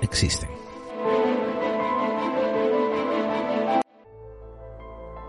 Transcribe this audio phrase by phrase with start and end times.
[0.00, 0.48] existen.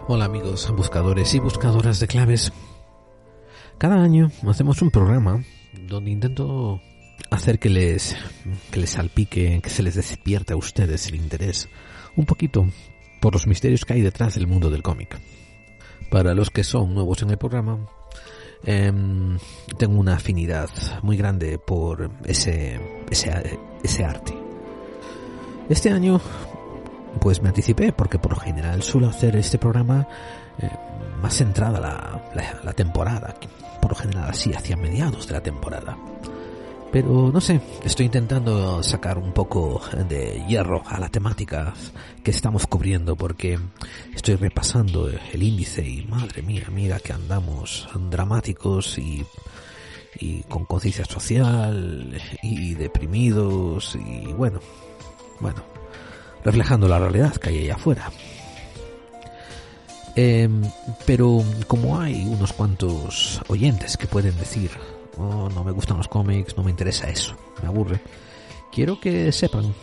[0.07, 2.51] Hola amigos buscadores y buscadoras de claves.
[3.77, 5.43] Cada año hacemos un programa
[5.87, 6.81] donde intento
[7.29, 8.15] hacer que les,
[8.71, 11.69] que les salpique, que se les despierte a ustedes el interés
[12.15, 12.67] un poquito
[13.21, 15.19] por los misterios que hay detrás del mundo del cómic.
[16.09, 17.85] Para los que son nuevos en el programa,
[18.63, 19.37] em,
[19.77, 20.69] tengo una afinidad
[21.01, 24.33] muy grande por ese, ese, ese arte.
[25.69, 26.19] Este año,
[27.19, 30.07] pues me anticipé, porque por lo general suelo hacer este programa
[30.59, 30.69] eh,
[31.21, 33.35] más centrada la, la, la temporada,
[33.81, 35.97] por lo general así, hacia mediados de la temporada.
[36.91, 41.73] Pero no sé, estoy intentando sacar un poco de hierro a la temática
[42.23, 43.59] que estamos cubriendo porque
[44.15, 49.23] estoy repasando el índice y madre mía, mira que andamos dramáticos y,
[50.19, 54.59] y con conciencia social y deprimidos y bueno,
[55.39, 55.63] bueno,
[56.43, 58.11] reflejando la realidad que hay allá afuera.
[60.15, 60.49] Eh,
[61.05, 64.71] pero como hay unos cuantos oyentes que pueden decir
[65.17, 68.01] oh, no me gustan los cómics, no me interesa eso, me aburre.
[68.71, 69.73] Quiero que sepan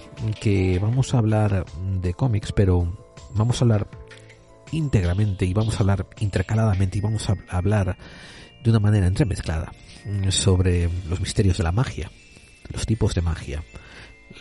[0.41, 1.67] que vamos a hablar
[2.01, 2.87] de cómics, pero
[3.35, 3.89] vamos a hablar
[4.73, 7.97] íntegramente y vamos a hablar intercaladamente y vamos a hablar
[8.63, 9.73] de una manera entremezclada
[10.31, 12.11] sobre los misterios de la magia,
[12.73, 13.63] los tipos de magia,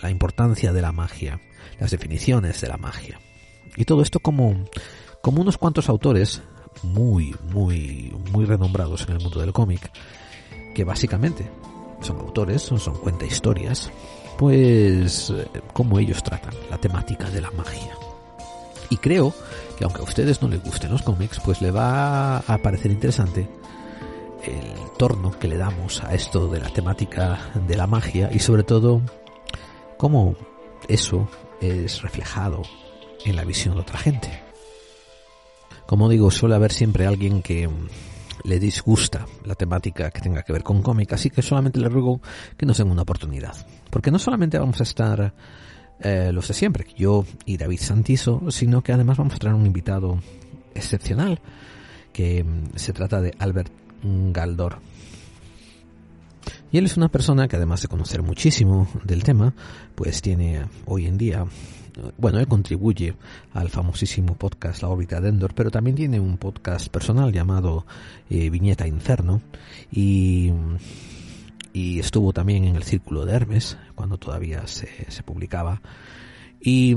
[0.02, 1.40] la importancia de la magia,
[1.80, 3.20] las definiciones de la magia.
[3.76, 4.66] Y todo esto como,
[5.22, 6.42] como unos cuantos autores
[6.84, 9.92] muy, muy, muy renombrados en el mundo del cómic
[10.76, 11.50] que básicamente
[12.02, 13.90] son autores, son, son cuenta historias,
[14.38, 17.98] pues eh, cómo ellos tratan la temática de la magia.
[18.92, 19.34] Y creo
[19.78, 23.50] que aunque a ustedes no les gusten los cómics, pues le va a parecer interesante
[24.44, 28.64] el torno que le damos a esto de la temática de la magia y sobre
[28.64, 29.02] todo
[29.98, 30.36] cómo
[30.88, 31.28] eso
[31.62, 32.62] es reflejado
[33.24, 34.30] en la visión de otra gente.
[35.88, 37.70] Como digo, suele haber siempre alguien que
[38.46, 42.22] le disgusta la temática que tenga que ver con cómic, así que solamente le ruego
[42.58, 43.56] que nos den una oportunidad.
[43.90, 45.34] Porque no solamente vamos a estar
[46.00, 49.66] eh, los de siempre, yo y David Santiso, sino que además vamos a traer un
[49.66, 50.20] invitado
[50.74, 51.40] excepcional,
[52.14, 53.72] que mm, se trata de Albert
[54.04, 54.80] Galdor.
[56.72, 59.54] Y él es una persona que además de conocer muchísimo del tema,
[59.96, 61.46] pues tiene hoy en día
[62.18, 63.16] bueno, él contribuye
[63.54, 67.86] al famosísimo podcast La órbita de Endor, pero también tiene un podcast personal llamado
[68.30, 69.42] eh, Viñeta Inferno
[69.92, 70.52] y,
[71.74, 75.82] estuvo también en el Círculo de Hermes cuando todavía se, se publicaba.
[76.62, 76.96] Y,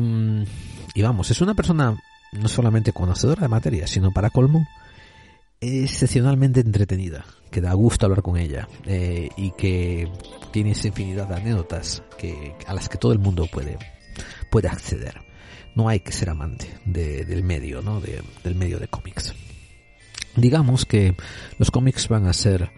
[0.94, 1.97] y vamos, es una persona
[2.32, 4.66] no solamente conocedora de materia, sino para colmo,
[5.60, 10.09] excepcionalmente entretenida, que da gusto hablar con ella eh, y que
[10.53, 13.78] tiene esa infinidad de anécdotas que, a las que todo el mundo puede
[14.50, 15.22] puede acceder.
[15.75, 18.00] No hay que ser amante del medio, ¿no?
[18.00, 19.34] del medio de cómics.
[20.36, 21.14] Digamos que
[21.59, 22.70] los cómics van a ser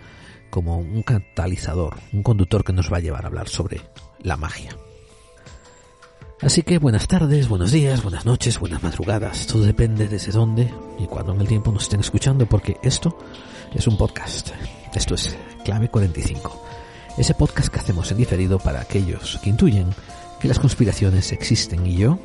[0.51, 3.81] como un catalizador, un conductor que nos va a llevar a hablar sobre
[4.23, 4.77] la magia.
[6.43, 9.47] Así que buenas tardes, buenos días, buenas noches, buenas madrugadas.
[9.47, 13.19] Todo depende desde dónde y cuándo en el tiempo nos estén escuchando, porque esto
[13.75, 14.51] es un podcast.
[14.95, 16.65] Esto es Clave 45.
[17.19, 19.91] Ese podcast que hacemos en diferido para aquellos que intuyen
[20.41, 22.19] que las conspiraciones existen y yo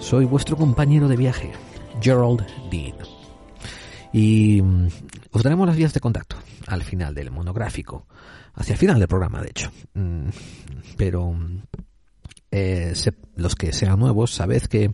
[0.00, 1.52] soy vuestro compañero de viaje,
[2.00, 2.96] Gerald Dean.
[4.12, 4.88] Y mm,
[5.30, 8.06] os daremos las vías de contacto al final del monográfico,
[8.54, 9.70] hacia el final del programa, de hecho.
[9.94, 10.28] Mm,
[10.96, 11.62] pero mm,
[12.50, 12.92] eh,
[13.36, 14.92] los que sean nuevos, sabed que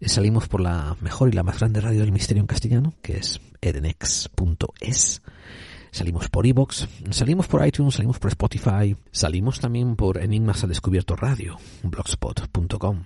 [0.00, 3.40] salimos por la mejor y la más grande radio del misterio en castellano, que es
[3.60, 5.22] edenex.es
[5.90, 11.16] salimos por Evox, salimos por iTunes, salimos por Spotify, salimos también por Enigmas al Descubierto
[11.16, 13.04] Radio, blogspot.com.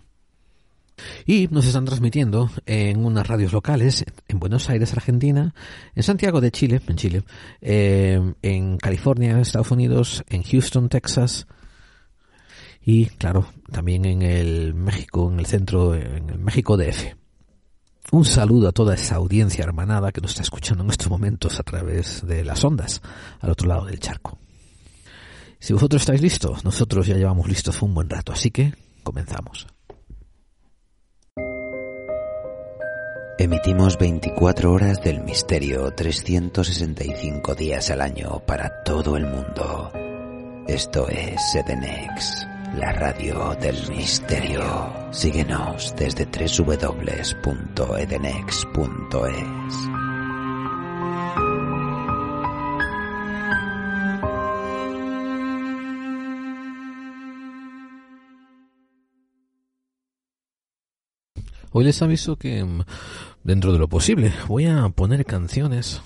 [1.26, 5.52] Y nos están transmitiendo en unas radios locales en Buenos Aires, Argentina,
[5.94, 7.22] en Santiago de Chile, en Chile,
[7.60, 11.46] eh, en California, Estados Unidos, en Houston, Texas,
[12.86, 17.23] y claro, también en el México, en el centro, en el México DF.
[18.12, 21.62] Un saludo a toda esa audiencia hermanada que nos está escuchando en estos momentos a
[21.62, 23.02] través de las ondas
[23.40, 24.38] al otro lado del charco.
[25.58, 29.66] Si vosotros estáis listos, nosotros ya llevamos listos un buen rato, así que comenzamos.
[33.38, 39.90] Emitimos 24 horas del misterio 365 días al año para todo el mundo.
[40.68, 44.92] Esto es Sedenex la radio del misterio.
[45.10, 47.24] Síguenos desde www.edenex.es.
[61.76, 62.82] Hoy les aviso que, mm,
[63.42, 66.02] dentro de lo posible, voy a poner canciones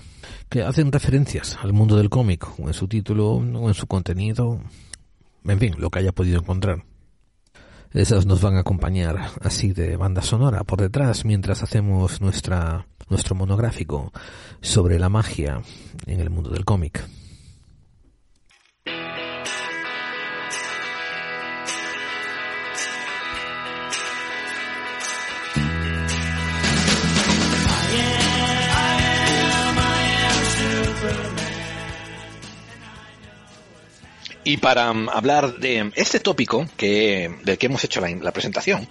[0.49, 4.61] que hacen referencias al mundo del cómic, o en su título, o en su contenido,
[5.53, 6.85] en fin, lo que haya podido encontrar.
[7.93, 13.35] Esas nos van a acompañar así de banda sonora por detrás mientras hacemos nuestra, nuestro
[13.35, 14.13] monográfico
[14.61, 15.63] sobre la magia
[16.07, 17.03] en el mundo del cómic.
[34.45, 38.89] Y para um, hablar de este tópico que, del que hemos hecho la, presentación,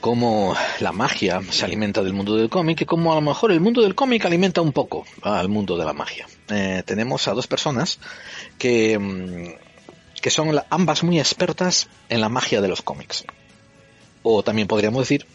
[0.00, 3.60] cómo la magia se alimenta del mundo del cómic y cómo a lo mejor el
[3.60, 6.26] mundo del cómic alimenta un poco al mundo de la magia.
[6.48, 7.98] Eh, tenemos a dos personas
[8.58, 9.54] que, um,
[10.20, 13.24] que son ambas muy expertas en la magia de los cómics.
[14.22, 15.26] O también podríamos decir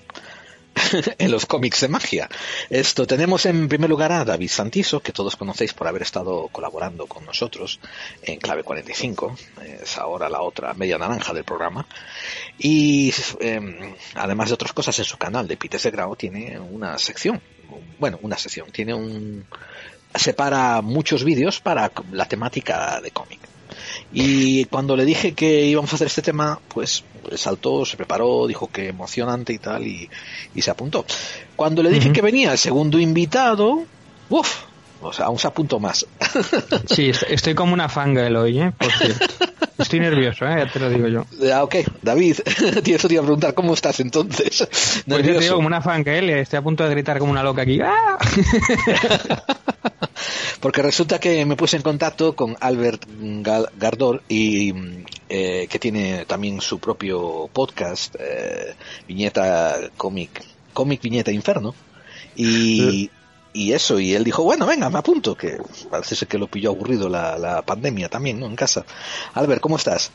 [1.18, 2.30] en los cómics de magia.
[2.70, 7.08] Esto tenemos en primer lugar a David Santiso, que todos conocéis por haber estado colaborando
[7.08, 7.80] con nosotros
[8.22, 9.36] en Clave 45,
[9.82, 11.86] es ahora la otra media naranja del programa.
[12.58, 17.42] Y em, además de otras cosas en su canal de Peter Grau tiene una sección,
[18.00, 19.46] bueno, una sección, tiene un
[20.16, 23.57] separa muchos vídeos para la temática de cómic.
[24.14, 27.04] Y cuando le dije que íbamos a hacer este tema, pues
[27.36, 30.10] saltó, se preparó, dijo que emocionante y tal, y,
[30.62, 31.06] se apuntó.
[31.56, 33.84] Cuando le dije que venía el segundo invitado,
[34.30, 34.67] uff,
[35.02, 36.06] o sea, aún se apuntó más.
[36.90, 38.72] Sí, estoy como una fangirl hoy, ¿eh?
[38.78, 38.90] Por
[39.78, 40.56] Estoy nervioso, ¿eh?
[40.58, 41.26] ya te lo digo yo.
[41.54, 42.40] Ah, ok, David,
[42.86, 44.68] eso te iba a preguntar, ¿cómo estás entonces?
[45.08, 47.62] Pues yo te digo como una fangirl, estoy a punto de gritar como una loca
[47.62, 47.80] aquí.
[47.82, 48.18] ¡Ah!
[50.60, 53.06] Porque resulta que me puse en contacto con Albert
[53.78, 54.74] Gardor y
[55.30, 58.76] eh, que tiene también su propio podcast, eh,
[59.08, 61.76] Viñeta Cómic, Cómic Viñeta Inferno.
[62.36, 63.10] Y,
[63.58, 65.58] y eso, y él dijo, bueno, venga, me apunto, que
[65.90, 68.46] parece ser que lo pilló aburrido la, la pandemia también, ¿no?
[68.46, 68.86] En casa.
[69.34, 70.12] Albert, ¿cómo estás?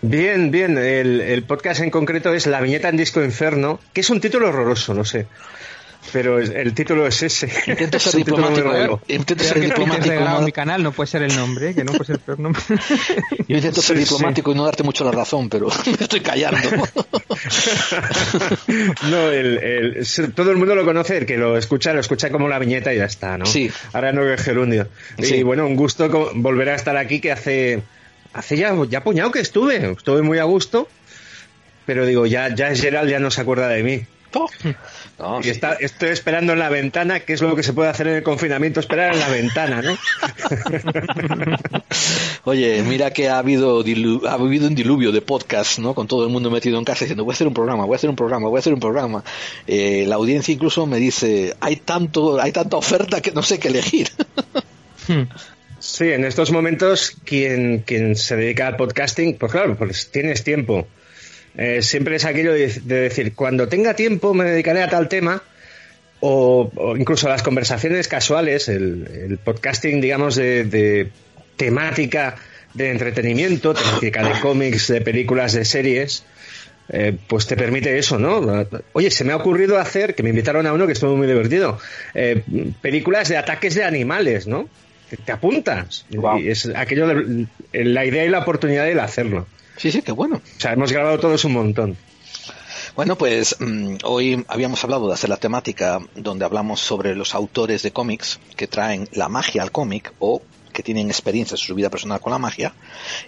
[0.00, 0.78] Bien, bien.
[0.78, 4.48] El, el, podcast en concreto es La Viñeta en Disco Inferno, que es un título
[4.48, 5.26] horroroso, no sé
[6.12, 7.48] pero el título es ese.
[7.66, 8.74] Intento ser diplomático.
[8.74, 9.14] ¿eh?
[9.14, 10.14] Intento ser diplomático.
[10.14, 10.40] No...
[10.42, 12.62] mi canal no puede ser el nombre, que no puede ser el peor nombre.
[13.48, 16.58] Yo intento ser diplomático y no darte mucho la razón, pero me estoy callando.
[19.10, 22.48] no, el, el, todo el mundo lo conoce, el que lo escucha, lo escucha como
[22.48, 23.46] la viñeta y ya está, ¿no?
[23.46, 23.70] Sí.
[23.92, 24.88] Ahora no es gerundio.
[25.18, 25.36] Sí.
[25.36, 27.82] Y bueno, un gusto volver a estar aquí que hace,
[28.32, 29.92] hace ya, ya puñado que estuve.
[29.92, 30.88] Estuve muy a gusto,
[31.84, 34.06] pero digo, ya, ya Gerald ya no se acuerda de mí.
[35.42, 38.16] Y está, estoy esperando en la ventana, que es lo que se puede hacer en
[38.16, 39.96] el confinamiento, esperar en la ventana, ¿no?
[42.44, 43.82] Oye, mira que ha habido,
[44.26, 45.94] ha habido un diluvio de podcasts, ¿no?
[45.94, 47.96] Con todo el mundo metido en casa diciendo, voy a hacer un programa, voy a
[47.96, 49.24] hacer un programa, voy a hacer un programa.
[49.66, 53.68] Eh, la audiencia incluso me dice, hay tanto, hay tanta oferta que no sé qué
[53.68, 54.08] elegir.
[55.78, 60.88] Sí, en estos momentos quien, quien se dedica al podcasting, pues claro, pues tienes tiempo
[61.56, 65.42] eh, siempre es aquello de, decir, cuando tenga tiempo me dedicaré a tal tema,
[66.20, 71.10] o, incluso las conversaciones casuales, el, podcasting, digamos, de,
[71.56, 72.36] temática
[72.74, 76.24] de entretenimiento, temática de cómics, de películas, de series,
[76.88, 78.66] eh, pues te permite eso, ¿no?
[78.92, 81.78] Oye, se me ha ocurrido hacer, que me invitaron a uno que estuvo muy divertido,
[82.14, 82.42] eh,
[82.82, 84.68] películas de ataques de animales, ¿no?
[85.24, 86.04] Te, apuntas.
[86.10, 89.46] Y es aquello de, la idea y la oportunidad de hacerlo.
[89.76, 90.36] Sí, sí, qué bueno.
[90.36, 91.96] O sea, hemos grabado todos un montón.
[92.94, 97.82] Bueno, pues mm, hoy habíamos hablado de hacer la temática donde hablamos sobre los autores
[97.82, 100.40] de cómics que traen la magia al cómic o
[100.72, 102.74] que tienen experiencia en su vida personal con la magia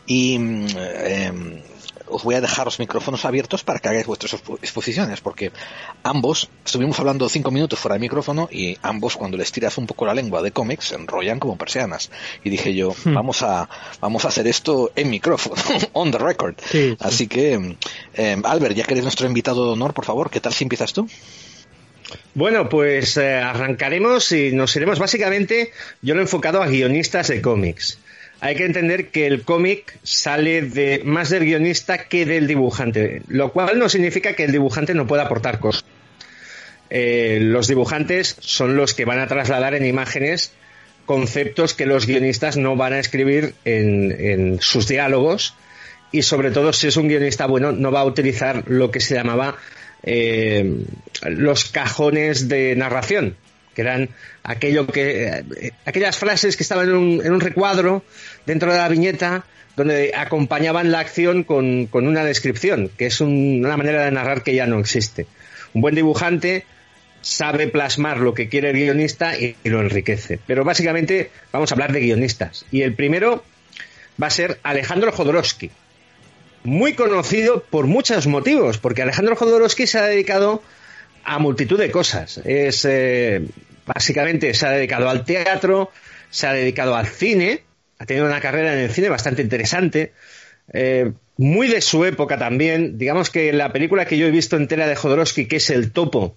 [0.07, 0.67] y mm,
[1.05, 1.63] em,
[2.11, 5.53] os voy a dejar los micrófonos abiertos para que hagáis vuestras exposiciones, porque
[6.03, 10.07] ambos, estuvimos hablando cinco minutos fuera del micrófono y ambos cuando les tiras un poco
[10.07, 12.11] la lengua de cómics se enrollan como persianas.
[12.45, 13.15] Y dije yo, hmm.
[13.15, 13.69] vamos a
[14.01, 15.57] vamos a hacer esto en micrófono,
[15.93, 16.57] on the record.
[17.01, 17.77] Así que,
[18.15, 20.93] eh, Albert, ya que eres nuestro invitado de honor, por favor, ¿qué tal si empiezas
[20.93, 21.09] tú?
[22.35, 27.43] Bueno, pues eh, arrancaremos y nos iremos básicamente, yo lo he enfocado a guionistas de
[27.43, 27.99] cómics
[28.41, 33.53] hay que entender que el cómic sale de más del guionista que del dibujante, lo
[33.53, 35.85] cual no significa que el dibujante no pueda aportar cosas.
[36.91, 40.53] Eh, los dibujantes son los que van a trasladar en imágenes
[41.05, 45.55] conceptos que los guionistas no van a escribir en, sus diálogos
[46.13, 49.15] y sobre todo si es un guionista bueno no va a utilizar lo que se
[49.15, 49.57] llamaba
[50.03, 50.85] eh,
[51.23, 53.37] los cajones de narración
[53.79, 54.09] que eran
[54.43, 58.03] aquello que eh, aquellas frases que estaban en un, en un, recuadro
[58.45, 59.45] dentro de la viñeta
[59.77, 64.67] donde acompañaban la acción con, una descripción, que es una manera de narrar que ya
[64.67, 65.29] no existe.
[65.75, 66.65] Un buen dibujante
[67.21, 70.41] sabe plasmar lo que quiere el guionista y, y lo enriquece.
[70.45, 72.67] Pero básicamente vamos a hablar de guionistas.
[72.73, 73.45] Y el primero
[74.21, 75.71] va a ser Alejandro Jodorowsky.
[76.65, 80.65] Muy conocido por muchos motivos, porque Alejandro Jodorowsky se ha dedicado
[81.29, 82.41] a multitud de cosas.
[82.45, 83.47] Es eh,
[83.93, 85.91] básicamente se ha dedicado al teatro,
[86.31, 87.63] se ha dedicado al cine,
[87.99, 90.13] ha tenido una carrera en el cine bastante interesante,
[90.73, 92.99] eh, muy de su época también.
[92.99, 96.37] Digamos que la película que yo he visto entera de Jodorowsky, que es El Topo,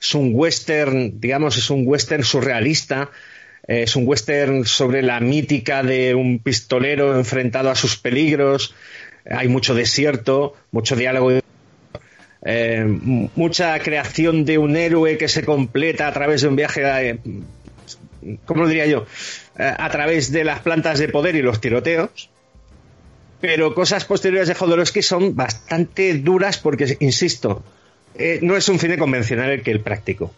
[0.00, 3.10] es un western, digamos, es un western surrealista.
[3.68, 8.74] eh, Es un western sobre la mítica de un pistolero enfrentado a sus peligros.
[9.28, 11.32] Hay mucho desierto, mucho diálogo
[12.48, 12.84] eh,
[13.34, 17.18] mucha creación de un héroe que se completa a través de un viaje, eh,
[18.44, 19.04] ¿cómo lo diría yo?
[19.58, 22.30] Eh, a través de las plantas de poder y los tiroteos.
[23.40, 27.64] Pero cosas posteriores de Jodorowsky son bastante duras porque, insisto,
[28.40, 30.32] no es un cine convencional el que él practicó.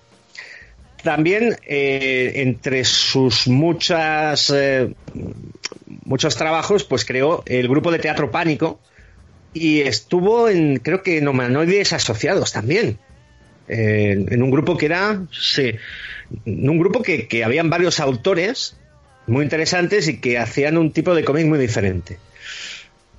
[1.04, 4.52] También entre sus muchas
[6.04, 8.80] muchos trabajos, pues creó el grupo de teatro Pánico,
[9.54, 12.98] y estuvo en, creo que en Humanoides Asociados también.
[13.68, 15.74] Eh, en un grupo que era, sí,
[16.46, 18.76] en un grupo que, que habían varios autores
[19.26, 22.18] muy interesantes y que hacían un tipo de cómic muy diferente.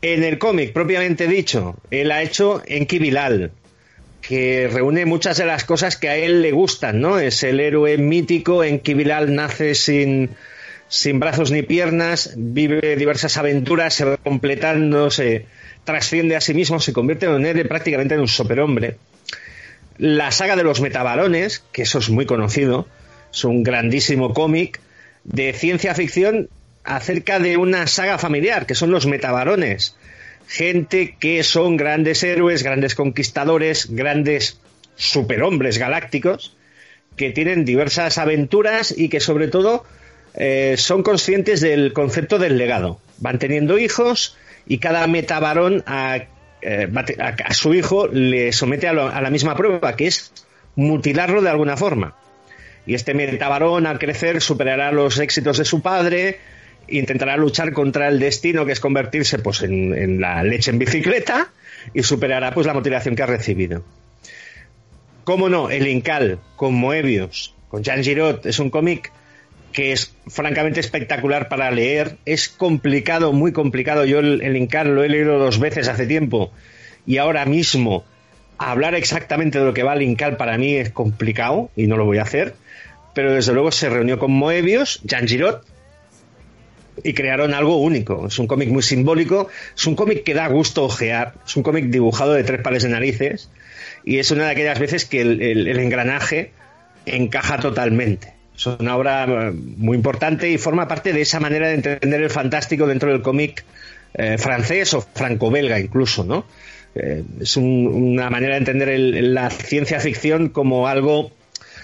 [0.01, 3.51] En el cómic, propiamente dicho, él ha hecho Enki Bilal,
[4.21, 7.19] que reúne muchas de las cosas que a él le gustan, ¿no?
[7.19, 10.31] Es el héroe mítico, Enki Bilal nace sin,
[10.87, 15.45] sin brazos ni piernas, vive diversas aventuras, se va completando, se
[15.83, 18.97] trasciende a sí mismo, se convierte en un héroe prácticamente en un superhombre.
[19.97, 22.87] La saga de los metabarones, que eso es muy conocido,
[23.33, 24.79] es un grandísimo cómic
[25.23, 26.49] de ciencia ficción
[26.83, 29.95] acerca de una saga familiar, que son los metabarones.
[30.47, 34.59] Gente que son grandes héroes, grandes conquistadores, grandes
[34.95, 36.55] superhombres galácticos,
[37.15, 39.85] que tienen diversas aventuras y que sobre todo
[40.33, 42.99] eh, son conscientes del concepto del legado.
[43.17, 46.17] Van teniendo hijos y cada metabarón a,
[46.61, 46.89] eh,
[47.19, 50.31] a, a su hijo le somete a, lo, a, la misma prueba, que es
[50.75, 52.15] mutilarlo de alguna forma.
[52.85, 56.39] Y este metabarón al crecer superará los éxitos de su padre,
[56.87, 61.49] intentará luchar contra el destino que es convertirse pues, en, en la leche en bicicleta
[61.93, 63.83] y superará pues, la mutilación que ha recibido.
[65.23, 65.69] ¿Cómo no?
[65.69, 69.11] El Incal, con Moebius, con Jean Giraud, es un cómic
[69.71, 72.17] que es francamente espectacular para leer.
[72.25, 74.05] Es complicado, muy complicado.
[74.05, 76.51] Yo el, el lo he leído dos veces hace tiempo
[77.05, 78.03] y ahora mismo
[78.57, 82.05] hablar exactamente de lo que va el Incal para mí es complicado y no lo
[82.05, 82.55] voy a hacer.
[83.13, 85.55] Pero desde luego se reunió con Moebius, Jean Giraud,
[87.03, 88.27] y crearon algo único.
[88.27, 91.85] Es un cómic muy simbólico, es un cómic que da gusto ojear, es un cómic
[91.85, 93.49] dibujado de tres pares de narices
[94.03, 96.51] y es una de aquellas veces que el engranaje
[97.05, 98.38] encaja totalmente.
[98.59, 102.87] Es una obra muy importante y forma parte de esa manera de entender el fantástico
[102.87, 103.63] dentro del cómic
[104.13, 106.45] eh, francés o franco-belga incluso, ¿no?
[106.93, 111.31] Eh, es un, una manera de entender la ciencia ficción como algo,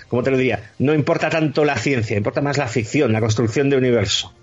[0.10, 3.70] como te lo diría, no importa tanto la ciencia, importa más la ficción, la construcción
[3.70, 4.34] de universo.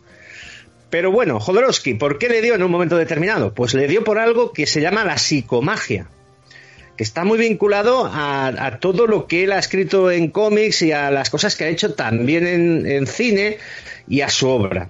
[0.89, 3.53] Pero bueno, Jodorowsky, ¿por qué le dio en un momento determinado?
[3.53, 6.07] Pues le dio por algo que se llama la psicomagia,
[7.03, 11.31] está muy vinculado a, todo lo que él ha escrito en cómics y a las
[11.31, 12.47] cosas que ha hecho también
[12.87, 13.59] en, cine
[14.09, 14.89] y a su obra.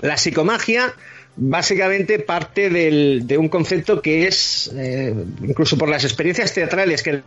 [0.00, 0.94] La psicomagia
[1.36, 7.10] básicamente parte del, de un concepto que es, eh, incluso por las experiencias teatrales que
[7.10, 7.22] él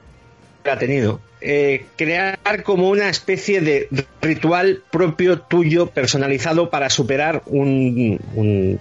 [0.65, 3.87] ha tenido, eh, crear como una especie de
[4.21, 8.79] ritual propio tuyo, personalizado para superar un,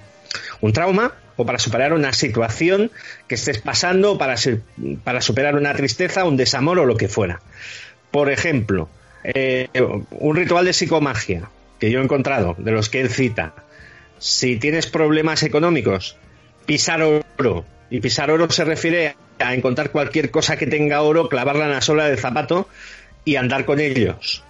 [0.60, 2.90] un trauma o para superar una situación
[3.28, 4.36] que estés pasando, para,
[5.04, 7.40] para superar una tristeza, un desamor o lo que fuera.
[8.10, 8.88] Por ejemplo,
[9.24, 9.68] eh,
[10.10, 13.54] un ritual de psicomagia que yo he encontrado, de los que él cita.
[14.18, 16.16] Si tienes problemas económicos,
[16.64, 17.64] pisar oro.
[17.90, 21.80] Y pisar oro se refiere a encontrar cualquier cosa que tenga oro, clavarla en la
[21.80, 22.68] sola del zapato
[23.24, 24.42] y andar con ellos.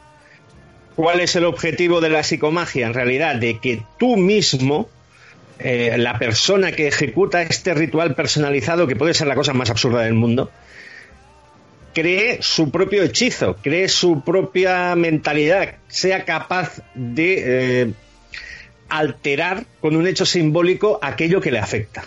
[0.94, 2.86] ¿Cuál es el objetivo de la psicomagia?
[2.86, 4.88] En realidad, de que tú mismo
[5.58, 10.02] eh, la persona que ejecuta este ritual personalizado, que puede ser la cosa más absurda
[10.02, 10.50] del mundo,
[11.94, 17.92] cree su propio hechizo, cree su propia mentalidad, sea capaz de eh,
[18.90, 22.04] alterar con un hecho simbólico aquello que le afecta.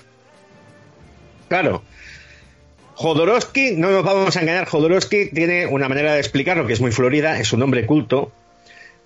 [1.48, 1.82] Claro,
[2.94, 6.92] Jodorowsky, no nos vamos a engañar, Jodorowsky tiene una manera de explicarlo que es muy
[6.92, 8.32] florida, es un nombre culto,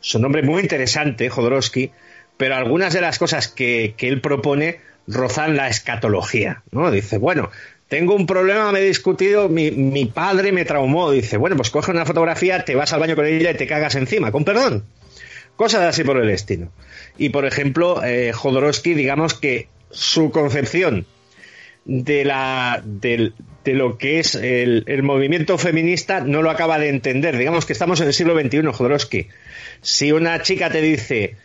[0.03, 1.91] es un nombre muy interesante, Jodorowsky,
[2.37, 6.89] pero algunas de las cosas que, que él propone rozan la escatología, ¿no?
[6.91, 7.49] Dice, bueno,
[7.93, 11.11] tengo un problema, me he discutido, mi, mi padre me traumó.
[11.11, 13.95] Dice, bueno, pues coge una fotografía, te vas al baño con ella y te cagas
[13.95, 14.83] encima, con perdón.
[15.55, 16.69] Cosas así por el estilo.
[17.17, 21.05] Y por ejemplo, eh, Jodorowsky, digamos que su concepción
[21.85, 23.31] de, la, de
[23.65, 27.37] lo que es el, el movimiento feminista no lo acaba de entender.
[27.37, 29.27] Digamos que estamos en el siglo XXI, Jodorowsky.
[29.81, 31.35] Si una chica te dice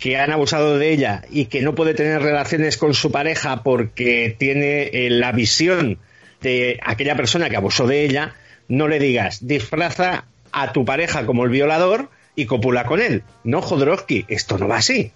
[0.00, 4.34] que han abusado de ella y que no puede tener relaciones con su pareja porque
[4.36, 5.98] tiene eh, la visión
[6.40, 8.34] de aquella persona que abusó de ella,
[8.66, 13.24] no le digas, disfraza a tu pareja como el violador y copula con él.
[13.44, 15.12] No, Jodorowsky, esto no va así.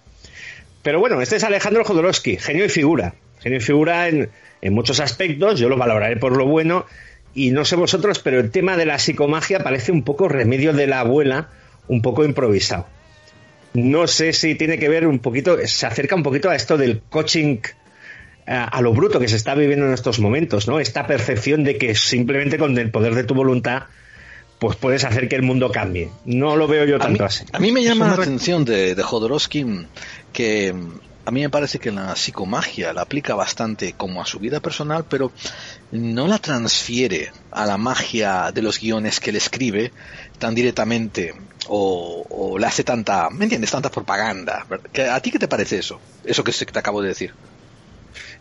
[0.83, 3.15] Pero bueno, este es Alejandro Jodorowsky, genio y figura.
[3.39, 4.29] Genio y figura en,
[4.61, 6.85] en muchos aspectos, yo lo valoraré por lo bueno.
[7.33, 10.85] Y no sé vosotros, pero el tema de la psicomagia parece un poco remedio de
[10.85, 11.49] la abuela,
[11.87, 12.85] un poco improvisado.
[13.75, 17.01] No sé si tiene que ver un poquito, se acerca un poquito a esto del
[17.09, 17.57] coaching
[18.47, 20.79] eh, a lo bruto que se está viviendo en estos momentos, ¿no?
[20.79, 23.83] Esta percepción de que simplemente con el poder de tu voluntad
[24.59, 26.09] pues puedes hacer que el mundo cambie.
[26.25, 27.43] No lo veo yo A mí, tanto así.
[27.51, 29.65] a mí me llama la atención de, de Jodorowsky
[30.31, 30.73] que
[31.25, 35.05] a mí me parece que la psicomagia la aplica bastante como a su vida personal,
[35.09, 35.31] pero
[35.91, 39.91] no la transfiere a la magia de los guiones que él escribe
[40.37, 41.33] tan directamente
[41.67, 43.71] o, o le hace tanta, ¿me entiendes?
[43.71, 44.65] Tanta propaganda.
[44.69, 44.85] ¿verdad?
[44.93, 45.99] ¿Que- ¿A ti qué te parece eso?
[46.23, 47.33] Eso que te acabo de decir.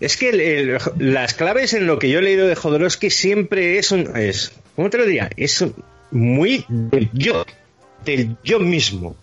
[0.01, 4.17] Es que las claves en lo que yo he leído de Jodorowsky siempre es un,
[4.17, 5.31] es, ¿cómo te lo diría?
[5.37, 5.75] Es un-
[6.11, 7.45] muy del yo,
[8.05, 9.17] del yo mismo.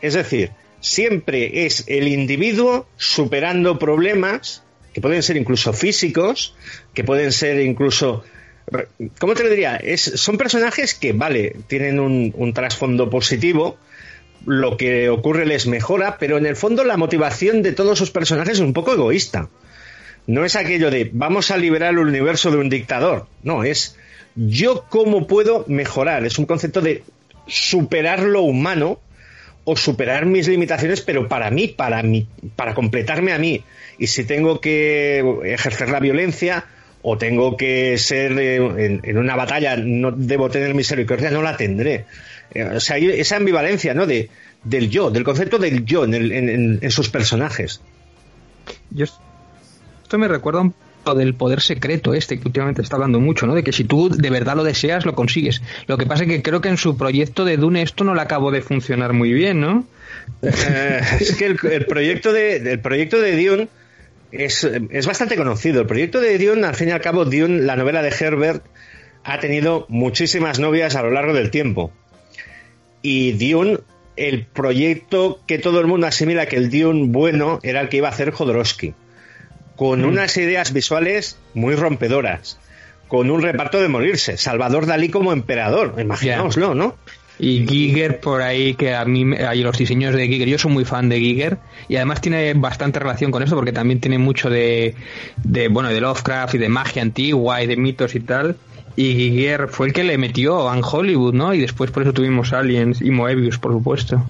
[0.00, 6.54] Es decir, siempre es el individuo superando problemas que pueden ser incluso físicos,
[6.94, 8.24] que pueden ser incluso
[9.18, 9.76] ¿Cómo te lo diría?
[9.76, 13.78] Es, son personajes que, vale, tienen un, trasfondo positivo,
[14.46, 18.54] lo que ocurre les mejora, pero en el fondo la motivación de todos sus personajes
[18.54, 19.48] es un poco egoísta.
[20.26, 23.26] No es aquello de vamos a liberar el universo de un dictador.
[23.42, 23.96] No, es
[24.36, 26.24] yo cómo puedo mejorar.
[26.24, 27.02] Es un concepto de
[27.46, 29.00] superar lo humano
[29.64, 33.62] o superar mis limitaciones, pero para mí, para mí, para completarme a mí.
[33.98, 36.64] Y si tengo que ejercer la violencia
[37.02, 42.06] o tengo que ser eh, en, una batalla, no debo tener misericordia, no la tendré.
[42.54, 44.06] Eh, o sea, esa ambivalencia, ¿no?
[44.06, 44.28] De,
[44.64, 47.80] del yo, del concepto del yo en, el- en- en- sus personajes.
[50.02, 50.74] Esto me recuerda un
[51.14, 53.54] del poder secreto este que últimamente está hablando mucho, ¿no?
[53.54, 55.62] De que si tú de verdad lo deseas, lo consigues.
[55.86, 58.22] Lo que pasa es que creo que en su proyecto de Dune esto no le
[58.22, 59.84] acabó de funcionar muy bien, ¿no?
[60.42, 63.68] Eh, es que el, el proyecto de, el proyecto de Dune
[64.32, 65.80] es, es bastante conocido.
[65.80, 68.64] El proyecto de Dune, al fin y al cabo, Dune, la novela de Herbert,
[69.24, 71.92] ha tenido muchísimas novias a lo largo del tiempo.
[73.02, 73.78] Y Dune,
[74.16, 78.08] el proyecto que todo el mundo asimila que el Dune bueno era el que iba
[78.08, 78.94] a hacer Jodorowsky.
[79.80, 82.58] Con unas ideas visuales muy rompedoras.
[83.08, 84.36] Con un reparto de morirse.
[84.36, 85.94] Salvador Dalí como emperador.
[85.98, 86.96] Imagináoslo, ¿no?
[87.38, 90.84] Y Giger por ahí, que a mí, hay los diseños de Giger, yo soy muy
[90.84, 91.56] fan de Giger
[91.88, 94.96] y además tiene bastante relación con esto porque también tiene mucho de,
[95.42, 98.58] de bueno, de Lovecraft y de magia antigua y de mitos y tal.
[99.00, 101.54] Y Giger fue el que le metió a Hollywood, ¿no?
[101.54, 104.22] Y después por eso tuvimos Aliens y Moebius, por supuesto.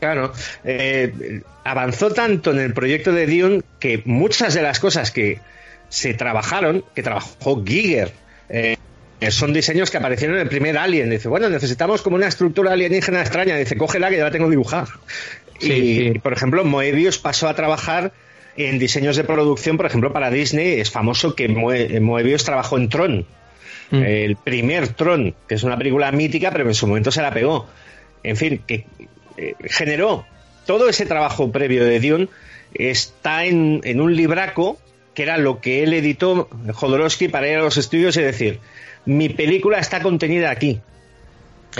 [0.00, 0.32] Claro,
[0.64, 5.40] eh, avanzó tanto en el proyecto de Dune que muchas de las cosas que
[5.90, 8.12] se trabajaron, que trabajó Giger,
[8.48, 8.76] eh,
[9.30, 11.10] son diseños que aparecieron en el primer Alien.
[11.10, 13.56] Dice, bueno, necesitamos como una estructura alienígena extraña.
[13.56, 14.88] Dice, cógela que ya la tengo dibujada.
[15.60, 16.18] Sí, y, sí.
[16.20, 18.12] por ejemplo, Moebius pasó a trabajar
[18.56, 20.80] en diseños de producción, por ejemplo, para Disney.
[20.80, 23.26] Es famoso que Moe- Moebius trabajó en Tron.
[23.90, 24.02] Mm.
[24.02, 27.32] El primer Tron, que es una película mítica, pero que en su momento se la
[27.32, 27.66] pegó.
[28.22, 28.86] En fin, que
[29.36, 30.26] eh, generó
[30.66, 32.28] todo ese trabajo previo de Dune,
[32.74, 34.78] está en, en un libraco
[35.14, 38.60] que era lo que él editó Jodorowsky para ir a los estudios y decir,
[39.06, 40.80] mi película está contenida aquí.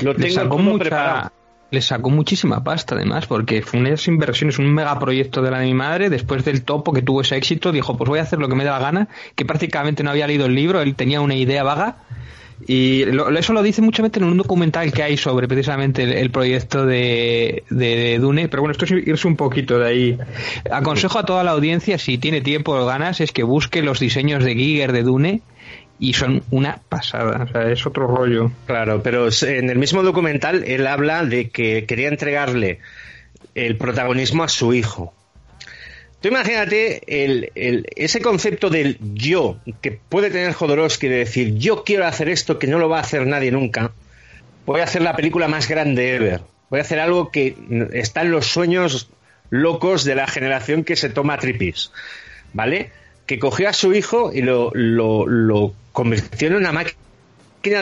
[0.03, 1.33] Lo tengo todo preparado.
[1.67, 5.67] Mucha le sacó muchísima pasta además porque fue unas inversiones un megaproyecto de la de
[5.67, 8.49] mi madre después del topo que tuvo ese éxito dijo pues voy a hacer lo
[8.49, 11.35] que me dé la gana que prácticamente no había leído el libro él tenía una
[11.35, 11.97] idea vaga
[12.69, 16.13] y lo- eso lo dice muchas veces en un documental que hay sobre precisamente el,
[16.13, 20.19] el proyecto de, de- de Dune pero bueno esto es irse un poquito de ahí.
[20.71, 24.43] Aconsejo a toda la audiencia si tiene tiempo o ganas es que busque los diseños
[24.43, 25.43] de Giger de Dune
[25.99, 30.65] y son una pasada o sea es otro rollo Claro, pero en el mismo documental
[30.67, 32.81] él habla de que quería entregarle
[33.55, 35.15] el protagonismo a su hijo.
[36.21, 41.83] Tú imagínate el, el- ese concepto del yo que puede tener Jodorowsky de decir yo
[41.85, 43.93] quiero hacer esto que no lo va a hacer nadie nunca.
[44.67, 46.41] Voy a hacer la película más grande ever.
[46.69, 47.57] Voy a hacer algo que
[47.93, 49.09] está en los sueños
[49.51, 51.93] locos de la generación que se toma tripis.
[52.53, 52.91] ¿Vale?
[53.27, 56.97] Que cogió a su hijo y lo, lo, lo convirtió en una máquina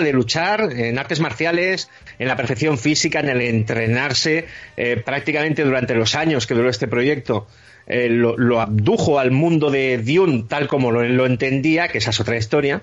[0.01, 5.95] de luchar en artes marciales, en la perfección física, en el entrenarse eh, prácticamente durante
[5.95, 7.47] los años que duró este proyecto.
[7.87, 12.21] Eh, lo, abdujo al mundo de Dune tal como lo, lo entendía, que esa es
[12.21, 12.83] otra historia.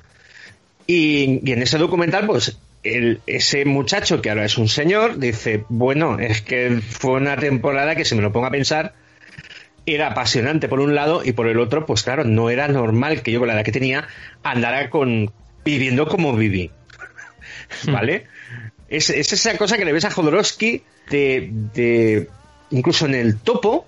[0.86, 5.64] Y, y en ese documental, pues el, ese muchacho que ahora es un señor dice,
[5.70, 8.94] bueno, es que fue una temporada que se me lo ponga a pensar,
[9.94, 13.32] era apasionante por un lado y por el otro, pues claro, no era normal que
[13.32, 14.08] yo con la edad que tenía
[14.44, 15.32] andara con
[15.64, 16.72] viviendo como viví.
[17.86, 18.26] ¿Vale?
[18.90, 22.28] Es, es, esa cosa que le ves a Jodorowsky de, de
[22.72, 23.88] incluso en el topo.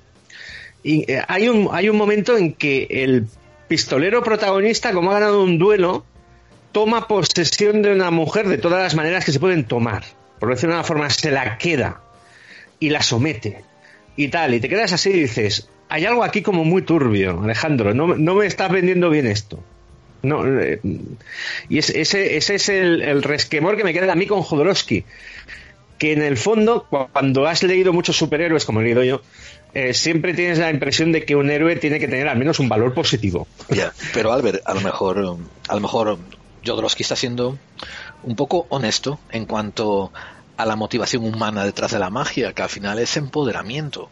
[0.84, 3.28] Y, eh, hay, un, hay un momento en que el
[3.68, 6.06] pistolero protagonista, como ha ganado un duelo,
[6.72, 10.04] toma posesión de una mujer de todas las maneras que se pueden tomar.
[10.40, 12.02] Por decirlo de una forma, se la queda
[12.80, 13.64] y la somete
[14.16, 14.54] y tal.
[14.54, 18.34] Y te quedas así y dices, hay algo aquí como muy turbio, Alejandro, no, no
[18.34, 19.64] me estás vendiendo bien esto.
[20.24, 20.80] No, eh,
[21.70, 25.06] y ese, ese es el, resquemor que me queda a mí con Jodorowsky.
[26.00, 29.22] Que en el fondo, cuando has leído muchos superhéroes, como he leído yo,
[29.76, 32.70] eh, siempre tienes la impresión de que un héroe tiene que tener al menos un
[32.70, 33.48] valor positivo.
[34.16, 36.18] Pero Albert, a lo mejor, a lo mejor
[36.66, 37.60] Jodorowsky está siendo
[38.24, 40.12] un poco honesto en cuanto
[40.58, 44.10] a la motivación humana detrás de la magia, que al final es empoderamiento.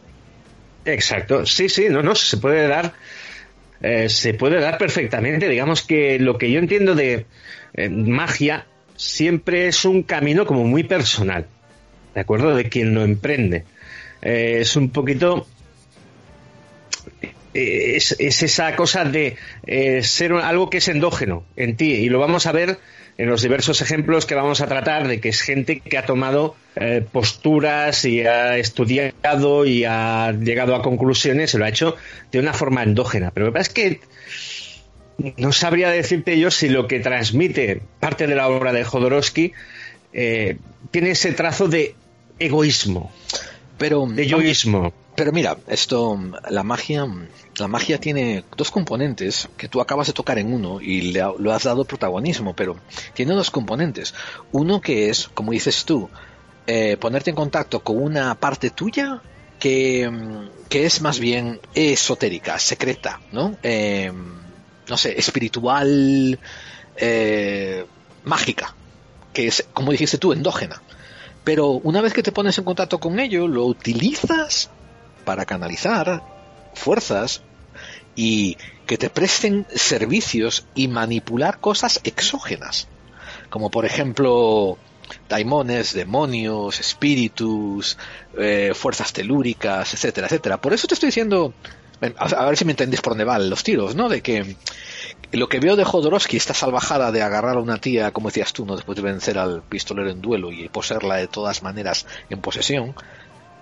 [0.84, 2.92] Exacto, sí, sí, no, no, se puede dar,
[3.80, 5.48] eh, se puede dar perfectamente.
[5.48, 7.26] Digamos que lo que yo entiendo de
[7.74, 8.66] eh, magia
[8.96, 11.46] siempre es un camino como muy personal,
[12.14, 12.54] ¿de acuerdo?
[12.54, 13.64] De quien lo emprende.
[14.22, 15.46] Eh, es un poquito
[17.54, 19.36] es, esa cosa de
[20.02, 22.78] ser algo que es endógeno en ti y lo vamos a ver
[23.18, 26.56] en los diversos ejemplos que vamos a tratar de que es gente que ha tomado
[26.76, 31.96] eh, posturas y ha estudiado y ha llegado a conclusiones y lo ha hecho
[32.30, 33.30] de una forma endógena.
[33.30, 34.00] Pero lo que pasa es que
[35.36, 39.52] no sabría decirte yo si lo que transmite parte de la obra de Jodorowsky
[40.12, 40.56] eh,
[40.90, 41.94] tiene ese trazo de
[42.38, 43.12] egoísmo,
[43.78, 44.92] pero de yoísmo.
[45.14, 47.06] Pero mira, esto, la magia,
[47.58, 51.52] la magia tiene dos componentes que tú acabas de tocar en uno y le lo
[51.52, 52.76] has dado protagonismo, pero
[53.12, 54.14] tiene dos componentes.
[54.52, 56.08] Uno que es, como dices tú,
[56.66, 59.20] eh, ponerte en contacto con una parte tuya
[59.58, 60.10] que,
[60.70, 63.56] que es más bien esotérica, secreta, ¿no?
[63.62, 64.10] Eh,
[64.88, 66.38] no sé, espiritual,
[66.96, 67.84] eh,
[68.24, 68.74] mágica,
[69.34, 70.80] que es, como dijiste tú, endógena.
[71.44, 74.70] Pero una vez que te pones en contacto con ello, lo utilizas
[75.24, 76.22] para canalizar
[76.74, 77.42] fuerzas
[78.14, 78.56] y
[78.86, 82.88] que te presten servicios y manipular cosas exógenas,
[83.48, 84.78] como por ejemplo
[85.28, 87.98] daimones, demonios, espíritus,
[88.38, 90.60] eh, fuerzas telúricas, etcétera, etcétera.
[90.60, 91.54] Por eso te estoy diciendo,
[92.16, 94.08] a ver si me entendés por dónde van los tiros, ¿no?
[94.08, 94.56] De que
[95.32, 98.66] lo que veo de Jodorowsky, esta salvajada de agarrar a una tía, como decías tú,
[98.66, 98.76] ¿no?
[98.76, 102.94] después de vencer al pistolero en duelo y poseerla de todas maneras en posesión,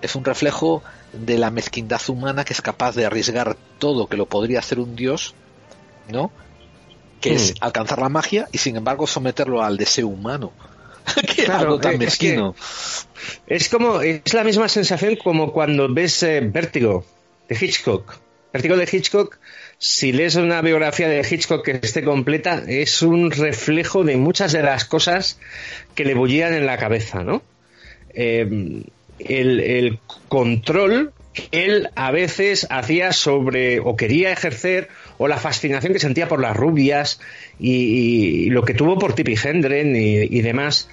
[0.03, 0.83] es un reflejo
[1.13, 4.97] de la mezquindad humana que es capaz de arriesgar todo que lo podría hacer un
[4.97, 5.35] dios,
[6.09, 6.31] ¿no?
[7.21, 7.65] Que es hmm.
[7.65, 10.53] alcanzar la magia y sin embargo someterlo al deseo humano.
[11.35, 12.55] que algo tan mezquino.
[13.47, 17.05] Es, como, es la misma sensación como cuando ves eh, Vértigo
[17.49, 18.19] de Hitchcock.
[18.53, 19.39] Vértigo de Hitchcock,
[19.79, 24.63] si lees una biografía de Hitchcock que esté completa, es un reflejo de muchas de
[24.63, 25.39] las cosas
[25.95, 27.43] que le bullían en la cabeza, ¿no?
[28.13, 28.83] Eh,
[29.29, 35.99] el, control que él a veces hacía sobre o quería ejercer o la fascinación que
[35.99, 37.21] sentía por las rubias
[37.59, 40.89] y, lo que tuvo por Tippi Hendren y, demás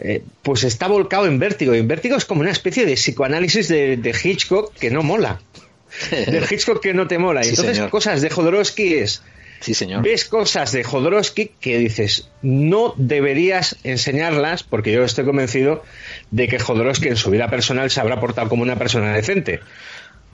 [0.00, 1.74] eh, pues está volcado en vértigo.
[1.74, 5.40] Y en vértigo es como una especie de psicoanálisis de, Hitchcock que no mola.
[6.10, 7.44] Del Hitchcock que no te mola.
[7.44, 9.22] Y entonces cosas de Jodorowsky es
[9.60, 10.02] Sí, señor.
[10.02, 15.82] Ves cosas de Jodorowsky que dices, no deberías enseñarlas, porque yo estoy convencido
[16.30, 19.60] de que Jodorowsky en su vida personal se habrá portado como una persona decente.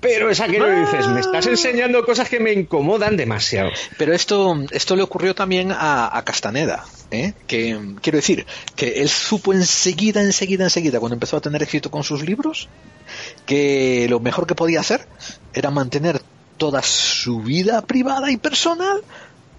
[0.05, 3.71] Pero es aquello que dices, me estás enseñando cosas que me incomodan demasiado.
[3.97, 7.33] Pero esto, esto le ocurrió también a, Castaneda, ¿eh?
[7.47, 8.45] que quiero decir,
[8.77, 12.69] que él supo enseguida, enseguida, enseguida, cuando empezó a tener éxito con sus libros,
[13.47, 15.07] que lo mejor que podía hacer
[15.55, 16.21] era mantener
[16.57, 19.03] toda su vida privada y personal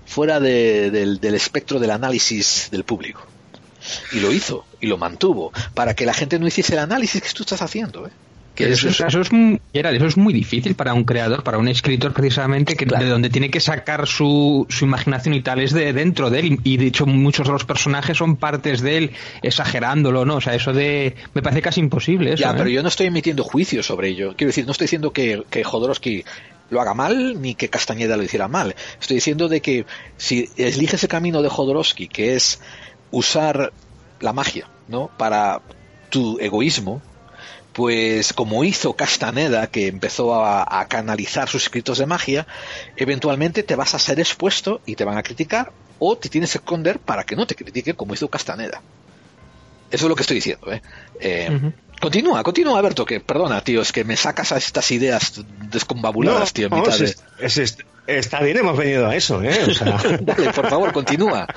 [0.05, 3.25] fuera del, espectro del análisis del público.
[4.11, 7.29] Y lo hizo, y lo mantuvo, para que la gente no hiciese el análisis que
[7.29, 8.07] tú estás haciendo.
[8.07, 8.11] ¿eh?
[8.55, 9.29] Que eso, es, eso, es,
[9.73, 13.49] eso es muy difícil para un creador, para un escritor precisamente, que de donde tiene
[13.49, 16.59] que sacar su, su, imaginación y tal es de dentro de él.
[16.63, 20.37] Y de hecho muchos de los personajes son partes de él, exagerándolo, ¿no?
[20.37, 21.15] O sea, eso de...
[21.33, 22.33] me parece casi imposible.
[22.33, 22.53] Eso, ya, ¿eh?
[22.55, 24.33] pero yo no estoy emitiendo juicios sobre ello.
[24.37, 26.23] Quiero decir, no estoy diciendo que, que Jodorowsky
[26.69, 28.75] lo haga mal ni que Castañeda lo hiciera mal.
[28.99, 29.85] Estoy diciendo de que
[30.17, 32.59] si eliges el camino de Jodorowsky, que es
[33.11, 33.71] usar
[34.19, 35.09] la magia, ¿no?
[35.17, 35.61] Para
[36.09, 37.01] tu egoísmo,
[37.73, 42.47] pues como hizo Castaneda, que empezó a, canalizar sus escritos de magia,
[42.95, 46.59] eventualmente te vas a ser expuesto y te van a criticar o te tienes que
[46.59, 48.81] esconder para que no te critique como hizo Castaneda.
[49.91, 50.71] Eso es lo que estoy diciendo.
[50.71, 50.81] ¿eh?
[51.19, 51.73] eh.
[52.05, 56.53] Continúa, continúa, Alberto, que perdona, tío, es que me sacas a estas ideas descombabuladas, no,
[56.53, 57.45] tío, en mitad es, de...
[57.47, 59.57] es, es, está bien, hemos venido a eso, ¿eh?
[59.67, 59.97] O sea...
[60.21, 61.47] Dale, por favor, continúa.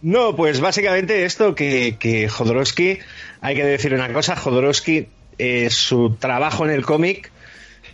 [0.00, 3.00] No, pues básicamente esto que, que Jodorowsky,
[3.40, 5.08] hay que decir una cosa, Jodorowsky,
[5.38, 7.32] eh, su trabajo en el cómic,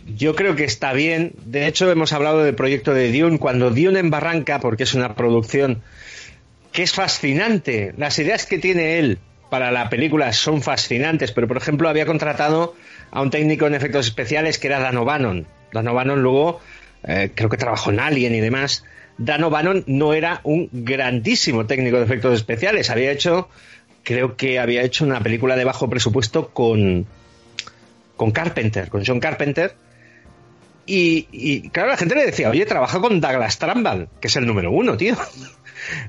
[0.05, 1.33] yo creo que está bien.
[1.45, 3.39] De hecho, hemos hablado del proyecto de Dune.
[3.39, 5.81] Cuando Dune en Barranca, porque es una producción
[6.71, 9.17] que es fascinante, las ideas que tiene él
[9.51, 12.73] para la película son fascinantes, pero por ejemplo había contratado
[13.11, 15.45] a un técnico en efectos especiales que era Dan O'Bannon.
[15.73, 16.61] Dan O'Bannon luego
[17.03, 18.85] eh, creo que trabajó en Alien y demás.
[19.17, 23.49] Dan O'Bannon no era un grandísimo técnico de efectos especiales, había hecho,
[24.03, 27.05] creo que había hecho una película de bajo presupuesto con,
[28.15, 29.75] con Carpenter, con John Carpenter.
[30.85, 34.45] Y, y claro, la gente le decía, oye, trabaja con Douglas Trumbull, que es el
[34.45, 35.17] número uno, tío.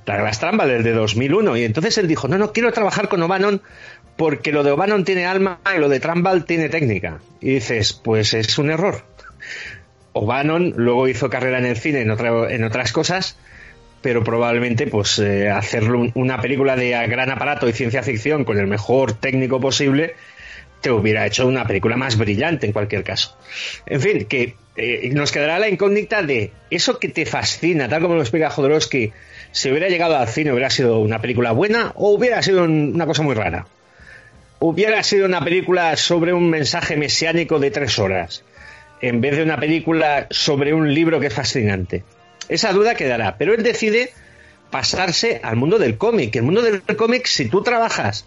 [0.07, 1.57] Douglas Trumbull, el de 2001.
[1.57, 3.63] Y entonces él dijo, no, no, quiero trabajar con O'Bannon
[4.17, 7.21] porque lo de O'Bannon tiene alma y lo de Trumbull tiene técnica.
[7.41, 9.03] Y dices, pues es un error.
[10.13, 13.39] O'Bannon luego hizo carrera en el cine en, otra, en otras cosas,
[14.03, 18.67] pero probablemente pues eh, hacerlo una película de gran aparato y ciencia ficción con el
[18.67, 20.15] mejor técnico posible
[20.83, 23.39] te hubiera hecho una película más brillante en cualquier caso.
[23.87, 28.17] En fin, que eh, nos quedará la incógnita de eso que te fascina, tal como
[28.17, 29.13] lo explica Jodorowsky,
[29.53, 33.23] si hubiera llegado al cine hubiera sido una película buena o hubiera sido una cosa
[33.23, 33.67] muy rara.
[34.59, 38.45] Hubiera sido una película sobre un mensaje mesiánico de tres horas,
[39.01, 42.05] en vez de una película sobre un libro que es fascinante.
[42.49, 44.13] Esa duda quedará, pero él decide
[44.71, 46.35] pasarse al mundo del cómic.
[46.37, 48.27] El mundo del cómic, si tú trabajas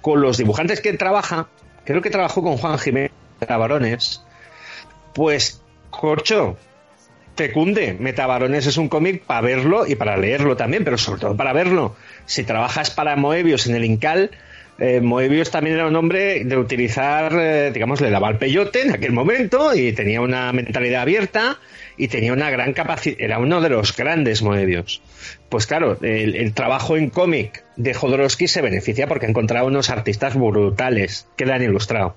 [0.00, 1.48] con los dibujantes que trabaja,
[1.84, 4.22] creo que trabajó con Juan Jiménez Metabarones,
[5.14, 6.56] pues, corcho,
[7.34, 7.96] te cunde.
[7.98, 11.96] Metabarones es un cómic para verlo y para leerlo también, pero sobre todo para verlo.
[12.26, 14.30] Si trabajas para Moebius en el Incal,
[14.78, 18.92] eh, Moebius también era un hombre de utilizar, eh, digamos, le daba el peyote en
[18.92, 21.58] aquel momento y tenía una mentalidad abierta
[21.96, 25.02] y tenía una gran capacidad, era uno de los grandes Moebius.
[25.48, 29.90] Pues claro, el, el trabajo en cómic de Jodorowsky se beneficia porque ha encontrado unos
[29.90, 32.16] artistas brutales que le han ilustrado.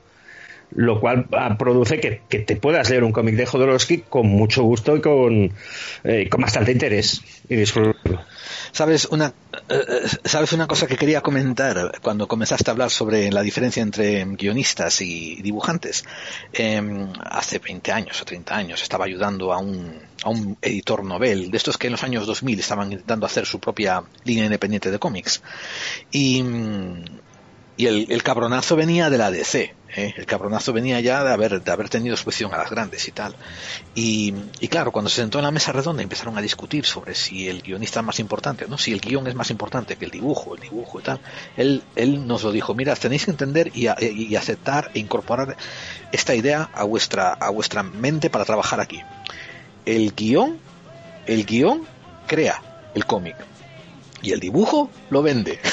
[0.72, 4.96] Lo cual produce que, que te puedas leer un cómic de Jodorowsky con mucho gusto
[4.96, 5.54] y con,
[6.04, 7.64] eh, con bastante interés y.
[8.72, 13.42] ¿Sabes una, uh, ¿Sabes una cosa que quería comentar cuando comenzaste a hablar sobre la
[13.42, 16.04] diferencia entre guionistas y dibujantes?
[16.52, 16.82] Eh,
[17.24, 21.58] hace 20 años o 30 años estaba ayudando a un, a un editor novel, de
[21.58, 25.42] estos que en los años 2000 estaban intentando hacer su propia línea independiente de cómics.
[26.12, 26.44] Y,
[27.78, 29.74] y el, el, cabronazo venía de la DC.
[29.96, 30.14] ¿eh?
[30.16, 33.36] El cabronazo venía ya de haber, de haber tenido exposición a las grandes y tal.
[33.94, 37.50] Y, y, claro, cuando se sentó en la mesa redonda empezaron a discutir sobre si
[37.50, 38.78] el guionista es más importante, ¿no?
[38.78, 41.20] Si el guion es más importante que el dibujo, el dibujo y tal.
[41.58, 45.58] Él, él nos lo dijo, mira, tenéis que entender y, a, y aceptar e incorporar
[46.12, 49.02] esta idea a vuestra, a vuestra mente para trabajar aquí.
[49.86, 50.58] El guion,
[51.26, 51.86] el guion
[52.28, 52.62] crea
[52.94, 53.36] el cómic.
[54.22, 55.60] Y el dibujo lo vende.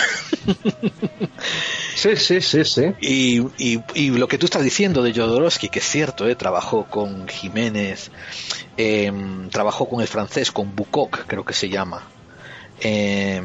[1.95, 2.83] Sí, sí, sí, sí.
[3.01, 6.35] Y, y, y, lo que tú estás diciendo de Jodorowsky, que es cierto, ¿eh?
[6.35, 8.11] trabajó con Jiménez,
[8.77, 9.13] eh,
[9.51, 12.03] trabajó con el francés, con Bukok, creo que se llama.
[12.81, 13.41] Eh,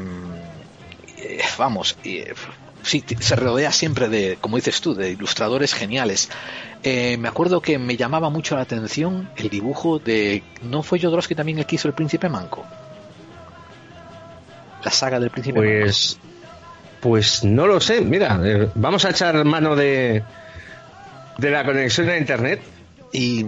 [1.56, 1.96] vamos,
[2.82, 6.28] sí, se rodea siempre de, como dices tú, de ilustradores geniales.
[6.82, 10.42] Eh, me acuerdo que me llamaba mucho la atención el dibujo de...
[10.62, 12.64] ¿No fue Jodorowsky también el que hizo El Príncipe Manco?
[14.84, 16.18] La saga del Príncipe pues...
[17.00, 20.24] Pues no lo sé, mira, eh, vamos a echar mano de,
[21.36, 22.60] de la conexión a internet.
[23.12, 23.46] Y,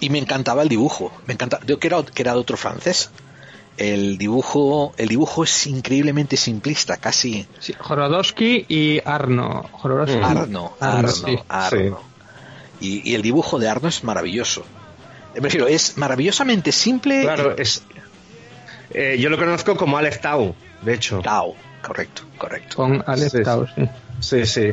[0.00, 3.10] y me encantaba el dibujo, me encanta, yo que era, que era de otro francés.
[3.76, 7.46] El dibujo, el dibujo es increíblemente simplista, casi.
[7.60, 9.70] Sí, Jorodowski y Arno.
[9.72, 10.18] Jorodowski.
[10.18, 10.24] Mm.
[10.24, 11.08] Arno, Arno, Arno.
[11.08, 11.38] Sí.
[11.48, 12.00] Arno.
[12.80, 12.86] Sí.
[12.86, 14.64] Y, y, el dibujo de Arno es maravilloso.
[15.34, 17.22] Me refiero, es maravillosamente simple.
[17.22, 17.82] Claro, es.
[18.92, 21.20] Eh, yo lo conozco como Aleph Tau, de hecho.
[21.22, 22.76] Tau, correcto, correcto.
[22.76, 23.88] Con Aleph sí, Tau, sí.
[24.20, 24.72] Sí, sí.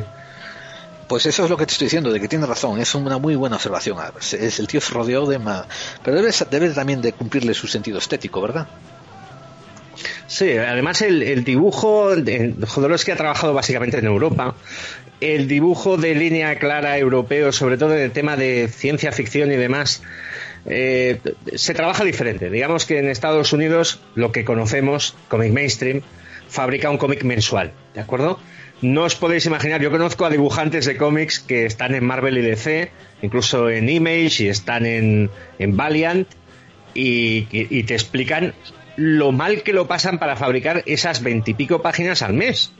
[1.08, 3.34] Pues eso es lo que te estoy diciendo, de que tienes razón, es una muy
[3.34, 3.96] buena observación.
[4.20, 5.64] Es, el tío se rodeó de más...
[6.04, 8.68] Pero debe, debe también de cumplirle su sentido estético, ¿verdad?
[10.26, 14.54] Sí, además el, el dibujo, de, Jodorowsky ha trabajado básicamente en Europa.
[15.20, 19.56] El dibujo de línea clara europeo, sobre todo en el tema de ciencia ficción y
[19.56, 20.02] demás,
[20.66, 21.20] eh,
[21.54, 22.50] se trabaja diferente.
[22.50, 26.02] Digamos que en Estados Unidos lo que conocemos, cómic mainstream,
[26.48, 28.38] fabrica un cómic mensual, ¿de acuerdo?
[28.80, 32.42] No os podéis imaginar, yo conozco a dibujantes de cómics que están en Marvel y
[32.42, 32.92] DC,
[33.22, 36.28] incluso en Image y están en, en Valiant,
[36.94, 38.54] y, y, te explican
[38.96, 42.72] lo mal que lo pasan para fabricar esas veintipico páginas al mes.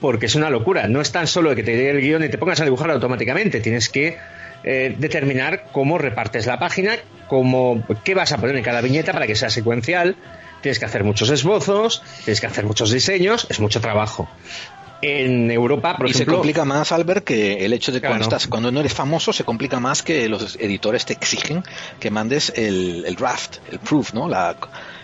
[0.00, 0.88] Porque es una locura.
[0.88, 3.60] No es tan solo que te dé el guion y te pongas a dibujar automáticamente.
[3.60, 4.18] Tienes que
[4.64, 6.96] eh, determinar cómo repartes la página,
[7.28, 10.16] cómo, qué vas a poner en cada viñeta para que sea secuencial.
[10.60, 14.28] Tienes que hacer muchos esbozos, tienes que hacer muchos diseños, es mucho trabajo
[15.02, 18.46] en Europa, por y se complica más, Albert, que el hecho de que cuando, estás,
[18.46, 21.64] cuando no eres famoso se complica más que los editores te exigen
[21.98, 24.28] que mandes el, el draft, el proof, ¿no?
[24.28, 24.56] La,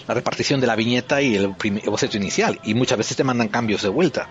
[0.07, 2.61] la, repartición de la viñeta y el, el, boceto inicial.
[2.65, 4.29] Y muchas veces te mandan cambios de vuelta.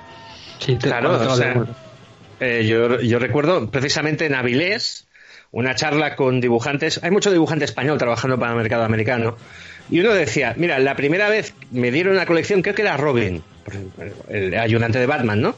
[0.60, 1.32] Sí, claro.
[1.32, 1.66] O sea,
[2.40, 5.05] eh, yo, yo recuerdo precisamente en Avilés
[5.56, 7.00] una charla con dibujantes.
[7.02, 9.38] Hay mucho dibujante español trabajando para el mercado americano.
[9.90, 13.42] Y uno decía, mira, la primera vez me dieron una colección, creo que era Robin
[14.28, 15.56] el ayudante de Batman, ¿no?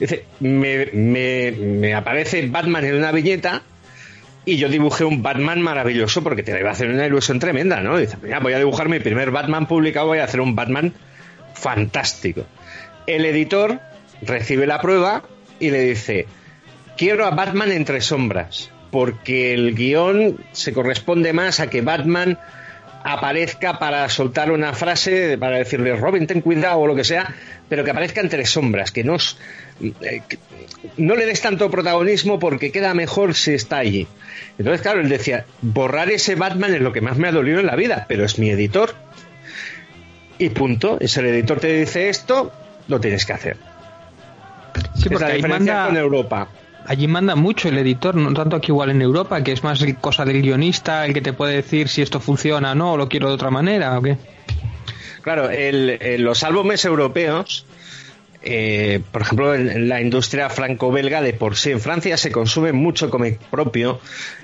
[0.00, 3.62] Dice, me, me, aparece Batman en una viñeta
[4.44, 7.96] y yo dibujé un Batman maravilloso porque te iba a hacer una ilusión tremenda, ¿no?
[7.96, 10.92] Dice, mira, voy a dibujar mi primer Batman publicado, voy a hacer un Batman
[11.54, 12.44] fantástico.
[13.06, 13.78] El editor
[14.22, 15.22] recibe la prueba
[15.60, 16.26] y le dice,
[16.96, 22.38] quiero a Batman entre sombras, porque el guion se corresponde más a que Batman
[23.04, 27.34] aparezca para soltar una frase, para decirle Robin, ten cuidado o lo que sea,
[27.68, 29.18] pero que aparezca entre sombras, que no,
[30.00, 30.22] eh,
[30.96, 34.08] no le des tanto protagonismo porque queda mejor si está allí.
[34.56, 37.66] Entonces, claro, él decía, borrar ese Batman es lo que más me ha dolido en
[37.66, 38.94] la vida, pero es mi editor.
[40.38, 42.50] Y punto, es el editor te dice esto,
[42.88, 43.56] lo tienes que hacer.
[44.94, 46.48] Sí, porque ahí manda, con Europa
[46.86, 50.24] allí manda mucho el editor, no tanto aquí igual en Europa, que es más cosa
[50.24, 53.28] del guionista, el que te puede decir si esto funciona o no, o lo quiero
[53.28, 54.16] de otra manera, o qué.
[55.22, 57.66] Claro, el, los álbumes europeos,
[58.42, 63.10] eh, por ejemplo, en, la industria franco-belga de por sí, en Francia se consume mucho
[63.10, 64.00] cómic propio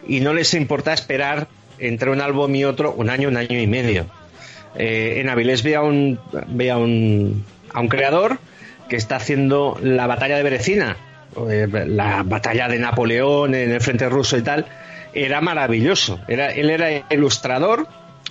[0.09, 1.47] y no les importa esperar
[1.79, 4.07] entre un álbum y otro un año, un año y medio.
[4.75, 8.39] Eh, en Avilés veía un, veía un, a un creador
[8.89, 10.97] que está haciendo la batalla de Berecina,
[11.51, 14.67] eh, la batalla de Napoleón en el frente ruso y tal,
[15.15, 16.21] era maravilloso.
[16.29, 17.87] Era, él era ilustrador,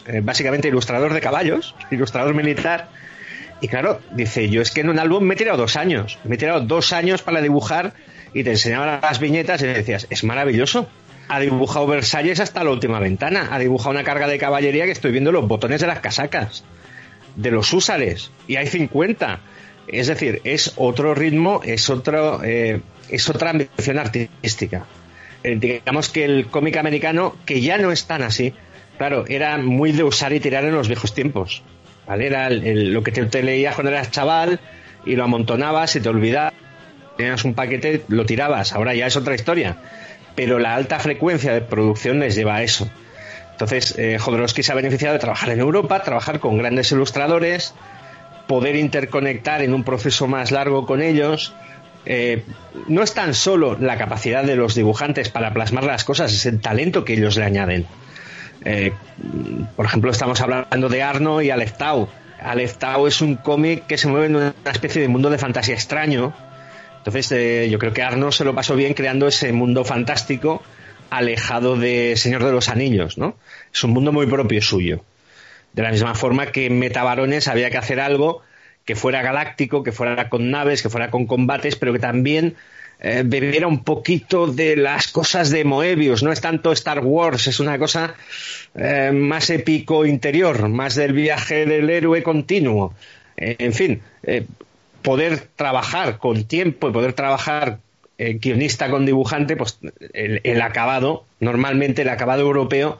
[0.07, 2.89] eh, básicamente ilustrador de caballos, ilustrador militar.
[3.59, 6.35] Y claro, dice, yo es que en un álbum me he tirado dos años, me
[6.35, 7.93] he tirado dos años para dibujar
[8.33, 10.87] y te enseñaba las viñetas y decías, es maravilloso.
[11.27, 15.11] Ha dibujado Versalles hasta la última ventana, ha dibujado una carga de caballería que estoy
[15.11, 16.63] viendo los botones de las casacas,
[17.35, 19.39] de los húsares, y hay 50
[19.87, 24.85] es decir, es otro ritmo, es, otro, eh, es otra ambición artística.
[25.43, 28.53] Eh, digamos que el cómic americano, que ya no es tan así,
[28.97, 31.63] claro, era muy de usar y tirar en los viejos tiempos.
[32.07, 34.59] Era lo que te, leías cuando eras chaval
[35.05, 36.53] y lo amontonabas y te olvidabas.
[37.17, 38.73] Tenías un paquete, lo tirabas.
[38.73, 39.77] Ahora ya es otra historia.
[40.35, 42.89] Pero la alta frecuencia de producción les lleva a eso.
[43.51, 47.73] Entonces, eh, Jodorowsky se ha beneficiado de trabajar en Europa, trabajar con grandes ilustradores,
[48.51, 51.53] poder interconectar en un proceso más largo con ellos.
[52.05, 52.43] Eh,
[52.89, 56.59] no es tan solo la capacidad de los dibujantes para plasmar las cosas, es el
[56.59, 57.85] talento que ellos le añaden.
[58.65, 58.91] Eh,
[59.77, 62.09] por ejemplo, estamos hablando de Arno y Aleph Tau.
[62.41, 62.75] Aleph
[63.07, 66.33] es un cómic que se mueve en una especie de mundo de fantasía extraño.
[66.97, 70.61] Entonces, eh, yo creo que Arno se lo pasó bien creando ese mundo fantástico
[71.09, 73.37] alejado de Señor de los Anillos, ¿no?
[73.73, 75.05] Es un mundo muy propio suyo.
[75.73, 78.41] De la misma forma que en Metabarones había que hacer algo
[78.85, 82.55] que fuera galáctico, que fuera con naves, que fuera con combates, pero que también
[82.99, 86.23] eh, bebiera un poquito de las cosas de Moebius.
[86.23, 88.13] No es tanto Star Wars, es una cosa
[88.75, 92.93] eh, más épico interior, más del viaje del héroe continuo.
[93.37, 94.01] Eh, en fin,
[95.01, 97.79] poder trabajar con tiempo y poder trabajar
[98.19, 99.79] guionista con dibujante, pues
[100.13, 102.99] el acabado, normalmente el acabado europeo,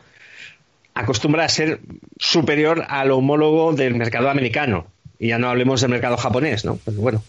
[0.94, 1.80] acostumbra a ser
[2.18, 4.88] superior al homólogo del mercado americano.
[5.20, 6.78] Y ya no hablemos del mercado japonés, ¿no?
[6.78, 7.22] Pues bueno.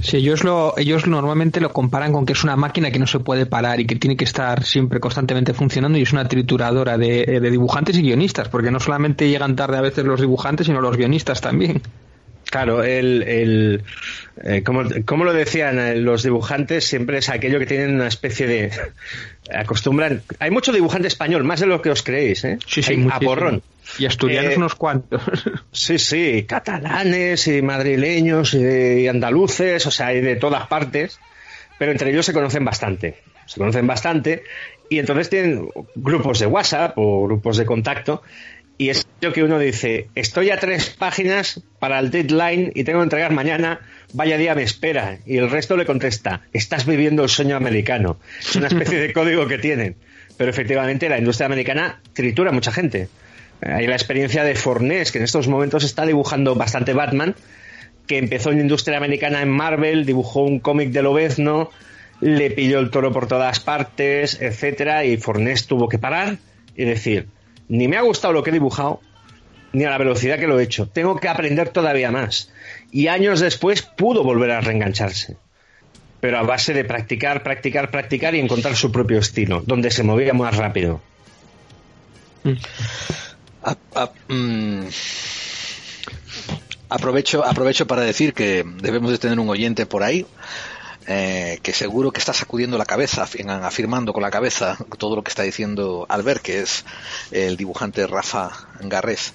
[0.00, 3.20] Sí, ellos, lo, ellos normalmente lo comparan con que es una máquina que no se
[3.20, 7.24] puede parar y que tiene que estar siempre constantemente funcionando y es una trituradora de,
[7.26, 10.96] de dibujantes y guionistas, porque no solamente llegan tarde a veces los dibujantes, sino los
[10.96, 11.82] guionistas también.
[12.52, 13.82] Claro, el, el
[14.44, 18.70] eh, como, lo decían eh, los dibujantes, siempre es aquello que tienen una especie de...
[19.54, 20.22] acostumbran...
[20.38, 22.58] Hay mucho dibujante español, más de lo que os creéis, ¿eh?
[22.66, 23.62] Sí, sí, a porrón.
[23.98, 25.22] Y asturianos eh, unos cuantos.
[25.72, 31.20] Sí, sí, catalanes y madrileños y, andaluces, o sea, hay de todas partes,
[31.78, 33.22] pero entre ellos se conocen bastante.
[33.46, 34.44] se conocen bastante
[34.90, 38.22] y entonces tienen grupos de WhatsApp o grupos de contacto
[38.82, 42.98] y es lo que uno dice, estoy a tres páginas para el deadline y tengo
[42.98, 43.78] que entregar mañana,
[44.12, 45.18] vaya día me espera.
[45.24, 48.18] Y el resto le contesta, estás viviendo el sueño americano.
[48.40, 49.94] Es una especie de código que tienen.
[50.36, 53.06] Pero efectivamente la industria americana tritura a mucha gente.
[53.60, 57.36] Hay la experiencia de Fornés, que en estos momentos está dibujando bastante Batman,
[58.08, 61.70] que empezó en la industria americana en Marvel, dibujó un cómic de Lobezno,
[62.20, 66.38] le pilló el toro por todas partes, etcétera, y Fornés tuvo que parar
[66.74, 67.28] y decir,
[67.72, 69.00] ni me ha gustado lo que he dibujado,
[69.72, 70.88] ni a la velocidad que lo he hecho.
[70.88, 72.52] Tengo que aprender todavía más.
[72.90, 75.38] Y años después pudo volver a reengancharse.
[76.20, 80.34] Pero a base de practicar, practicar, practicar y encontrar su propio estilo, donde se movía
[80.34, 81.00] más rápido.
[84.28, 84.82] Mm,
[86.90, 90.26] aprovecho, aprovecho para decir que debemos de tener un oyente por ahí
[91.06, 95.30] eh, que seguro que está sacudiendo la cabeza, afirmando con la cabeza todo lo que
[95.30, 96.84] está diciendo Albert, que es
[97.30, 99.32] el dibujante Rafa Garrez,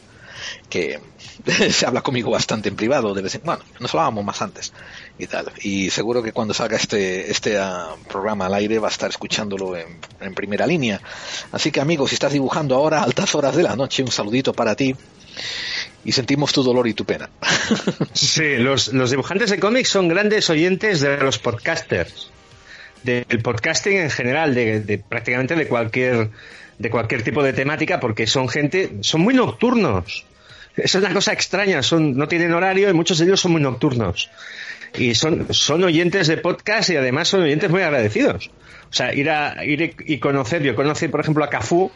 [0.69, 0.99] que
[1.71, 4.73] se habla conmigo bastante en privado de vez en cuando, nos hablábamos más antes
[5.17, 5.51] y tal.
[5.61, 9.75] Y seguro que cuando salga este, este ah, programa al aire va a estar escuchándolo
[9.75, 11.01] en, primera línea.
[11.51, 14.53] Así que amigos, si estás dibujando ahora a altas horas de la noche, un saludito
[14.53, 14.95] para ti
[16.03, 17.29] y sentimos tu dolor y tu pena.
[18.13, 22.31] sí, los, dibujantes de cómics son grandes oyentes de los podcasters,
[23.03, 26.29] del podcasting en general, de, prácticamente de cualquier
[26.78, 30.25] de cualquier tipo de temática, porque son gente, son muy nocturnos.
[30.75, 34.30] Es una cosa extraña, son, no tienen horario y muchos de ellos son muy nocturnos.
[34.93, 38.51] Y son, son oyentes de podcast y además son oyentes muy agradecidos.
[38.89, 41.91] O sea, ir a ir y conocer, yo conocí por ejemplo a Cafú,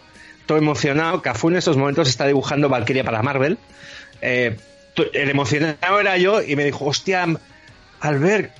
[0.45, 1.21] todo emocionado.
[1.21, 3.57] Cafú en estos momentos está dibujando Valkyria para Marvel
[4.21, 4.55] eh,
[5.13, 7.25] el emocionado era yo y me dijo, hostia,
[7.99, 8.51] Albert,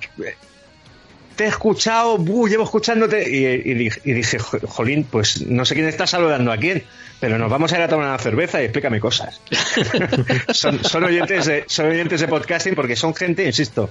[1.36, 3.28] te he escuchado, llevo escuchándote.
[3.28, 3.74] Y,
[4.14, 6.84] dije, jolín, pues no sé quién está saludando a quién,
[7.20, 9.40] pero nos vamos a ir a tomar una cerveza y explícame cosas.
[10.52, 13.90] son, oyentes de, son oyentes de podcasting porque son gente, insisto,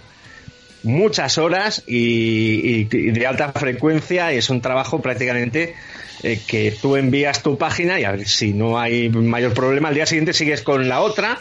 [0.83, 5.75] muchas horas y, de alta frecuencia y es un trabajo prácticamente
[6.23, 9.95] eh, que tú envías tu página y a ver si no hay mayor problema, al
[9.95, 11.39] día siguiente sigues con la otra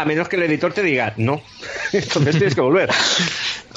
[0.00, 1.40] a menos que el editor te diga no.
[1.92, 2.90] Entonces tienes que volver.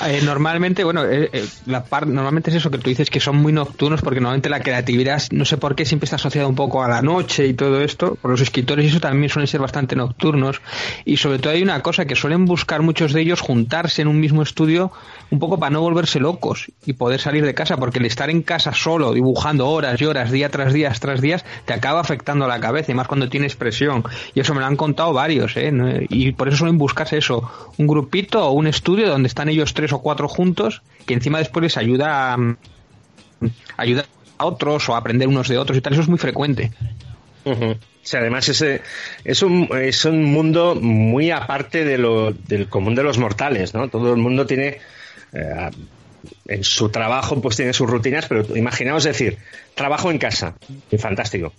[0.04, 3.54] Eh, normalmente, bueno, eh, eh, la normalmente es eso que tú dices que son muy
[3.54, 6.88] nocturnos porque normalmente la creatividad, no sé por qué, siempre está asociada un poco a
[6.88, 8.16] la noche y todo esto.
[8.16, 10.62] Por los escritores eso también suelen ser bastante nocturnos.
[11.06, 14.20] Y sobre todo hay una cosa que suelen buscar muchos de ellos juntarse en un
[14.20, 14.92] mismo estudio
[15.30, 18.42] un poco para no volverse locos y poder salir de casa porque el estar en
[18.42, 22.60] casa solo, dibujando horas y horas, día tras día tras días, te acaba afectando la
[22.60, 24.04] cabeza y más cuando tienes presión.
[24.34, 25.72] Y eso me lo han contado varios, ¿eh?
[26.12, 29.94] Y por eso suelen buscarse eso, un grupito o un estudio donde están ellos tres
[29.94, 32.58] o cuatro juntos, que encima después les ayuda a,
[33.78, 34.06] ayuda
[34.38, 35.94] a otros o a aprender unos de otros y tal.
[35.94, 36.72] Eso es muy frecuente.
[38.14, 38.82] además ese
[39.24, 43.88] es un, es un mundo muy aparte de lo, del común de los mortales, ¿no?
[43.88, 44.80] Todo el mundo tiene
[45.32, 45.70] eh,
[46.48, 49.38] en su trabajo pues tiene sus rutinas, pero imaginaos decir,
[49.76, 50.56] trabajo en casa,
[51.00, 51.54] fantástico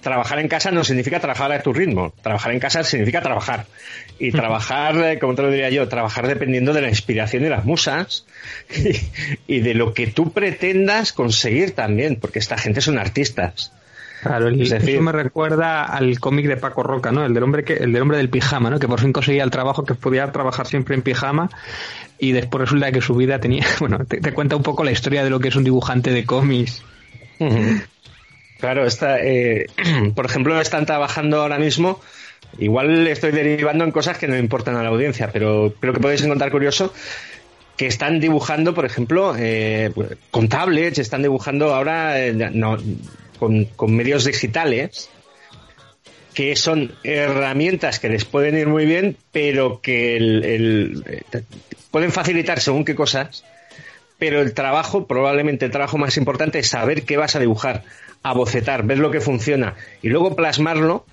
[0.00, 2.12] trabajar en casa no significa trabajar a tu ritmo.
[2.22, 3.66] Trabajar en casa significa trabajar.
[4.18, 7.64] Y trabajar, eh, como te lo diría yo, trabajar dependiendo de la inspiración y las
[7.64, 8.26] musas
[9.46, 13.72] y, de lo que tú pretendas conseguir también, porque esta gente son artistas.
[14.22, 17.24] Claro, es decir, eso me recuerda al cómic de Paco Roca, ¿no?
[17.24, 18.80] El del hombre que, el del hombre del pijama, ¿no?
[18.80, 21.50] Que por fin conseguía el trabajo, que podía trabajar siempre en pijama
[22.18, 25.30] y después resulta que su vida tenía, bueno, te, cuenta un poco la historia de
[25.30, 26.82] lo que es un dibujante de cómics.
[28.58, 29.66] Claro, está, eh,
[30.14, 32.00] por ejemplo, están trabajando ahora mismo.
[32.58, 36.22] Igual estoy derivando en cosas que no importan a la audiencia, pero creo que podéis
[36.22, 36.92] encontrar curioso
[37.76, 39.92] que están dibujando, por ejemplo, eh,
[40.32, 42.36] con tablets, están dibujando ahora eh,
[43.38, 45.08] con, medios digitales,
[46.34, 51.24] que son herramientas que les pueden ir muy bien, pero que el,
[51.92, 53.44] pueden facilitar según qué cosas,
[54.18, 57.84] pero el trabajo, probablemente el trabajo más importante es saber qué vas a dibujar
[58.22, 61.04] a bocetar, ver lo que funciona y luego plasmarlo,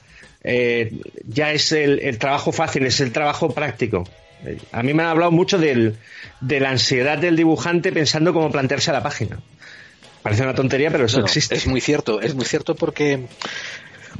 [0.44, 0.92] eh,
[1.28, 4.04] ya es el, trabajo fácil, es el trabajo práctico.
[4.72, 5.98] A mí me han hablado mucho del,
[6.40, 9.40] de la ansiedad del dibujante pensando cómo plantearse la página.
[10.22, 11.56] Parece una tontería, pero eso existe.
[11.56, 13.26] Es muy cierto, es muy cierto porque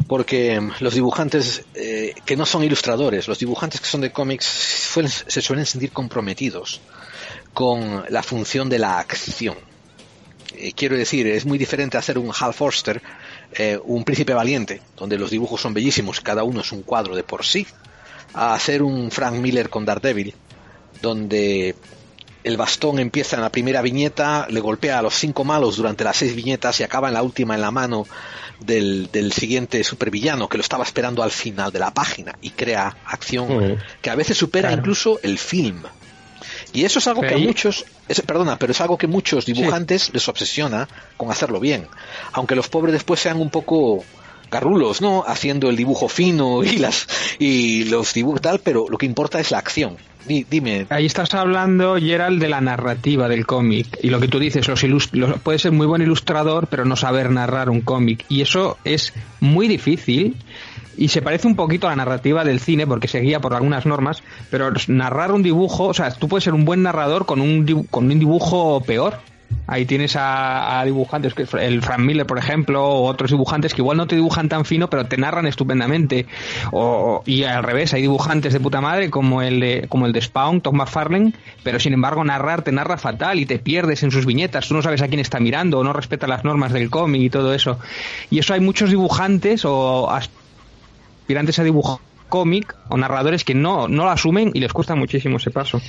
[0.08, 5.42] porque los dibujantes eh, que no son ilustradores, los dibujantes que son de cómics se
[5.42, 6.82] suelen sentir comprometidos
[7.54, 9.56] con la función de la acción
[10.60, 13.02] eh, quiero decir, es muy diferente hacer un Hal Forster,
[13.54, 17.24] eh, un príncipe valiente, donde los dibujos son bellísimos, cada uno es un cuadro de
[17.24, 17.66] por sí,
[18.34, 20.34] a hacer un Frank Miller con Daredevil,
[21.02, 21.76] donde
[22.44, 26.18] el bastón empieza en la primera viñeta, le golpea a los cinco malos durante las
[26.18, 28.06] seis viñetas y acaba en la última en la mano
[28.60, 32.96] del, del siguiente supervillano que lo estaba esperando al final de la página y crea
[33.08, 34.82] acción que a veces supera Claro.
[34.82, 35.82] incluso el film.
[36.76, 40.12] Y eso es algo que a muchos, es- perdona, pero es algo que muchos dibujantes
[40.14, 41.88] les obsesiona con hacerlo bien.
[42.34, 44.04] Aunque los pobres después sean un poco
[44.52, 45.24] garrulos, ¿no?
[45.28, 47.08] Haciendo el dibujo fino y las
[47.40, 49.98] y los dibujos tal, pero lo que importa es la acción.
[50.28, 54.00] Di- dime, Ahí estás hablando, Gerald, de la narrativa del cómic.
[54.02, 57.30] Y lo que tú dices, los los- puede ser muy buen ilustrador, pero no saber
[57.30, 58.26] narrar un cómic.
[58.28, 60.36] Y eso es muy difícil.
[60.98, 63.86] Y se parece un poquito a la narrativa del cine, porque se guía por algunas
[63.86, 64.24] normas.
[64.50, 68.06] Pero narrar un dibujo, o sea, tú puedes ser un buen narrador con un, con
[68.06, 69.20] un dibujo peor.
[69.68, 73.82] Ahí tienes a, a dibujantes, que el Frank Miller, por ejemplo, o otros dibujantes que
[73.82, 76.28] igual no te dibujan tan fino, pero te narran estupendamente.
[76.72, 80.22] O, y al revés, hay dibujantes de puta madre como el de, como el de
[80.22, 81.34] Spawn, Tom McFarlane,
[81.64, 84.68] pero sin embargo narrar te narra fatal y te pierdes en sus viñetas.
[84.68, 87.30] Tú no sabes a quién está mirando o no respeta las normas del cómic y
[87.30, 87.80] todo eso.
[88.30, 90.12] Y eso hay muchos dibujantes o
[91.26, 91.98] aspirantes a dibujar
[92.30, 95.82] cómic o narradores que no, no lo asumen y les cuesta muchísimo ese paso.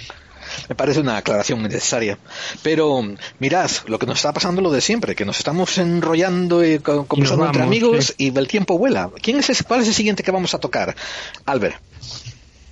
[0.68, 2.16] me parece una aclaración necesaria.
[2.62, 3.02] Pero
[3.38, 7.04] mirad, lo que nos está pasando lo de siempre, que nos estamos enrollando y co-
[7.06, 8.32] conversando entre amigos sí.
[8.32, 9.10] y el tiempo vuela.
[9.22, 10.94] ¿Quién es ese, ¿Cuál es el siguiente que vamos a tocar?
[11.44, 11.76] Albert.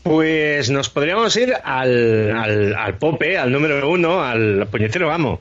[0.03, 5.41] Pues nos podríamos ir al, al, al Pope, al número uno, al puñetero amo.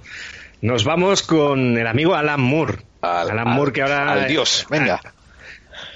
[0.61, 2.79] Nos vamos con el amigo Alan Moore.
[3.01, 4.11] Al- Alan al- Moore que ahora...
[4.13, 5.01] al dios, venga.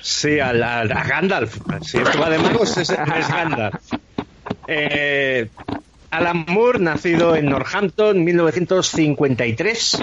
[0.01, 1.57] Sí, a Gandalf.
[1.81, 3.75] Si esto va de magos, es, es Gandalf.
[4.67, 5.49] Eh,
[6.11, 9.97] Alan Moore, nacido en Northampton, 1953.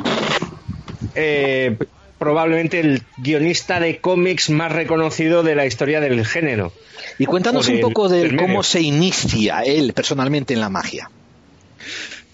[1.14, 1.76] Eh,
[2.18, 6.72] probablemente el guionista de cómics más reconocido de la historia del género.
[7.18, 11.10] Y cuéntanos un poco de del cómo se inicia él personalmente en la magia.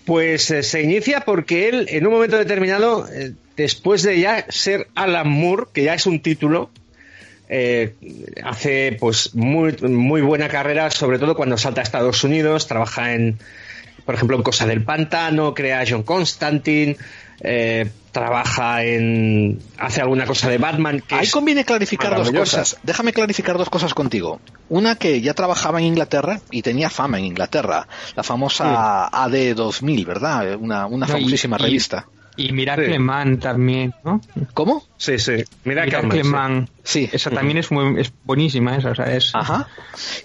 [0.04, 4.88] Pues eh, se inicia porque él, en un momento determinado, eh, después de ya ser
[4.94, 6.70] Alan Moore, que ya es un título,
[7.52, 7.94] eh,
[8.44, 13.38] hace pues muy, muy buena carrera, sobre todo cuando salta a Estados Unidos, trabaja en,
[14.06, 16.96] por ejemplo, en Cosa del Pantano, crea a John Constantine,
[17.42, 21.00] eh, trabaja en, hace alguna cosa de Batman.
[21.00, 22.76] Que Ahí es conviene clarificar dos cosas.
[22.84, 24.40] Déjame clarificar dos cosas contigo.
[24.68, 27.88] Una que ya trabajaba en Inglaterra y tenía fama en Inglaterra.
[28.14, 30.54] La famosa AD2000, ¿verdad?
[30.56, 32.06] Una, una No, famosísima y- revista.
[32.16, 32.19] Y
[32.52, 34.20] Miracle Man también, ¿no?
[34.54, 34.84] ¿Cómo?
[34.96, 35.44] Sí, sí.
[35.64, 36.68] Mira que Miracle Man.
[36.82, 37.08] Sí.
[37.12, 38.90] Esa también es, muy, es buenísima, esa.
[38.90, 39.68] O sea, es, Ajá.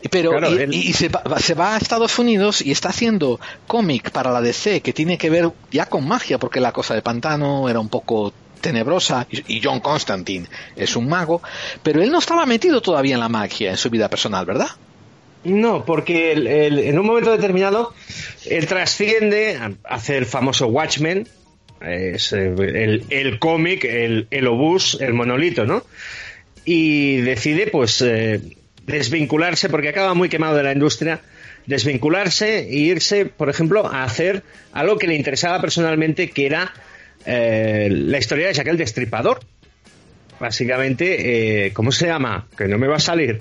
[0.02, 2.90] Y- Pero Claro, y, él- y se, va, se va a Estados Unidos y está
[2.90, 6.94] haciendo cómic para la DC que tiene que ver ya con magia, porque la cosa
[6.96, 11.42] de Pantano era un poco tenebrosa y y John Constantine es un mago,
[11.84, 14.70] pero él no estaba metido todavía en la magia en su vida personal, ¿verdad?
[15.44, 17.94] No, porque el- el- en un momento determinado
[18.50, 21.28] él trasciende, hace el famoso Watchmen,
[21.88, 25.84] es eh, el, el cómic, el, el obús, el monolito, ¿no?
[26.66, 28.42] Y decide, pues, eh,
[28.86, 31.22] desvincularse, porque acaba muy quemado de la industria,
[31.66, 36.74] desvincularse e irse, por ejemplo, a hacer algo que le interesaba personalmente, que era
[37.26, 39.40] eh, la historia de Jack el Destripador.
[40.40, 42.48] Básicamente, eh, ¿cómo se llama?
[42.58, 43.40] Que no me va a salir.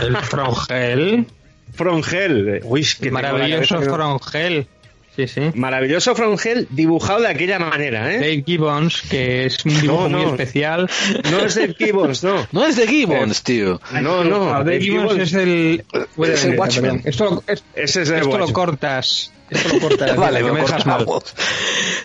[0.00, 1.26] El Frongel.
[1.72, 2.60] From Hell.
[2.64, 4.66] Uy, la Maravilloso Frongel.
[5.14, 5.40] Sí, sí.
[5.54, 8.14] Maravilloso From Hell dibujado de aquella manera, ¿eh?
[8.18, 10.88] Dave Gibbons, que es un dibujo No, muy especial.
[11.30, 12.46] No es de Gibbons, no.
[12.52, 13.78] No es de Gibbons, tío.
[14.00, 14.46] No, no.
[14.46, 15.84] Dave Dave Gibbons es el.
[16.24, 17.02] Es el Watchmen.
[17.04, 18.52] Esto, lo- es- Ese es el esto lo Watchmen.
[18.54, 19.32] cortas.
[19.50, 20.16] Esto lo cortas.
[20.16, 21.34] vale, lo me cortamos.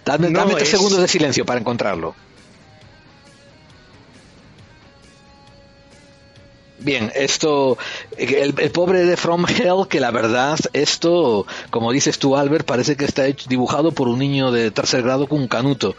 [0.03, 2.13] Dame, No, dame tres es- segundos de silencio para encontrarlo.
[6.79, 7.77] Bien, esto,
[8.17, 12.95] el, el pobre de From Hell, que la verdad, esto, como dices tú, Albert, parece
[12.95, 15.95] que está hecho, dibujado por un niño de tercer grado con un canuto.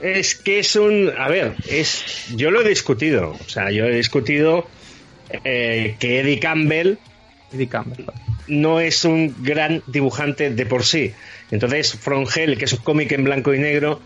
[0.00, 1.12] Es que es un.
[1.16, 2.26] A ver, es.
[2.34, 3.30] Yo lo he discutido.
[3.30, 4.66] O sea, yo he discutido
[5.44, 6.98] eh, que Eddie Campbell
[7.52, 8.06] Eddie Campbell.
[8.48, 11.12] no es un gran dibujante de por sí.
[11.50, 14.00] Entonces, From Hell, que es un cómic en blanco y negro,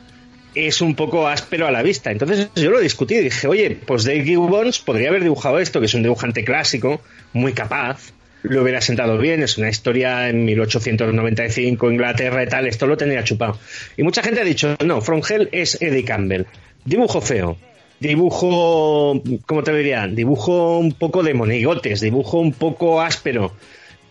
[0.57, 2.11] es un poco áspero a la vista.
[2.11, 5.87] Entonces, yo lo discutí y dije, oye, pues Dave Gibbons podría haber dibujado esto, que
[5.87, 7.01] es un dibujante clásico,
[7.33, 12.87] muy capaz, lo hubiera sentado bien, es una historia en 1895, Inglaterra y tal, esto
[12.87, 13.59] lo tendría chupado.
[13.97, 16.47] Y mucha gente ha dicho, no, From Hell es Eddie Campbell.
[16.85, 17.57] Dibujo feo.
[17.99, 20.07] Dibujo, ¿cómo te diría?
[20.07, 23.53] Dibujo un poco de monigotes, dibujo un poco áspero.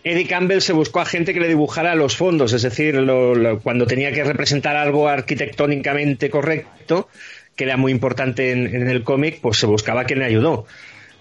[0.08, 3.58] Eddie Campbell se buscó a gente que le dibujara los fondos, es decir, lo- lo-
[3.60, 7.08] cuando tenía que representar algo arquitectónicamente correcto,
[7.56, 10.66] que era muy importante en, el cómic, pues se buscaba quien le ayudó.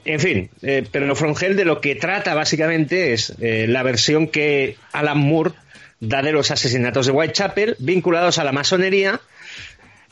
[0.04, 4.28] En fin, eh, pero From Hell de lo que trata básicamente es eh, la versión
[4.28, 5.54] que Alan Moore
[6.00, 9.20] da de los asesinatos de Whitechapel vinculados a la masonería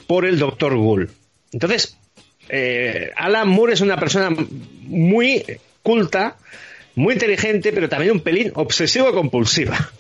[0.08, 0.76] por el Dr.
[0.78, 1.10] Gould.
[1.52, 1.96] Entonces,
[2.50, 4.30] eh, Alan Moore es una persona
[4.88, 5.44] muy
[5.84, 6.38] culta,
[6.96, 9.92] muy inteligente, pero también un pelín obsesivo-compulsiva.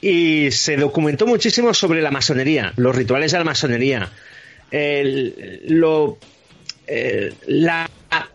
[0.00, 4.10] y se documentó muchísimo sobre la masonería, los rituales de la masonería,
[5.66, 6.18] lo,
[7.46, 7.90] la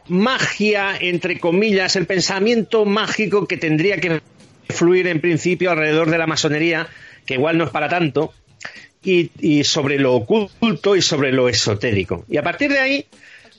[0.08, 4.22] magia, entre comillas, el pensamiento mágico que tendría que
[4.70, 6.88] fluir en principio alrededor de la masonería,
[7.26, 8.34] que igual no es para tanto,
[9.04, 12.26] y, sobre lo oculto y sobre lo esotérico.
[12.30, 13.06] Y a partir de ahí,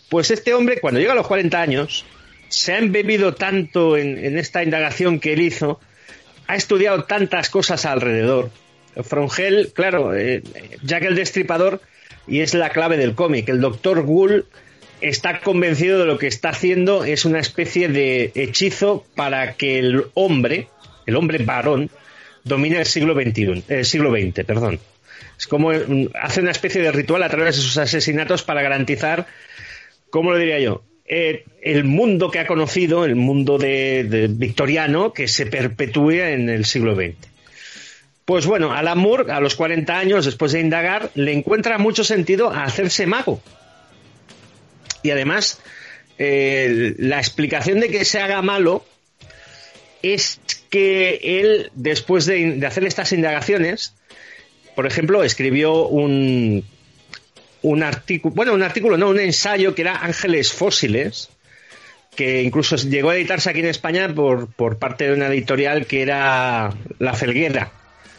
[0.08, 2.04] pues este hombre, cuando llega a los 40 años,
[2.50, 5.80] se ha embebido tanto en, esta indagación que él hizo,
[6.46, 8.50] ha estudiado tantas cosas alrededor.
[9.02, 10.42] Frongel, claro, eh,
[10.82, 11.80] Jack el Destripador,
[12.26, 13.48] y es la clave del cómic.
[13.48, 14.44] El doctor Gould
[15.00, 20.06] está convencido de lo que está haciendo es una especie de hechizo para que el
[20.14, 20.68] hombre,
[21.06, 21.88] el hombre varón,
[22.44, 24.80] domine el siglo XXI, el siglo XX, perdón.
[25.38, 29.26] Es como mm, hace una especie de ritual a través de sus asesinatos para garantizar,
[30.10, 30.82] ¿cómo lo diría yo?
[31.12, 36.64] Eh, el mundo que ha conocido, el mundo de, victoriano, que se perpetúe en el
[36.64, 37.16] siglo XX.
[38.24, 42.52] Pues bueno, Alan Moore, a los 40 años, después de indagar, le encuentra mucho sentido
[42.52, 43.42] a hacerse mago.
[45.02, 45.60] Y además,
[46.16, 48.84] eh, la explicación de que se haga malo
[50.02, 50.40] es
[50.70, 53.96] que él, después de hacer estas indagaciones,
[54.76, 56.64] por ejemplo, escribió un,
[57.62, 61.30] un artículo, bueno, un artículo, no, un ensayo que era Ángeles Fósiles,
[62.16, 66.02] que incluso llegó a editarse aquí en España por, por parte de una editorial que
[66.02, 67.72] era La Felguera.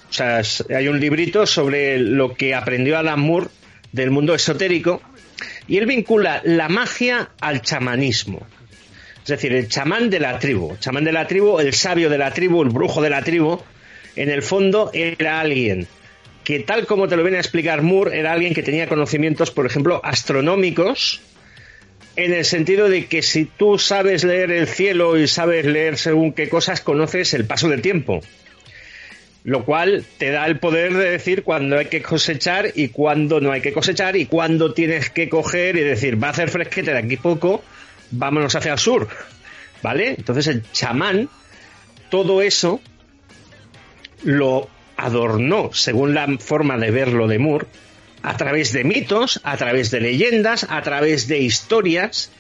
[0.10, 0.42] O sea,
[0.76, 3.48] hay un librito sobre lo que aprendió Alan Moore
[3.92, 5.02] del mundo esotérico
[5.68, 8.46] y él vincula la magia al chamanismo.
[9.24, 12.34] Es decir, el chamán de la tribu, chamán de la tribu, el sabio de la
[12.34, 13.62] tribu, el brujo de la tribu,
[14.16, 15.88] en el fondo era alguien
[16.44, 19.66] que tal como te lo viene a explicar Moore, era alguien que tenía conocimientos, por
[19.66, 21.22] ejemplo, astronómicos,
[22.16, 26.34] en el sentido de que si tú sabes leer el cielo y sabes leer según
[26.34, 28.22] qué cosas, conoces el paso del tiempo.
[29.44, 33.52] Lo cual te da el poder de decir cuándo hay que cosechar y cuándo no
[33.52, 37.00] hay que cosechar y cuándo tienes que coger y decir, va a hacer fresquete de
[37.00, 37.64] aquí poco,
[38.12, 39.08] vámonos hacia el sur.
[39.82, 40.16] ¿Vale?
[40.18, 41.28] Entonces el chamán,
[42.10, 42.82] todo eso
[44.24, 44.70] lo
[45.06, 47.68] adornó, según la forma de verlo de Moore,
[48.24, 52.32] a través de mitos, a través de leyendas, a través de historias,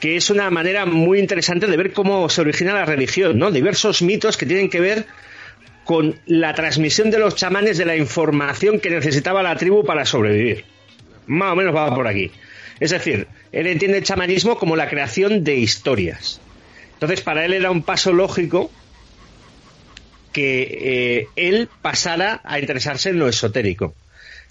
[0.00, 3.50] que es una manera muy interesante de ver cómo se origina la religión, ¿no?
[3.50, 5.06] Diversos mitos que tienen que ver
[5.84, 10.64] con la transmisión de los chamanes de la información que necesitaba la tribu para sobrevivir.
[11.26, 12.32] Más o menos va por aquí.
[12.80, 16.40] Es decir, él entiende el chamanismo como la creación de historias.
[16.94, 18.70] Entonces, para él era un paso lógico
[20.36, 23.94] que eh, él pasara a interesarse en lo esotérico,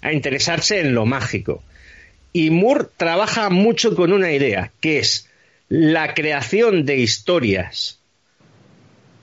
[0.02, 1.62] a interesarse en lo mágico.
[2.32, 5.30] Y Moore trabaja mucho con una idea, que es
[5.68, 8.00] la creación de historias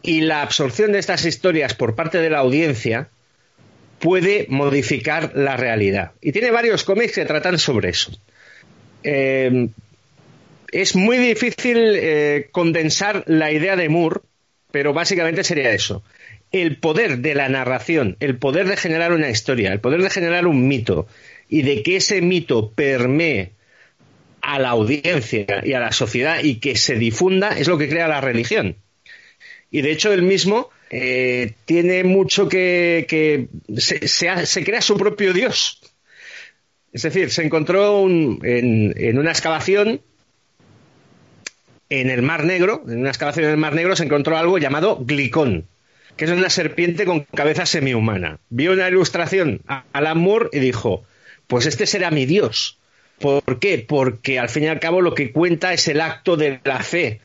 [0.03, 3.09] y la absorción de estas historias por parte de la audiencia
[3.99, 6.11] puede modificar la realidad.
[6.21, 8.17] Y tiene varios cómics que tratan sobre eso.
[9.03, 9.67] Eh,
[10.71, 14.21] es muy difícil eh, condensar la idea de Moore,
[14.71, 16.05] pero básicamente sería eso
[16.53, 20.45] el poder de la narración, el poder de generar una historia, el poder de generar
[20.47, 21.07] un mito
[21.49, 23.51] y de que ese mito permee
[24.41, 28.07] a la audiencia y a la sociedad y que se difunda es lo que crea
[28.07, 28.77] la religión.
[29.71, 33.47] Y de hecho él mismo eh, tiene mucho que...
[33.75, 35.81] se, crea su propio Dios.
[36.91, 40.01] Es decir, se encontró en, en una excavación
[41.89, 45.03] en el Mar Negro, en una excavación en el Mar Negro se encontró algo llamado
[45.03, 45.67] glicón
[46.17, 48.39] que es una serpiente con cabeza semihumana.
[48.49, 51.03] Vio una ilustración a Alan Moore y dijo,
[51.47, 52.79] pues este será mi Dios.
[53.19, 53.83] ¿Por qué?
[53.87, 57.21] Porque al fin y al cabo lo que cuenta es el acto de la fe.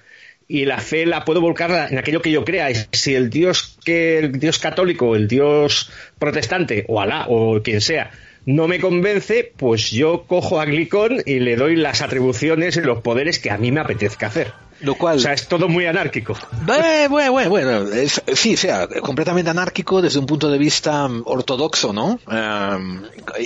[0.47, 2.69] Y la fe la puedo volcar en aquello que yo crea.
[2.93, 8.13] Si el Dios que el Dios católico, el Dios protestante, o Alá, o quien sea,
[8.47, 13.03] no me convence, pues yo cojo a Glicón y le doy las atribuciones y los
[13.03, 14.53] poderes que a mí me apetezca hacer.
[14.81, 15.17] Lo cual...
[15.17, 16.37] O sea, es todo muy anárquico.
[16.63, 17.87] Bueno, bueno, bueno,
[18.35, 22.21] sí, o sea, completamente anárquico desde un punto de vista mm, ortodoxo, ¿no?
[22.31, 23.03] Em,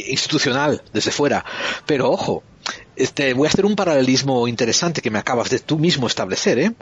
[0.07, 1.45] institucional, desde fuera.
[1.87, 2.43] Pero ojo,
[2.97, 6.73] este, voy a hacer un paralelismo interesante que me acabas de tú mismo establecer, ¿eh?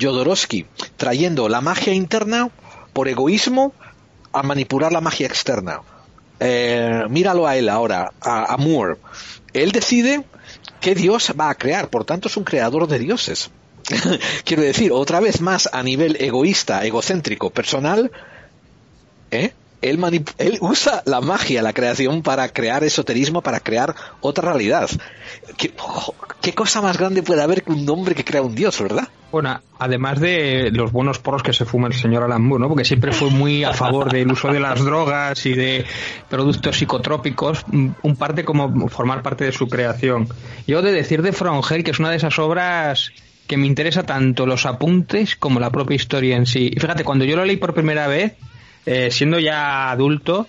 [0.00, 2.48] Jodorowsky, trayendo la magia interna
[2.94, 3.74] por egoísmo
[4.32, 5.80] a manipular la magia externa.
[6.38, 8.96] Eh, míralo a él ahora, a, a Moore.
[9.52, 10.24] Él decide
[10.80, 13.50] qué Dios va a crear, por tanto es un creador de dioses.
[14.44, 18.10] Quiero decir, otra vez más a nivel egoísta, egocéntrico, personal,
[19.30, 19.52] ¿eh?
[19.82, 19.98] Él,
[20.36, 24.90] él usa la magia, la creación para crear esoterismo, para crear otra realidad.
[25.56, 25.72] ¿Qué,
[26.42, 29.08] ¿Qué, cosa más grande puede haber que un hombre que crea un dios, verdad?
[29.32, 32.68] Bueno, además de los buenos poros que se fuma el señor Alan Moore, ¿no?
[32.68, 35.86] Porque siempre fue muy a favor del uso de las drogas y de
[36.28, 40.28] productos psicotrópicos, un parte como formar parte de su creación.
[40.66, 43.12] Yo de decir de Frongel que es una de esas obras
[43.50, 46.70] que me interesa tanto los apuntes como la propia historia en sí.
[46.72, 48.34] Y fíjate, cuando yo lo leí por primera vez,
[48.86, 50.46] eh, siendo ya adulto,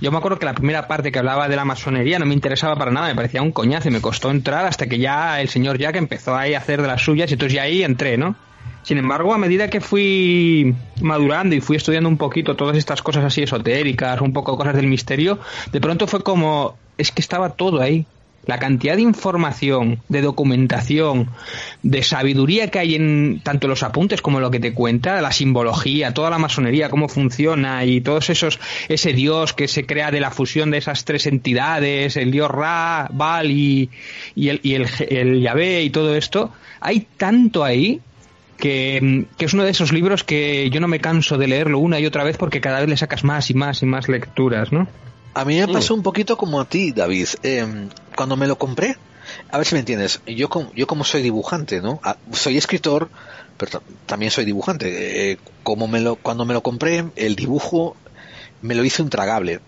[0.00, 2.76] yo me acuerdo que la primera parte que hablaba de la masonería no me interesaba
[2.76, 5.78] para nada, me parecía un coñazo y me costó entrar hasta que ya el señor
[5.78, 8.36] Jack empezó ahí a hacer de las suyas y entonces ya ahí entré, ¿no?
[8.84, 13.24] Sin embargo, a medida que fui madurando y fui estudiando un poquito todas estas cosas
[13.24, 15.40] así esotéricas, un poco cosas del misterio,
[15.72, 18.06] de pronto fue como, es que estaba todo ahí
[18.46, 21.30] la cantidad de información, de documentación,
[21.82, 26.14] de sabiduría que hay en tanto los apuntes como lo que te cuenta, la simbología,
[26.14, 30.30] toda la masonería, cómo funciona y todos esos, ese dios que se crea de la
[30.30, 33.90] fusión de esas tres entidades, el dios Ra, Baal y,
[34.36, 38.00] el, y el, el Yahvé y todo esto, hay tanto ahí
[38.56, 41.98] que, que, es uno de esos libros que yo no me canso de leerlo una
[41.98, 44.88] y otra vez porque cada vez le sacas más y más y más lecturas, ¿no?
[45.34, 47.28] A mí me pasó un poquito como a ti, David.
[47.42, 48.96] Eh, cuando me lo compré,
[49.50, 52.00] a ver si me entiendes, yo, yo como soy dibujante, ¿no?
[52.02, 53.10] Ah, soy escritor,
[53.56, 55.32] pero también soy dibujante.
[55.32, 57.96] Eh, como me lo, cuando me lo compré, el dibujo
[58.62, 59.60] me lo hizo intragable.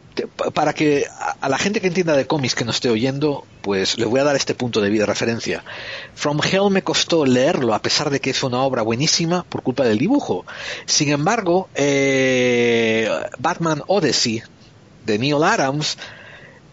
[0.55, 1.05] Para que
[1.41, 4.25] a la gente que entienda de cómics que no esté oyendo, pues les voy a
[4.25, 5.63] dar este punto de vida referencia.
[6.15, 9.85] From Hell me costó leerlo a pesar de que es una obra buenísima por culpa
[9.85, 10.47] del dibujo.
[10.87, 14.43] Sin embargo, eh, Batman Odyssey
[15.07, 15.97] de Neil Adams,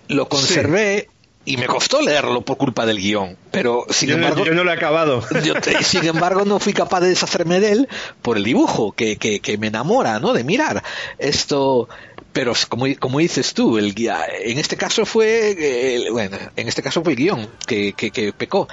[0.08, 1.08] lo conservé
[1.46, 3.38] y me costó leerlo por culpa del guion.
[3.52, 4.40] Pero sin embargo.
[4.40, 5.24] No, yo no lo he acabado.
[5.82, 7.90] sin embargo, no fui capaz de deshacerme de él
[8.22, 10.34] por el dibujo, que, que, que me enamora, ¿no?
[10.34, 10.84] De mirar.
[11.18, 11.90] Esto.
[12.32, 17.14] Pero como, como dices tú, el en este caso fue, bueno, en este caso fue
[17.14, 18.68] el guion que, que, que pecó.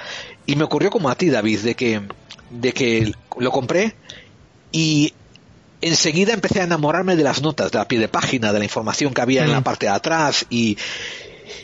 [0.47, 2.01] Y me ocurrió como a ti, David, de que,
[2.49, 3.93] de que lo compré
[4.71, 5.13] y
[5.81, 9.13] enseguida empecé a enamorarme de las notas, de la pie de página, de la información
[9.13, 9.63] que había en la mm.
[9.63, 10.77] parte de atrás y,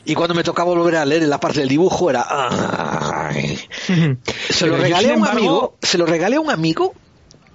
[0.05, 3.29] y cuando me tocaba volver a leer en la parte del dibujo era
[4.49, 6.93] se lo regalé a un amigo se lo regalé a un amigo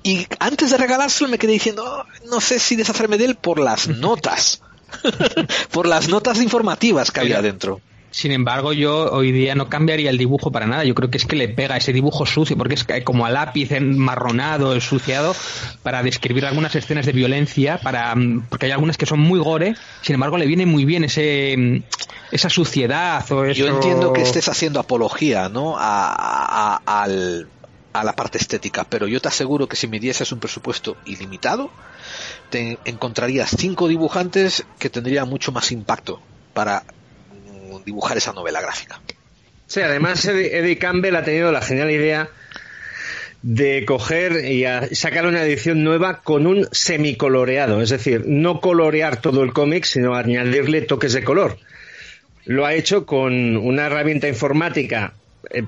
[0.02, 3.58] y antes de regalárselo me quedé diciendo oh, no sé si deshacerme de él por
[3.58, 4.62] las notas
[5.70, 7.80] por las notas informativas que había dentro
[8.12, 10.84] sin embargo, yo hoy día no cambiaría el dibujo para nada.
[10.84, 13.72] Yo creo que es que le pega ese dibujo sucio, porque es como a lápiz
[13.72, 15.34] enmarronado, ensuciado,
[15.82, 19.74] para describir algunas escenas de violencia, para mm, porque hay algunas que son muy gore.
[20.02, 21.82] Sin embargo, le viene muy bien ese mm,
[22.32, 25.76] esa suciedad o Yo entiendo que estés haciendo apología, ¿no?
[25.78, 30.98] A, a la parte estética, pero yo te aseguro que si me dieses un presupuesto
[31.06, 31.70] ilimitado,
[32.50, 36.20] te encontrarías cinco dibujantes que tendrían mucho más impacto
[36.54, 36.84] para
[37.84, 39.00] dibujar esa novela gráfica.
[39.66, 42.28] Sí, además Eddie Campbell ha tenido la genial idea
[43.42, 44.64] de coger y
[44.94, 50.14] sacar una edición nueva con un semicoloreado, es decir, no colorear todo el cómic, sino
[50.14, 51.58] añadirle toques de color.
[52.44, 55.14] Lo ha hecho con una herramienta informática,
[55.50, 55.64] eh,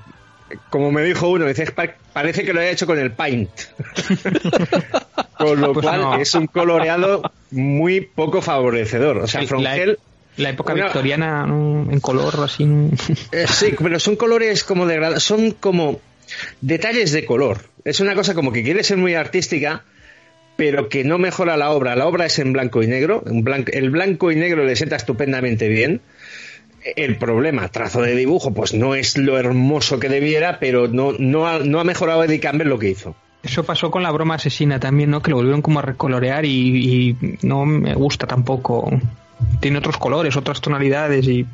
[0.69, 1.65] como me dijo uno, dice,
[2.13, 3.49] parece que lo haya hecho con el Paint.
[5.37, 9.17] con lo pues cual es un coloreado muy poco favorecedor.
[9.17, 9.41] O sea,
[10.37, 12.63] la época victoriana en color así.
[13.31, 15.99] Eh, sí, pero son colores como de son como
[16.61, 17.61] detalles de color.
[17.83, 19.83] Es una cosa como que quiere ser muy artística,
[20.55, 21.95] pero que no mejora la obra.
[21.95, 23.23] La obra es en blanco y negro.
[23.25, 26.01] el blanco y negro le sienta estupendamente bien.
[26.95, 31.47] El problema, trazo de dibujo, pues no es lo hermoso que debiera, pero no, no,
[31.47, 33.15] ha, no ha mejorado Eddie Campbell lo que hizo.
[33.41, 35.21] Eso pasó con la broma asesina también, ¿no?
[35.21, 36.49] Que lo volvieron como a recolorear y,
[37.11, 38.91] y no me gusta tampoco
[39.59, 41.45] tiene otros colores, otras tonalidades y...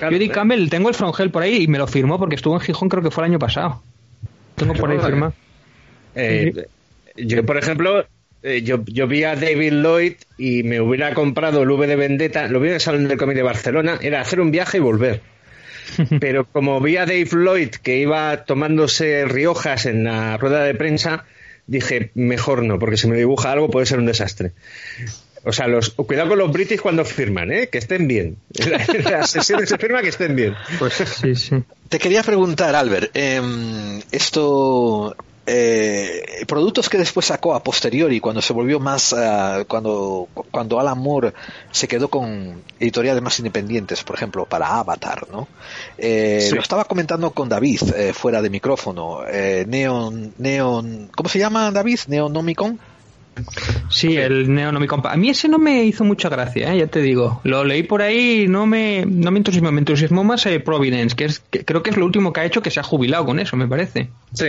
[0.00, 2.60] yo di Campbell, tengo el Frongel por ahí y me lo firmó porque estuvo en
[2.60, 3.82] Gijón creo que fue el año pasado.
[4.54, 5.32] Tengo por ahí firmado.
[6.14, 6.66] Eh,
[7.16, 8.06] yo, por ejemplo,
[8.42, 12.46] eh, yo, yo, vi a David Lloyd y me hubiera comprado el V de Vendetta,
[12.48, 15.20] lo vi en el Salón del Cómic de Barcelona, era hacer un viaje y volver.
[16.20, 21.24] Pero como vi a Dave Lloyd que iba tomándose riojas en la rueda de prensa,
[21.66, 24.52] dije, mejor no, porque si me dibuja algo puede ser un desastre.
[25.44, 27.68] O sea, los, cuidado con los british cuando firman, ¿eh?
[27.68, 28.38] que estén bien.
[28.54, 30.54] En las sesiones se firma que estén bien.
[30.78, 31.56] Pues sí, sí.
[31.88, 33.40] Te quería preguntar, Albert, eh,
[34.10, 35.14] esto
[35.46, 40.98] eh, productos que después sacó a posteriori cuando se volvió más uh, cuando cuando Alan
[40.98, 41.34] Moore
[41.70, 45.48] se quedó con editoriales más independientes por ejemplo para Avatar no
[45.98, 51.38] eh, lo estaba comentando con David eh, fuera de micrófono eh, Neon Neon cómo se
[51.38, 52.78] llama David Neonomicon
[53.90, 55.02] Sí, el Neonomicon.
[55.04, 56.78] A mí ese no me hizo mucha gracia, ¿eh?
[56.78, 57.40] ya te digo.
[57.44, 59.70] Lo leí por ahí no me, no me entusiasmó.
[59.72, 62.44] Me entusiasmó más eh, Providence, que, es, que creo que es lo último que ha
[62.44, 64.08] hecho que se ha jubilado con eso, me parece.
[64.32, 64.46] Sí.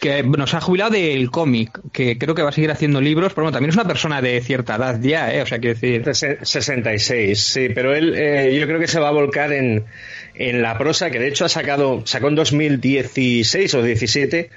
[0.00, 3.32] Que bueno, se ha jubilado del cómic, que creo que va a seguir haciendo libros,
[3.32, 5.42] pero bueno, también es una persona de cierta edad ya, ¿eh?
[5.42, 6.02] O sea, quiero decir.
[6.04, 9.84] Sese- 66, sí, pero él eh, yo creo que se va a volcar en,
[10.34, 14.50] en la prosa, que de hecho ha sacado, sacó en 2016 o 17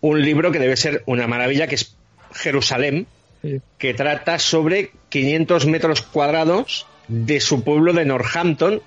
[0.00, 1.96] un libro que debe ser una maravilla, que es
[2.34, 3.06] Jerusalén,
[3.42, 3.60] Sí.
[3.76, 8.80] que trata sobre 500 metros cuadrados de su pueblo de Northampton.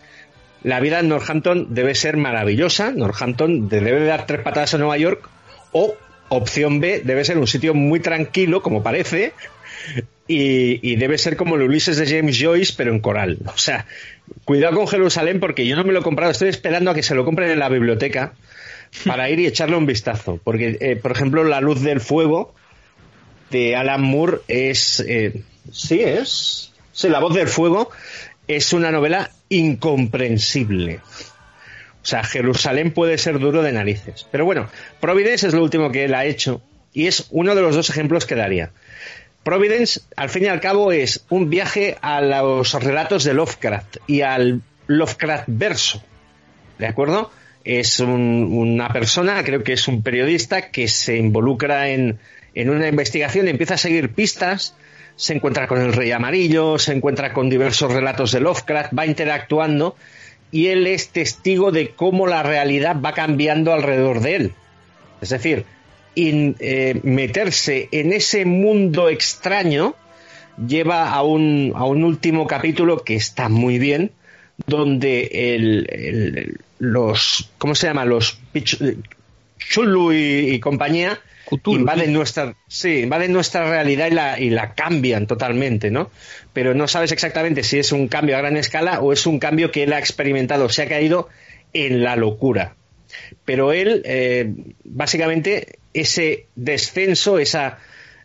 [0.63, 2.91] La vida en Northampton debe ser maravillosa.
[2.91, 5.29] Northampton debe de dar tres patadas a Nueva York.
[5.73, 5.95] O,
[6.29, 9.33] opción B, debe ser un sitio muy tranquilo, como parece.
[10.27, 13.37] Y, y debe ser como el Ulises de James Joyce, pero en coral.
[13.45, 13.85] O sea,
[14.43, 16.31] cuidado con Jerusalén porque yo no me lo he comprado.
[16.31, 18.33] Estoy esperando a que se lo compren en la biblioteca
[19.05, 20.39] para ir y echarle un vistazo.
[20.43, 22.55] Porque, eh, por ejemplo, La Luz del Fuego
[23.51, 24.99] de Alan Moore es.
[25.07, 25.41] eh,
[25.71, 26.71] sí, es.
[26.91, 27.89] Sí, La Voz del Fuego
[28.47, 30.99] es una novela incomprensible.
[32.01, 34.25] O sea, Jerusalén puede ser duro de narices.
[34.31, 34.69] Pero bueno,
[35.01, 36.61] Providence es lo último que él ha hecho
[36.93, 38.71] y es uno de los dos ejemplos que daría.
[39.43, 44.21] Providence, al fin y al cabo, es un viaje a los relatos de Lovecraft y
[44.21, 46.01] al Lovecraft verso.
[46.79, 47.31] ¿De acuerdo?
[47.63, 52.19] Es un- una persona, creo que es un periodista, que se involucra en,
[52.57, 54.73] en una investigación, empieza a seguir pistas,
[55.15, 59.95] se encuentra con el Rey Amarillo, se encuentra con diversos relatos de Lovecraft, va interactuando
[60.51, 64.51] y él es testigo de cómo la realidad va cambiando alrededor de él.
[65.21, 65.65] Es decir,
[66.15, 69.93] eh, meterse en ese mundo extraño
[70.67, 74.09] lleva a un, a un último capítulo que está muy bien,
[74.65, 78.03] donde el, los, ¿cómo se llama?
[78.05, 78.39] Los
[79.59, 81.19] Chulu y, y compañía
[81.49, 82.11] Cthulhu, invaden sí.
[82.11, 86.11] nuestra, sí, invaden nuestra realidad y la, y la cambian totalmente, ¿no?
[86.53, 89.71] Pero no sabes exactamente si es un cambio a gran escala o es un cambio
[89.71, 91.29] que él ha experimentado, se ha caído
[91.73, 92.75] en la locura.
[93.45, 94.51] Pero él, eh,
[94.83, 97.79] básicamente, ese descenso, esa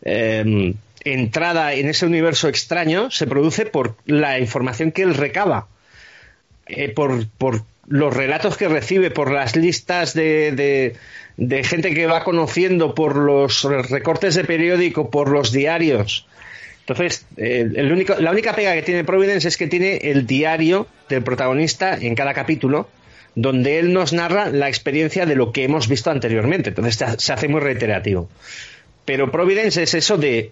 [0.05, 5.69] eh, entrada en ese universo extraño, se produce por la información que él recaba,
[6.67, 10.95] eh, por, por los relatos que recibe, por las listas de, de-
[11.37, 16.27] de gente que va conociendo, por los recortes de periódico, por los diarios.
[16.81, 21.23] Entonces, el único, la única pega que tiene Providence es que tiene el diario del
[21.23, 22.89] protagonista en cada capítulo,
[23.35, 26.71] donde él nos narra la experiencia de lo que hemos visto anteriormente.
[26.71, 28.29] Entonces se hace muy reiterativo.
[29.05, 30.51] Pero Providence es eso de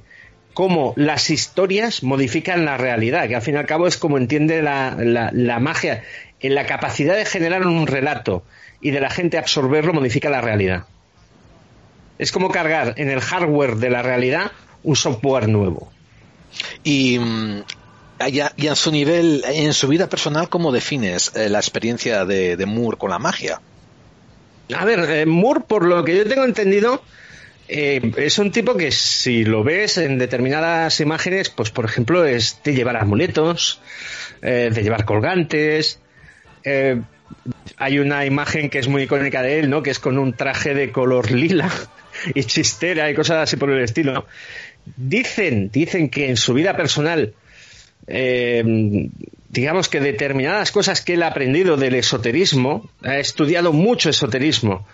[0.54, 4.62] cómo las historias modifican la realidad, que al fin y al cabo es como entiende
[4.62, 6.02] la, la- la magia.
[6.40, 8.44] En la capacidad de generar un relato
[8.80, 10.84] y de la gente absorberlo modifica la realidad.
[12.18, 14.52] Es como cargar en el hardware de la realidad
[14.82, 15.90] un software nuevo.
[16.82, 17.62] Y, mm,
[18.56, 22.66] y en su nivel, en su vida personal, ¿cómo defines eh, la experiencia de, de
[22.66, 23.60] Moore con la magia?
[24.74, 27.02] A ver, eh, Moore, por lo que yo tengo entendido,
[27.68, 32.60] eh, es un tipo que si lo ves en determinadas imágenes, pues por ejemplo, es
[32.62, 33.80] de llevar amuletos,
[34.42, 36.00] de llevar colgantes.
[37.76, 39.82] Hay una imagen que es muy icónica de él, ¿no?
[39.82, 41.70] Que es con un traje de color lila
[42.34, 44.26] y chistera y cosas así por el estilo.
[44.96, 47.34] Dicen, dicen que en su vida personal
[48.06, 49.08] eh,
[49.50, 54.86] digamos que determinadas cosas que él ha aprendido del esoterismo, ha estudiado mucho esoterismo,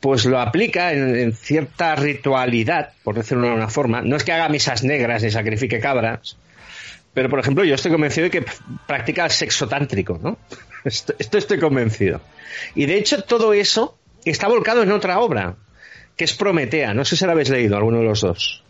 [0.00, 4.02] pues lo aplica en, en cierta ritualidad, por decirlo de una forma.
[4.02, 6.36] No es que haga misas negras ni sacrifique cabras,
[7.14, 8.44] pero por ejemplo yo estoy convencido de que
[8.86, 10.38] practica el sexo tántrico, ¿no?
[10.84, 12.20] Esto, esto estoy convencido.
[12.74, 15.56] Y de hecho todo eso está volcado en otra obra,
[16.16, 16.94] que es Prometea.
[16.94, 18.62] No sé si la habéis leído, alguno de los dos.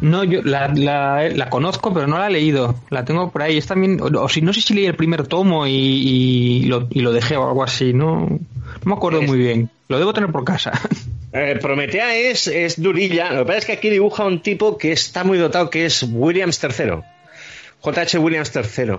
[0.00, 2.74] No, yo la, la, la conozco, pero no la he leído.
[2.88, 3.58] La tengo por ahí.
[3.58, 7.00] Es también, o, si no sé si leí el primer tomo y, y lo, y
[7.00, 7.92] lo dejé o algo así.
[7.92, 8.38] No, no
[8.84, 9.68] me acuerdo Es- muy bien.
[9.88, 10.72] Lo debo tener por casa.
[11.34, 13.32] Eh, Prometea es, es durilla.
[13.32, 16.02] Lo que pasa es que aquí dibuja un tipo que está muy dotado, que es
[16.06, 17.00] Williams III.
[17.82, 18.18] J.H.
[18.18, 18.98] Williams III.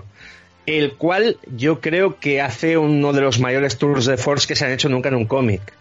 [0.66, 4.64] El cual yo creo que hace uno de los mayores tours de force que se
[4.64, 5.72] han hecho nunca en un cómic.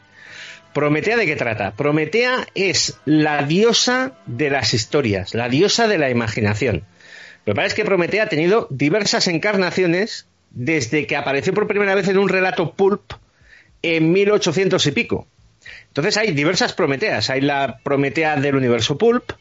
[0.74, 1.72] Prometea de qué trata?
[1.72, 6.84] Prometea es la diosa de las historias, la diosa de la imaginación.
[7.46, 11.96] Lo que pasa es que Prometea ha tenido diversas encarnaciones desde que apareció por primera
[11.96, 13.14] vez en un relato pulp
[13.82, 15.28] en 1800 y pico.
[15.88, 17.30] Entonces hay diversas Prometeas.
[17.30, 19.34] Hay la Prometea del universo pulp,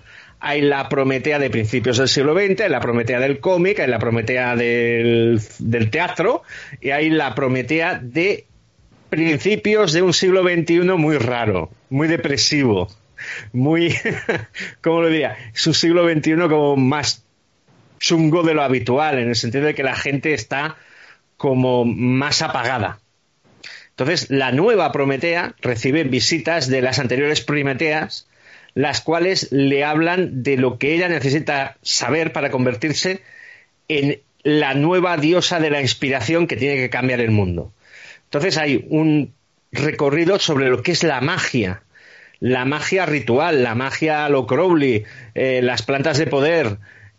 [0.45, 4.01] hay la Prometea de principios del siglo XX, hay la Prometea del cómic, hay la
[4.01, 5.41] Prometea del,
[5.91, 6.43] teatro
[6.81, 8.47] y hay la Prometea de
[9.09, 12.89] principios de un siglo XXI muy raro, muy depresivo.
[13.53, 13.95] muy,
[14.83, 15.37] ¿cómo lo diría?
[15.55, 17.25] Su siglo XXI como más
[18.01, 20.77] chungo de lo habitual, en el sentido de que la gente está
[21.37, 22.99] como más apagada.
[23.91, 28.27] Entonces, la nueva Prometea recibe visitas de las anteriores Prometeas,
[28.75, 33.23] las cuales le hablan de lo que ella necesita saber para convertirse
[33.89, 37.73] en la nueva diosa de la inspiración que tiene que cambiar el mundo.
[38.25, 39.35] Entonces hay un
[39.71, 41.83] recorrido sobre lo que es la magia,
[42.41, 45.05] la magia ritual, la magia lo Crowley,
[45.35, 46.79] eh, las plantas de poder,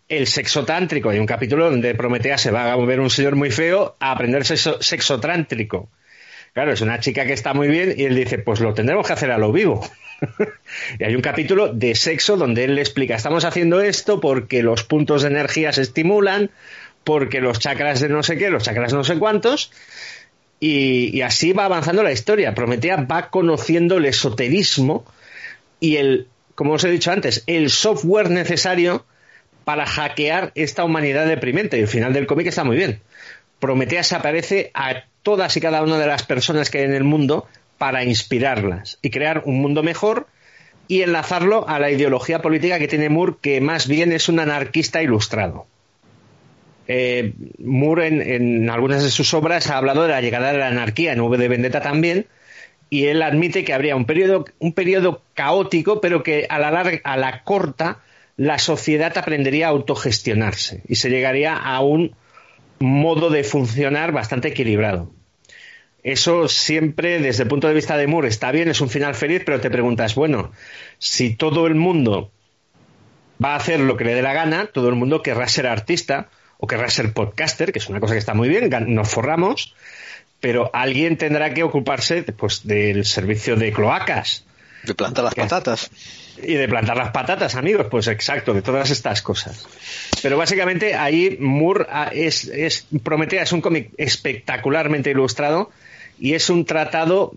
[0.10, 1.10] el sexo tántrico.
[1.10, 4.46] Hay un capítulo donde Prometea se va a volver un señor muy feo a aprender
[4.46, 5.90] sexo, sexo tántrico.
[6.54, 9.14] Claro, es una chica que está muy bien y él dice, pues lo tendremos que
[9.14, 9.84] hacer a lo vivo.
[11.00, 14.84] y hay un capítulo de sexo donde él le explica, estamos haciendo esto porque los
[14.84, 16.52] puntos de energía se estimulan,
[17.04, 19.72] porque los chakras de no sé qué, los chakras no sé cuántos,
[20.60, 22.56] y, así va avanzando la historia.
[22.56, 25.06] Prometea va conociendo el esoterismo
[25.82, 29.06] y el, como os he dicho antes, el software necesario
[29.66, 31.78] para hackear esta humanidad deprimente.
[31.78, 33.02] Y el final del cómic está muy bien.
[33.60, 37.04] Prometea se aparece a todas y cada una de las personas que hay en el
[37.04, 37.48] mundo
[37.78, 40.28] para inspirarlas y crear un mundo mejor
[40.88, 45.02] y enlazarlo a la ideología política que tiene Moore, que más bien es un anarquista
[45.02, 45.66] ilustrado.
[46.88, 51.14] Eh, Moore en, algunas de sus obras ha hablado de la llegada de la anarquía
[51.14, 52.28] en V de Vendetta también,
[52.90, 57.00] y él admite que habría un periodo, un periodo caótico, pero que a la, larga,
[57.04, 58.02] a la corta
[58.36, 62.16] la sociedad aprendería a autogestionarse y se llegaría a un
[62.80, 65.12] modo de funcionar bastante equilibrado.
[66.04, 69.42] Eso siempre, desde el punto de vista de Moore, está bien, es un final feliz,
[69.46, 70.52] pero te preguntas, bueno,
[71.00, 72.30] si todo el mundo
[73.44, 76.30] va a hacer lo que le dé la gana, todo el mundo querrá ser artista
[76.58, 79.76] o querrá ser podcaster, que es una cosa que está muy bien, nos forramos,
[80.42, 84.46] pero alguien tendrá que ocuparse pues, del servicio de cloacas.
[84.84, 85.90] De plantar las patatas.
[86.42, 89.68] Y de plantar las patatas, amigos, pues exacto, de todas estas cosas.
[90.22, 95.70] Pero básicamente ahí Moore ah, es, es Prometea es un cómic espectacularmente ilustrado
[96.20, 97.34] y es un tratado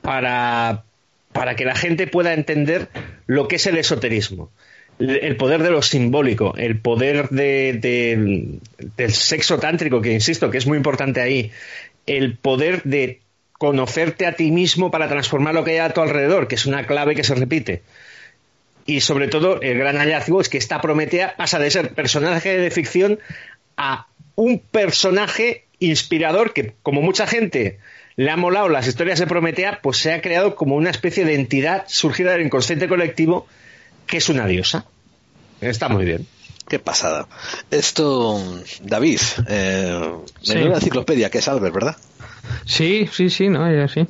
[0.00, 0.84] para,
[1.32, 2.88] para que la gente pueda entender
[3.26, 4.50] lo que es el esoterismo.
[4.98, 8.58] El poder de lo simbólico, el poder de,
[8.96, 11.50] del sexo tántrico, que insisto, que es muy importante ahí,
[12.06, 13.20] el poder de
[13.52, 16.86] conocerte a ti mismo para transformar lo que hay a tu alrededor, que es una
[16.86, 17.82] clave que se repite.
[18.86, 22.70] Y sobre todo, el gran hallazgo es que esta Prometea pasa de ser personaje de
[22.70, 23.18] ficción
[23.76, 27.78] a un personaje inspirador que, como mucha gente
[28.16, 31.34] le ha molado las historias de Prometea, pues se ha creado como una especie de
[31.34, 33.46] entidad surgida del inconsciente colectivo
[34.06, 34.84] que es una diosa.
[35.60, 36.26] Está muy bien.
[36.68, 37.26] Qué pasada.
[37.70, 38.40] Esto,
[38.82, 40.12] David, eh,
[40.44, 41.96] la enciclopedia que es Albert, ¿verdad?
[42.64, 44.06] Sí, sí, sí, no, sí.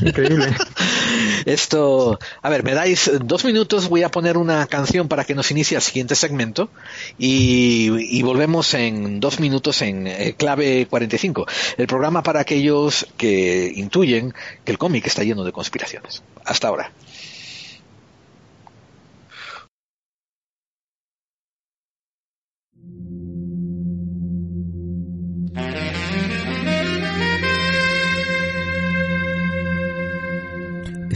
[0.00, 0.54] Increíble.
[1.44, 5.50] Esto, a ver, me dais dos minutos, voy a poner una canción para que nos
[5.50, 6.70] inicie el siguiente segmento
[7.18, 11.46] y, volvemos en dos minutos en eh, clave 45,
[11.76, 14.32] el programa para aquellos que intuyen
[14.64, 16.22] que el cómic está lleno de conspiraciones.
[16.44, 16.90] Hasta ahora.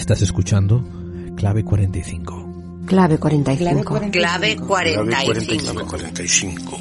[0.08, 0.82] Estás escuchando
[1.36, 2.84] Clave 45.
[2.86, 4.10] Clave 45.
[4.10, 5.04] Clave 45.
[5.60, 6.78] Clave 45.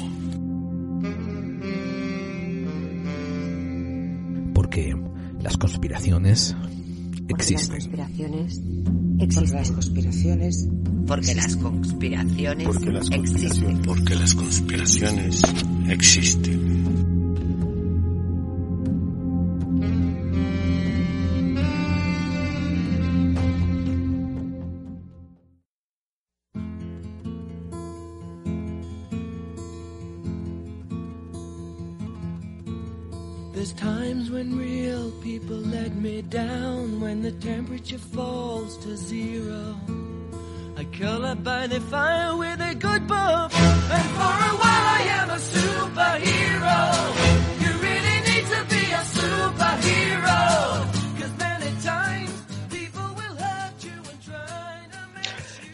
[4.54, 4.96] Porque
[5.42, 6.56] las conspiraciones
[7.28, 7.68] existen.
[7.68, 8.62] Las conspiraciones
[9.18, 9.58] existen.
[9.58, 10.68] Las conspiraciones.
[11.06, 13.82] Porque las conspiraciones Porque las conspiraciones existen.
[13.82, 15.42] Porque las conspiraciones
[15.90, 16.67] existen.
[41.60, 47.18] With a good book, and for a while I am a superhero.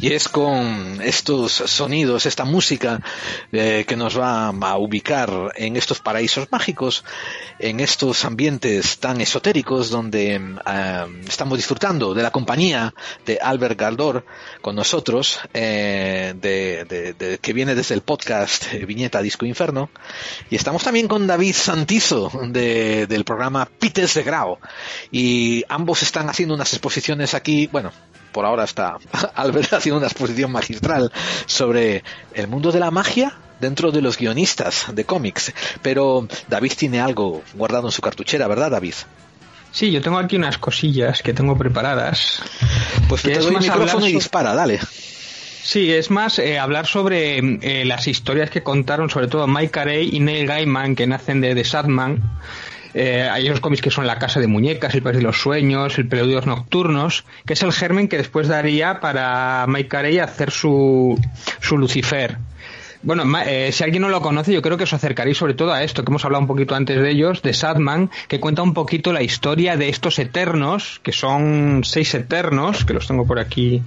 [0.05, 3.01] Y es con estos sonidos, esta música
[3.53, 7.07] eh, que nos va a ubicar en estos paraísos mágicos,
[7.59, 12.95] en estos ambientes tan esotéricos donde eh, estamos disfrutando de la compañía
[13.25, 14.25] de Albert Galdor
[14.61, 19.91] con nosotros, eh, de, que viene desde el podcast Viñeta Disco Inferno.
[20.51, 24.59] Y estamos también con David Santizo del programa Pites de Grau.
[25.11, 27.93] Y ambos están haciendo unas exposiciones aquí, bueno,
[28.33, 28.99] por ahora está
[29.35, 31.13] Albert haciendo una exposición magistral
[31.47, 32.03] sobre
[32.35, 35.53] el mundo de la magia dentro de los guionistas de cómics.
[35.83, 38.95] Pero David tiene algo guardado en su cartuchera, ¿verdad, David?
[39.73, 42.43] Sí, yo tengo aquí unas cosillas que tengo preparadas.
[43.09, 44.79] Pues te es doy el micrófono y dispara, dale.
[45.65, 50.11] Sí, es más eh, hablar sobre eh, las historias que contaron sobre todo Mike Carey
[50.12, 52.23] y Neil Gaiman que nacen de The Sadman.
[52.93, 55.99] Eh, hay unos cómics que son La Casa de Muñecas, El País de los Sueños,
[55.99, 61.19] El Preludios Nocturnos, que es el germen que después daría para Mike Carey hacer su,
[61.61, 62.39] su Lucifer.
[63.05, 65.83] Bueno, eh, si alguien no lo conoce, yo creo que os acercaréis sobre todo a
[65.83, 69.13] esto, que hemos hablado un poquito antes de ellos, de Sadman, que cuenta un poquito
[69.13, 73.83] la historia de estos eternos, que son seis eternos, que los tengo por aquí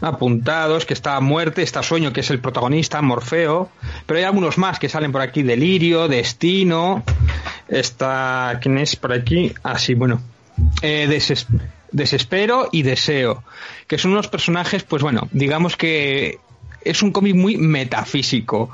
[0.00, 3.68] apuntados, que está Muerte, está Sueño, que es el protagonista, Morfeo,
[4.06, 7.02] pero hay algunos más que salen por aquí, Delirio, Destino,
[7.68, 9.52] está, ¿quién es por aquí?
[9.62, 10.22] Ah, sí, bueno,
[10.82, 11.46] eh, Deses-
[11.92, 13.44] Desespero y Deseo,
[13.86, 16.38] que son unos personajes, pues bueno, digamos que
[16.84, 18.70] es un cómic muy metafísico.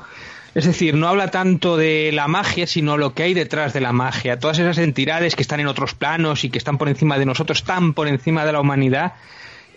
[0.54, 3.92] Es decir, no habla tanto de la magia, sino lo que hay detrás de la
[3.92, 4.38] magia.
[4.38, 7.58] Todas esas entidades que están en otros planos y que están por encima de nosotros,
[7.58, 9.12] están por encima de la humanidad,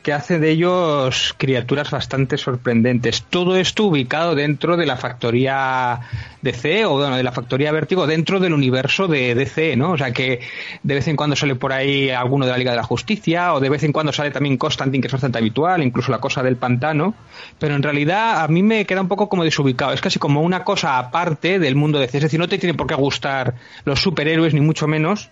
[0.04, 3.24] que hace de ellos criaturas bastante sorprendentes.
[3.24, 6.02] Todo esto ubicado dentro de la factoría
[6.42, 9.92] DC o bueno, de la factoría Vértigo dentro del universo de DC, ¿no?
[9.92, 10.42] O sea que
[10.84, 13.62] de vez en cuando sale por ahí alguno de la Liga de la Justicia o
[13.62, 16.58] de vez en cuando sale también Constantine, que es bastante habitual, incluso la cosa del
[16.58, 17.16] pantano,
[17.58, 20.66] pero en realidad a mí me queda un poco como desubicado, es casi como una
[20.66, 24.02] cosa aparte del mundo de DC, es decir, no te tiene por qué gustar los
[24.02, 25.30] superhéroes ni mucho menos,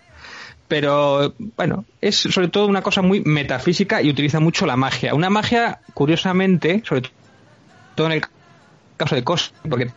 [0.72, 5.14] pero bueno, es sobre todo una cosa muy metafísica y utiliza mucho la magia.
[5.14, 7.10] Una magia, curiosamente, sobre
[7.94, 8.22] todo en el
[8.96, 9.92] caso de Cos, porque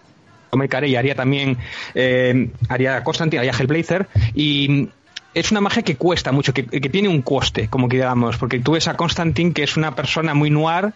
[0.51, 1.59] Tomei Carey haría también,
[1.95, 4.89] eh, haría Constantine, haría Hellblazer, y
[5.33, 8.05] es una magia que cuesta mucho, que, que tiene un coste, como que
[8.41, 10.93] porque tú ves a Constantine, que es una persona muy noir,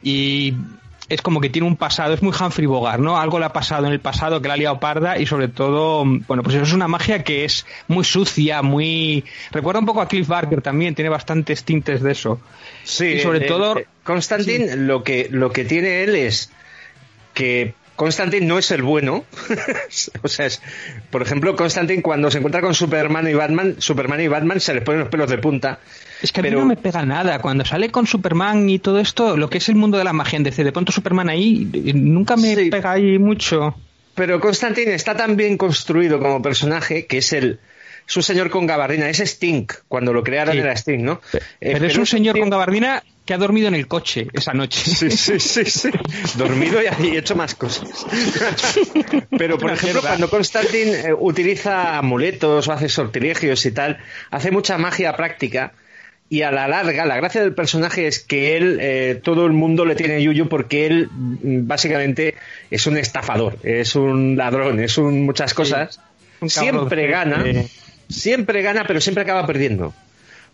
[0.00, 0.54] y
[1.12, 3.18] es como que tiene un pasado, es muy Humphrey Bogart, ¿no?
[3.18, 6.04] Algo le ha pasado en el pasado que la ha liado parda y sobre todo,
[6.04, 9.24] bueno, pues eso es una magia que es muy sucia, muy...
[9.50, 12.40] Recuerda un poco a Cliff Barker también, tiene bastantes tintes de eso.
[12.84, 13.78] Sí, y sobre eh, todo...
[13.78, 16.50] eh, Constantine lo que lo que tiene él es
[17.34, 19.24] que Constantine no es el bueno.
[20.22, 20.62] o sea, es,
[21.10, 24.82] por ejemplo, Constantine cuando se encuentra con Superman y Batman, Superman y Batman se les
[24.82, 25.78] ponen los pelos de punta.
[26.22, 27.40] Es que a mí no me pega nada.
[27.40, 30.36] Cuando sale con Superman y todo esto, lo que es el mundo de la magia
[30.36, 32.70] en DC, de pronto Superman ahí, eh, nunca me Sí.
[32.70, 33.74] pega ahí mucho.
[34.14, 37.58] Pero Constantine está tan bien construido como personaje que es el
[38.06, 40.60] es un señor con gabardina, es Sting, cuando lo crearon Sí.
[40.60, 41.20] era Sting, ¿no?
[41.60, 44.80] Eh, Pero es un señor con gabardina que ha dormido en el coche esa noche.
[44.84, 45.90] Sí, sí, sí, sí.
[46.36, 48.04] Dormido y y hecho más cosas.
[49.38, 53.98] Pero, por ejemplo, cuando Constantine eh, utiliza amuletos o hace sortilegios y tal,
[54.30, 55.72] hace mucha magia práctica.
[56.32, 59.84] Y a la larga, la gracia del personaje es que él, eh, todo el mundo
[59.84, 62.36] le tiene yuyu porque él mm, básicamente
[62.70, 66.00] es un estafador, es un ladrón, es un muchas cosas.
[66.40, 67.68] Un siempre gana, eh.
[68.08, 69.88] siempre gana, pero siempre acaba perdiendo.
[69.88, 69.94] O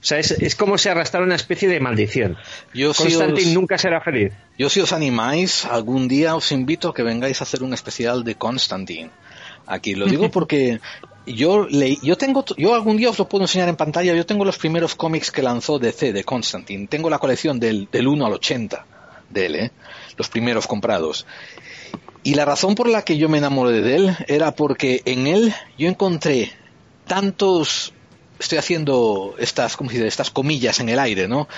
[0.00, 2.36] sea, es, es como si arrastrara una especie de maldición.
[2.74, 4.32] Yo si os- nunca será feliz.
[4.58, 8.24] Yo si os animáis, algún día os invito a que vengáis a hacer un especial
[8.24, 9.10] de Constantine.
[9.64, 10.80] Aquí lo digo porque
[11.34, 14.44] yo leí, yo tengo, yo algún día os lo puedo enseñar en pantalla, yo tengo
[14.44, 16.86] los primeros cómics que lanzó DC de Constantine.
[16.86, 18.86] Tengo la colección del, del 1 al 80
[19.30, 19.72] de él, ¿eh?
[20.16, 21.26] los primeros comprados.
[22.22, 25.54] Y la razón por la que yo me enamoré de él era porque en él
[25.78, 26.52] yo encontré
[27.06, 27.92] tantos
[28.38, 30.08] estoy haciendo estas, ¿cómo se dice?
[30.08, 31.48] estas comillas en el aire, ¿no?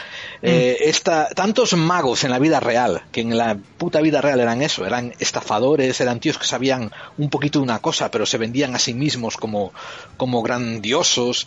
[0.43, 4.63] Eh, esta, tantos magos en la vida real, que en la puta vida real eran
[4.63, 8.75] eso, eran estafadores, eran tíos que sabían un poquito de una cosa, pero se vendían
[8.75, 9.73] a sí mismos como,
[10.17, 11.47] como grandiosos,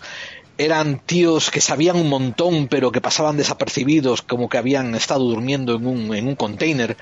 [0.57, 5.76] eran tíos que sabían un montón, pero que pasaban desapercibidos, como que habían estado durmiendo
[5.76, 6.95] en un, en un container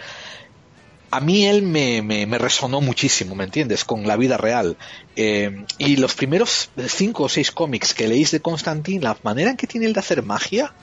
[1.11, 3.83] a mí él me, me, me, resonó muchísimo, ¿me entiendes?
[3.83, 4.77] Con la vida real.
[5.17, 9.57] Eh, y los primeros cinco o seis cómics que leéis de Constantine, la manera en
[9.57, 10.73] que tiene él de hacer magia,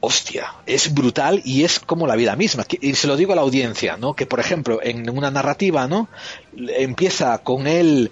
[0.00, 2.66] hostia, es brutal y es como la vida misma.
[2.80, 4.14] Y se lo digo a la audiencia, ¿no?
[4.14, 6.08] Que por ejemplo, en una narrativa, ¿no?
[6.54, 8.10] Empieza con él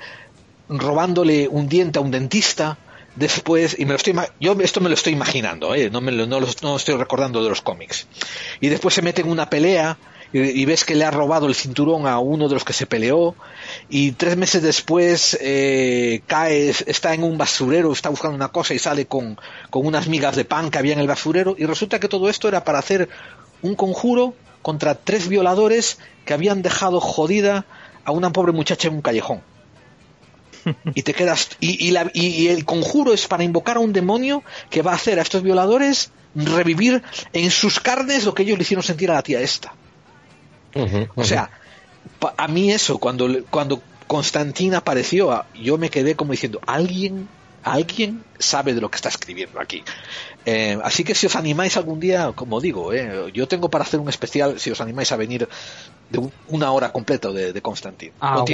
[0.71, 2.79] robándole un diente a un dentista,
[3.17, 5.91] después y me lo estoy yo esto me lo estoy imaginando ¿eh?
[5.91, 8.07] no me lo, no lo, no estoy recordando de los cómics
[8.59, 9.99] y después se mete en una pelea
[10.33, 13.35] y, ves que le ha robado el cinturón a uno de los que se peleó
[13.89, 18.79] y tres meses después eh, cae está en un basurero está buscando una cosa y
[18.79, 19.39] sale con,
[19.71, 22.49] con unas migas de pan que había en el basurero y resulta que todo esto
[22.49, 23.09] era para hacer
[23.61, 27.67] un conjuro contra tres violadores que habían dejado jodida
[28.05, 29.43] a una pobre muchacha en un callejón.
[30.95, 33.93] Y te quedas y, y, la- y- y el conjuro es para invocar a un
[33.93, 37.03] demonio que va a hacer a estos violadores revivir
[37.33, 39.75] en sus carnes lo que ellos le hicieron sentir a la tía esta
[41.15, 41.51] o sea
[42.37, 47.29] a mí eso cuando cuando Constantín apareció yo me quedé como diciendo alguien
[47.65, 49.83] alguien sabe de lo que está escribiendo aquí
[50.45, 54.01] Eh, así que si os animáis algún día como digo eh, yo tengo para hacer
[54.01, 55.49] un especial si os animáis a venir
[56.11, 58.45] de un- una hora completa de, de Constantín Ah.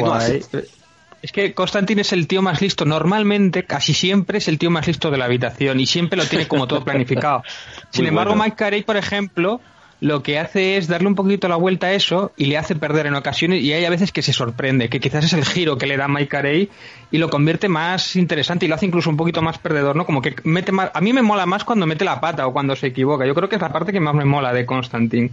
[1.23, 2.85] Es que Constantin es el tío más listo.
[2.85, 6.47] Normalmente, casi siempre es el tío más listo de la habitación y siempre lo tiene
[6.47, 7.43] como todo planificado.
[7.91, 8.45] Sin Muy embargo, bueno.
[8.45, 9.61] Mike Carey, por ejemplo,
[10.01, 13.07] lo que hace es darle un poquito la vuelta a eso y le hace perder
[13.07, 15.87] en ocasiones y hay a veces que se sorprende, que quizás es el giro que
[15.87, 16.71] le da Mike Carey
[17.11, 20.07] y lo convierte más interesante y lo hace incluso un poquito más perdedor, ¿no?
[20.07, 20.91] Como que mete más...
[20.95, 23.27] A mí me mola más cuando mete la pata o cuando se equivoca.
[23.27, 25.31] Yo creo que es la parte que más me mola de Constantin,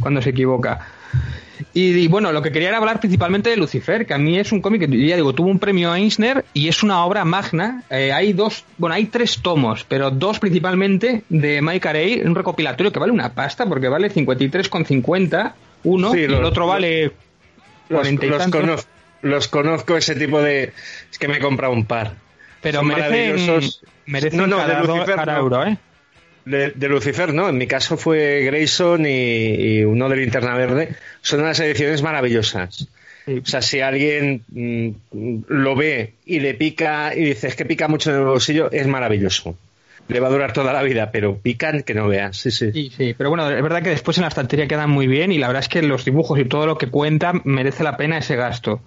[0.00, 0.86] cuando se equivoca.
[1.74, 4.52] Y, y, bueno, lo que quería era hablar principalmente de Lucifer, que a mí es
[4.52, 7.82] un cómic que ya digo, tuvo un premio Eisner y es una obra magna.
[7.90, 12.92] Eh, hay dos, bueno, hay tres tomos, pero dos principalmente de Mike Carey, un recopilatorio
[12.92, 15.52] que vale una pasta porque vale 53,50
[15.84, 17.12] uno Sí, y el otro vale
[17.88, 18.60] Los, 40 y los tantos.
[18.60, 18.88] conozco,
[19.22, 20.72] los conozco ese tipo de...
[21.10, 22.12] Es que me he comprado un par.
[22.60, 25.38] Pero Son merecen, No, no, de cada, Lucifer cada no.
[25.38, 25.78] euro, ¿eh?
[26.48, 27.48] De, de Lucifer, no.
[27.48, 30.90] En mi caso fue Grayson y, y uno de Linterna Verde.
[31.20, 32.88] Son unas ediciones maravillosas.
[33.28, 34.90] O sea, si alguien mm,
[35.48, 38.86] lo ve y le pica y dice es que pica mucho en el bolsillo, es
[38.86, 39.54] maravilloso.
[40.08, 42.38] Le va a durar toda la vida, pero pican que no veas.
[42.38, 42.72] Sí, sí.
[42.72, 45.38] Sí, sí, pero bueno, es verdad que después en la estantería quedan muy bien y
[45.38, 48.36] la verdad es que los dibujos y todo lo que cuenta merece la pena ese
[48.36, 48.80] gasto.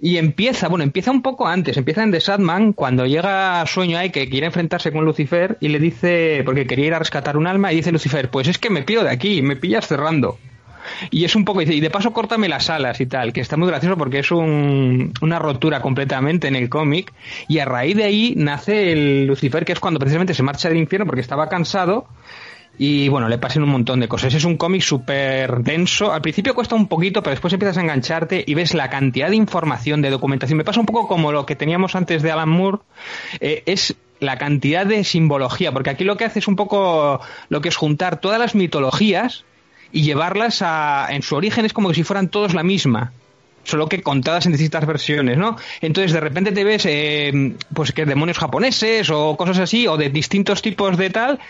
[0.00, 4.10] Y empieza, bueno, empieza un poco antes, empieza en The Sadman, cuando llega Sueño ahí
[4.10, 7.72] que quiere enfrentarse con Lucifer y le dice, porque quería ir a rescatar un alma,
[7.72, 10.38] y dice Lucifer, pues es que me pido de aquí, me pillas cerrando.
[11.10, 13.66] Y es un poco, y de paso córtame las alas y tal, que está muy
[13.68, 17.12] gracioso porque es un- una rotura completamente en el cómic.
[17.48, 20.78] Y a raíz de ahí nace el Lucifer, que es cuando precisamente se marcha del
[20.78, 22.06] infierno porque estaba cansado.
[22.78, 24.34] Y bueno, le pasan un montón de cosas.
[24.34, 26.12] Es un cómic súper denso.
[26.12, 29.36] Al principio cuesta un poquito, pero después empiezas a engancharte y ves la cantidad de
[29.36, 30.58] información, de documentación.
[30.58, 32.78] Me pasa un poco como lo que teníamos antes de Alan Moore.
[33.40, 37.60] Eh, es la cantidad de simbología, porque aquí lo que hace es un poco lo
[37.60, 39.44] que es juntar todas las mitologías
[39.92, 43.12] y llevarlas a, en su origen es como si fueran todos la misma
[43.66, 45.56] solo que contadas en distintas versiones, ¿no?
[45.80, 50.08] Entonces de repente te ves, eh, pues que demonios japoneses o cosas así, o de
[50.08, 51.40] distintos tipos de tal,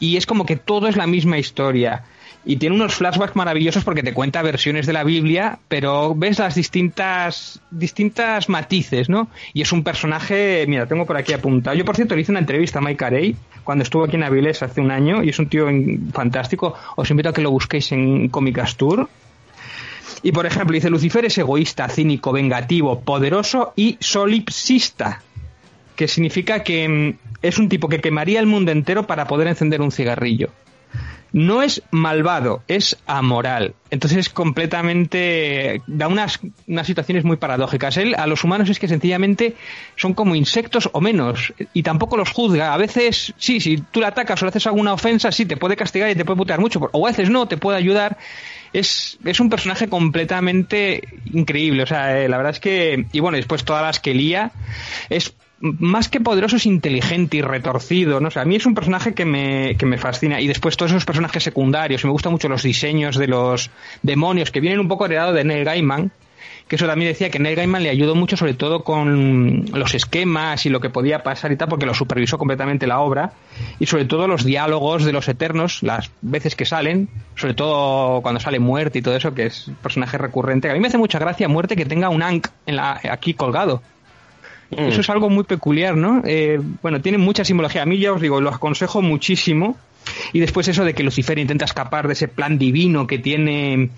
[0.00, 2.02] y es como que todo es la misma historia.
[2.42, 6.54] Y tiene unos flashbacks maravillosos porque te cuenta versiones de la Biblia, pero ves las
[6.54, 9.28] distintas, distintas matices, ¿no?
[9.52, 11.76] Y es un personaje, mira, tengo por aquí apuntado.
[11.76, 14.62] Yo, por cierto, le hice una entrevista a Mike Carey cuando estuvo aquí en Avilés
[14.62, 15.66] hace un año y es un tío
[16.14, 16.74] fantástico.
[16.96, 19.06] Os invito a que lo busquéis en Comicas Tour.
[20.22, 25.22] Y por ejemplo, dice Lucifer es egoísta, cínico, vengativo, poderoso y solipsista.
[26.00, 29.82] Que significa que mm, es un tipo que quemaría el mundo entero para poder encender
[29.82, 30.48] un cigarrillo.
[31.30, 33.74] No es malvado, es amoral.
[33.90, 35.82] Entonces es completamente.
[35.86, 37.98] da unas, unas situaciones muy paradójicas.
[37.98, 39.56] Él a los humanos es que sencillamente
[39.94, 41.52] son como insectos o menos.
[41.74, 42.72] Y tampoco los juzga.
[42.72, 45.76] A veces, sí, si tú le atacas o le haces alguna ofensa, sí, te puede
[45.76, 46.80] castigar y te puede putear mucho.
[46.92, 48.16] O a veces no, te puede ayudar
[48.72, 51.82] es, es un personaje completamente increíble.
[51.82, 53.06] O sea, eh, la verdad es que.
[53.12, 54.52] Y bueno, después todas las que lía.
[55.08, 58.20] Es más que poderoso, es inteligente y retorcido.
[58.20, 58.30] ¿no?
[58.30, 60.40] Sea, a mí es un personaje que me, que me fascina.
[60.40, 62.02] Y después todos esos personajes secundarios.
[62.02, 63.70] Y me gustan mucho los diseños de los
[64.02, 66.10] demonios que vienen un poco heredados de Neil Gaiman.
[66.66, 70.64] Que eso también decía que Neil Gaiman le ayudó mucho, sobre todo con los esquemas
[70.66, 73.32] y lo que podía pasar y tal, porque lo supervisó completamente la obra.
[73.80, 78.40] Y sobre todo los diálogos de los eternos, las veces que salen, sobre todo cuando
[78.40, 80.70] sale Muerte y todo eso, que es un personaje recurrente.
[80.70, 83.82] A mí me hace mucha gracia Muerte que tenga un Ankh en la, aquí colgado.
[84.70, 86.22] Eso es algo muy peculiar, ¿no?
[86.24, 87.82] Eh, bueno, tiene mucha simbología.
[87.82, 89.76] A mí ya os digo, lo aconsejo muchísimo.
[90.32, 93.90] Y después eso de que Lucifer intenta escapar de ese plan divino que tiene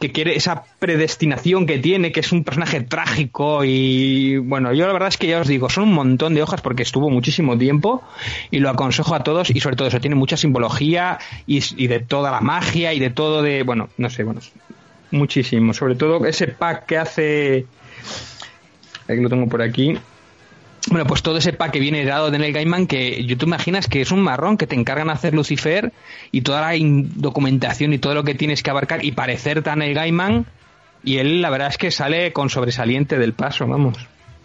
[0.00, 4.94] que quiere esa predestinación que tiene, que es un personaje trágico y bueno, yo la
[4.94, 8.02] verdad es que ya os digo, son un montón de hojas porque estuvo muchísimo tiempo
[8.50, 12.00] y lo aconsejo a todos y sobre todo eso, tiene mucha simbología y, y de
[12.00, 14.40] toda la magia y de todo de, bueno, no sé, bueno,
[15.10, 17.66] muchísimo, sobre todo ese pack que hace,
[19.12, 19.98] aquí lo tengo por aquí,
[20.88, 23.86] bueno, pues todo ese pack que viene dado de Neil Gaiman, que yo tú imaginas
[23.86, 25.92] que es un marrón que te encargan hacer Lucifer
[26.32, 29.94] y toda la documentación y todo lo que tienes que abarcar y parecer tan Neil
[29.94, 30.46] Gaiman,
[31.04, 33.98] y él la verdad es que sale con sobresaliente del paso, vamos.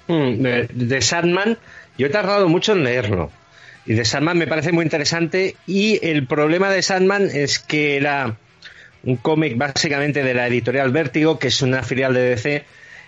[0.07, 1.57] Mm, de, de Sandman,
[1.97, 3.31] yo he tardado mucho en leerlo.
[3.85, 5.55] Y de Sandman me parece muy interesante.
[5.67, 8.35] Y el problema de Sandman es que era
[9.03, 12.65] un cómic básicamente de la editorial Vértigo, que es una filial de DC,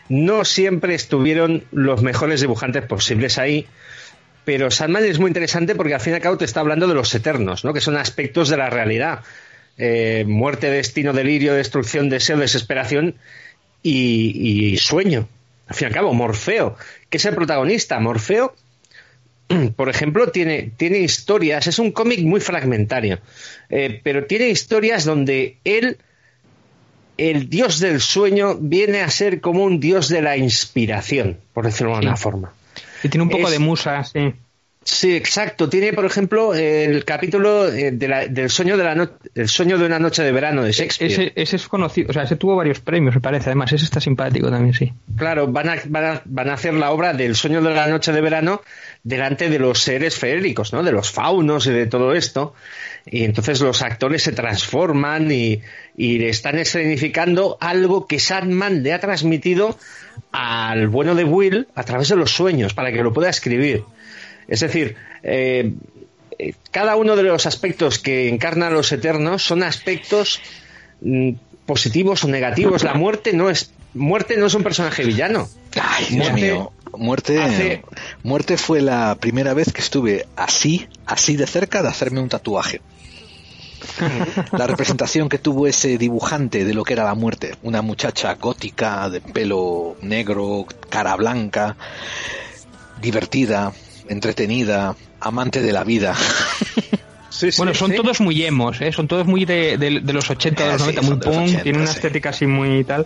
[0.09, 3.67] no siempre estuvieron los mejores dibujantes posibles ahí,
[4.45, 6.93] pero Sandman es muy interesante porque al fin y al cabo te está hablando de
[6.93, 7.73] los eternos, ¿no?
[7.73, 9.19] que son aspectos de la realidad.
[9.77, 13.15] Eh, muerte, destino, delirio, destrucción, deseo, desesperación
[13.84, 15.27] y, sueño.
[15.67, 16.77] Al fin y al cabo, Morfeo,
[17.09, 17.99] que es el protagonista.
[17.99, 18.55] Morfeo
[19.75, 23.19] por ejemplo, tiene, tiene historias, es un cómic muy fragmentario,
[23.69, 25.97] eh, pero tiene historias donde él,
[27.18, 31.91] el dios del sueño, viene a ser como un dios de la inspiración, por decirlo
[31.94, 32.53] de alguna forma.
[33.03, 34.34] Y tiene un poco Es- de musa, sí.
[34.89, 35.68] Sí, exacto.
[35.68, 39.77] Tiene, por ejemplo, el capítulo eh, de la- del sueño de la no- el sueño
[39.77, 41.11] de una noche de verano de Shakespeare.
[41.11, 43.48] Ese, ese es conocido, o sea, ese tuvo varios premios, me parece.
[43.49, 44.94] Además, ese está simpático también, sí.
[45.18, 48.14] Claro, van a, van, a, van a hacer la obra del sueño de la noche
[48.14, 48.61] de verano
[49.03, 50.81] delante de los seres feéricos, ¿no?
[50.84, 52.53] De los faunos y de todo esto.
[53.09, 55.61] Y entonces los actores se transforman y,
[55.95, 59.77] y le están escenificando algo que Sandman le ha transmitido
[60.31, 63.84] al bueno de Will a través de los sueños para que lo pueda escribir.
[64.47, 65.73] Es decir, eh,
[66.39, 70.41] eh, cada uno de los aspectos que encarnan los eternos son aspectos
[71.01, 71.31] mm,
[71.65, 72.84] positivos o negativos.
[72.84, 75.49] La muerte no es muerte no es un personaje villano.
[75.81, 76.71] Ay, Dios Muerte- mío.
[76.93, 77.84] Muerte, hace-
[78.23, 82.81] muerte fue la primera vez que estuve así, así de cerca de hacerme un tatuaje.
[84.53, 89.09] La representación que tuvo ese dibujante de lo que era la muerte, una muchacha gótica
[89.09, 91.77] de pelo negro, cara blanca,
[93.01, 93.72] divertida,
[94.09, 96.15] entretenida, amante de la vida.
[97.30, 97.98] Sí, sí, Bueno, son sí.
[97.98, 98.91] todos muy emos, ¿eh?
[98.91, 101.20] son todos muy de, de- de los 80, de los Ah, sí, 90, muy son
[101.20, 103.06] de los punk, 80, tienen una estética así muy tal.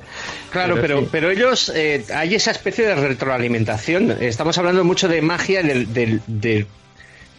[0.52, 4.12] Claro, pero, pero ellos, eh, hay esa especie de retroalimentación.
[4.22, 6.68] Estamos hablando mucho de magia, del, del- del-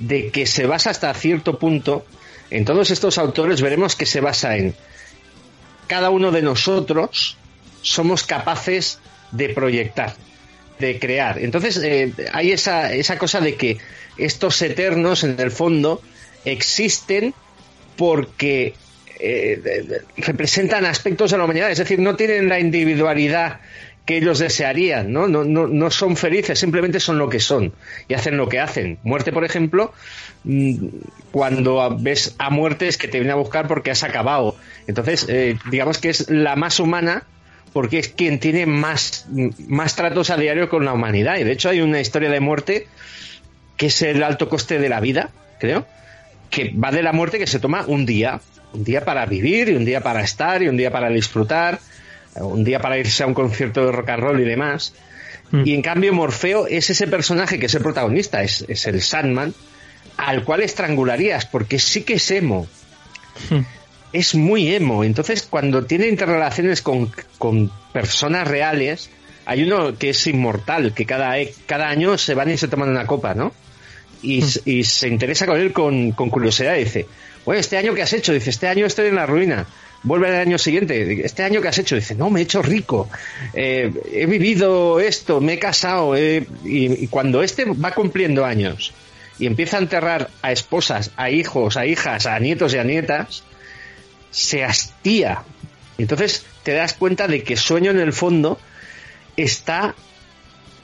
[0.00, 2.04] de que se basa hasta cierto punto.
[2.50, 4.74] En todos estos autores veremos que se basa en
[5.86, 7.36] cada uno de nosotros
[7.82, 8.98] somos capaces
[9.30, 10.14] de proyectar,
[10.78, 11.38] de crear.
[11.38, 13.78] Entonces eh, hay esa, esa cosa de que
[14.16, 16.02] estos eternos, en el fondo,
[16.44, 17.34] existen
[17.96, 18.74] porque
[19.20, 19.60] eh,
[20.16, 23.60] representan aspectos de la humanidad, es decir, no tienen la individualidad
[24.04, 25.28] que ellos desearían, ¿no?
[25.28, 27.72] No, no, no son felices, simplemente son lo que son
[28.08, 28.98] y hacen lo que hacen.
[29.04, 29.92] Muerte, por ejemplo,
[30.42, 30.86] mm,
[31.30, 34.56] cuando ves a muerte es que te viene a buscar porque has acabado.
[34.88, 37.24] Entonces, eh, digamos que es la más humana
[37.72, 39.26] porque es quien tiene más,
[39.68, 41.38] más tratos a diario con la humanidad.
[41.38, 42.88] Y de hecho hay una historia de muerte
[43.76, 45.86] que es el alto coste de la vida, creo,
[46.52, 48.38] que va de la muerte que se toma un día,
[48.74, 51.80] un día para vivir y un día para estar y un día para disfrutar,
[52.36, 54.92] un día para irse a un concierto de rock and roll y demás.
[55.50, 55.62] Mm.
[55.64, 59.54] Y en cambio Morfeo es ese personaje que es el protagonista, es, es el Sandman,
[60.18, 62.66] al cual estrangularías, porque sí que es emo.
[64.12, 65.04] Es muy emo.
[65.04, 69.08] Entonces, cuando tiene interrelaciones con, con personas reales,
[69.46, 71.34] hay uno que es inmortal, que cada,
[71.64, 73.54] cada año se van y se toman una copa, ¿no?
[74.22, 76.76] Y, y se interesa con él con, curiosidad.
[76.76, 77.06] Dice,
[77.44, 78.32] bueno, ¿este año qué has hecho?
[78.32, 79.66] Dice, este año estoy en la ruina.
[80.04, 81.24] Vuelve el año siguiente.
[81.24, 81.96] ¿Este año qué has hecho?
[81.96, 83.08] Dice, no, me he hecho rico.
[83.54, 86.16] Eh, he vivido esto, me he casado.
[86.16, 88.92] eh", y, y cuando este va cumpliendo años
[89.38, 93.42] y empieza a enterrar a esposas, a hijos, a hijas, a nietos y a nietas,
[94.30, 95.42] se hastía.
[95.98, 98.58] Entonces te das cuenta de que Sueño en el fondo
[99.36, 99.94] está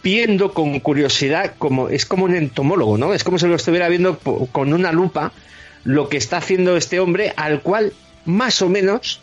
[0.03, 3.15] viendo con curiosidad, como es como un entomólogo, ¿no?
[3.15, 5.33] Es como si lo estuviera viendo con una lupa
[5.85, 7.93] lo que está haciendo este hombre, al cual
[8.25, 9.21] más o menos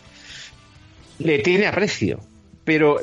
[1.19, 2.19] le tiene aprecio,
[2.63, 2.99] pero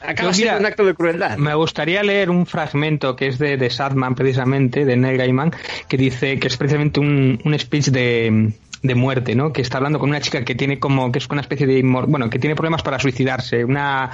[0.00, 1.38] acaba Pues siendo un acto de crueldad.
[1.38, 5.52] Me gustaría leer un fragmento que es de, de Sadman, precisamente, de Neil Gaiman,
[5.88, 8.52] que dice que es precisamente un, un speech de,
[8.82, 9.52] de muerte, ¿no?
[9.52, 12.28] Que está hablando con una chica que tiene como, que es una especie de, bueno,
[12.28, 14.10] que tiene problemas para suicidarse, una,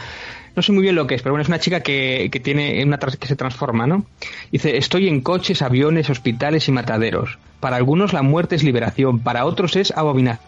[0.54, 2.84] no sé muy bien lo que es, pero bueno, es una chica que, que tiene
[2.84, 4.04] una que se transforma, ¿no?
[4.52, 7.38] Dice, estoy en coches, aviones, hospitales y mataderos.
[7.60, 10.38] Para algunos la muerte es liberación, para otros es abominación,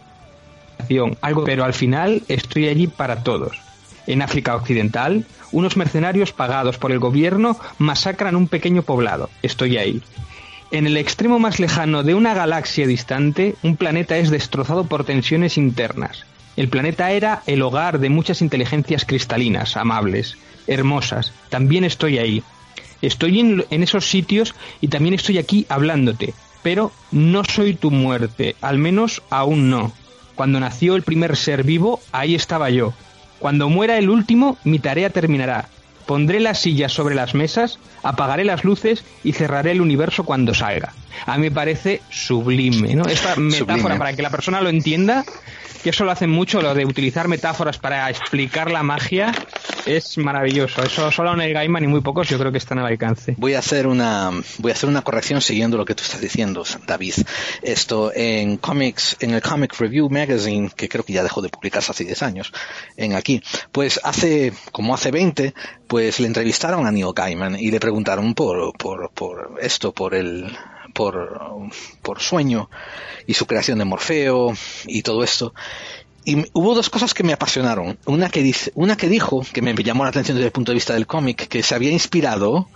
[1.21, 3.59] algo, pero al final estoy allí para todos.
[4.07, 9.29] En África Occidental, unos mercenarios pagados por el gobierno masacran un pequeño poblado.
[9.41, 10.01] Estoy ahí.
[10.71, 15.57] En el extremo más lejano de una galaxia distante, un planeta es destrozado por tensiones
[15.57, 16.25] internas.
[16.55, 20.37] El planeta era el hogar de muchas inteligencias cristalinas, amables,
[20.67, 21.33] hermosas.
[21.49, 22.41] También estoy ahí.
[23.01, 26.33] Estoy en, esos sitios y también estoy aquí hablándote.
[26.63, 29.91] Pero no soy tu muerte, al menos aún no.
[30.35, 32.93] Cuando nació el primer ser vivo, ahí estaba yo.
[33.39, 35.67] Cuando muera el último, mi tarea terminará.
[36.05, 40.93] Pondré las sillas sobre las mesas, apagaré las luces y cerraré el universo cuando salga.
[41.25, 43.03] A mí me parece sublime, ¿no?
[43.05, 43.97] Esta metáfora Sublime.
[43.97, 45.23] para que la persona lo entienda,
[45.81, 49.31] que eso lo hacen mucho, lo de utilizar metáforas para explicar la magia,
[49.85, 50.83] es maravilloso.
[50.83, 53.35] Eso solo Neil Gaiman y muy pocos yo creo que están al alcance.
[53.37, 56.63] Voy a hacer una voy a hacer una corrección siguiendo lo que tú estás diciendo,
[56.85, 57.13] David.
[57.61, 61.91] Esto en comics, en el Comic Review Magazine, que creo que ya dejó de publicarse
[61.91, 62.53] hace 10 años,
[62.97, 63.41] en aquí,
[63.71, 65.53] pues hace como hace 20,
[65.87, 70.55] pues le entrevistaron a Neil Gaiman y le preguntaron por por por esto, por el
[70.93, 71.69] por,
[72.01, 72.69] por sueño
[73.27, 74.53] y su creación de Morfeo
[74.85, 75.53] y todo esto.
[76.23, 77.97] Y hubo dos cosas que me apasionaron.
[78.05, 80.75] Una que, dice, una que dijo, que me llamó la atención desde el punto de
[80.75, 82.69] vista del cómic, que se había inspirado,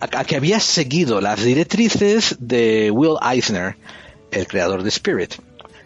[0.00, 3.76] a, a, que había seguido las directrices de Will Eisner,
[4.30, 5.34] el creador de Spirit,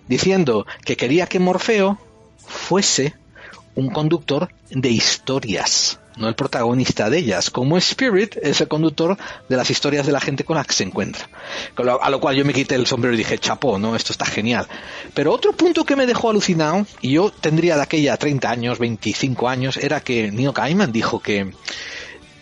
[0.07, 1.99] diciendo que quería que Morfeo
[2.47, 3.15] fuese
[3.74, 9.16] un conductor de historias, no el protagonista de ellas, como Spirit es el conductor
[9.49, 11.28] de las historias de la gente con la que se encuentra.
[12.01, 13.97] A lo cual yo me quité el sombrero y dije, chapó, ¿no?
[13.97, 14.66] Esto está genial.
[15.15, 19.49] Pero otro punto que me dejó alucinado, y yo tendría de aquella 30 años, 25
[19.49, 21.53] años, era que Neil Gaiman dijo que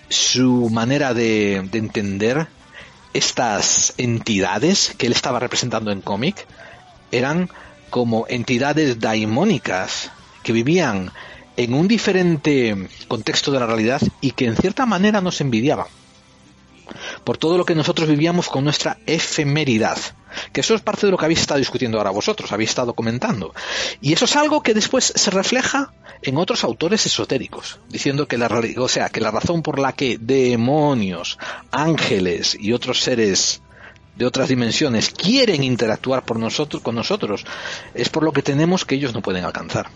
[0.09, 2.47] su manera de, de entender
[3.15, 6.47] estas entidades que él estaba representando en cómic
[7.11, 7.51] eran
[7.91, 10.11] como entidades daimónicas
[10.43, 11.13] que vivían
[11.57, 15.87] en un diferente contexto de la realidad y que en cierta manera nos envidiaban
[17.25, 19.99] por todo lo que nosotros vivíamos con nuestra efemeridad.
[20.53, 23.55] Que eso es parte de lo que habéis estado discutiendo ahora vosotros, habéis estado comentando.
[24.01, 25.93] Y eso es algo que después se refleja
[26.23, 28.49] en otros autores esotéricos, diciendo que la,
[28.79, 31.39] o sea, que la razón por la que demonios,
[31.71, 33.61] ángeles y otros seres
[34.17, 37.45] de otras dimensiones quieren interactuar por nosotros, con nosotros
[37.95, 39.89] es por lo que tenemos que ellos no pueden alcanzar.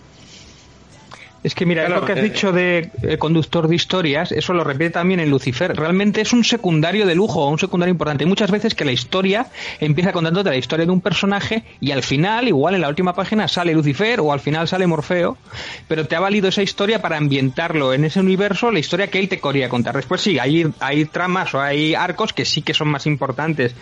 [1.46, 4.52] Es que mira, claro, lo que has eh, dicho de eh, conductor de historias, eso
[4.52, 5.76] lo repite también en Lucifer.
[5.76, 8.26] Realmente es un secundario de lujo, un secundario importante.
[8.26, 9.46] Muchas veces que la historia
[9.78, 13.46] empieza contándote la historia de un personaje y al final, igual en la última página
[13.46, 15.38] sale Lucifer o al final sale Morfeo,
[15.86, 19.28] pero te ha valido esa historia para ambientarlo en ese universo, la historia que él
[19.28, 19.94] te quería contar.
[19.94, 23.72] Después sí, hay, hay tramas o hay arcos que sí que son más importantes,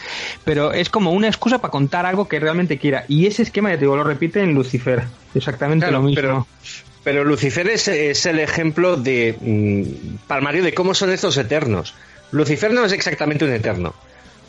[0.45, 3.07] pero es como una excusa para contar algo que realmente quiera.
[3.09, 5.05] Y ese esquema, ya te digo, lo repite en Lucifer.
[5.35, 6.21] Exactamente claro, lo mismo.
[6.21, 6.47] Pero...
[7.05, 7.87] Pero Lucifer es,
[8.27, 11.95] el ejemplo de mm, palmario de cómo son estos eternos.
[12.33, 13.95] Lucifer no es exactamente un eterno.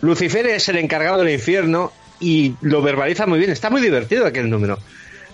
[0.01, 1.91] Lucifer es el encargado del infierno
[2.21, 3.51] y lo verbaliza muy bien.
[3.51, 4.79] Está muy divertido aquel número.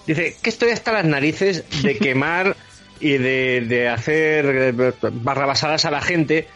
[0.08, 2.56] Dice que estoy hasta las narices de quemar
[3.00, 6.48] y de, hacer barrabasadas a la gente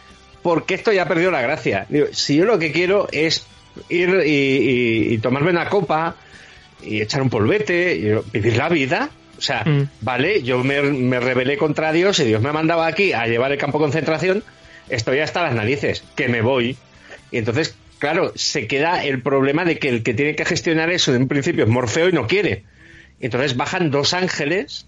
[0.42, 1.86] porque esto ya ha perdido la gracia.
[1.88, 3.46] Digo, si yo lo que quiero es
[3.88, 6.16] ir y, y tomarme una copa
[6.82, 9.88] y echar un polvete y vivir la vida, o sea, mm.
[10.00, 13.52] vale, yo me, me, rebelé contra Dios y Dios me ha mandado aquí a llevar
[13.52, 14.42] el campo de concentración,
[14.88, 16.76] estoy hasta las narices, que me voy.
[17.30, 21.14] Y entonces, claro, se queda el problema de que el que tiene que gestionar eso
[21.14, 22.64] en un principio es Morfeo y no quiere.
[23.20, 24.86] Entonces bajan dos ángeles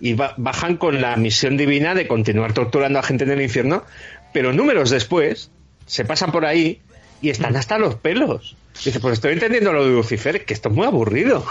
[0.00, 3.84] y ba bajan con la misión divina de continuar torturando a gente en el infierno,
[4.32, 5.50] pero números después
[5.86, 6.80] se pasan por ahí
[7.20, 8.56] y están hasta los pelos.
[8.84, 11.44] Dice, pues estoy entendiendo lo de Lucifer, que esto es muy aburrido.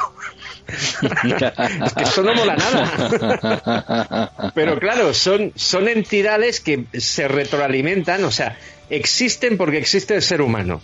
[1.85, 4.31] es que esto no mola nada.
[4.55, 8.57] Pero claro, son, son entidades que se retroalimentan, o sea,
[8.89, 10.81] existen porque existe el ser humano.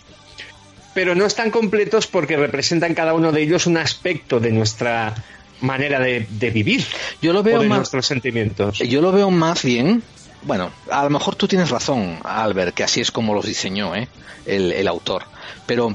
[0.94, 5.14] Pero no están completos porque representan cada uno de ellos un aspecto de nuestra
[5.60, 6.84] manera de, de vivir.
[7.20, 8.78] Yo lo veo o de más, nuestros sentimientos.
[8.78, 10.02] Yo lo veo más bien
[10.46, 14.08] bueno, a lo mejor tú tienes razón, Albert, que así es como los diseñó ¿eh?
[14.46, 15.24] el, el, autor.
[15.66, 15.88] Pero,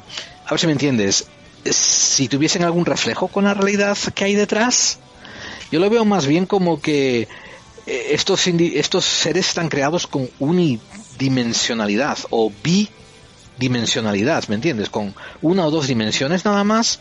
[0.46, 1.30] a ver si me entiendes,
[1.66, 5.00] si tuviesen algún reflejo con la realidad que hay detrás,
[5.72, 7.28] yo lo veo más bien como que
[7.86, 14.90] estos, estos seres están creados con unidimensionalidad o bidimensionalidad, ¿me entiendes?
[14.90, 17.00] Con una o dos dimensiones nada más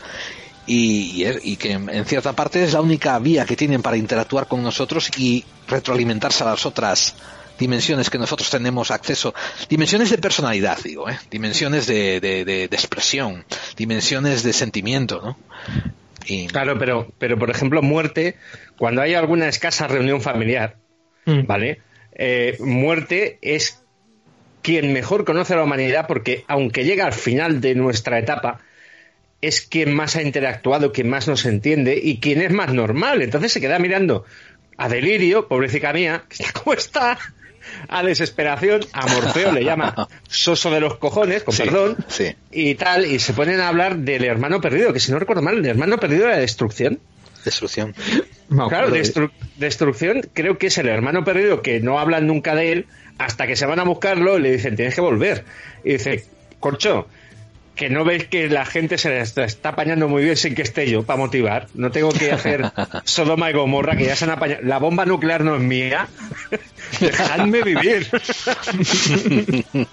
[0.65, 4.63] y, y, que en cierta parte es la única vía que tienen para interactuar con
[4.63, 7.15] nosotros y retroalimentarse a las otras
[7.59, 9.33] dimensiones que nosotros tenemos acceso,
[9.69, 11.17] dimensiones de personalidad, digo, ¿eh?
[11.29, 13.45] dimensiones de, de, de, de expresión,
[13.77, 15.37] dimensiones de sentimiento, ¿no?
[16.25, 16.47] Y...
[16.47, 18.35] Claro, pero, pero por ejemplo, muerte,
[18.77, 20.77] cuando hay alguna escasa reunión familiar,
[21.25, 21.45] mm.
[21.45, 21.81] ¿vale?
[22.13, 23.83] Eh, muerte es
[24.61, 28.61] quien mejor conoce a la humanidad porque aunque llega al final de nuestra etapa,
[29.41, 33.21] es quien más ha interactuado, quien más nos entiende y quien es más normal.
[33.21, 34.23] Entonces se queda mirando
[34.77, 37.17] a Delirio, pobrecita mía, que está como está,
[37.87, 42.35] a desesperación, a Morfeo le llama soso de los cojones, con sí, perdón, sí.
[42.51, 45.57] y tal, y se ponen a hablar del hermano perdido, que si no recuerdo mal,
[45.57, 46.99] el hermano perdido era destrucción.
[47.43, 47.95] Destrucción.
[48.49, 52.71] No, claro, destru destrucción creo que es el hermano perdido que no hablan nunca de
[52.71, 52.85] él
[53.17, 55.45] hasta que se van a buscarlo y le dicen tienes que volver.
[55.83, 56.25] Y dice,
[56.59, 57.07] Corcho,
[57.75, 60.89] que no ves que la gente se está, está apañando muy bien sin que esté
[60.89, 61.67] yo para motivar.
[61.73, 62.71] No tengo que hacer
[63.05, 64.61] Sodoma y Gomorra, que ya se han apañado.
[64.63, 66.07] La bomba nuclear no es mía.
[66.99, 68.07] Dejadme vivir.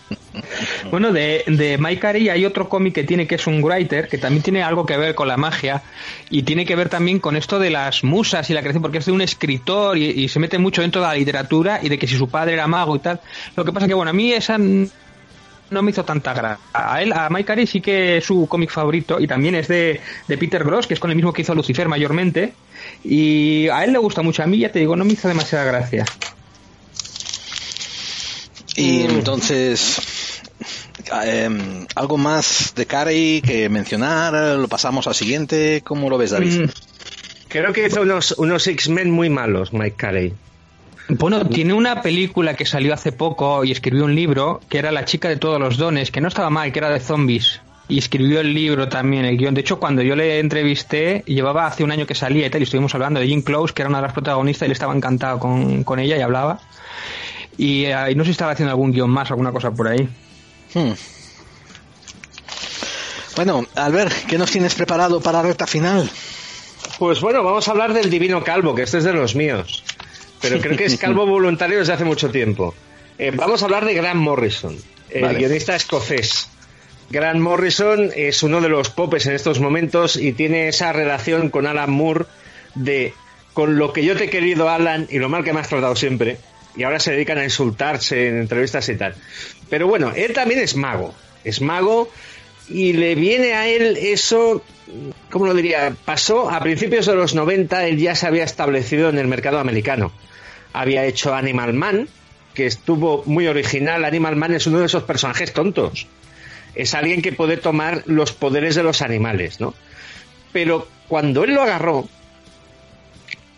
[0.91, 4.19] Bueno, de, de Mike Carey hay otro cómic que tiene que es un writer, que
[4.19, 5.83] también tiene algo que ver con la magia
[6.31, 9.07] y tiene que ver también con esto de las musas y la creación, porque es
[9.07, 12.17] de un escritor y, se mete mucho dentro de la literatura y de que si
[12.17, 13.21] su padre era mago y tal.
[13.57, 16.65] Lo que pasa que, bueno, a mí esa no me hizo tanta gracia.
[16.73, 20.01] A él, a Mike Carey sí que es su cómic favorito y también es de,
[20.27, 22.53] de Peter Gross, que es con el mismo que hizo Lucifer mayormente.
[23.05, 25.65] Y a él le gusta mucho, a mí ya te digo, no me hizo demasiada
[25.65, 26.05] gracia.
[28.79, 30.41] Y entonces,
[31.25, 36.63] em, algo más de Carey que mencionar, lo pasamos al siguiente, ¿cómo lo ves, David?
[36.63, 36.69] Mm,
[37.49, 40.35] Creo que hizo unos, unos X-Men muy malos, Mike Carey.
[41.09, 45.07] Bueno, tiene una película que salió hace poco y escribió un libro que era La
[45.07, 47.63] chica de todos los dones, que no estaba mal, que era de zombies.
[47.89, 49.55] Y escribió el libro también, el guion.
[49.55, 52.65] De hecho, cuando yo le entrevisté, llevaba hace un año que salía y tal, y
[52.65, 55.39] estuvimos hablando de Jean Close, que era una de las protagonistas, y él estaba encantado
[55.39, 56.61] con, con ella y hablaba.
[57.59, 60.09] Y, eh, y no sé si estaba haciendo algún guion más, alguna cosa por ahí.
[60.73, 60.93] Hmm.
[63.37, 66.11] Bueno, Albert, ¿qué nos tienes preparado para la recta final?
[66.99, 69.85] Pues bueno, vamos a hablar del Divino Calvo, que este es de los míos.
[70.41, 72.75] Pero creo que es calvo voluntario desde hace mucho tiempo.
[73.19, 74.77] Eh, vamos a hablar de Grant Morrison,
[75.11, 75.39] el Vale.
[75.39, 76.49] guionista escocés.
[77.11, 81.67] Grant Morrison es uno de los popes en estos momentos y tiene esa relación con
[81.67, 82.27] Alan Moore
[82.75, 83.15] de
[83.55, 85.97] con lo que yo te he querido, Alan, y lo mal que me has tratado
[85.97, 86.39] siempre.
[86.79, 89.15] Y ahora se dedican a insultarse en entrevistas y tal.
[89.69, 91.15] Pero bueno, él también es mago.
[91.45, 92.11] Es mago
[92.69, 94.63] y le viene a él eso,
[95.31, 95.95] ¿cómo lo diría?
[96.05, 100.13] Pasó a principios de los 90, él ya se había establecido en el mercado americano.
[100.73, 102.09] Había hecho Animal Man,
[102.55, 104.05] que estuvo muy original.
[104.05, 106.07] Animal Man es uno de esos personajes tontos.
[106.75, 109.75] Es alguien que puede tomar los poderes de los animales, ¿no?
[110.53, 112.09] Pero cuando él lo agarró,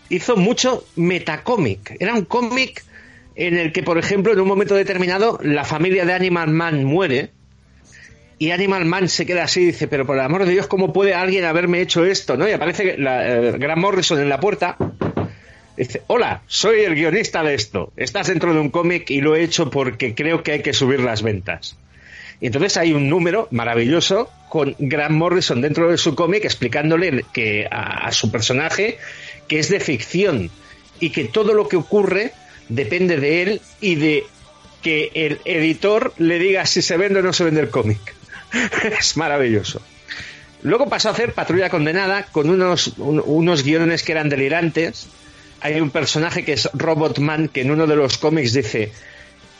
[0.09, 1.97] hizo mucho metacómic.
[1.99, 2.83] Era un cómic
[3.35, 7.31] en el que, por ejemplo, en un momento determinado, la familia de Animal Man muere
[8.41, 11.13] y Animal Man se queda así dice, pero por el amor de Dios, ¿cómo puede
[11.13, 12.37] alguien haberme hecho esto?
[12.37, 12.49] ¿no?
[12.49, 14.77] Y aparece la, eh, Grant Morrison en la puerta.
[15.77, 17.93] Dice, hola, soy el guionista de esto.
[17.95, 21.01] Estás dentro de un cómic y lo he hecho porque creo que hay que subir
[21.01, 21.77] las ventas.
[22.39, 27.67] Y entonces hay un número maravilloso con Grant Morrison dentro de su cómic explicándole que
[27.69, 28.97] a su personaje
[29.47, 30.49] que es de ficción
[30.99, 32.31] y que todo lo que ocurre
[32.75, 34.23] depende de él y de
[34.81, 37.99] que el editor le diga si se vende o no se vende el cómic.
[38.99, 39.81] es maravilloso.
[40.63, 45.07] Luego pasó a hacer Patrulla Condenada con unos, un- unos guiones que eran delirantes.
[45.61, 48.91] Hay un personaje que es Robotman que en uno de los cómics dice,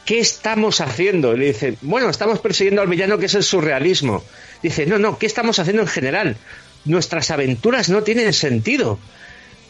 [0.06, 1.34] ¿qué estamos haciendo?
[1.36, 4.24] Y le dice, bueno, estamos persiguiendo al villano que es el surrealismo.
[4.64, 6.38] Dice, no, no, ¿qué estamos haciendo en general?
[6.86, 8.98] Nuestras aventuras no tienen sentido.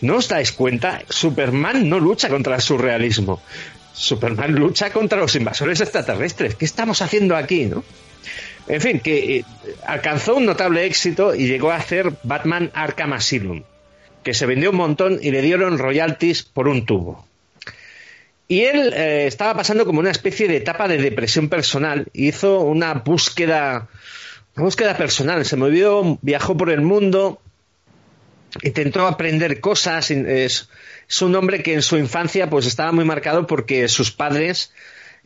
[0.01, 1.03] ¿No os dais cuenta?
[1.09, 3.41] Superman no lucha contra el surrealismo.
[3.93, 6.55] Superman lucha contra los invasores extraterrestres.
[6.55, 7.83] ¿Qué estamos haciendo aquí, no?
[8.67, 9.45] En fin, que eh,
[9.85, 13.63] alcanzó un notable éxito y llegó a hacer Batman Arkham Asylum,
[14.23, 17.27] que se vendió un montón y le dieron royalties por un tubo.
[18.47, 22.07] Y él eh, estaba pasando como una especie de etapa de depresión personal.
[22.11, 23.87] Hizo una búsqueda,
[24.55, 25.45] una búsqueda personal.
[25.45, 27.41] Se movió, viajó por el mundo,
[28.61, 30.11] intentó aprender cosas.
[30.11, 30.69] Es,
[31.21, 34.73] un hombre que en su infancia pues estaba muy marcado porque sus padres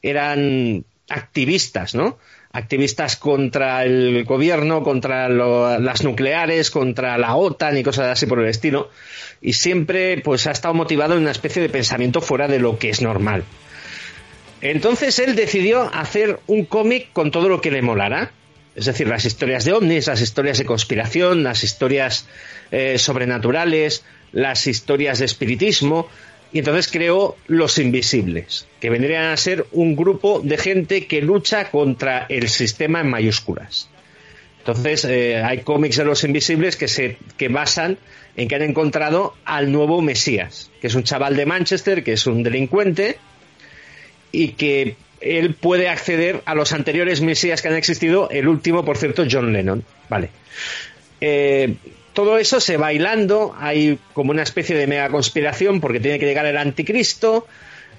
[0.02, 2.18] eran activistas, ¿no?
[2.52, 8.47] Activistas contra el gobierno, contra las nucleares, contra la OTAN y cosas así por el
[8.47, 8.89] estilo.
[9.41, 12.89] Y siempre pues ha estado motivado en una especie de pensamiento fuera de lo que
[12.89, 13.43] es normal.
[14.61, 18.31] Entonces él decidió hacer un cómic con todo lo que le molara.
[18.76, 22.27] Es decir, las historias de ovnis, las historias de conspiración, las historias
[22.72, 24.03] eh, sobrenaturales,
[24.34, 26.10] las historias de espiritismo.
[26.52, 31.69] Y entonces creó Los Invisibles, que vendrían a ser un grupo de gente que lucha
[31.69, 33.89] contra el sistema en mayúsculas.
[34.60, 37.97] Entonces, eh, hay cómics de los invisibles que se que basan
[38.35, 42.26] en que han encontrado al nuevo Mesías, que es un chaval de Manchester, que es
[42.26, 43.18] un delincuente,
[44.31, 44.95] y que
[45.26, 49.52] él puede acceder a los anteriores Mesías que han existido, el último, por cierto, John
[49.52, 49.84] Lennon.
[50.10, 50.30] Vale.
[51.19, 51.76] Eh,
[52.14, 56.26] todo eso se va hilando, hay como una especie de mega conspiración porque tiene que
[56.26, 57.45] llegar el anticristo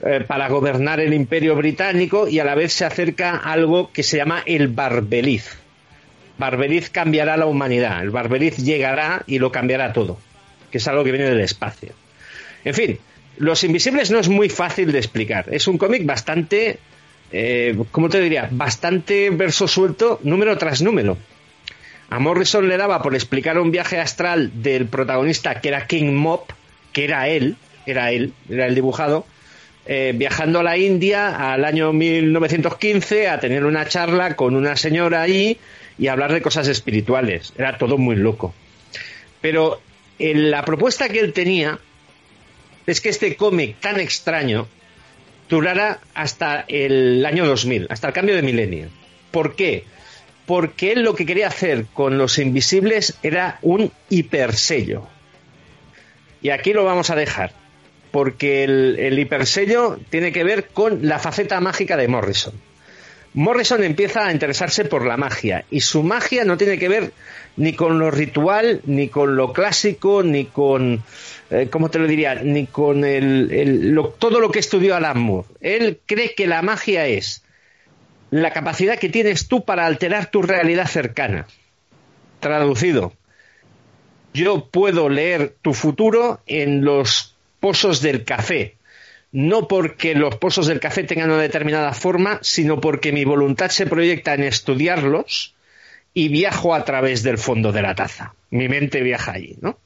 [0.05, 4.17] eh, para gobernar el imperio británico y a la vez se acerca algo que se
[4.17, 5.57] llama el Barbeliz.
[6.39, 10.19] Barbeliz cambiará la humanidad, el Barbeliz llegará y lo cambiará todo,
[10.71, 11.91] que es algo que viene del espacio.
[12.65, 12.99] En fin,
[13.39, 16.79] Los Invisibles no es muy fácil de explicar, es un cómic bastante,
[17.33, 18.49] eh, ¿cómo te diría?
[18.51, 21.17] Bastante verso suelto, número tras número.
[22.09, 26.51] A Morrison le daba por explicar un viaje astral del protagonista que era King Mop,
[26.93, 29.27] que era él, era él, era el dibujado,
[29.87, 35.23] eh, viajando a la India al año 1915 a tener una charla con una señora
[35.23, 35.59] allí
[35.99, 37.53] y hablar de cosas espirituales.
[37.57, 38.55] Era todo muy loco.
[39.41, 39.81] Pero
[40.19, 41.79] en la propuesta que él tenía
[42.87, 44.69] es que este cómic tan extraño
[45.49, 48.89] durara hasta el año 2000, hasta el cambio de milenio.
[49.31, 49.85] ¿Por qué?
[50.47, 55.07] Porque él lo que quería hacer con los invisibles era un hipersello.
[56.43, 57.53] Y aquí lo vamos a dejar,
[58.11, 62.55] porque el, el hipersello tiene que ver con la faceta mágica de Morrison.
[63.35, 67.13] Morrison empieza a interesarse por la magia y su magia no tiene que ver
[67.59, 71.03] ni con lo ritual, ni con lo clásico, ni con,
[71.51, 72.35] eh, ¿cómo te lo diría?
[72.37, 75.49] Ni con el, todo lo que estudió Alan Moore.
[75.61, 77.43] Él cree que la magia es
[78.31, 81.47] la capacidad que tienes tú para alterar tu realidad cercana.
[82.41, 83.13] Traducido,
[84.35, 88.75] yo puedo leer tu futuro en los pozos del café.
[89.33, 93.87] No porque los pozos del café tengan una determinada forma, sino porque mi voluntad se
[93.87, 95.55] proyecta en estudiarlos
[96.15, 98.35] y viajo a través del fondo de la taza.
[98.51, 99.79] Mi mente viaja allí, ¿no?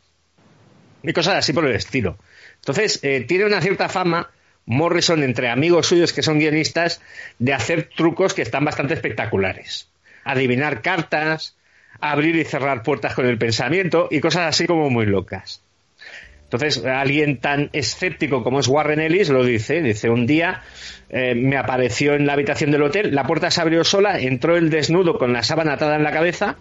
[1.03, 2.19] Y cosas así por el estilo.
[2.57, 4.31] Entonces, eh, tiene una cierta fama
[4.67, 7.01] Morrison entre amigos suyos que son guionistas
[7.39, 9.89] de hacer trucos que están bastante espectaculares.
[10.25, 11.57] Adivinar cartas,
[12.01, 15.63] abrir y cerrar puertas con el pensamiento y cosas así como muy locas.
[16.45, 19.83] Entonces, alguien tan escéptico como es Warren Ellis lo dice.
[19.83, 20.63] Dice, un día
[21.09, 24.69] eh, me apareció en la habitación del hotel, la puerta se abrió sola, entró el
[24.69, 26.57] desnudo con la sábana atada en la cabeza,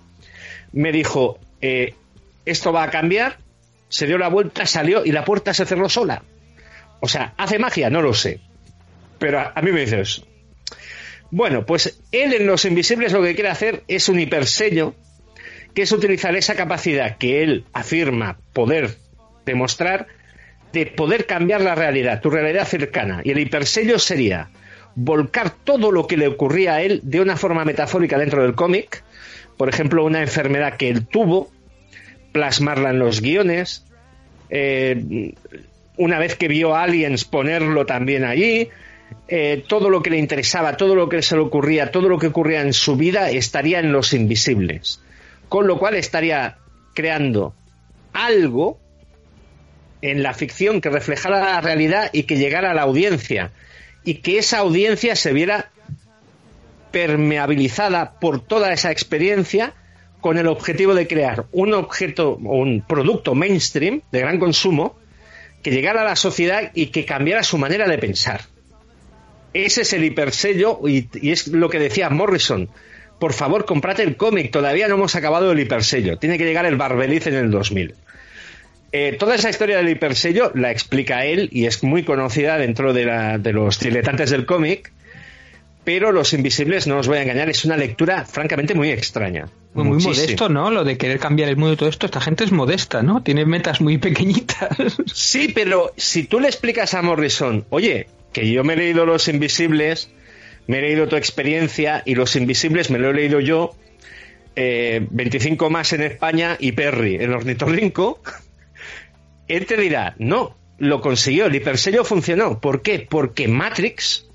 [0.73, 1.95] me dijo, eh,
[2.45, 3.37] esto va a cambiar,
[3.89, 6.23] se dio la vuelta, salió y la puerta se cerró sola.
[7.01, 7.89] O sea, ¿hace magia?
[7.89, 8.39] No lo sé.
[9.17, 10.25] Pero a, mí me dice eso.
[11.31, 14.95] Bueno, pues él en Los Invisibles lo que quiere hacer es un hipersello,
[15.73, 18.97] que es utilizar esa capacidad que él afirma poder
[19.45, 20.07] demostrar
[20.71, 23.21] de poder cambiar la realidad, tu realidad cercana.
[23.23, 24.49] Y el hipersello sería
[24.95, 29.03] volcar todo lo que le ocurría a él de una forma metafórica dentro del cómic,
[29.57, 31.51] por ejemplo, una enfermedad que él tuvo,
[32.31, 33.85] plasmarla en los guiones,
[34.49, 35.33] eh,
[35.97, 38.69] una vez que vio a Aliens ponerlo también allí,
[39.27, 42.27] eh, todo lo que le interesaba, todo lo que se le ocurría, todo lo que
[42.27, 45.01] ocurría en su vida estaría en los invisibles.
[45.49, 46.57] Con lo cual estaría
[46.93, 47.53] creando
[48.13, 48.79] algo
[50.01, 53.51] en la ficción que reflejara la realidad y que llegara a la audiencia.
[54.03, 55.71] Y que esa audiencia se viera
[56.91, 59.73] permeabilizada por toda esa experiencia
[60.21, 64.97] con el objetivo de crear un objeto o un producto mainstream de gran consumo
[65.63, 68.41] que llegara a la sociedad y que cambiara su manera de pensar.
[69.53, 72.69] Ese es el hipersello y, y es lo que decía Morrison.
[73.19, 76.17] Por favor, comprate el cómic, todavía no hemos acabado el hipersello.
[76.17, 77.95] Tiene que llegar el Barbeliz en el 2000.
[78.91, 83.05] Eh, toda esa historia del hipersello la explica él y es muy conocida dentro de,
[83.05, 84.91] la- de los diletantes del cómic,
[85.83, 89.49] pero Los Invisibles, no os voy a engañar, es una lectura francamente muy extraña.
[89.73, 90.71] Muy, muy modesto, ¿no?
[90.71, 92.05] Lo de querer cambiar el mundo y todo esto.
[92.05, 93.23] Esta gente es modesta, ¿no?
[93.23, 94.69] Tiene metas muy pequeñitas.
[95.13, 99.27] Sí, pero si tú le explicas a Morrison, oye, que yo me he leído Los
[99.27, 100.09] Invisibles,
[100.67, 103.75] me he leído tu experiencia y Los Invisibles me lo he leído yo,
[104.55, 108.21] eh, 25 más en España y Perry en Ornitorrinco,
[109.47, 112.59] él te dirá, no, lo consiguió, el hipersello funcionó.
[112.59, 113.07] ¿Por qué?
[113.09, 114.27] Porque Matrix,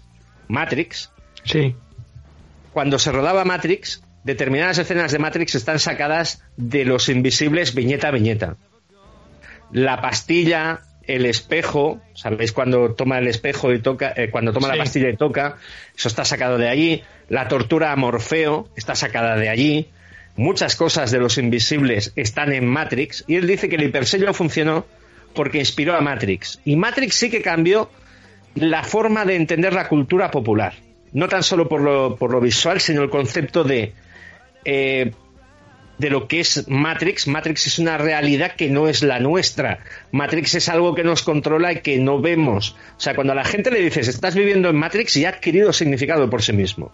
[0.48, 1.10] Matrix,
[1.44, 1.74] Sí.
[2.72, 8.10] cuando se rodaba Matrix, determinadas escenas de Matrix están sacadas de los invisibles viñeta a
[8.10, 8.56] viñeta.
[9.70, 14.72] La pastilla, el espejo, ¿sabéis cuando toma el espejo y toca, eh, cuando toma Sí.
[14.72, 15.56] la pastilla y toca?
[15.96, 17.02] Eso está sacado de allí.
[17.28, 19.88] La tortura a Morfeo está sacada de allí.
[20.36, 24.84] Muchas cosas de los invisibles están en Matrix y él dice que el hipersello funcionó
[25.34, 26.60] porque inspiró a Matrix.
[26.64, 27.90] Y Matrix sí que cambió
[28.54, 30.74] la forma de entender la cultura popular.
[31.14, 33.94] No tan solo por lo, por lo visual, sino el concepto de,
[34.64, 35.12] eh,
[35.98, 37.28] de lo que es Matrix.
[37.28, 39.78] Matrix es una realidad que no es la nuestra.
[40.12, 42.76] Matrix es algo que nos controla y que no vemos.
[42.96, 45.72] O sea, cuando a la gente le dices, estás viviendo en Matrix, ya ha adquirido
[45.72, 46.92] significado por sí mismo.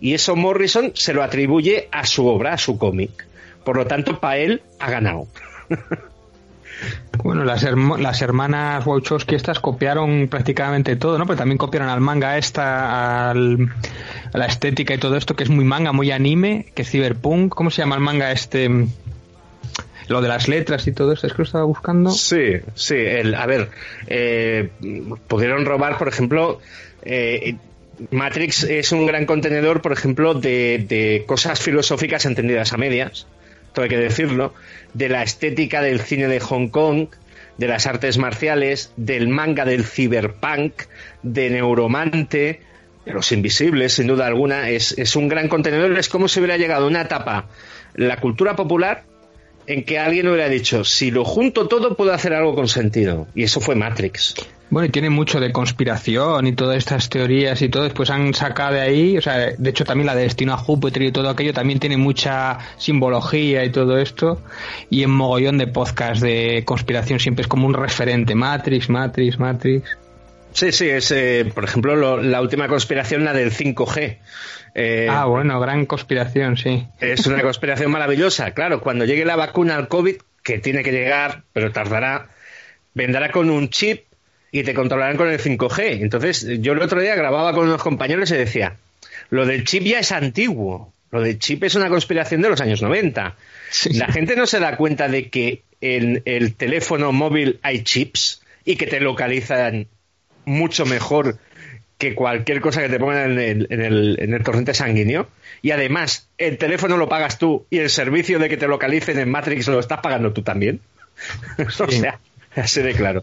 [0.00, 3.26] Y eso Morrison se lo atribuye a su obra, a su cómic.
[3.64, 5.26] Por lo tanto, para él ha ganado.
[7.24, 11.26] Bueno, las, hermo- las hermanas Wachowski estas copiaron prácticamente todo, ¿no?
[11.26, 13.68] Pero también copiaron al manga esta, al-
[14.32, 17.54] a la estética y todo esto, que es muy manga, muy anime, que es cyberpunk.
[17.54, 18.68] ¿Cómo se llama el manga este?
[20.08, 22.10] Lo de las letras y todo esto, es que lo estaba buscando.
[22.10, 22.94] Sí, sí.
[22.94, 23.70] El, a ver,
[24.06, 24.70] eh,
[25.26, 26.60] pudieron robar, por ejemplo,
[27.02, 27.56] eh,
[28.12, 33.26] Matrix es un gran contenedor, por ejemplo, de cosas filosóficas entendidas a medias,
[33.82, 34.54] hay que decirlo,
[34.94, 37.08] de la estética del cine de Hong Kong,
[37.58, 40.82] de las artes marciales, del manga del cyberpunk,
[41.22, 42.60] de Neuromante,
[43.04, 44.68] de los invisibles, sin duda alguna.
[44.68, 45.96] Es, es un gran contenedor.
[45.98, 47.48] Es como si hubiera llegado una etapa,
[47.94, 49.04] la cultura popular,
[49.66, 53.26] en que alguien hubiera dicho, si lo junto todo, puedo hacer algo con sentido.
[53.34, 54.34] Y eso fue Matrix.
[54.68, 58.74] Bueno, y tiene mucho de conspiración y todas estas teorías y todo, después han sacado
[58.74, 61.52] de ahí, o sea, de hecho también la de Destino a Júpiter y todo aquello
[61.52, 64.42] también tiene mucha simbología y todo esto,
[64.90, 69.96] y en mogollón de podcast de conspiración siempre es como un referente, Matrix, Matrix, Matrix.
[70.52, 74.18] Sí, sí, es, eh, por ejemplo, lo- la última conspiración, la del 5G.
[74.74, 76.86] Eh, ah, bueno, gran conspiración, sí.
[76.98, 78.50] Es una conspiración maravillosa.
[78.52, 82.28] Claro, cuando llegue la vacuna al COVID, que tiene que llegar, pero tardará,
[82.94, 84.05] vendrá con un chip
[84.56, 86.00] y te controlarán con el 5G.
[86.00, 88.76] Entonces, yo el otro día grababa con unos compañeros y decía,
[89.28, 90.94] lo del chip ya es antiguo.
[91.10, 93.36] Lo del chip es una conspiración de los años 90.
[93.92, 98.76] La gente no se da cuenta de que en el teléfono móvil hay chips y
[98.76, 99.88] que te localizan
[100.46, 101.38] mucho mejor
[101.98, 105.28] que cualquier cosa que te pongan en el, en el, en el torrente sanguíneo.
[105.60, 109.30] Y además, el teléfono lo pagas tú y el servicio de que te localicen en
[109.30, 110.80] Matrix lo estás pagando tú también.
[111.58, 112.20] o sea,
[112.54, 113.22] así de claro.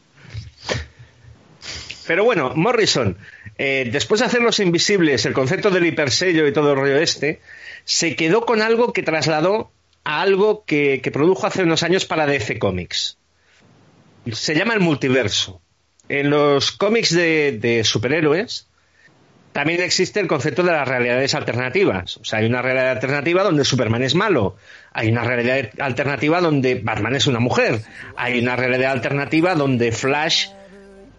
[2.08, 3.18] Pero bueno, Morrison,
[3.58, 7.42] eh, después de hacer Los Invisibles, el concepto del hipersello y todo el rollo este,
[7.86, 9.72] se quedó con algo que trasladó
[10.04, 13.18] a algo que, que produjo hace unos años para DC Comics.
[14.32, 15.62] Se llama el multiverso.
[16.10, 18.68] En los cómics de, de superhéroes
[19.54, 22.18] también existe el concepto de las realidades alternativas.
[22.18, 24.58] O sea, hay una realidad alternativa donde Superman es malo.
[24.92, 27.82] Hay una realidad alternativa donde Batman es una mujer.
[28.18, 30.48] Hay una realidad alternativa donde Flash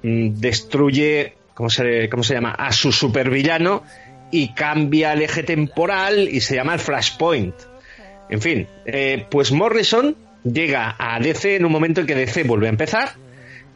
[0.04, 2.50] destruye, ¿cómo se, ¿cómo se llama?
[2.50, 3.82] A su supervillano
[4.30, 7.54] y cambia el eje temporal y se llama el Flashpoint.
[8.28, 12.66] En fin, eh, pues Morrison llega a DC en un momento en que DC vuelve
[12.66, 13.12] a empezar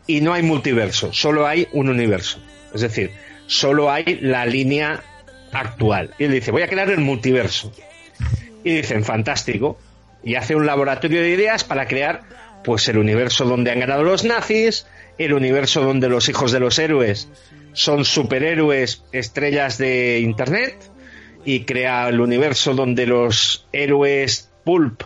[0.07, 2.41] y no hay multiverso, solo hay un universo.
[2.75, 3.11] Es decir,
[3.47, 5.03] solo hay la línea
[5.53, 6.15] actual.
[6.19, 7.73] Y él dice, voy a crear el multiverso.
[8.65, 9.79] Y dicen, fantástico.
[10.23, 12.23] Y hace un laboratorio de ideas para crear
[12.65, 14.87] pues el universo donde han ganado los nazis,
[15.19, 17.29] el universo donde los hijos de los héroes
[17.73, 20.77] son superhéroes, estrellas de internet,
[21.45, 25.03] y crea el universo donde los héroes pulp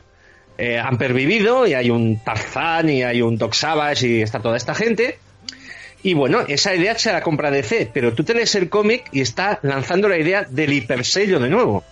[0.59, 4.56] eh, han pervivido y hay un Tarzán y hay un Doc Savage y está toda
[4.56, 5.18] esta gente.
[6.02, 9.60] Y bueno, esa idea se la compra DC, pero tú tienes el cómic y está
[9.62, 11.84] lanzando la idea del hipersello de nuevo.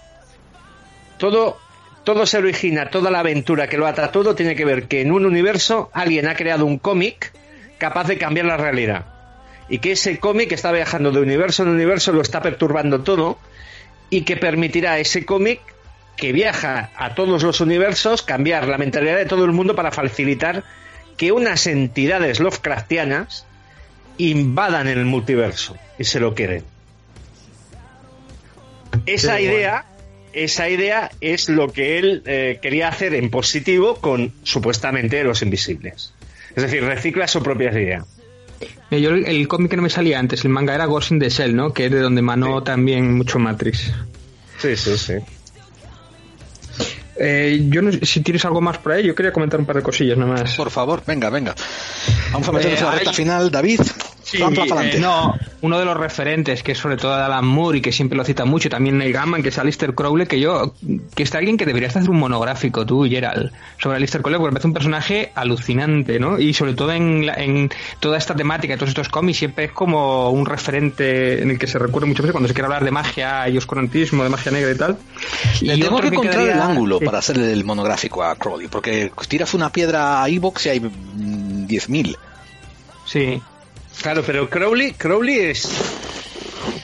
[1.18, 1.58] Todo,
[2.02, 5.12] todo se origina, toda la aventura que lo ata todo tiene que ver que en
[5.12, 7.32] un universo alguien ha creado un cómic
[7.80, 9.06] capaz de cambiar la realidad.
[9.68, 13.38] Y que ese cómic está viajando de universo en universo, lo está perturbando todo
[14.10, 15.60] y que permitirá a ese cómic
[16.16, 20.64] que viaja a todos los universos cambiar la mentalidad de todo el mundo para facilitar
[21.16, 23.46] que unas entidades Lovecraftianas
[24.18, 26.64] invadan el multiverso y se lo queden.
[29.06, 29.86] Esa idea,
[30.32, 36.12] esa idea es lo que él eh, quería hacer en positivo con supuestamente los invisibles.
[36.54, 38.04] Es decir, recicla su propia idea.
[38.90, 41.18] Mira, Yo el, el cómic que no me salía antes, el manga era Ghost in
[41.20, 41.72] the Shell, ¿no?
[41.72, 43.92] Que es de donde manó también mucho Matrix.
[44.58, 45.14] Sí, sí, sí.
[47.22, 49.82] Eh, yo no si tienes algo más por ahí, yo quería comentar un par de
[49.82, 50.54] cosillas nada más.
[50.56, 51.54] Por favor, venga, venga.
[52.32, 53.80] Vamos a meternos Eh, en la hay- recta final, David.
[54.30, 54.38] Sí,
[54.96, 58.16] eh, no, uno de los referentes, que es sobre todo Alan Moore y que siempre
[58.16, 60.74] lo cita mucho, también Neil Gaiman, que es Alistair Crowley, que yo,
[61.14, 63.50] que está alguien que deberías hacer un monográfico, tú, Gerald,
[63.82, 66.38] sobre Alistair Crowley, porque me parece un personaje alucinante, ¿no?
[66.38, 70.30] Y sobre todo en, la- en toda esta temática, todos estos cómics, siempre es como
[70.30, 73.48] un referente en el que se recurre muchas veces cuando se quiere hablar de magia
[73.48, 74.96] y oscurantismo, de magia negra y tal.
[75.60, 77.04] Le Y tengo que encontrar quedaría- el ángulo sí.
[77.04, 81.66] para hacer el monográfico a Crowley, porque tiras una piedra a Evox y hay mm,
[81.66, 82.16] 10.000.
[83.06, 83.40] Sí.
[84.02, 85.68] Claro, pero Crowley, Crowley es.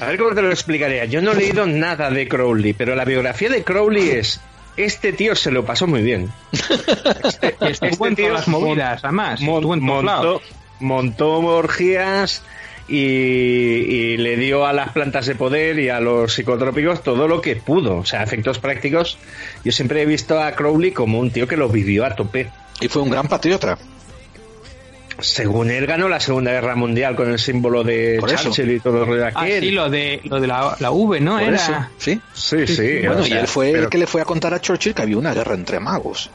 [0.00, 1.04] A ver cómo te lo explicaría.
[1.06, 4.40] Yo no he leído nada de Crowley, pero la biografía de Crowley es.
[4.76, 6.30] Este tío se lo pasó muy bien.
[7.60, 9.40] Este, en todas las movidas, además.
[9.80, 10.42] mon- montó,
[10.80, 12.42] montó orgías
[12.88, 17.40] y, y le dio a las plantas de poder y a los psicotrópicos todo lo
[17.40, 17.96] que pudo.
[17.96, 19.16] O sea, efectos prácticos.
[19.64, 22.50] Yo siempre he visto a Crowley como un tío que lo vivió a tope.
[22.80, 23.78] Y fue un gran patriota.
[25.18, 28.44] Según él ganó la Segunda Guerra Mundial con el símbolo de Por eso.
[28.44, 29.60] Churchill y todo el rollo de Ah, aquel.
[29.64, 31.32] sí, lo de, lo de la, la V, ¿no?
[31.38, 31.56] Por Era...
[31.56, 32.20] eso, ¿sí?
[32.34, 32.98] Sí, sí.
[33.06, 34.94] Bueno, o y sea, él fue pero- el que le fue a contar a Churchill
[34.94, 36.28] que había una guerra entre magos.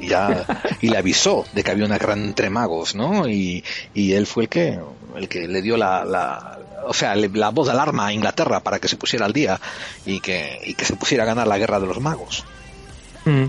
[0.00, 0.44] Y, ya,
[0.80, 3.28] y le avisó de que había una guerra entre magos, ¿no?
[3.28, 3.62] Y,
[3.94, 4.78] y él fue el que,
[5.16, 8.60] el que le dio la, la o sea, le- la voz de alarma a Inglaterra
[8.60, 9.60] para que se pusiera al día
[10.06, 12.44] y que, y que se pusiera a ganar la guerra de los magos.
[13.26, 13.44] Mm.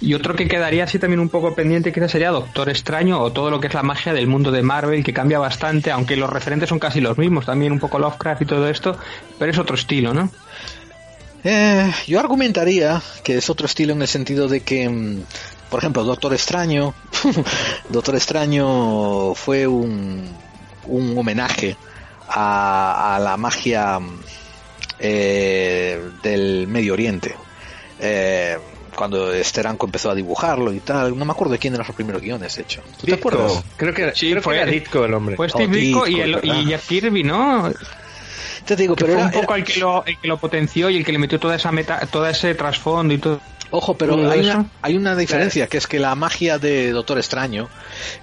[0.00, 3.50] Y otro que quedaría así también un poco pendiente quizás sería Doctor Extraño o todo
[3.50, 6.68] lo que es la magia del mundo de Marvel, que cambia bastante, aunque los referentes
[6.68, 8.96] son casi los mismos, también un poco Lovecraft y todo esto,
[9.38, 10.30] pero es otro estilo, ¿no?
[11.44, 15.22] Eh, yo argumentaría que es otro estilo en el sentido de que, mm,
[15.70, 16.94] por ejemplo, Doctor Extraño,
[17.88, 20.28] Doctor Extraño fue un,
[20.86, 21.76] un homenaje
[22.28, 24.20] a, la magia mm,
[24.98, 27.34] eh, del Medio Oriente.
[28.00, 28.58] Eh,
[28.98, 32.20] cuando Steranko empezó a dibujarlo y tal, no me acuerdo de quién eran los primeros
[32.20, 32.82] guiones, de hecho.
[33.00, 33.62] ¿Tú te acuerdas?
[33.76, 35.36] Creo que, Sí, creo fue- que era Ditko el hombre.
[35.36, 37.72] Pues Steve Oh, Ditko y, el- y Jack Kirby, ¿no?
[38.66, 40.36] Te digo, Que pero fue era, un poco era- el que, lo, el que lo
[40.38, 43.40] potenció y el que le metió toda esa meta, todo ese trasfondo y todo.
[43.70, 47.18] Ojo, pero ¿Todo hay una, hay una diferencia, que es que la magia de Doctor
[47.18, 47.68] Extraño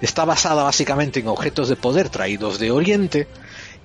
[0.00, 3.28] está basada básicamente en objetos de poder traídos de Oriente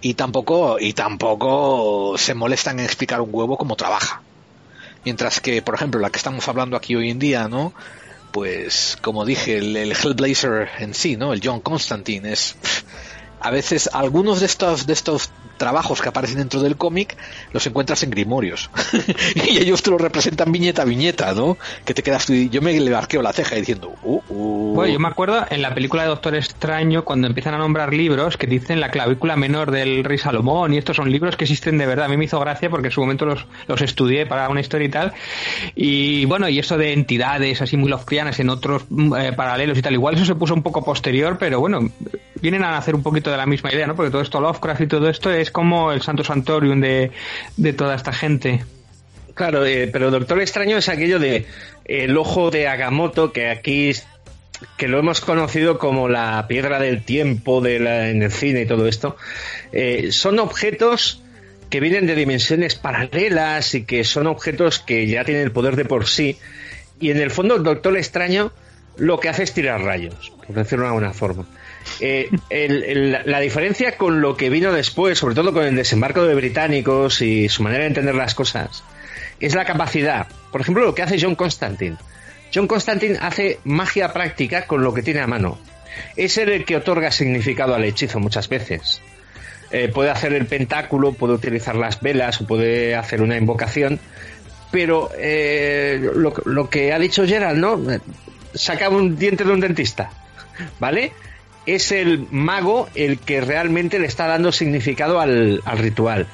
[0.01, 4.22] y tampoco, y tampoco se molestan en explicar un huevo cómo trabaja.
[5.03, 7.73] Mientras que, por ejemplo, la que estamos hablando aquí hoy en día, ¿no?
[8.31, 11.33] Pues, como dije, el, el Hellblazer en sí, ¿no?
[11.33, 12.55] El John Constantine es...
[13.39, 15.31] a veces algunos de estos, de estos
[15.61, 17.15] trabajos que aparecen dentro del cómic
[17.53, 18.71] los encuentras en grimorios.
[19.35, 21.57] y ellos te lo representan viñeta a viñeta, ¿no?
[21.85, 24.73] Que te quedas tú y yo me le arqueo la ceja diciendo, uh, uh.
[24.73, 28.38] Bueno, yo me acuerdo en la película de Doctor Extraño, cuando empiezan a nombrar libros
[28.38, 31.85] que dicen la clavícula menor del rey Salomón, y estos son libros que existen de
[31.85, 32.05] verdad.
[32.05, 34.88] A mí me hizo gracia porque en su momento los, los estudié para una historia
[34.88, 35.13] y tal.
[35.75, 39.81] Y bueno, y eso de entidades así muy lovecraftianas en otros mm, eh, paralelos y
[39.81, 41.89] tal, igual eso se puso un poco posterior, pero bueno,
[42.41, 43.95] vienen a hacer un poquito de la misma idea, ¿no?
[43.95, 47.11] Porque todo esto Lovecraft y todo esto es como el santo santorium de,
[47.57, 48.63] de toda esta gente.
[49.33, 51.45] Claro, eh, pero Doctor Extraño es aquello de
[51.85, 53.91] el ojo de Agamotto que aquí
[54.77, 58.65] que lo hemos conocido como la piedra del tiempo de la- en el cine y
[58.67, 59.17] todo esto.
[59.71, 61.23] Eh, son objetos
[61.71, 65.85] que vienen de dimensiones paralelas y que son objetos que ya tienen el poder de
[65.85, 66.37] por sí.
[66.99, 68.51] Y en el fondo el Doctor Extraño
[68.97, 71.45] lo que hace es tirar rayos, por decirlo de alguna forma.
[71.99, 72.29] Eh,
[73.25, 77.49] la diferencia con lo que vino después, sobre todo con el desembarco de británicos y
[77.49, 78.83] su manera de entender las cosas,
[79.39, 80.27] es la capacidad.
[80.51, 81.97] Por ejemplo, lo que hace John Constantine.
[82.53, 85.59] John Constantine hace magia práctica con lo que tiene a mano.
[86.15, 89.01] Es el que otorga significado al hechizo muchas veces.
[89.71, 93.99] Eh, puede hacer el pentáculo, puede utilizar las velas o puede hacer una invocación,
[94.69, 97.79] pero eh, lo, lo que ha dicho Gerald, ¿no?
[98.53, 100.11] Saca un diente de un dentista,
[100.79, 101.13] ¿vale?
[101.76, 106.27] Es el mago el que realmente le está dando significado al, al ritual.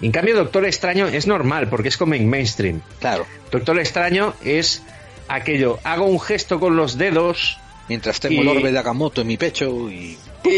[0.00, 2.80] En cambio, Doctor Extraño es normal, porque es como en mainstream.
[3.00, 4.82] Claro, Doctor Extraño es
[5.28, 7.58] aquello, hago un gesto con los dedos
[7.88, 10.16] mientras tengo Y- el orbe de Agamotto en mi pecho y...
[10.44, 10.50] y,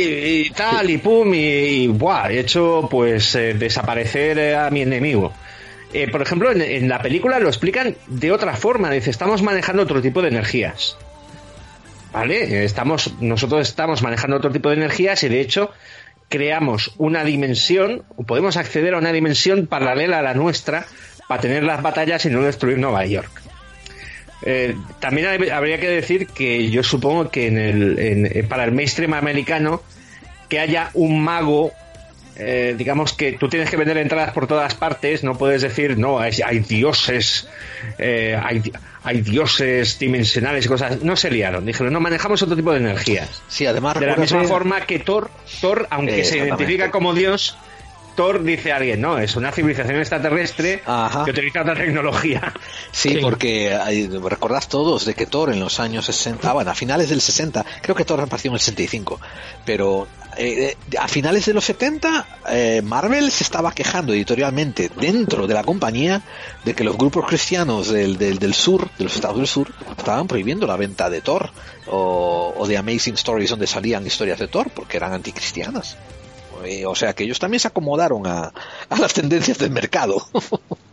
[0.47, 4.83] y tal, y pum, y, y, buah, he hecho pues eh, desaparecer eh, a mi
[4.83, 5.33] enemigo.
[5.93, 9.83] Eh, por ejemplo, en, en la película lo explican de otra forma, dice, estamos manejando
[9.83, 10.97] otro tipo de energías.
[12.13, 12.65] ¿Vale?
[12.65, 15.71] Estamos, nosotros estamos manejando otro tipo de energías y de hecho
[16.29, 20.87] creamos una dimensión, podemos acceder a una dimensión paralela a la nuestra
[21.29, 23.31] para tener las batallas y no destruir Nueva York.
[24.43, 28.73] Eh, también hab- habría que decir que yo supongo que en el, en- para el
[28.73, 29.83] mainstream americano
[30.49, 31.73] que haya un mago,
[32.41, 36.19] eh, digamos que tú tienes que vender entradas por todas partes, no puedes decir, no,
[36.19, 37.47] hay, hay dioses,
[37.99, 38.63] eh, hay,
[39.05, 41.03] hay dioses dimensionales y cosas.
[41.03, 43.43] No se liaron, dijeron, no, manejamos otro tipo de energías.
[43.49, 45.31] Sí, además De la misma forma que Thor,
[45.61, 47.57] Thor aunque se identifica como dios,
[48.17, 51.25] Thor dice a alguien, no, es una civilización extraterrestre Ajá.
[51.25, 52.53] que utiliza otra tecnología.
[52.93, 53.19] Sí, Sí.
[53.23, 57.09] porque hay- recordad todos de que Thor en los años 60, ah, bueno, a finales
[57.09, 59.21] del 60, creo que Thor apareció en el 65,
[59.65, 65.55] pero eh, a finales de los 70, eh, Marvel se estaba quejando editorialmente dentro de
[65.55, 66.23] la compañía
[66.65, 70.27] de que los grupos cristianos del, del, del sur, de los estados del sur, estaban
[70.27, 71.51] prohibiendo la venta de Thor
[71.87, 75.97] o, de Amazing Stories donde salían historias de Thor porque eran anticristianas.
[76.65, 78.53] Eh, O sea que ellos también se acomodaron a
[78.99, 80.27] las tendencias del mercado.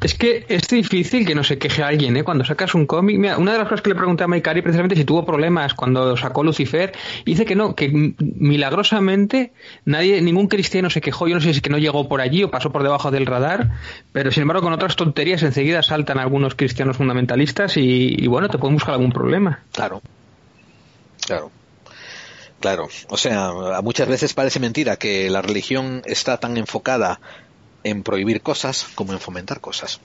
[0.00, 2.22] Es que es difícil que no se queje alguien, ¿eh?
[2.22, 3.18] Cuando sacas un cómic.
[3.18, 6.16] Mira, una de las cosas que le pregunté a Maikari precisamente si tuvo problemas cuando
[6.16, 6.92] sacó Lucifer,
[7.24, 9.52] dice que no, que milagrosamente
[9.84, 11.26] nadie, ningún cristiano se quejó.
[11.26, 13.26] Yo no sé si es que no llegó por allí o pasó por debajo del
[13.26, 13.72] radar,
[14.12, 18.58] pero sin embargo con otras tonterías enseguida saltan algunos cristianos fundamentalistas y, y bueno, te
[18.58, 19.62] pueden buscar algún problema.
[19.72, 20.00] Claro.
[21.26, 21.50] Claro.
[22.60, 22.88] Claro.
[23.08, 23.52] O sea,
[23.82, 27.20] muchas veces parece mentira que la religión está tan enfocada
[27.84, 30.00] en prohibir cosas como en fomentar cosas.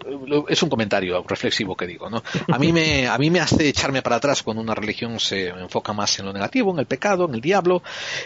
[0.47, 2.23] Es un comentario reflexivo que digo, ¿no?
[2.51, 5.93] A mí me, a mí me hace echarme para atrás cuando una religión se enfoca
[5.93, 7.81] más en lo negativo, en el pecado, en el diablo,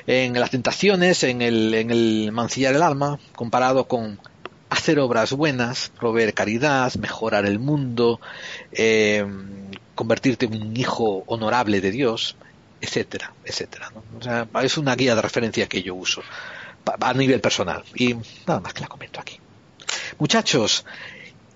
[0.05, 4.19] en las tentaciones, en el, en el mancillar el alma, comparado con
[4.69, 8.19] hacer obras buenas, proveer caridad, mejorar el mundo,
[8.73, 9.25] eh,
[9.95, 12.35] convertirte en un hijo honorable de Dios,
[12.81, 13.91] etcétera, etcétera.
[13.95, 14.03] ¿no?
[14.19, 16.21] O sea, es una guía de referencia que yo uso
[16.99, 18.15] a nivel personal y
[18.47, 19.39] nada más que la comento aquí.
[20.19, 20.85] Muchachos,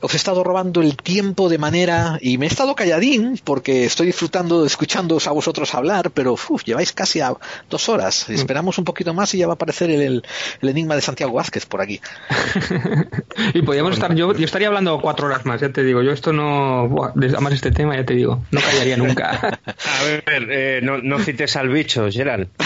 [0.03, 4.07] os he estado robando el tiempo de manera y me he estado calladín porque estoy
[4.07, 7.33] disfrutando de escuchándoos a vosotros hablar, pero uf, lleváis casi a
[7.69, 8.27] dos horas.
[8.29, 10.23] Esperamos un poquito más y ya va a aparecer el, el-
[10.61, 11.99] el enigma de Santiago Vázquez por aquí.
[13.53, 16.01] Y podríamos estar, yo, yo estaría hablando cuatro horas más, ya te digo.
[16.03, 19.59] Yo esto no, buah, además este tema ya te digo, no callaría nunca.
[19.99, 22.49] A ver, eh, no, no cites al bicho, Gerald.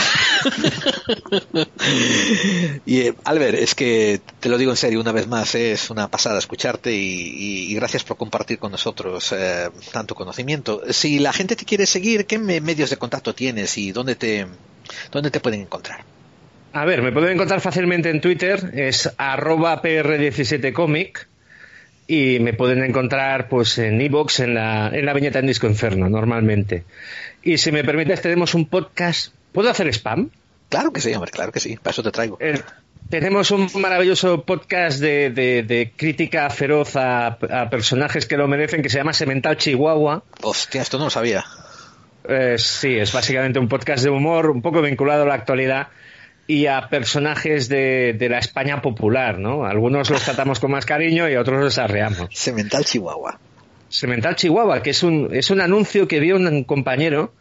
[2.86, 6.08] Y eh, Albert, es que te lo digo en serio una vez más, es una
[6.08, 10.82] pasada escucharte y, gracias por compartir con nosotros eh, tanto conocimiento.
[10.92, 14.46] Si la gente te quiere seguir, ¿qué me- medios de contacto tienes y dónde te,
[15.12, 16.04] dónde te pueden encontrar?
[16.74, 21.28] A ver, me pueden encontrar fácilmente en Twitter, es arroba pr17comic
[22.08, 26.10] y me pueden encontrar pues en iVoox, en la, en la viñeta en Disco Inferno,
[26.10, 26.84] normalmente.
[27.44, 29.34] Y si me permites, tenemos un podcast.
[29.56, 30.30] ¿Puedo hacer spam?
[30.70, 32.38] Claro que sí, hombre, claro que sí, para eso te traigo.
[32.40, 32.60] Eh,
[33.10, 38.82] tenemos un maravilloso podcast de, de- de crítica feroz a, a personajes que lo merecen
[38.82, 40.24] que se llama Semental Chihuahua.
[40.44, 41.44] Hostia, esto no lo sabía.
[42.28, 45.88] Eh, sí, es básicamente un podcast de humor un poco vinculado a la actualidad
[46.48, 49.66] y a personajes de, de la España popular, ¿no?
[49.66, 52.28] Algunos los tratamos con más cariño y otros los arreamos.
[52.34, 53.40] Semental Chihuahua.
[53.90, 57.34] Semental Chihuahua, que es un, es un anuncio que vio un compañero.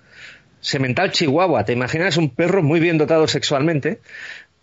[0.64, 4.00] Semental Chihuahua, ¿te imaginas un perro muy bien dotado sexualmente?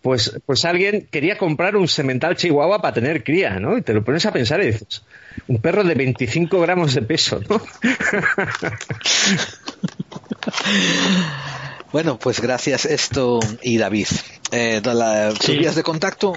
[0.00, 3.78] Pues, pues alguien quería comprar un semental Chihuahua para tener cría, ¿no?
[3.78, 5.04] Y te lo pones a pensar y dices,
[5.46, 7.62] un perro de 25 gramos de peso, ¿no?
[11.92, 14.06] Bueno, pues gracias esto y David.
[14.50, 15.56] Eh, da Sí.
[15.56, 16.34] vías de contacto,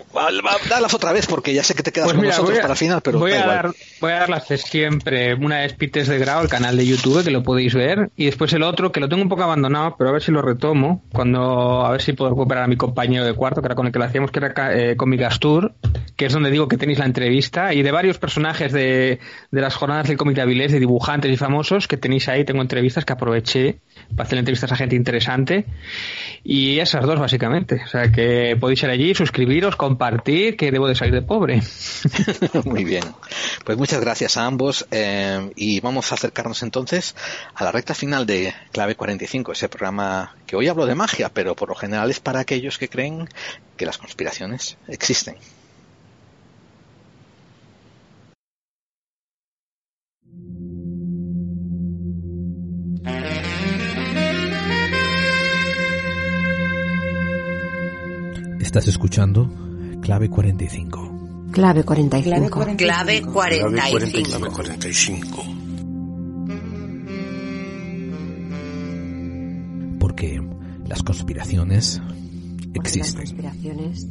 [0.70, 3.02] dalas otra vez porque ya sé que te quedas Pues con nosotros a- para final,
[3.02, 3.56] pero voy da a, igual.
[3.56, 5.34] dar, voy a dar las de siempre.
[5.34, 8.10] Una es Pites de Grau, el canal de YouTube, que lo podéis ver.
[8.16, 10.42] Y después el otro, que lo tengo un poco abandonado, pero a ver si lo
[10.42, 11.04] retomo.
[11.12, 13.92] Cuando, a ver si puedo recuperar a mi compañero de cuarto, que era con el
[13.92, 15.74] que lo hacíamos, que era eh, Comic Astur,
[16.16, 17.74] que es donde digo que tenéis la entrevista.
[17.74, 19.20] Y de varios personajes de,
[19.52, 22.46] de las jornadas del cómic de Avilés, de dibujantes y famosos, que tenéis ahí.
[22.46, 23.80] Tengo entrevistas que aproveché
[24.16, 25.66] para hacer entrevistas a gente interesante.
[26.44, 27.82] Y esas dos, básicamente.
[27.84, 31.62] O sea, que podéis ir allí, suscribiros, compartir, que debo de salir de pobre.
[32.66, 33.04] Muy bien.
[33.64, 37.16] Pues muchas gracias a ambos eh, y vamos a acercarnos entonces
[37.54, 41.56] a la recta final de Clave 45, ese programa que hoy hablo de magia, pero
[41.56, 43.28] por lo general es para aquellos que creen
[43.78, 45.36] que las conspiraciones existen.
[58.66, 59.48] Estás escuchando
[60.02, 61.50] Clave 45.
[61.52, 62.50] Clave 45.
[62.76, 64.52] Clave 45.
[64.52, 65.44] 45.
[70.00, 70.42] Porque
[70.88, 72.02] las conspiraciones
[72.74, 73.22] Porque las existen.
[73.22, 74.08] conspiraciones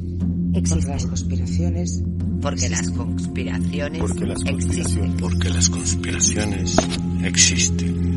[0.52, 1.08] Porque las existen.
[1.08, 2.02] conspiraciones.
[2.40, 4.54] Porque las conspiraciones Porque las existen.
[4.54, 6.76] conspiraciones, porque las conspiraciones
[7.24, 8.13] existen.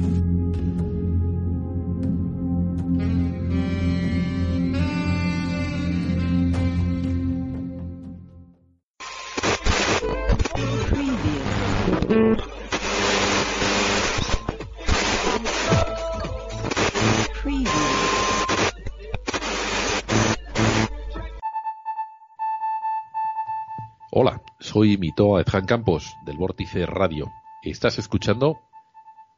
[24.77, 27.31] Hola, soy Mitoa Edjan Campos del Vórtice Radio.
[27.63, 28.59] Estás escuchando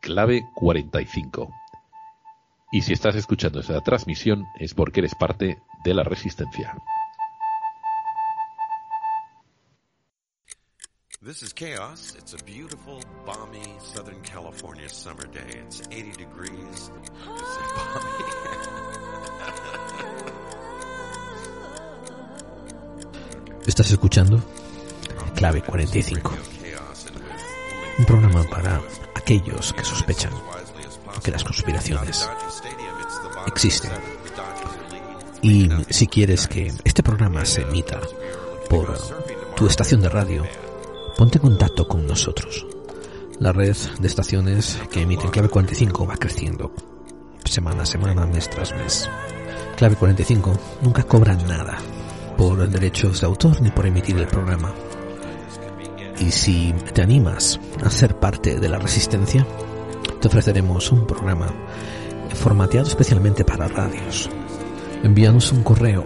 [0.02, 1.50] Clave 45.
[2.74, 6.76] Y si estás escuchando esta transmisión es porque eres parte de la resistencia.
[11.24, 12.18] This is Chaos.
[12.20, 15.62] It's a beautiful, balmy Southern California summer day.
[15.66, 16.92] It's 80 degrees.
[23.64, 24.44] It's Estás escuchando
[25.40, 26.34] Clave 45.
[28.00, 28.82] Un programa para
[29.16, 30.34] aquellos que sospechan
[31.24, 32.30] que las conspiraciones
[33.48, 33.90] existen.
[35.42, 38.02] Y si quieres que este programa se emita
[38.70, 39.00] por
[39.56, 40.44] tu estación de radio,
[41.18, 42.68] ponte en contacto con nosotros.
[43.40, 46.74] La red de estaciones que emiten Clave 45 va creciendo
[47.46, 49.10] semana a semana, mes tras mes.
[49.78, 51.78] Clave 45 nunca cobra nada
[52.36, 54.74] por derechos de autor ni por emitir el programa.
[56.20, 59.46] Y si te animas a ser parte de la resistencia,
[60.20, 61.48] te ofreceremos un programa
[62.36, 64.30] formateado especialmente para radios.
[65.04, 66.06] Envíanos un correo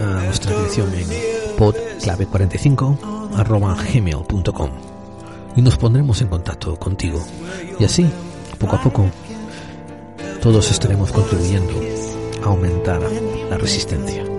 [0.00, 1.08] a nuestra dirección en
[1.56, 3.18] podclave45
[3.92, 4.70] gmail.com
[5.56, 7.20] y nos pondremos en contacto contigo.
[7.80, 8.08] Y así,
[8.58, 9.10] poco a poco,
[10.40, 11.74] todos estaremos contribuyendo
[12.44, 13.00] a aumentar
[13.50, 14.37] la resistencia.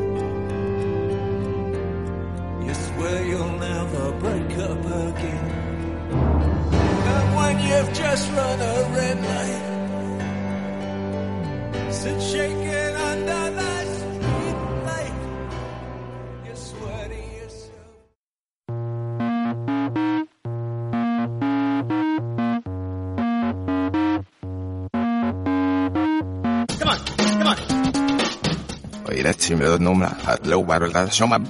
[30.49, 31.41] leubaros la soma.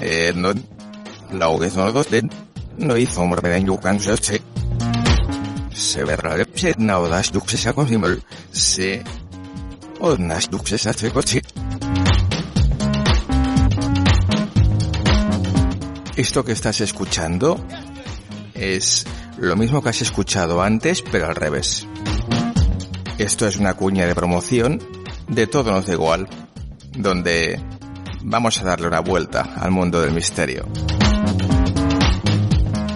[0.00, 0.52] Eh, no,
[1.32, 2.30] laudes no dos den,
[2.78, 4.42] no hizo hombre de yucan se
[5.72, 9.02] Se verá el pset naudas duxes a consimol, se,
[10.00, 11.42] odnas duxes a hacer checoche.
[16.16, 17.62] Esto que estás escuchando
[18.54, 19.06] es
[19.36, 21.86] lo mismo que has escuchado antes, pero al revés.
[23.18, 24.80] Esto es una cuña de promoción
[25.28, 26.28] de Todo nos da igual,
[26.96, 27.60] donde
[28.26, 30.66] vamos a darle una vuelta al mundo del misterio.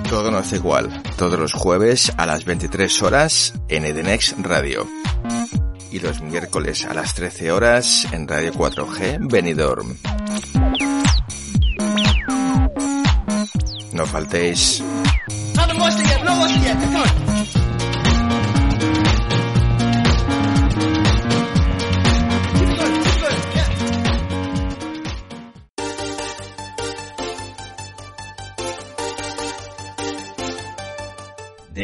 [0.09, 4.87] Todo nos da igual, todos los jueves a las 23 horas en Edenex Radio.
[5.93, 9.97] Y los miércoles a las 13 horas en Radio 4G Benidorm.
[13.93, 14.83] No faltéis.
[15.55, 15.63] To
[16.07, 16.90] get, no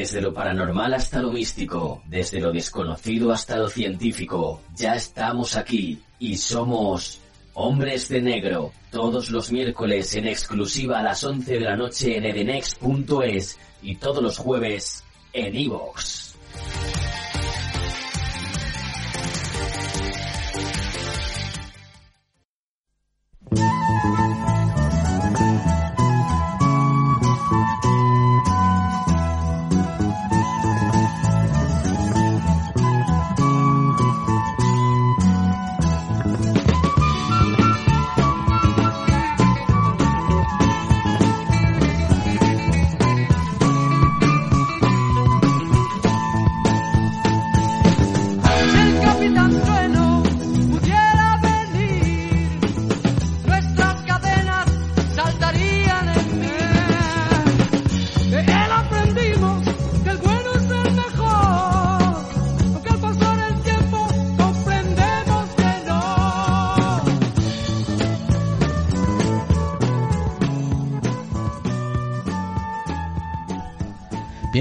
[0.06, 6.00] Desde lo paranormal hasta lo místico, desde lo desconocido hasta lo científico, ya estamos aquí
[6.20, 7.18] y somos
[7.54, 12.24] Hombres de Negro, todos los miércoles en exclusiva a las 11 de la noche en
[12.24, 15.02] edenex.es y todos los jueves
[15.32, 16.25] en iVoox.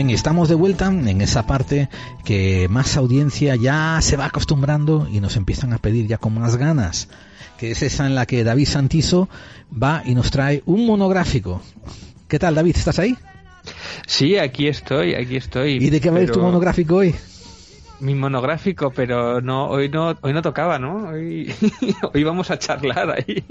[0.06, 1.90] Bien, y estamos de vuelta en esa parte
[2.24, 6.58] que más audiencia ya se va acostumbrando y nos empiezan a pedir ya con más
[6.58, 7.10] ganas,
[7.58, 9.30] que es esa en la que David Santizo
[9.72, 11.60] va y nos trae un monográfico.
[12.28, 12.76] ¿Qué tal, David?
[12.78, 13.18] ¿Estás ahí?
[14.06, 15.78] Sí, aquí estoy, aquí estoy.
[15.84, 17.16] ¿Y de qué va a ir tu monográfico hoy?
[18.00, 21.10] Mi monográfico, pero no, hoy no, hoy no tocaba, ¿no?
[21.10, 21.52] Hoy,
[22.14, 23.44] hoy vamos a charlar ahí.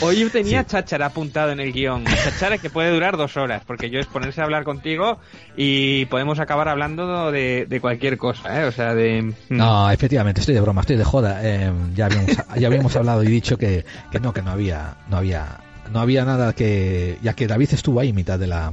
[0.00, 2.04] Hoy tenía cháchara apuntado en el guion.
[2.04, 5.18] Cháchara que puede durar dos horas, porque yo es ponerse a hablar contigo
[5.56, 8.64] y podemos acabar hablando de, de cualquier cosa, ¿eh?
[8.64, 9.22] O sea, de...
[9.22, 11.40] mm, No, efectivamente, estoy de broma, estoy de joda.
[11.42, 15.16] Eh, ya, habíamos, ya habíamos hablado y dicho que, que no, que no había, no
[15.16, 15.60] había,
[15.92, 18.72] no había nada que, ya que David estuvo ahí mitad de la,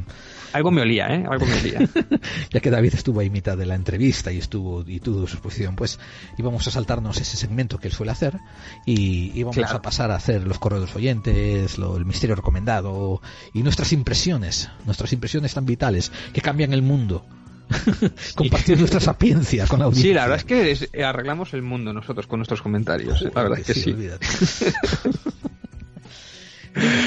[0.54, 1.26] Algo me olía, ¿eh?
[1.30, 1.80] Algo me olía.
[2.52, 5.76] ya que David estuvo ahí mitad de la entrevista y estuvo y tuvo su exposición,
[5.76, 6.00] pues
[6.38, 8.40] íbamos a saltarnos ese segmento que él suele hacer
[8.86, 9.78] y íbamos Claro.
[9.78, 13.22] a pasar a hacer los correos oyentes, lo- el misterio recomendado
[13.54, 17.26] y nuestras impresiones, nuestras impresiones tan vitales que cambian el mundo.
[18.36, 20.10] Compartir nuestra sapiencia con la audiencia.
[20.12, 23.22] Sí, la verdad es que es- eh, arreglamos el mundo nosotros con nuestros comentarios.
[23.24, 23.32] ¿eh?
[23.34, 23.94] La verdad es que Sí, sí.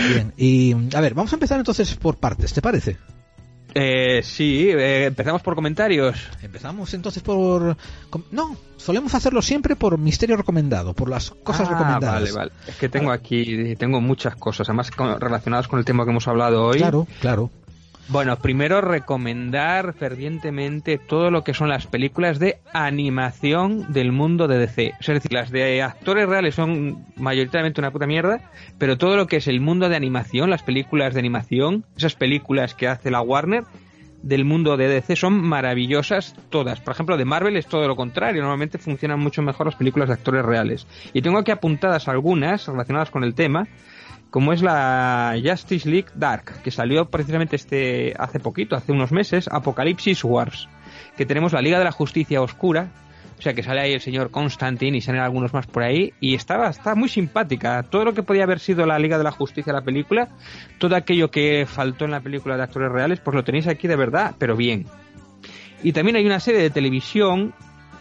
[0.08, 2.96] Bien, y a ver, vamos a empezar entonces por partes, ¿te parece?
[3.78, 6.16] Eh, sí, eh, empezamos por comentarios.
[6.42, 7.76] Empezamos entonces por...
[8.30, 12.20] No, solemos hacerlo siempre por misterio recomendado, por las cosas Ah, recomendadas.
[12.20, 12.52] Vale, vale.
[12.66, 16.26] Es que tengo aquí, tengo muchas cosas, además con- relacionadas con el tema que hemos
[16.26, 16.78] hablado hoy.
[16.78, 17.50] Claro, claro.
[18.08, 24.58] Bueno, primero recomendar fervientemente todo lo que son las películas de animación del mundo de
[24.58, 24.94] DC.
[25.00, 29.38] Es decir, las de actores reales son mayoritariamente una puta mierda, pero todo lo que
[29.38, 33.64] es el mundo de animación, las películas de animación, esas películas que hace la Warner
[34.22, 36.80] del mundo de DC son maravillosas todas.
[36.80, 40.14] Por ejemplo, de Marvel es todo lo contrario, normalmente funcionan mucho mejor las películas de
[40.14, 40.86] actores reales.
[41.12, 43.66] Y tengo aquí apuntadas algunas relacionadas con el tema
[44.30, 49.48] como es la Justice League Dark, que salió precisamente este hace poquito, hace unos meses,
[49.50, 50.68] Apocalipsis Wars,
[51.16, 52.88] que tenemos la Liga de la Justicia Oscura,
[53.38, 56.34] o sea que sale ahí el señor Constantine y salen algunos más por ahí, y
[56.34, 57.82] está, está muy simpática.
[57.82, 60.28] Todo lo que podía haber sido la Liga de la Justicia, la película,
[60.78, 63.96] todo aquello que faltó en la película de actores reales, pues lo tenéis aquí de
[63.96, 64.86] verdad, pero bien.
[65.82, 67.54] Y también hay una serie de televisión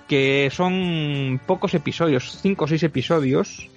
[0.07, 3.69] que son pocos episodios, cinco o seis episodios,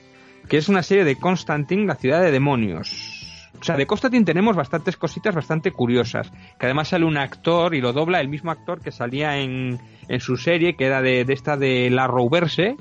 [0.49, 3.15] que es una serie de Constantine, la ciudad de demonios.
[3.61, 6.31] O sea, de Constantine tenemos bastantes cositas bastante curiosas.
[6.59, 10.21] Que además sale un actor y lo dobla el mismo actor que salía en, en
[10.21, 12.77] su serie, que era de, de esta de La Rouverse,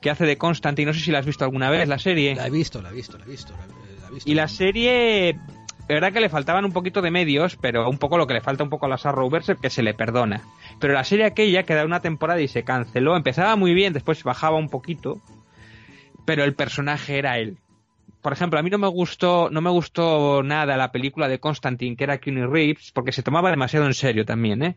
[0.00, 0.86] que hace de Constantine.
[0.86, 2.36] No sé si la has visto alguna vez, la serie.
[2.36, 3.52] La he visto, la he visto, la he visto.
[3.52, 4.30] La, he visto.
[4.30, 5.38] Y la serie,
[5.88, 8.42] de verdad que le faltaban un poquito de medios, pero un poco lo que le
[8.42, 10.42] falta un poco a la Arrowverse, que se le perdona.
[10.78, 13.16] Pero la serie aquella queda una temporada y se canceló.
[13.16, 15.20] Empezaba muy bien, después bajaba un poquito,
[16.24, 17.58] pero el personaje era él.
[18.20, 21.96] Por ejemplo, a mí no me gustó, no me gustó nada la película de Constantine,
[21.96, 24.76] que era Keanu Reeves, porque se tomaba demasiado en serio también, ¿eh?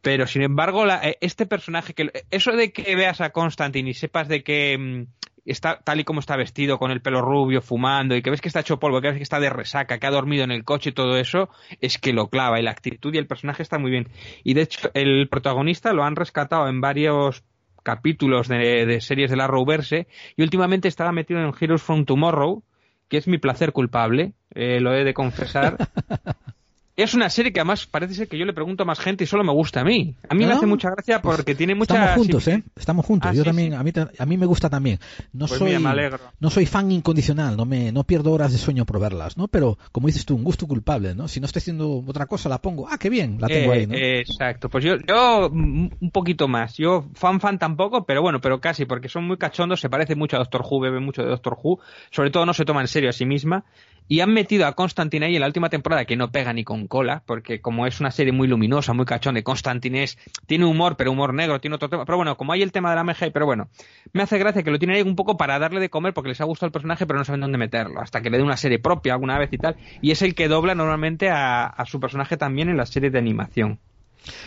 [0.00, 4.28] Pero sin embargo, la, este personaje que, eso de que veas a Constantine y sepas
[4.28, 5.06] de que mmm,
[5.44, 8.48] está tal y como está vestido, con el pelo rubio, fumando, y que ves que
[8.48, 10.90] está hecho polvo, que ves que está de resaca, que ha dormido en el coche
[10.90, 11.48] y todo eso,
[11.80, 14.08] es que lo clava, y la actitud y el personaje está muy bien.
[14.42, 17.42] Y de hecho, el protagonista lo han rescatado en varios
[17.84, 22.64] capítulos de, series de la Arrowverse, y últimamente estaba metido en Heroes from Tomorrow,
[23.08, 25.76] que es mi placer culpable, eh, lo he de confesar.
[26.96, 29.26] es una serie que además parece ser que yo le pregunto a más gente y
[29.26, 30.14] solo me gusta a mí.
[30.28, 30.50] A mí ¿No?
[30.50, 31.94] me hace mucha gracia porque tiene mucha...
[31.94, 32.62] Estamos juntos, ¿eh?
[32.76, 33.30] Estamos juntos.
[33.32, 33.76] Ah, yo sí, también, sí.
[33.76, 35.00] a mí, a mí me gusta también.
[35.32, 38.84] No Pues soy, mira, no soy fan incondicional, no me, no pierdo horas de sueño
[38.84, 39.48] por verlas, ¿no?
[39.48, 41.26] Pero, como dices tú, un gusto culpable, ¿no?
[41.26, 42.86] Si no estoy haciendo otra cosa, la pongo.
[42.88, 43.94] Ah, qué bien, la tengo Eh, ahí, ¿no?
[43.94, 46.76] eh, exacto, pues yo, yo mm, un poquito más.
[46.76, 50.36] Yo fan fan tampoco, pero bueno, pero casi, porque son muy cachondos, se parece mucho
[50.36, 51.80] a Doctor Who, bebe mucho de Doctor Who,
[52.10, 53.64] sobre todo no se toma en serio a sí misma.
[54.06, 56.86] Y han metido a Constantine ahí en la última temporada que no pega ni con
[56.86, 60.06] cola, porque como es una serie muy luminosa, muy cachonda, y Constantine
[60.46, 62.04] tiene humor, pero humor negro, tiene otro tema.
[62.04, 63.68] Pero bueno, como hay el tema de la MG, pero bueno,
[64.12, 66.40] me hace gracia que lo tienen ahí un poco para darle de comer porque les
[66.40, 68.78] ha gustado el personaje, pero no saben dónde meterlo, hasta que le dé una serie
[68.78, 69.76] propia alguna vez y tal.
[70.02, 73.78] Y es el que dobla normalmente a, su personaje también en las series de animación.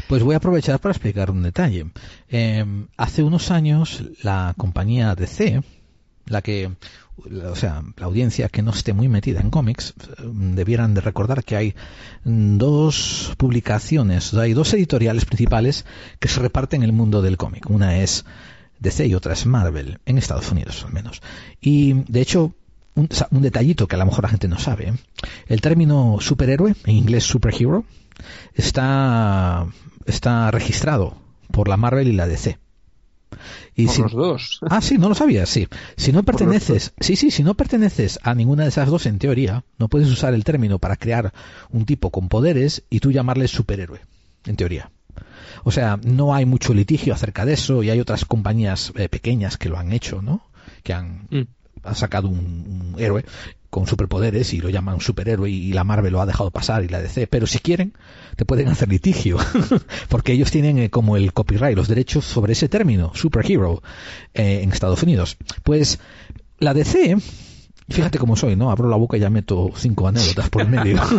[0.07, 1.85] Pues voy a aprovechar para explicar un detalle.
[2.29, 2.65] Eh,
[2.97, 5.61] hace unos años la compañía DC,
[6.25, 6.71] la que,
[7.18, 11.44] o sea, la audiencia que no esté muy metida en cómics, eh, debieran de recordar
[11.44, 11.76] que hay
[12.23, 15.85] dos publicaciones, hay dos editoriales principales
[16.19, 17.69] que se reparten el mundo del cómic.
[17.69, 18.26] Una es
[18.80, 21.22] DC y otra es Marvel, en Estados Unidos al menos.
[21.60, 22.53] Y de hecho,
[22.95, 24.94] un, un detallito que a lo mejor la gente no sabe,
[25.48, 27.85] el término superhéroe, en inglés superhero,
[28.53, 29.68] está,
[30.06, 31.18] está registrado
[31.52, 32.60] por la Marvel y la DC.
[33.77, 34.59] Y Por si- los dos.
[34.69, 35.67] Ah, sí, no lo sabías, sí.
[35.95, 39.63] Si no perteneces, sí, sí, si no perteneces a ninguna de esas dos en teoría,
[39.77, 41.31] no puedes usar el término para crear
[41.69, 44.01] un tipo con poderes y tú llamarle superhéroe,
[44.45, 44.89] en teoría.
[45.63, 49.57] O sea, no hay mucho litigio acerca de eso y hay otras compañías eh, pequeñas
[49.57, 50.41] que lo han hecho, ¿no?
[50.83, 51.41] Que han, Mm.
[51.83, 53.25] han sacado un, un héroe
[53.69, 57.02] con superpoderes y lo llaman superhéroe y la Marvel lo ha dejado pasar y la
[57.02, 57.94] DC, pero si quieren
[58.35, 59.38] te pueden hacer litigio
[60.10, 63.81] porque ellos tienen eh, como el copyright, los derechos sobre ese término, superhero,
[64.34, 65.38] eh, en Estados Unidos.
[65.64, 65.99] Pues
[66.60, 67.18] la DC,
[67.89, 68.72] fíjate cómo soy, ¿no?
[68.72, 71.02] Abro la boca y ya meto cinco anécdotas por el medio.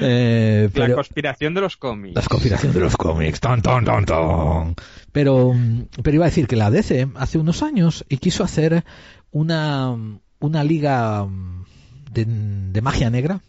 [0.00, 2.14] Eh, La conspiración de los cómics.
[2.14, 3.40] las conspiraciones de los cómics.
[3.40, 4.74] Ton, ton, ton, ton.
[5.12, 5.54] Pero,
[6.02, 8.84] pero iba a decir que la DC hace unos años y quiso hacer
[9.30, 9.96] una,
[10.42, 11.64] una liga mm,
[12.12, 13.40] de, de magia negra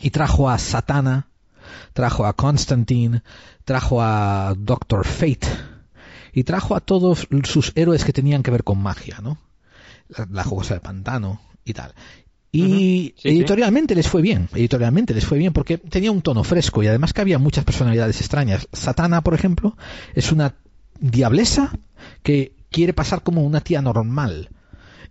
[0.00, 1.28] y trajo a Satana,
[1.92, 3.22] trajo a Constantine,
[3.64, 5.46] trajo a Doctor Fate
[6.32, 9.38] y trajo a todos sus héroes que tenían que ver con magia, ¿no?
[10.08, 11.94] La, la jugosa del pantano y tal.
[12.54, 13.28] Y sí.
[13.30, 17.14] editorialmente les fue bien, editorialmente les fue bien porque tenía un tono fresco y además
[17.14, 18.68] que había muchas personalidades extrañas.
[18.72, 19.76] Satana, por ejemplo,
[20.14, 20.54] es una
[21.00, 21.72] diablesa
[22.22, 24.50] que quiere pasar como una tía normal.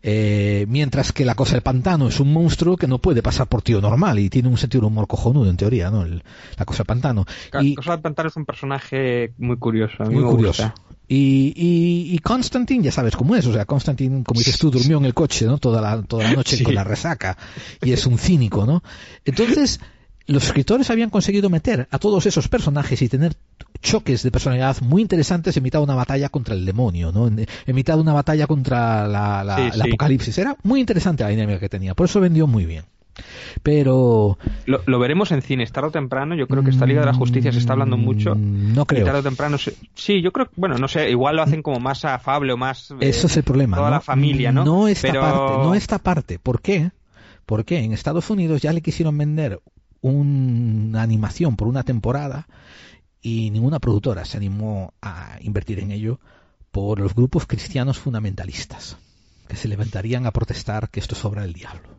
[0.03, 3.61] Eh, mientras que la cosa del pantano es un monstruo que no puede pasar por
[3.61, 6.03] tío normal y tiene un sentido de humor cojonudo en teoría, ¿no?
[6.03, 6.23] El-
[6.57, 7.25] la cosa del pantano.
[7.61, 9.95] Y- Cosa del Pantano es un personaje muy curioso.
[9.99, 10.63] A mí muy me curioso.
[10.63, 10.81] gusta.
[11.07, 14.97] Y, y, y Constantine, ya sabes cómo es, o sea, Constantine, como dices tú, durmió
[14.97, 15.57] en el coche, ¿no?
[15.57, 16.63] Toda la, toda la noche Sí.
[16.63, 17.37] con la resaca.
[17.83, 18.81] Y es un cínico, ¿no?
[19.25, 19.79] Entonces,
[20.27, 23.33] los escritores habían conseguido meter a todos esos personajes y tener
[23.81, 27.27] choques de personalidad muy interesantes en mitad de una batalla contra el demonio, ¿no?
[27.27, 29.81] En, en mitad de una batalla contra la, la- Sí, el sí.
[29.81, 30.37] apocalipsis.
[30.37, 32.83] Era muy interesante la dinámica que tenía, por eso vendió muy bien.
[33.63, 36.35] Pero Lo, lo veremos en cines tarde o temprano.
[36.35, 38.35] Yo creo que esta Liga de la Justicia se está hablando mucho.
[38.35, 39.01] Mm, no creo.
[39.01, 39.57] Y tarde o temprano.
[39.93, 40.49] Sí, yo creo.
[40.55, 41.09] Bueno, no sé.
[41.09, 42.91] Igual lo hacen como más afable o más.
[42.91, 43.77] eh, Eso es el problema.
[43.77, 43.95] Toda ¿no?
[43.95, 44.63] la familia, ¿no?
[44.65, 46.39] No esta Pero- parte, no esta parte.
[46.39, 46.91] ¿Por qué?
[47.45, 49.59] Porque en Estados Unidos ya le quisieron vender
[50.01, 52.47] una animación por una temporada
[53.21, 56.19] y ninguna productora se animó a invertir en ello
[56.71, 58.97] por los grupos cristianos fundamentalistas
[59.47, 61.89] que se levantarían a protestar que esto es obra del diablo.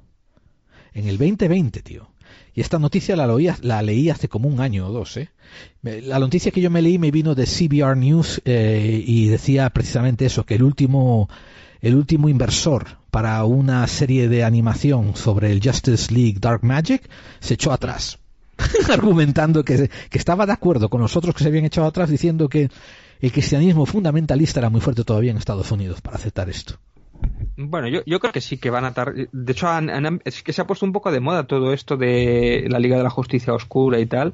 [0.95, 2.09] En el 2020, tío.
[2.55, 5.16] Y esta noticia la, leí hace como un año o dos.
[5.19, 5.31] ¿eh?
[5.83, 10.27] La noticia que yo me leí me vino de CBR News eh, y decía precisamente
[10.27, 11.29] eso, que el último,
[11.81, 17.02] el último inversor para una serie de animación sobre el Justice League Dark Magic
[17.40, 18.18] se echó atrás,
[18.90, 22.48] argumentando que, que estaba de acuerdo con los otros que se habían echado atrás, diciendo
[22.48, 22.70] que
[23.20, 26.76] el cristianismo fundamentalista era muy fuerte todavía en Estados Unidos para aceptar esto.
[27.56, 29.28] Bueno, yo, creo que sí que van a tardar.
[29.30, 32.64] De hecho, han- es que se ha puesto un poco de moda todo esto de
[32.68, 34.32] la Liga de la Justicia Oscura y tal.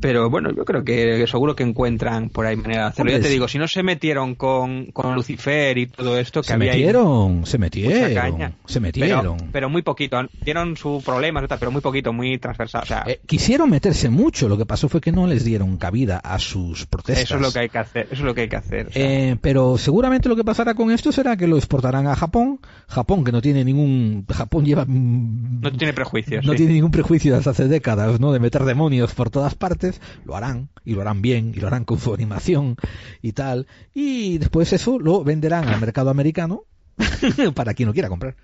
[0.00, 3.12] Pero bueno, yo creo que, seguro que encuentran por ahí manera de hacerlo.
[3.12, 6.52] Ya te digo, si no se metieron con, con Lucifer y todo esto, que Se
[6.54, 8.52] había ahí metieron, se mucha metieron, caña.
[8.66, 9.36] se metieron.
[9.36, 10.18] Pero, pero muy poquito.
[10.44, 12.82] Dieron su problema, pero muy poquito, muy transversal.
[12.82, 16.18] O sea, Eh, quisieron meterse mucho, lo que pasó fue que no les dieron cabida
[16.18, 17.24] a sus protestas.
[17.24, 18.06] eso es lo que hay que hacer.
[18.10, 18.86] Eso es lo que hay que hacer.
[18.88, 19.02] o sea.
[19.02, 22.60] Eh, pero seguramente lo que pasará con esto será que lo exportarán a Japón.
[22.88, 24.26] Japón que no tiene ningún...
[24.28, 24.84] Japón lleva...
[24.86, 26.44] mm, no tiene prejuicios.
[26.44, 26.58] No sí.
[26.58, 28.32] tiene ningún prejuicio desde hace décadas, ¿no?
[28.32, 29.81] De meter demonios por todas partes.
[30.24, 32.76] Lo harán, y lo harán bien, y lo harán con su animación
[33.20, 33.66] y tal.
[33.94, 36.64] Y después eso lo venderán al mercado americano
[37.54, 38.36] para quien lo quiera comprar.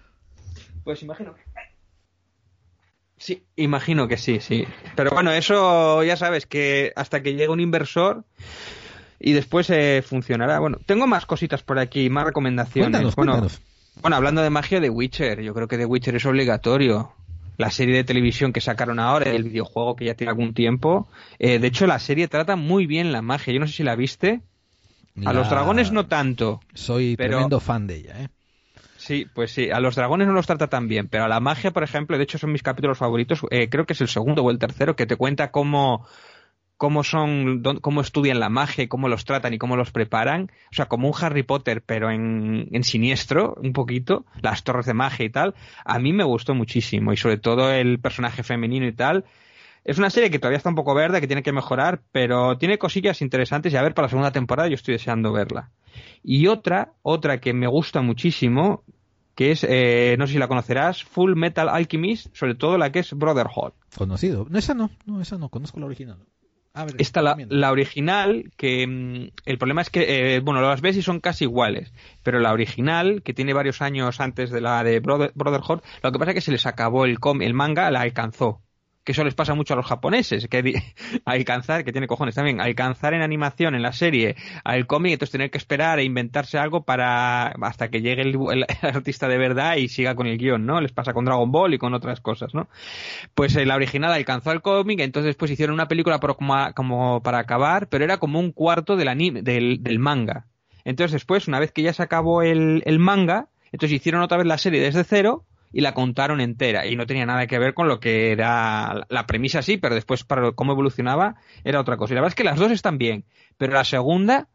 [0.84, 1.42] Pues imagino que.
[3.18, 4.64] Sí, imagino que sí, sí.
[4.94, 8.24] Pero bueno, eso ya sabes que hasta que llegue un inversor
[9.18, 10.60] y después eh, funcionará.
[10.60, 12.90] Bueno, tengo más cositas por aquí, más recomendaciones.
[12.90, 13.60] Cuéntanos, bueno, cuéntanos.
[14.00, 17.12] bueno, hablando de magia de Witcher, yo creo que The Witcher es obligatorio.
[17.58, 21.08] La serie de televisión que sacaron ahora, el videojuego que ya tiene algún tiempo.
[21.38, 23.52] eh, de hecho, la serie trata muy bien la magia.
[23.52, 24.40] Yo no sé si la viste.
[25.26, 26.60] A los dragones no tanto.
[26.72, 28.28] Soy Pero- tremendo fan de ella, ¿eh?
[28.96, 31.70] Sí, pues sí, a los dragones no los trata tan bien, pero a la magia,
[31.70, 34.50] por ejemplo, de hecho son mis capítulos favoritos, eh, creo que es el segundo o
[34.50, 36.04] el tercero, que te cuenta cómo,
[36.78, 40.86] cómo son, cómo estudian la magia cómo los tratan y cómo los preparan, o sea,
[40.86, 45.30] como un Harry Potter, pero en, en siniestro, un poquito, las torres de magia y
[45.30, 49.24] tal, a mí me gustó muchísimo, y sobre todo el personaje femenino y tal,
[49.84, 52.78] es una serie que todavía está un poco verde, que tiene que mejorar, pero tiene
[52.78, 55.70] cosillas interesantes y a ver para la segunda temporada yo estoy deseando verla.
[56.22, 58.84] Y otra, otra que me gusta muchísimo,
[59.34, 63.00] que es, eh, no sé si la conocerás, Full Metal Alchemist, sobre todo la que
[63.00, 63.72] es Brotherhood.
[63.96, 64.46] Conocido.
[64.48, 66.18] No, esa no, no, esa no, conozco la original.
[66.98, 71.02] Esta, la, la original, que mm, el problema es que, eh, bueno, las ves y
[71.02, 71.92] son casi iguales,
[72.22, 76.18] pero la original, que tiene varios años antes de la de Brother- Brotherhood, lo que
[76.18, 78.62] pasa es que se les acabó el, com- el manga, la alcanzó.
[79.08, 80.82] Que eso les pasa mucho a los japoneses, que
[81.24, 85.50] alcanzar, que tiene cojones también, alcanzar en animación en la serie al cómic, entonces tener
[85.50, 90.14] que esperar e inventarse algo para hasta que llegue el, artista de verdad y siga
[90.14, 90.82] con el guion, ¿no?
[90.82, 92.68] Les pasa con Dragon Ball y con otras cosas, ¿no?
[93.34, 97.88] Pues eh, la original alcanzó el cómic, entonces después hicieron una película como, para acabar,
[97.88, 100.48] pero era como un cuarto del, del manga.
[100.84, 104.46] Entonces después, una vez que ya se acabó el, el manga, entonces hicieron otra vez
[104.46, 107.88] la serie desde cero y la contaron entera y no tenía nada que ver con
[107.88, 112.12] lo que era la premisa sí, pero después para cómo evolucionaba era otra cosa.
[112.12, 113.24] Y la verdad es que las dos están bien,
[113.56, 114.48] pero la segunda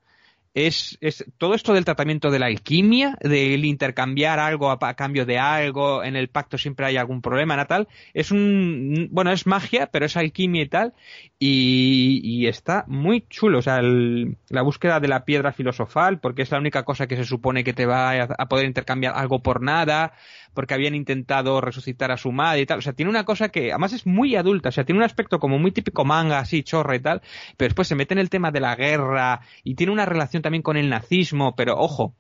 [0.56, 5.40] es, es todo esto del tratamiento de la alquimia, del intercambiar algo a, cambio de
[5.40, 10.06] algo, en el pacto siempre hay algún problema, Natal, es un, bueno, es magia, pero
[10.06, 10.94] es alquimia y tal,
[11.40, 16.44] y, y está muy chulo, o sea, el- la búsqueda de la piedra filosofal, porque
[16.44, 19.62] es la única cosa que se supone que te va a poder intercambiar algo por
[19.62, 20.14] nada,
[20.54, 23.72] porque habían intentado resucitar a su madre y tal, o sea, tiene una cosa que
[23.72, 26.96] además es muy adulta, o sea, tiene un aspecto como muy típico manga, así, chorra
[26.96, 27.22] y tal,
[27.58, 30.64] pero después se mete en el tema de la guerra y tiene una relación también
[30.64, 32.16] con el nazismo, pero ojo,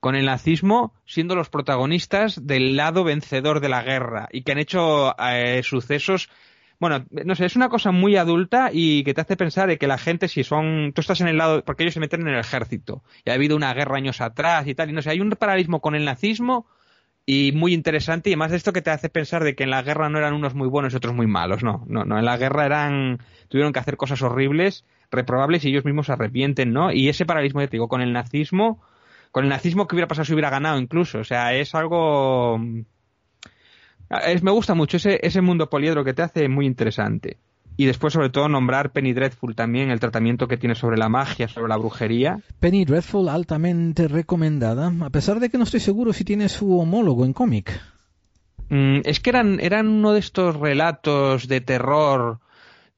[0.00, 4.58] con el nazismo siendo los protagonistas del lado vencedor de la guerra y que han
[4.58, 6.28] hecho eh, sucesos
[6.80, 9.88] bueno, no sé, es una cosa muy adulta y que te hace pensar de que
[9.88, 12.38] la gente, si son, tú estás en el lado, porque ellos se meten en el
[12.38, 15.30] ejército, y ha habido una guerra años atrás y tal, y no sé, hay un
[15.30, 16.66] paralelismo con el nazismo
[17.30, 19.82] y muy interesante, y además de esto que te hace pensar de que en la
[19.82, 22.38] guerra no eran unos muy buenos y otros muy malos, no, no, no, en la
[22.38, 23.18] guerra eran,
[23.48, 26.90] tuvieron que hacer cosas horribles, reprobables y ellos mismos se arrepienten, ¿no?
[26.90, 28.80] Y ese paralelismo, ya te digo, con el nazismo,
[29.30, 32.58] con el nazismo que hubiera pasado si hubiera ganado incluso, o sea, es algo
[34.42, 37.36] me gusta mucho ese, ese mundo poliedro que te hace muy interesante.
[37.80, 41.46] Y después, sobre todo, nombrar Penny Dreadful también, el tratamiento que tiene sobre la magia,
[41.46, 42.40] sobre la brujería.
[42.58, 47.24] Penny Dreadful altamente recomendada, a pesar de que no estoy seguro si tiene su homólogo
[47.24, 47.80] en cómic.
[48.68, 52.40] Mm, es que eran, eran uno de estos relatos de terror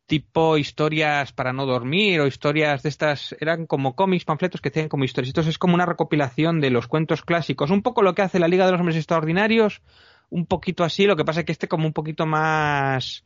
[0.07, 4.89] tipo historias para no dormir o historias de estas, eran como cómics, panfletos que hacían
[4.89, 5.28] como historias.
[5.28, 8.48] Entonces es como una recopilación de los cuentos clásicos, un poco lo que hace la
[8.48, 9.82] Liga de los Hombres Extraordinarios,
[10.31, 13.23] un poquito así, lo que pasa es que este como un poquito más,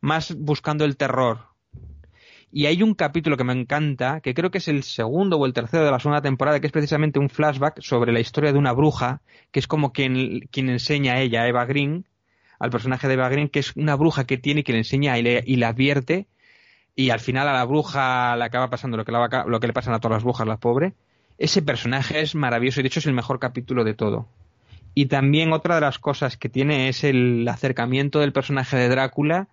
[0.00, 1.52] más buscando el terror.
[2.54, 5.54] Y hay un capítulo que me encanta, que creo que es el segundo o el
[5.54, 8.72] tercero de la segunda temporada, que es precisamente un flashback sobre la historia de una
[8.72, 12.04] bruja, que es como quien, quien enseña a ella, a Eva Green,
[12.58, 15.22] al personaje de Eva Green, que es una bruja que tiene, que le enseña y
[15.22, 16.26] le, y le advierte,
[16.94, 20.00] y al final a la bruja le acaba pasando lo que, la, le pasan a
[20.00, 20.92] todas las brujas, la pobre.
[21.38, 24.28] Ese personaje es maravilloso y de hecho es el mejor capítulo de todo.
[24.94, 29.48] Y también otra de las cosas que tiene es el acercamiento del personaje de Drácula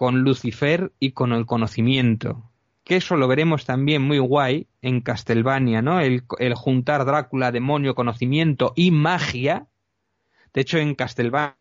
[0.00, 2.50] con Lucifer y con el conocimiento.
[2.84, 6.00] Que eso lo veremos también muy guay en Castlevania, ¿no?
[6.00, 6.24] El,
[6.54, 9.66] juntar Drácula, demonio, conocimiento y magia.
[10.54, 11.54] De hecho, en Castlevania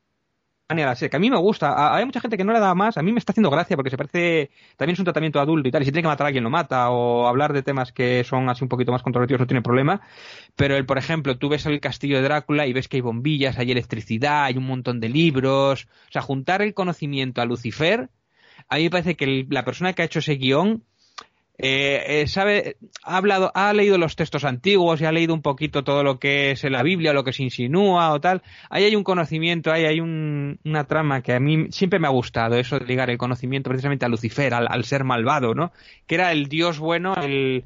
[0.69, 1.93] la serie, que a mí me gusta.
[1.93, 2.97] Hay mucha gente que no le da más.
[2.97, 4.51] A mí me está haciendo gracia porque se parece.
[4.77, 5.81] También es un tratamiento adulto y tal.
[5.81, 6.91] Y si tiene que matar a alguien, lo mata.
[6.91, 9.99] O hablar de temas que son así un poquito más controvertidos, no tiene problema.
[10.55, 13.57] Pero, el, por ejemplo, tú ves el castillo de Drácula y ves que hay bombillas,
[13.59, 15.89] hay electricidad, hay un montón de libros.
[16.07, 18.09] O sea, juntar el conocimiento a Lucifer.
[18.67, 20.83] A mí me parece que la persona que ha hecho ese guion
[21.61, 25.83] eh, eh, sabe, ha hablado, ha leído los textos antiguos y ha leído un poquito
[25.83, 28.41] todo lo que es la Biblia, lo que se insinúa o tal.
[28.69, 32.11] Ahí hay un conocimiento, ahí hay un, una trama que a mí siempre me ha
[32.11, 35.73] gustado, eso de ligar el conocimiento precisamente a Lucifer, al, ser malvado, ¿no?
[36.07, 37.65] Que era el Dios bueno, el,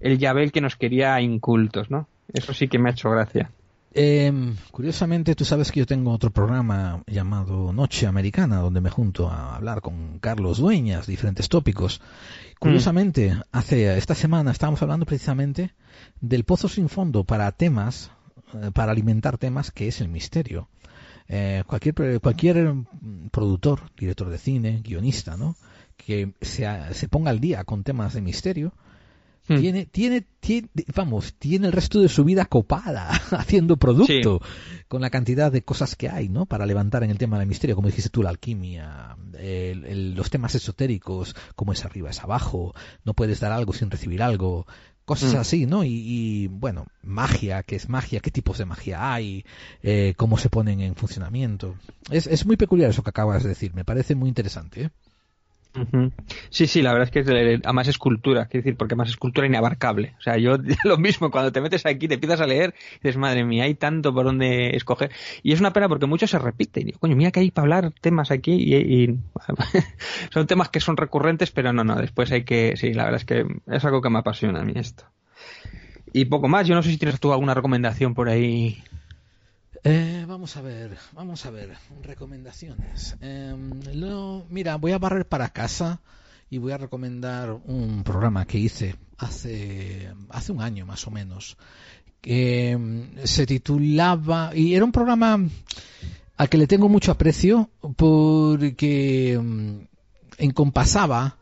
[0.00, 2.08] el Yabel que nos quería incultos, ¿no?
[2.32, 3.52] Eso sí que me ha hecho gracia.
[3.92, 9.28] Eh, curiosamente, tú sabes que yo tengo otro programa llamado Noche Americana, donde me junto
[9.28, 12.00] a hablar con Carlos Dueñas, diferentes tópicos.
[12.58, 15.72] Curiosamente, hace esta semana estábamos hablando precisamente
[16.20, 18.10] del pozo sin fondo para temas,
[18.54, 20.68] eh, para alimentar temas que es el misterio.
[21.28, 22.74] Eh, cualquier cualquier
[23.30, 25.56] productor, director de cine, guionista, ¿no?
[25.96, 28.72] Que se, se ponga al día con temas de misterio,
[29.48, 34.40] tiene, tiene, tiene, vamos, tiene el resto de su vida copada haciendo producto
[34.88, 36.46] con la cantidad de cosas que hay, ¿no?
[36.46, 40.30] Para levantar en el tema del misterio, como dijiste tú, la alquimia, el, el, los
[40.30, 44.66] temas esotéricos, cómo es arriba, es abajo, no puedes dar algo sin recibir algo,
[45.08, 45.38] cosas mm.
[45.38, 45.84] así, ¿no?
[45.84, 48.20] Y, y, bueno, magia, ¿qué es magia?
[48.20, 49.44] ¿Qué tipos de magia hay?
[49.82, 51.74] Eh, ¿Cómo se ponen en funcionamiento?
[52.10, 54.90] Es, es muy peculiar eso que acabas de decir, me parece muy interesante, ¿eh?
[56.50, 60.14] Sí, sí, la verdad es que a más escultura, quiero decir, porque más escultura inabarcable.
[60.18, 63.44] O sea, yo lo mismo, cuando te metes aquí, te empiezas a leer, dices, madre
[63.44, 65.10] mía, hay tanto por donde escoger.
[65.42, 66.88] Y es una pena porque muchos se repiten.
[66.88, 69.18] Y coño, mira que hay para hablar temas aquí y,
[70.30, 73.24] son temas que son recurrentes, pero no, no, después hay que, sí, la verdad es
[73.24, 75.04] que es algo que me apasiona a mí esto.
[76.12, 78.82] Y poco más, yo no sé si tienes tú alguna recomendación por ahí
[79.84, 83.16] eh, vamos a ver, vamos a ver, recomendaciones.
[83.20, 83.54] Eh,
[84.50, 86.00] mira, voy a barrer para casa
[86.50, 91.56] y voy a recomendar un programa que hice hace, hace un año más o menos,
[92.20, 95.40] que em, se titulaba, y era un programa
[96.36, 99.86] al que le tengo mucho aprecio porque um,
[100.38, 101.36] encompasaba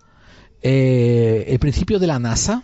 [0.62, 2.62] eh, el principio de la NASA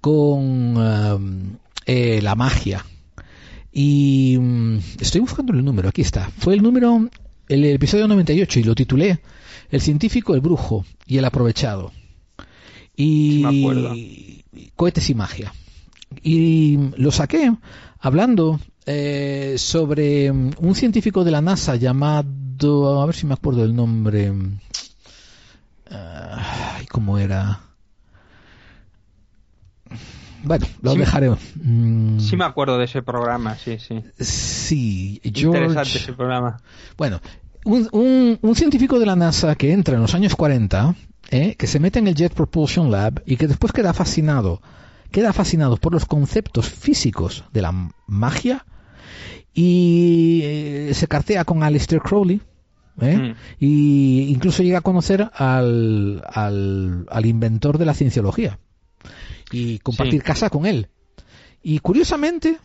[0.00, 2.84] con eh, la magia
[3.78, 6.30] y mm, estoy buscando el número, aquí está.
[6.38, 7.10] Fue el número,
[7.46, 9.20] el episodio 98 y lo titulé
[9.70, 11.92] El científico, el brujo y el aprovechado.
[12.96, 14.42] Y
[14.76, 15.52] cohetes y magia.
[16.22, 17.52] Y lo saqué
[18.00, 23.76] hablando eh, sobre un científico de la NASA llamado, a ver si me acuerdo el
[23.76, 24.56] nombre, uh,
[26.88, 27.65] ¿cómo era?
[30.46, 31.30] Bueno, lo sí, dejaré.
[31.30, 32.20] Mm.
[32.20, 34.02] Sí me acuerdo de ese programa, sí, sí.
[34.18, 35.58] Sí, George...
[35.58, 36.58] Interesante ese programa.
[36.96, 37.20] Bueno,
[37.64, 40.94] un, un, un, científico de la NASA que entra en los años 40,
[41.30, 41.56] ¿eh?
[41.56, 44.62] que se mete en el Jet Propulsion Lab y que después queda fascinado,
[45.10, 48.64] queda fascinado por los conceptos físicos de la magia
[49.52, 52.40] y eh, se cartea con Aleister Crowley,
[53.00, 53.16] ¿eh?
[53.16, 53.34] Mm.
[53.58, 58.60] y incluso llega a conocer al, al, al inventor de la cienciología
[59.50, 60.26] y compartir sí.
[60.26, 60.88] casa con él.
[61.62, 62.58] Y curiosamente,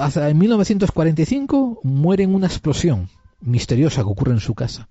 [0.00, 3.08] hasta en 1945 muere en una explosión
[3.40, 4.88] misteriosa que ocurre en su casa.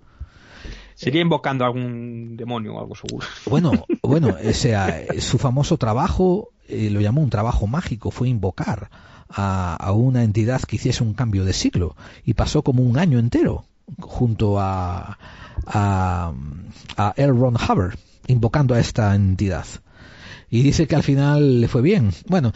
[0.95, 3.25] Sería invocando a algún demonio o algo seguro.
[3.49, 3.71] Bueno,
[4.03, 8.89] bueno, o sea, su famoso trabajo, eh, lo llamó un trabajo mágico, fue invocar
[9.29, 13.17] a, a, una entidad que hiciese un cambio de siglo y pasó como un año
[13.17, 13.65] entero
[13.99, 15.17] junto a,
[15.65, 16.33] a,
[16.97, 17.33] a L.
[17.33, 17.97] Ron Hubbard
[18.27, 19.65] invocando a esta entidad
[20.51, 22.11] y dice que al final le fue bien.
[22.27, 22.51] Bueno,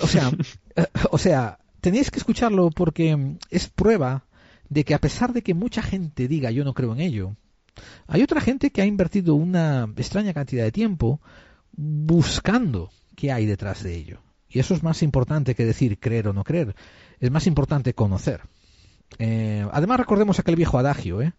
[0.00, 0.30] o sea,
[1.10, 4.24] o sea, tenéis que escucharlo porque es prueba
[4.68, 7.36] de que a pesar de que mucha gente diga yo no creo en ello,
[8.08, 11.20] hay otra gente que ha invertido una extraña cantidad de tiempo
[11.72, 14.20] buscando qué hay detrás de ello.
[14.48, 16.74] Y eso es más importante que decir creer o no creer.
[17.20, 18.42] Es más importante conocer.
[19.18, 21.32] Eh, además recordemos aquel viejo adagio, ¿eh?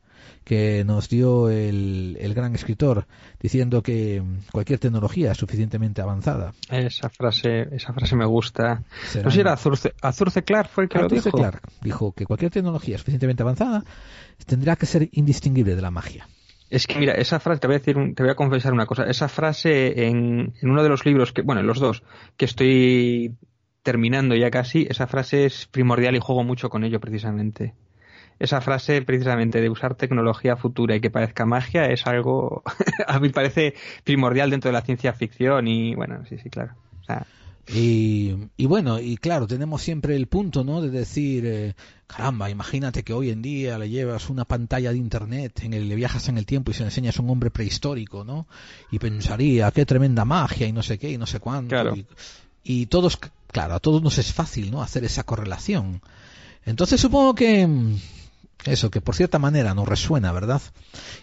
[0.43, 3.05] Que nos dio el, el, gran escritor
[3.39, 4.21] diciendo que
[4.51, 6.53] cualquier tecnología es suficientemente avanzada.
[6.69, 8.83] Esa frase, esa frase me gusta.
[9.23, 11.37] no sé si era Azurce, Azurce Clark fue el que Azurce lo dijo.
[11.37, 13.83] Clark dijo que cualquier tecnología suficientemente avanzada
[14.45, 16.27] tendrá que ser indistinguible de la magia.
[16.69, 19.03] Es que mira, esa frase, te voy a decir, te voy a confesar una cosa.
[19.03, 22.03] Esa frase en, en uno de los libros que, bueno, en los dos
[22.35, 23.35] que estoy
[23.83, 27.75] terminando ya casi, esa frase es primordial y juego mucho con ello precisamente
[28.39, 32.63] esa frase precisamente de usar tecnología futura y que parezca magia es algo
[33.07, 36.73] a mí parece primordial dentro de la ciencia ficción y bueno, sí, sí, claro.
[37.01, 37.25] O sea,
[37.67, 40.81] y, y, bueno, y claro, tenemos siempre el punto, ¿no?
[40.81, 41.75] De decir, eh,
[42.07, 45.95] caramba, imagínate que hoy en día le llevas una pantalla de internet en el le
[45.95, 48.47] viajas en el tiempo y se le enseñas a un hombre prehistórico, ¿no?
[48.91, 51.69] Y pensaría, qué tremenda magia y no sé qué y no sé cuánto.
[51.69, 51.95] Claro.
[51.95, 52.05] Y,
[52.63, 54.81] y todos, claro, a todos nos es fácil, ¿no?
[54.81, 56.01] Hacer esa correlación.
[56.65, 57.67] Entonces supongo que
[58.65, 60.61] eso, que por cierta manera nos resuena, ¿verdad?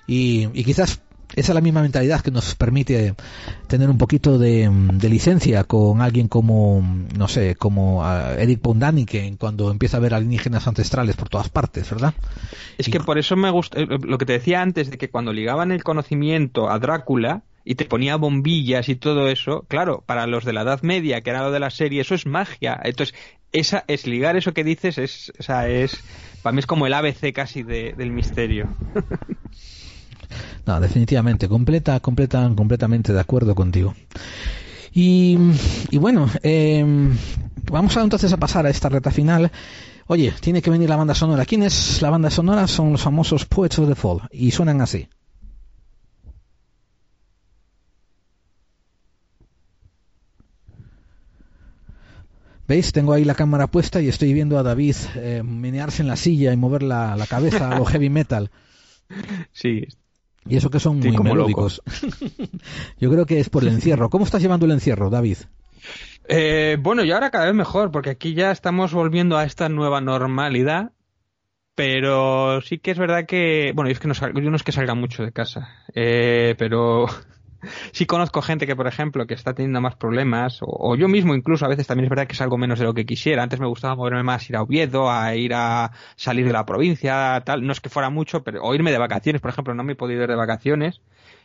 [0.06, 1.00] Y, y quizás
[1.36, 3.14] esa es la misma mentalidad que nos permite
[3.68, 6.82] tener un poquito de, de licencia con alguien como,
[7.16, 11.88] no sé, como uh, Eric Pondaniken cuando empieza a ver alienígenas ancestrales por todas partes,
[11.90, 12.14] ¿verdad?
[12.78, 15.32] Es y, que por eso me gusta, lo que te decía antes, de que cuando
[15.32, 20.44] ligaban el conocimiento a Drácula, y te ponía bombillas y todo eso, claro, para los
[20.44, 22.80] de la Edad Media, que era lo de la serie, eso es magia.
[22.82, 23.14] Entonces,
[23.52, 25.98] esa es ligar eso que dices, es, o sea, es,
[26.42, 28.68] para mí es como el ABC casi de, del misterio.
[30.66, 33.94] no, definitivamente, completa, completa, completamente de acuerdo contigo.
[34.92, 35.38] Y,
[35.90, 36.84] y bueno, eh,
[37.70, 39.50] vamos entonces a pasar a esta reta final.
[40.06, 41.44] Oye, tiene que venir la banda sonora.
[41.44, 42.66] ¿Quién es la banda sonora?
[42.66, 44.22] Son los famosos Poets of the Fall.
[44.32, 45.08] Y suenan así.
[52.70, 52.92] ¿Veis?
[52.92, 56.52] Tengo ahí la cámara puesta y estoy viendo a David eh, menearse en la silla
[56.52, 58.50] y mover la, la cabeza a lo heavy metal.
[59.52, 59.88] Sí.
[60.48, 61.82] Y eso que son muy melódicos.
[62.96, 64.08] Yo creo que es por el encierro.
[64.08, 65.38] ¿Cómo estás llevando el encierro, David?
[66.28, 70.00] Eh, bueno, y ahora cada vez mejor, porque aquí ya estamos volviendo a esta nueva
[70.00, 70.92] normalidad.
[71.74, 74.94] Pero sí que es verdad que, bueno, es que no, yo no es que salga
[74.94, 77.06] mucho de casa, eh, pero
[77.92, 81.64] sí conozco gente que, por ejemplo, que está teniendo más problemas, o, yo mismo incluso
[81.64, 83.42] a veces también es verdad que salgo menos de lo que quisiera.
[83.42, 87.42] Antes me gustaba moverme más, ir a Oviedo, a ir a salir de la provincia,
[87.44, 87.66] tal.
[87.66, 89.96] No es que fuera mucho, pero o irme de vacaciones, por ejemplo, no me he
[89.96, 91.00] podido ir de vacaciones.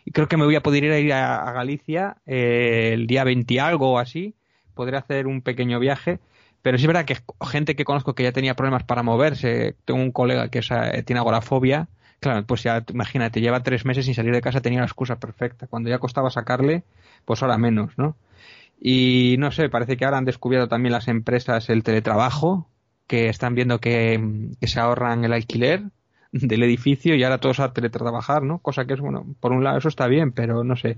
[0.05, 3.23] Y creo que me voy a poder ir a, ir a, Galicia eh, el día
[3.23, 4.35] 20 algo o así.
[4.73, 6.19] Podré hacer un pequeño viaje.
[6.61, 7.17] Pero sí es verdad que
[7.47, 9.75] gente que conozco que ya tenía problemas para moverse.
[9.85, 11.87] Tengo un colega que es, eh, tiene agorafobia
[12.25, 15.67] Claro, pues ya imagínate, lleva tres meses sin salir de casa, tenía la excusa perfecta.
[15.67, 16.83] Cuando ya costaba sacarle,
[17.23, 18.15] pues ahora menos, ¿no?
[18.81, 22.67] Y no sé, parece que ahora han descubierto también las empresas el teletrabajo,
[23.05, 25.83] que están viendo que, se ahorran el alquiler
[26.31, 28.57] del edificio y ahora todos a teletrabajar, ¿no?
[28.57, 30.97] Cosa que es, bueno, por un lado eso está bien, pero no sé,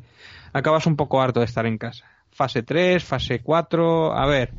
[0.53, 2.05] acabas un poco harto de estar en casa.
[2.31, 4.53] Fase 3, fase 4, a ver.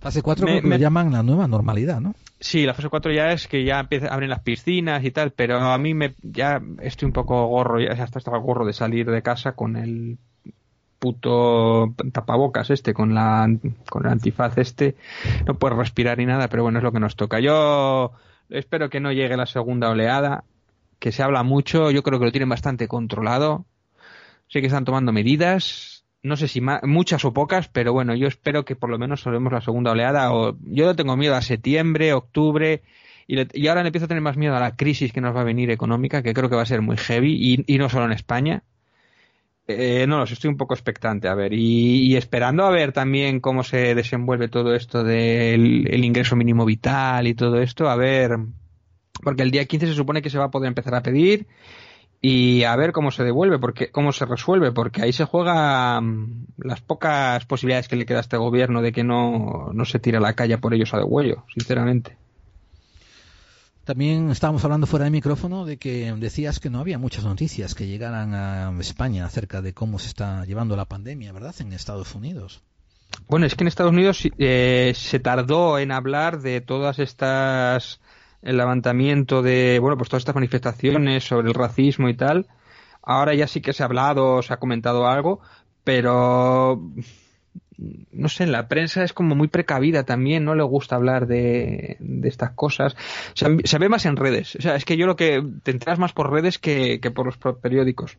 [0.00, 0.70] Fase 4 me, me...
[0.70, 2.14] lo llaman la nueva normalidad, ¿no?
[2.40, 5.58] Sí, la fase 4 ya es que ya empieza, abren las piscinas y tal, pero
[5.58, 9.22] a mí me ya estoy un poco gorro, ya hasta estaba gorro de salir de
[9.22, 10.18] casa con el
[10.98, 13.48] puto tapabocas este, con la
[13.90, 14.94] con el antifaz este,
[15.46, 17.40] no puedes respirar ni nada, pero bueno, es lo que nos toca.
[17.40, 18.12] Yo
[18.48, 20.44] espero que no llegue la segunda oleada,
[21.00, 23.66] que se habla mucho, yo creo que lo tienen bastante controlado.
[24.46, 25.91] Sé que están tomando medidas,
[26.22, 29.52] no sé si muchas o pocas, pero bueno, yo espero que por lo menos salvemos
[29.52, 30.32] la segunda oleada.
[30.32, 32.82] O, yo le tengo miedo a septiembre, octubre,
[33.26, 35.34] y, le, y, ahora le empiezo a tener más miedo a la crisis que nos
[35.34, 38.06] va a venir económica, que creo que va a ser muy heavy, y, no solo
[38.06, 38.62] en España.
[39.68, 43.62] Eh, no, estoy un poco expectante, a ver, y, y, esperando a ver también cómo
[43.64, 48.38] se desenvuelve todo esto del el ingreso mínimo vital y todo esto, a ver,
[49.22, 51.46] porque el día 15 se supone que se va a poder empezar a pedir
[52.24, 56.00] y a ver cómo se devuelve, porque cómo se resuelve, porque ahí se juega
[56.56, 60.18] las pocas posibilidades que le queda a este gobierno de que no, no se tire
[60.18, 62.16] a la calle por ellos a de huello, sinceramente.
[63.82, 67.88] También estábamos hablando fuera de micrófono de que decías que no había muchas noticias que
[67.88, 71.56] llegaran a España acerca de cómo se está llevando la pandemia, ¿verdad?
[71.58, 72.62] En Estados Unidos.
[73.26, 78.00] Bueno, es que en Estados Unidos eh, se tardó en hablar de todas estas
[78.42, 82.46] el levantamiento de, bueno, pues todas estas manifestaciones sobre el racismo y tal.
[83.02, 85.40] Ahora ya sí que se ha hablado, se ha comentado algo,
[85.84, 86.80] pero
[88.12, 92.28] no sé, la prensa es como muy precavida también, no le gusta hablar de, de
[92.28, 92.94] estas cosas.
[93.34, 94.54] Se ve más en redes.
[94.56, 97.26] O sea, es que yo lo que te enteras más por redes que, que por
[97.26, 98.18] los periódicos.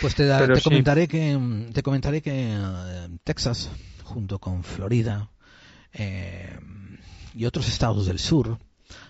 [0.00, 0.62] Pues te, da- te sí.
[0.64, 1.38] comentaré que
[1.72, 3.70] te comentaré que eh, Texas,
[4.02, 5.30] junto con Florida
[5.92, 6.58] eh,
[7.34, 8.58] y otros estados del sur,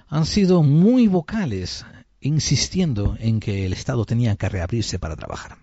[0.09, 1.85] han sido muy vocales
[2.21, 5.59] insistiendo en que el estado tenía que reabrirse para trabajar.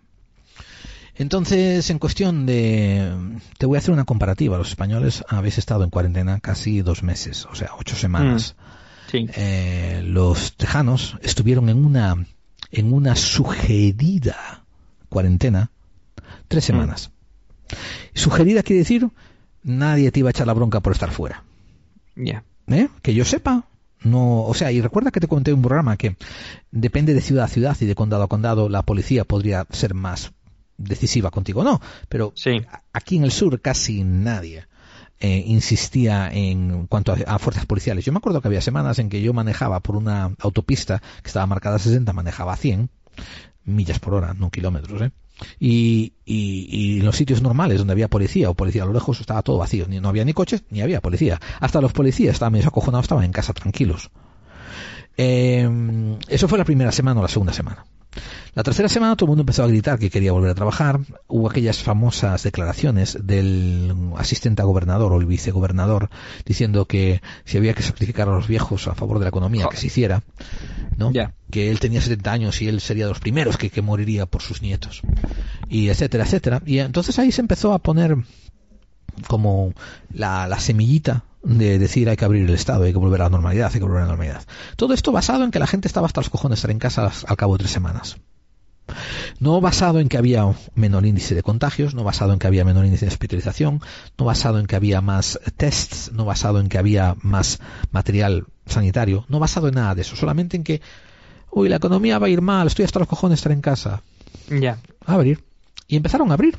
[1.15, 3.39] Entonces, en cuestión de...
[3.57, 4.57] Te voy a hacer una comparativa.
[4.57, 8.55] Los españoles habéis estado en cuarentena casi dos meses, o sea, ocho semanas.
[9.13, 12.25] Eh, los tejanos estuvieron en una,
[12.71, 14.63] en una sugerida
[15.09, 15.69] cuarentena
[16.47, 17.11] tres semanas.
[18.13, 19.09] Sugerida quiere decir
[19.63, 21.43] nadie te iba a echar la bronca por estar fuera.
[22.15, 22.43] Ya.
[22.67, 22.87] ¿Eh?
[23.01, 23.65] Que yo sepa.
[24.03, 26.15] No, o sea, y recuerda que te conté en un programa que
[26.71, 30.31] depende de ciudad a ciudad y de condado a condado, la policía podría ser más
[30.77, 31.79] decisiva contigo, no,
[32.09, 32.33] pero
[32.71, 34.65] a- aquí en el sur casi nadie
[35.19, 38.03] eh, insistía en cuanto a, a fuerzas policiales.
[38.03, 41.45] Yo me acuerdo que había semanas en que yo manejaba por una autopista que estaba
[41.45, 42.89] marcada a 60, manejaba a 100
[43.63, 45.11] millas por hora, no kilómetros, ¿eh?
[45.59, 49.41] Y, y, y los sitios normales donde había policía o policía a lo lejos estaba
[49.41, 51.39] todo vacío, ni, no había ni coches ni había policía.
[51.59, 54.11] Hasta los policías estaban medio acojonados, estaban en casa tranquilos.
[55.17, 55.69] Eh,
[56.27, 57.85] eso fue la primera semana o la segunda semana.
[58.53, 60.99] La tercera semana todo el mundo empezó a gritar que quería volver a trabajar.
[61.27, 66.09] Hubo aquellas famosas declaraciones del asistente a gobernador o el vicegobernador
[66.45, 69.77] diciendo que si había que sacrificar a los viejos a favor de la economía, que
[69.77, 70.23] se hiciera.
[70.97, 71.11] ¿no?
[71.49, 74.41] Que él tenía 70 años y él sería de los primeros que, que moriría por
[74.41, 75.01] sus nietos.
[75.69, 76.61] Y etcétera, etcétera.
[76.65, 78.17] Y entonces ahí se empezó a poner
[79.27, 79.73] como
[80.13, 83.29] la, la semillita de decir hay que abrir el Estado, hay que volver a la
[83.31, 84.43] normalidad, hay que volver a la normalidad.
[84.75, 87.11] Todo esto basado en que la gente estaba hasta los cojones de estar en casa
[87.27, 88.17] al- cabo de tres semanas.
[89.39, 90.45] No basado en que había
[90.75, 93.81] menor índice de contagios, no basado en que había menor índice de hospitalización,
[94.17, 97.59] no basado en que había más tests, no basado en que había más
[97.91, 100.81] material sanitario, no basado en nada de eso, solamente en que,
[101.51, 104.01] uy, la economía va a ir mal, estoy hasta los cojones de estar en casa.
[104.49, 104.77] Ya.
[105.05, 105.41] A abrir.
[105.87, 106.57] Y empezaron a abrir.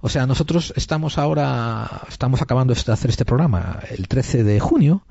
[0.00, 5.04] O sea, nosotros estamos ahora, estamos acabando de hacer este programa el 13 de junio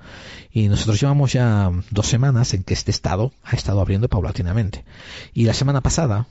[0.51, 4.83] y nosotros llevamos ya dos semanas en que este estado ha estado abriendo paulatinamente.
[5.33, 6.25] Y la semana pasada,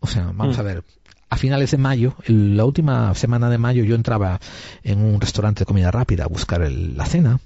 [0.00, 0.60] o sea, vamos Mm.
[0.60, 0.84] a ver,
[1.30, 4.40] a finales de mayo, la última semana de mayo yo entraba
[4.82, 7.40] en un restaurante de comida rápida a buscar el- la cena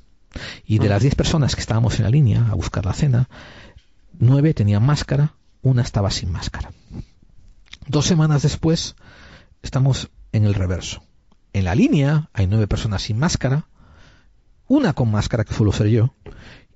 [0.64, 3.28] y de las 10 personas que estábamos en la línea a buscar la cena,
[4.18, 6.70] nueve tenían máscara, una estaba sin máscara.
[7.86, 8.96] Dos semanas después,
[9.62, 11.02] estamos en el reverso.
[11.52, 13.66] En la línea hay nueve personas sin máscara,
[14.68, 16.14] una con máscara, que suelo ser yo,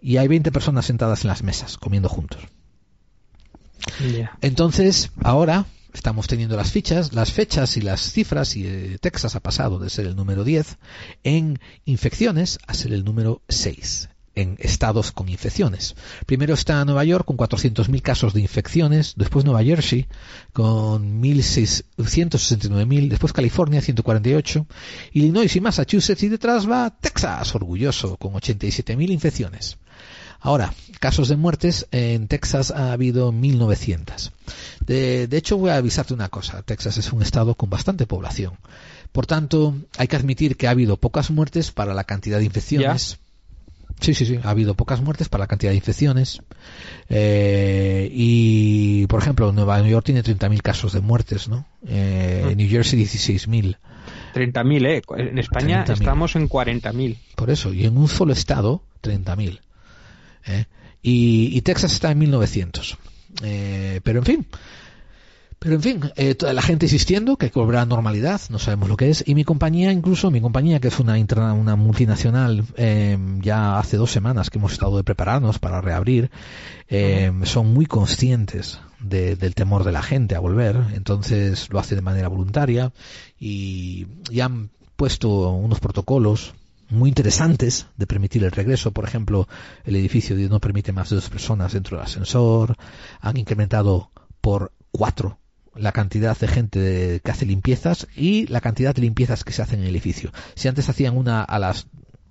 [0.01, 2.43] y hay 20 personas sentadas en las mesas, comiendo juntos.
[4.41, 9.41] Entonces, ahora estamos teniendo las fichas, las fechas y las cifras, y eh, Texas ha
[9.41, 10.79] pasado de ser el número 10
[11.23, 15.95] en infecciones a ser el número 6 en estados con infecciones.
[16.27, 20.07] Primero está Nueva York con 400.000 casos de infecciones, después Nueva Jersey
[20.53, 24.67] con 1.669.000, después California 148,
[25.13, 29.79] Illinois y Massachusetts y detrás va Texas, orgulloso, con 87.000 infecciones.
[30.41, 34.31] Ahora, casos de muertes, en Texas ha habido 1.900.
[34.85, 36.61] De, de hecho, voy a avisarte una cosa.
[36.61, 38.59] Texas es un estado con bastante población.
[39.11, 43.21] Por tanto, hay que admitir que ha habido pocas muertes para la cantidad de infecciones.
[44.05, 44.39] Sí, sí, sí.
[44.43, 46.43] Ha habido pocas muertes para la cantidad de infecciones.
[47.09, 51.67] Eh, y, por ejemplo, Nueva York tiene 30.000 casos de muertes, ¿no?
[51.89, 53.79] Eh, New Jersey 16.000.
[54.35, 55.03] 30.000, ¿eh?
[55.17, 55.93] En España 30.000.
[55.95, 57.17] estamos en 40.000.
[57.35, 59.61] Por eso, y en un solo estado, 30.000.
[60.49, 60.67] ¿eh?
[61.03, 62.99] Y, y Texas está en 1900.
[63.43, 64.47] Eh, pero en fin,
[65.59, 68.41] pero en fin, eh, toda la gente insistiendo que hay que volver a la normalidad,
[68.51, 69.25] no sabemos lo que es.
[69.27, 73.97] Y mi compañía, incluso mi compañía, que es una, interna- una multinacional, eh, ya hace
[73.97, 76.31] dos semanas que hemos estado de prepararnos para reabrir,
[76.89, 81.95] eh, son muy conscientes de- del temor de la gente a volver, entonces lo hace
[81.95, 82.93] de manera voluntaria
[83.39, 86.55] y, y han puesto unos protocolos
[86.91, 88.93] muy interesantes de permitir el regreso.
[88.93, 89.49] Por ejemplo,
[89.85, 92.77] el edificio no permite más de dos personas dentro del ascensor.
[93.21, 94.11] Han incrementado
[94.41, 95.39] por cuatro
[95.77, 99.81] la cantidad de gente que hace limpiezas y la cantidad de limpiezas que se hacen
[99.81, 100.33] en el edificio.
[100.55, 101.87] Si antes hacían una a las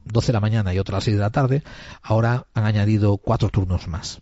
[0.06, 1.64] 12 de la mañana y otra a las 6 de la tarde,
[2.02, 4.22] ahora han añadido cuatro turnos más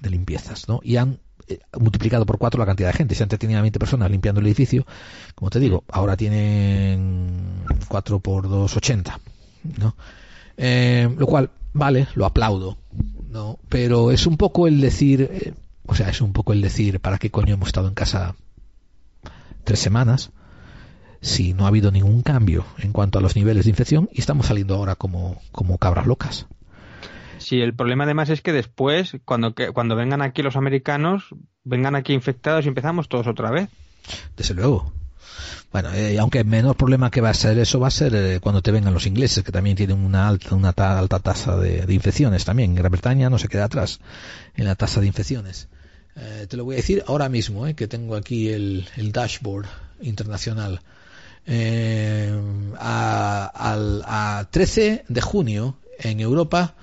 [0.00, 0.80] de limpiezas, ¿no?
[0.82, 3.14] Y han eh, multiplicado por cuatro la cantidad de gente.
[3.14, 4.86] Si antes tenían 20 personas limpiando el edificio,
[5.34, 9.20] como te digo, ahora tienen 4 por 2, 80,
[9.78, 9.96] ¿no?
[10.56, 12.78] Eh, lo cual, vale, lo aplaudo,
[13.30, 13.58] ¿no?
[13.68, 15.54] Pero es un poco el decir, eh,
[15.86, 18.34] o sea, es un poco el decir, ¿para qué coño hemos estado en casa
[19.66, 20.30] tres semanas?
[21.22, 24.46] si no ha habido ningún cambio en cuanto a los niveles de infección y estamos
[24.46, 26.46] saliendo ahora como, como cabras locas.
[27.38, 31.24] Sí, el problema además es que después, cuando, que, cuando vengan aquí los americanos,
[31.64, 33.68] vengan aquí infectados y empezamos todos otra vez.
[34.36, 34.92] Desde luego.
[35.72, 38.38] Bueno, eh, aunque el menor problema que va a ser eso va a ser eh,
[38.40, 41.86] cuando te vengan los ingleses, que también tienen una alta, una ta- alta tasa de,
[41.86, 42.74] de infecciones también.
[42.74, 44.00] Gran Bretaña no se queda atrás
[44.54, 45.68] en la tasa de infecciones.
[46.16, 49.66] Eh, te lo voy a decir ahora mismo, eh, que tengo aquí el, el dashboard
[50.00, 50.80] internacional.
[51.46, 52.32] Eh,
[52.78, 56.74] a, al- a 13 de junio en Europa,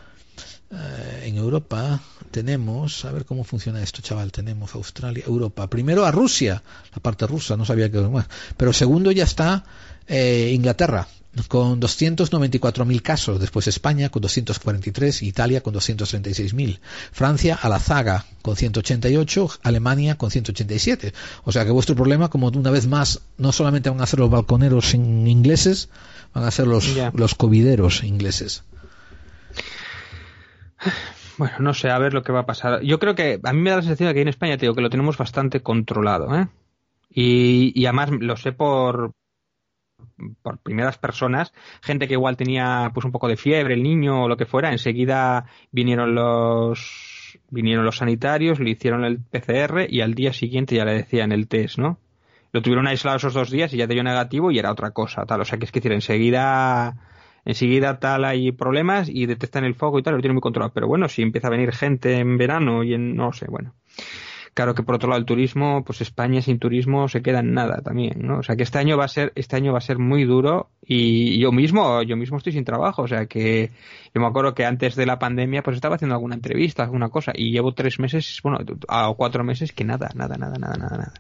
[0.72, 5.68] eh, en Europa tenemos, a ver cómo funciona esto, chaval, tenemos Australia, Europa.
[5.70, 6.64] Primero a Rusia,
[6.96, 8.28] la parte rusa, no sabía que más.
[8.58, 9.66] Pero segundo ya está
[10.08, 11.08] eh, Inglaterra,
[11.48, 16.80] con 294.000 casos, después España con 243, Italia con 236.000,
[17.12, 21.14] Francia a la zaga con 188, Alemania con 187.
[21.44, 24.30] O sea que vuestro problema, como una vez más, no solamente van a ser los
[24.30, 25.90] balconeros in- ingleses,
[26.34, 27.12] van a ser los, Ya.
[27.16, 28.64] los covideros ingleses.
[31.38, 32.82] Bueno, no sé, a ver lo que va a pasar.
[32.84, 34.76] Yo creo que a mí me da la sensación de que en España, te digo,
[34.76, 36.48] que lo tenemos bastante controlado, ¿eh?
[37.10, 39.14] Y, y además lo sé por,
[40.42, 44.28] por primeras personas, gente que igual tenía pues un poco de fiebre, el niño o
[44.28, 50.14] lo que fuera, enseguida vinieron los vinieron los sanitarios, le hicieron el PCR y al
[50.14, 52.00] día siguiente ya le decían el test, ¿no?
[52.52, 55.42] Lo tuvieron aislado esos dos días y ya dio negativo y era otra cosa, tal.
[55.42, 56.96] O sea que es que decir, enseguida
[57.46, 60.74] enseguida tal hay problemas y detectan el foco y tal, lo tienen muy controlado.
[60.74, 63.74] Pero bueno, si empieza a venir gente en verano y en, no sé, bueno.
[64.54, 67.82] Claro que por otro lado el turismo, pues España sin turismo se queda en nada
[67.82, 68.38] también, ¿no?
[68.38, 70.70] O sea que este año va a ser, este año va a ser muy duro
[70.86, 73.72] y yo mismo, yo mismo estoy sin trabajo, o sea que
[74.14, 77.32] yo me acuerdo que antes de la pandemia pues estaba haciendo alguna entrevista, alguna cosa
[77.34, 78.60] y llevo tres meses, bueno,
[78.90, 81.14] a cuatro meses que nada, nada, nada, nada, nada, nada.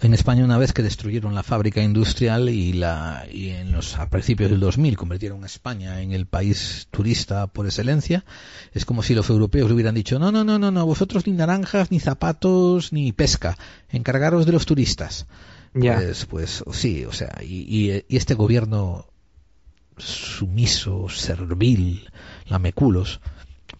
[0.00, 4.08] En España una vez que destruyeron la fábrica industrial y la y en los a
[4.08, 8.24] principios del 2000 convirtieron a España en el país turista por excelencia,
[8.72, 11.32] es como si los europeos le hubieran dicho, "No, no, no, no, no, vosotros ni
[11.32, 13.58] naranjas, ni zapatos, ni pesca,
[13.90, 15.26] encargaros de los turistas."
[15.74, 15.96] Ya.
[15.96, 19.06] Pues pues sí, o sea, y, y, y este gobierno
[19.96, 22.08] sumiso, servil,
[22.46, 23.20] lameculos,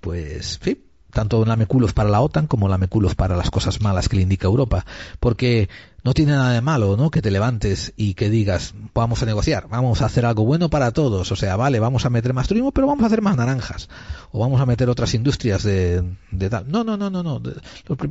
[0.00, 4.22] pues sí, tanto lameculos para la OTAN como lameculos para las cosas malas que le
[4.22, 4.84] indica Europa,
[5.20, 5.68] porque
[6.04, 7.10] no tiene nada de malo, ¿no?
[7.10, 10.92] Que te levantes y que digas, vamos a negociar, vamos a hacer algo bueno para
[10.92, 13.88] todos, o sea, vale, vamos a meter más turismo, pero vamos a hacer más naranjas,
[14.30, 16.70] o vamos a meter otras industrias de, de tal.
[16.70, 17.42] No, no, no, no, no,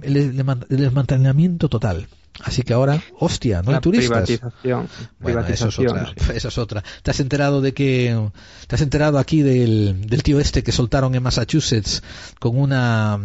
[0.03, 2.07] el, el, el desmantelamiento total.
[2.43, 4.25] Así que ahora, hostia, no La hay turistas.
[4.25, 4.87] Privatización.
[5.19, 6.13] Bueno, eso es privatización, otra.
[6.15, 6.31] sí.
[6.35, 6.83] Esa es otra.
[7.01, 8.29] ¿Te has enterado de que
[8.67, 12.03] te has enterado aquí del, del tío este que soltaron en Massachusetts
[12.39, 13.19] con una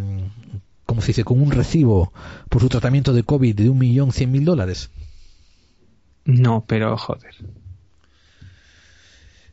[0.93, 1.25] ¿cómo se dice?
[1.25, 2.13] con un recibo
[2.51, 4.91] por su tratamiento de COVID de un millón cien mil dólares?
[6.27, 7.35] No, pero joder.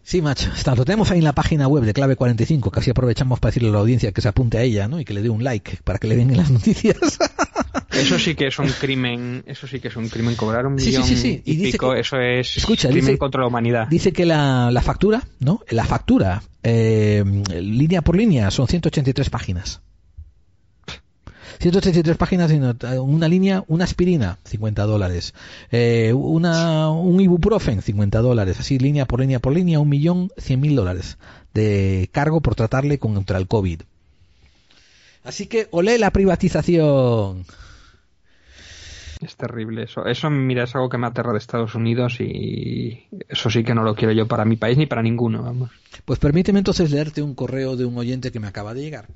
[0.03, 2.89] Sí, macho, está, lo tenemos ahí en la página web de Clave 45, que así
[2.89, 4.99] aprovechamos para decirle a la audiencia que se apunte a ella, ¿no?
[4.99, 6.97] Y que le dé un like para que le den en las noticias.
[7.91, 10.85] Eso sí que es un crimen, eso sí que es un crimen cobrar un Sí,
[10.85, 11.41] sí, millón sí, sí.
[11.43, 13.87] y, Y dice pico, que- eso es Escucha, crimen dice- contra la humanidad.
[13.87, 15.61] Dice que la, la factura, ¿no?
[15.69, 17.23] La factura, eh,
[17.61, 19.81] línea por línea, son 183 páginas.
[21.59, 22.51] 183 páginas
[23.01, 25.33] una línea, una aspirina, 50 dólares.
[25.71, 28.61] Eh, una, un ibuprofen, 50 dólares.
[28.61, 31.17] Así, línea por línea por línea, un millón cien mil dólares
[31.53, 33.81] de cargo por tratarle contra el COVID.
[35.25, 37.45] Así que, olé la privatización.
[39.21, 40.05] Es terrible eso.
[40.05, 43.83] Eso, mira, es algo que me aterra de Estados Unidos y eso sí que no
[43.83, 45.71] lo quiero yo para mi país ni para ninguno, vamos.
[46.05, 49.09] Pues permíteme entonces leerte un correo de un oyente que me acaba de llegar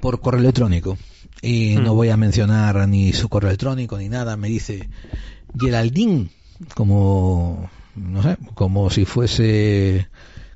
[0.00, 0.96] por correo electrónico
[1.42, 1.84] y Mm.
[1.84, 4.36] no voy a mencionar ni su correo electrónico ni nada.
[4.36, 4.88] Me dice
[5.58, 6.28] Geraldine
[6.74, 10.08] como no sé, como si fuese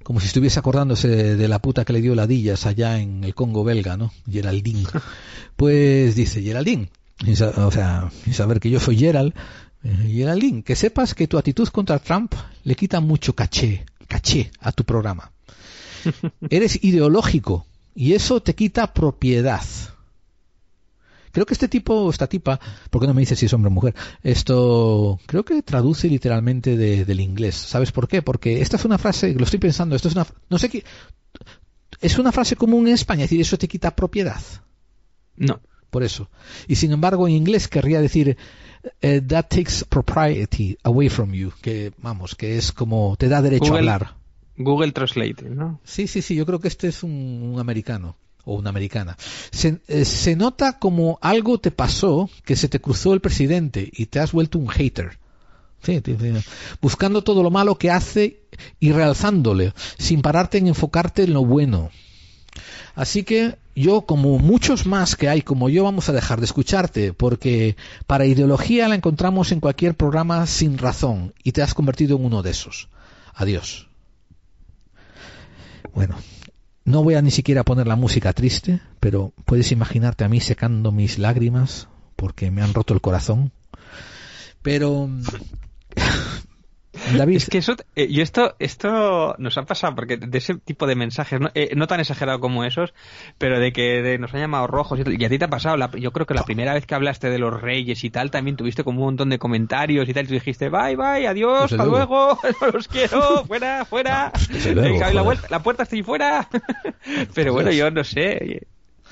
[0.02, 3.64] como si estuviese acordándose de la puta que le dio ladillas allá en el Congo
[3.64, 4.12] belga, ¿no?
[4.31, 4.84] Geraldine.
[5.56, 6.89] Pues dice Geraldine,
[7.56, 9.32] o sea, sin saber que yo soy Gerald,
[9.84, 14.73] eh, Geraldine, que sepas que tu actitud contra Trump le quita mucho caché, caché a
[14.73, 15.31] tu programa.
[16.50, 19.62] Eres ideológico y eso te quita propiedad.
[21.32, 23.73] Creo que este tipo, esta tipa, ¿por qué no me dice si es hombre o
[23.73, 23.94] mujer?
[24.23, 27.56] Esto creo que traduce literalmente de- del inglés.
[27.56, 28.23] ¿Sabes por qué?
[28.23, 30.84] Porque esta es una frase, lo estoy pensando, esto es una, no sé qué,
[32.00, 34.40] es una frase común en España, es decir, eso te quita propiedad.
[35.36, 35.60] No.
[35.90, 36.28] Por eso.
[36.68, 38.36] Y sin embargo, en inglés querría decir,
[39.00, 43.66] eh, that takes propriety away from you, que vamos, que es como te da derecho
[43.73, 44.14] Google- a hablar.
[44.57, 45.81] Google Translate, ¿no?
[45.84, 49.16] Sí, sí, sí, yo creo que este es un, americano o una americana.
[49.50, 54.07] Se, eh, se nota como algo te pasó, que se te cruzó el presidente y
[54.07, 55.18] te has vuelto un hater.
[55.83, 56.33] Sí, sí, sí.
[56.81, 58.41] Buscando todo lo malo que hace
[58.81, 61.91] y realzándole, sin pararte en enfocarte en lo bueno.
[62.94, 67.12] Así que yo, como muchos más que hay como yo, vamos a dejar de escucharte,
[67.12, 67.76] porque
[68.07, 72.42] para ideología la encontramos en cualquier programa sin razón, y te has convertido en uno
[72.42, 72.89] de esos.
[73.34, 73.89] Adiós.
[75.94, 76.16] Bueno,
[76.84, 80.92] no voy a ni siquiera poner la música triste, pero puedes imaginarte a mí secando
[80.92, 83.52] mis lágrimas porque me han roto el corazón.
[84.62, 85.08] Pero
[87.12, 87.36] David.
[87.36, 90.94] Es que eso, eh, y esto, esto nos ha pasado, porque de ese tipo de
[90.94, 92.94] mensajes, no, eh, no tan exagerado como esos,
[93.39, 95.76] pero de que de- nos han llamado rojos y, y a ti te ha pasado,
[95.76, 98.57] la- yo creo que la primera vez que hablaste de los reyes y tal, también
[98.57, 101.84] tuviste como un montón de comentarios y tal, y tú dijiste, bye, bye, adiós, hasta
[101.84, 102.39] luego.
[102.60, 104.33] no los quiero, fuera, fuera,
[104.73, 106.49] luego, y la, vuelta- la puerta estoy fuera.
[107.34, 108.66] pero bueno, yo no sé,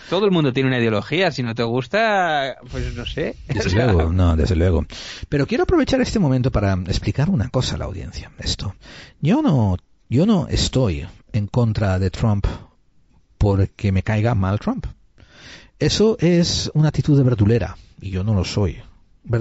[0.09, 3.37] todo el mundo tiene una ideología, si no te gusta, pues no sé.
[3.49, 4.87] Desde luego, no, desde luego.
[5.29, 8.31] Pero quiero aprovechar este momento para explicar una cosa a la audiencia.
[8.39, 8.75] Esto,
[9.21, 9.77] yo no,
[10.09, 12.47] yo no estoy en contra de Trump
[13.39, 14.87] porque me caiga mal Trump.
[15.79, 18.81] Eso es una actitud de verdulera y yo no lo soy.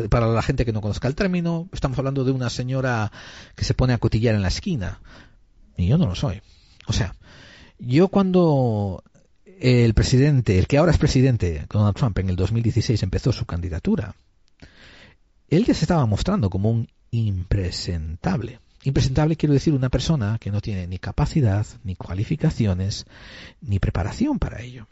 [0.09, 3.11] Para la gente que no conozca el término, estamos hablando de una señora
[3.55, 5.01] que se pone a cotillar en la esquina
[5.77, 6.41] y yo no lo soy.
[6.87, 7.15] O sea,
[7.77, 9.03] yo cuando
[9.61, 14.15] el presidente, el que ahora es presidente, Donald Trump, en el 2016 empezó su candidatura,
[15.49, 18.59] él ya se estaba mostrando como un impresentable.
[18.83, 23.05] Impresentable quiero decir una persona que no tiene ni capacidad, ni cualificaciones,
[23.61, 24.87] ni preparación para ello.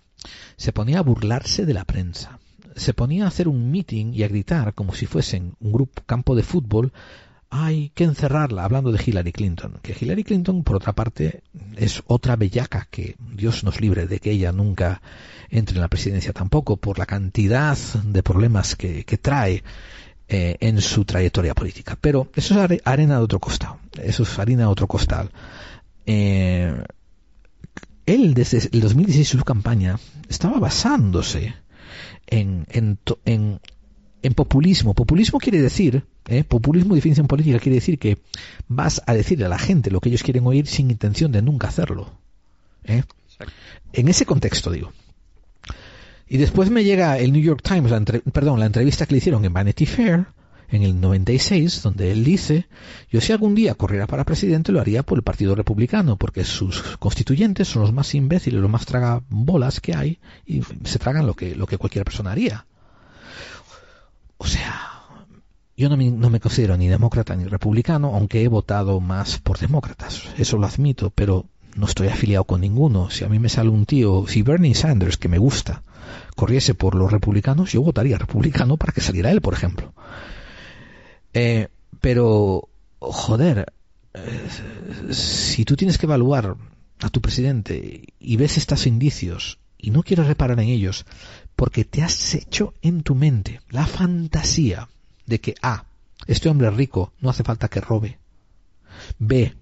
[0.56, 2.40] Se ponía a burlarse de la prensa.
[2.76, 6.36] Se ponía a hacer un meeting y a gritar como si fuesen un grupo campo
[6.36, 6.94] de fútbol
[7.52, 9.80] hay que encerrarla, hablando de Hillary Clinton.
[9.82, 11.42] Que Hillary Clinton, por otra parte,
[11.76, 15.02] es otra bellaca que Dios nos libre de que ella nunca
[15.50, 19.64] entre en la presidencia tampoco, por la cantidad de problemas que, que trae
[20.28, 21.98] eh, en su trayectoria política.
[22.00, 23.80] Pero eso es are- arena de otro costado.
[24.00, 25.32] Eso es harina de otro costal.
[26.06, 26.84] Eh,
[28.06, 31.56] él, desde el 2016, su campaña, estaba basándose
[32.28, 33.00] en, en,
[34.22, 34.94] en populismo.
[34.94, 36.44] Populismo quiere decir, ¿eh?
[36.44, 38.20] populismo, definición política, quiere decir que
[38.68, 41.68] vas a decirle a la gente lo que ellos quieren oír sin intención de nunca
[41.68, 42.12] hacerlo.
[42.86, 43.04] ¿eh?
[43.94, 44.92] En ese contexto, digo.
[46.28, 49.18] Y después me llega el New York Times, la entre- perdón, la entrevista que le
[49.18, 50.28] hicieron en Vanity Fair
[50.72, 52.68] en el 96, donde él dice,
[53.12, 56.84] yo si algún día corriera para presidente lo haría por el Partido Republicano, porque sus
[57.00, 61.56] constituyentes son los más imbéciles, los más tragabolas que hay, y se tragan lo que,
[61.56, 62.68] lo que cualquier persona haría.
[64.38, 64.99] O sea,
[65.80, 65.96] yo no
[66.30, 71.10] me, considero ni demócrata ni republicano, aunque he votado más por demócratas, eso lo admito,
[71.10, 73.10] pero no estoy afiliado con ninguno.
[73.10, 75.84] Si a mí me sale un tío, si Bernie Sanders, que me gusta,
[76.36, 79.94] corriese por los republicanos, yo votaría republicano para que saliera él, por ejemplo.
[81.34, 81.70] Eh,
[82.02, 82.68] pero,
[83.00, 83.72] joder,
[84.14, 86.58] eh, si tú tienes que evaluar
[87.00, 91.06] a tu presidente y ves estos indicios y no quieres reparar en ellos
[91.56, 94.90] porque te has hecho en tu mente la fantasía
[95.30, 95.86] de que A,
[96.28, 98.20] este hombre es rico, no hace falta que robe.
[99.18, 99.56] B,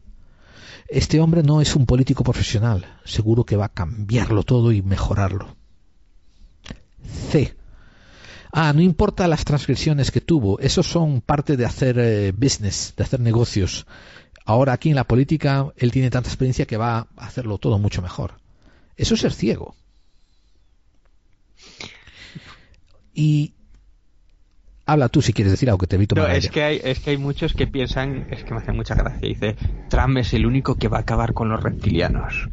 [0.87, 5.55] este hombre no es un político profesional, seguro que va a cambiarlo todo y mejorarlo.
[7.29, 7.55] C,
[8.51, 13.03] Ah, no importa las transgresiones que tuvo, esos son parte de hacer eh, business, de
[13.03, 13.85] hacer negocios.
[14.45, 18.01] Ahora aquí en la política él tiene tanta experiencia que va a hacerlo todo mucho
[18.01, 18.39] mejor.
[18.95, 19.75] Eso es ser ciego.
[23.13, 23.53] Y
[24.87, 27.11] habla tú si quieres decir algo que te evito No, es que hay, es que
[27.11, 29.55] hay muchos que piensan, es que me hace mucha gracia, dice,
[29.89, 32.49] Trump es el único que va a acabar con los reptilianos.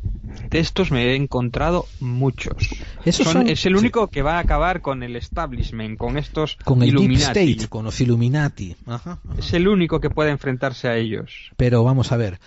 [0.51, 2.69] De estos me he encontrado muchos.
[3.05, 6.57] Esos Son- son- es el único que va a acabar con el establishment, con estos
[6.65, 7.41] con el Illuminati.
[7.41, 8.77] Deep State, con los Illuminati.
[8.87, 9.21] Ajá.
[9.39, 11.51] Es el único que puede enfrentarse a ellos.
[11.57, 12.41] Pero vamos a ver,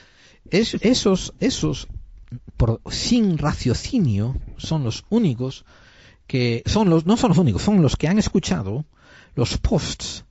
[0.52, 1.88] es- esos, esos
[2.58, 5.66] por, sin raciocinio son los únicos
[6.28, 8.86] que son los, no son los únicos, son los que han escuchado
[9.38, 10.26] los posts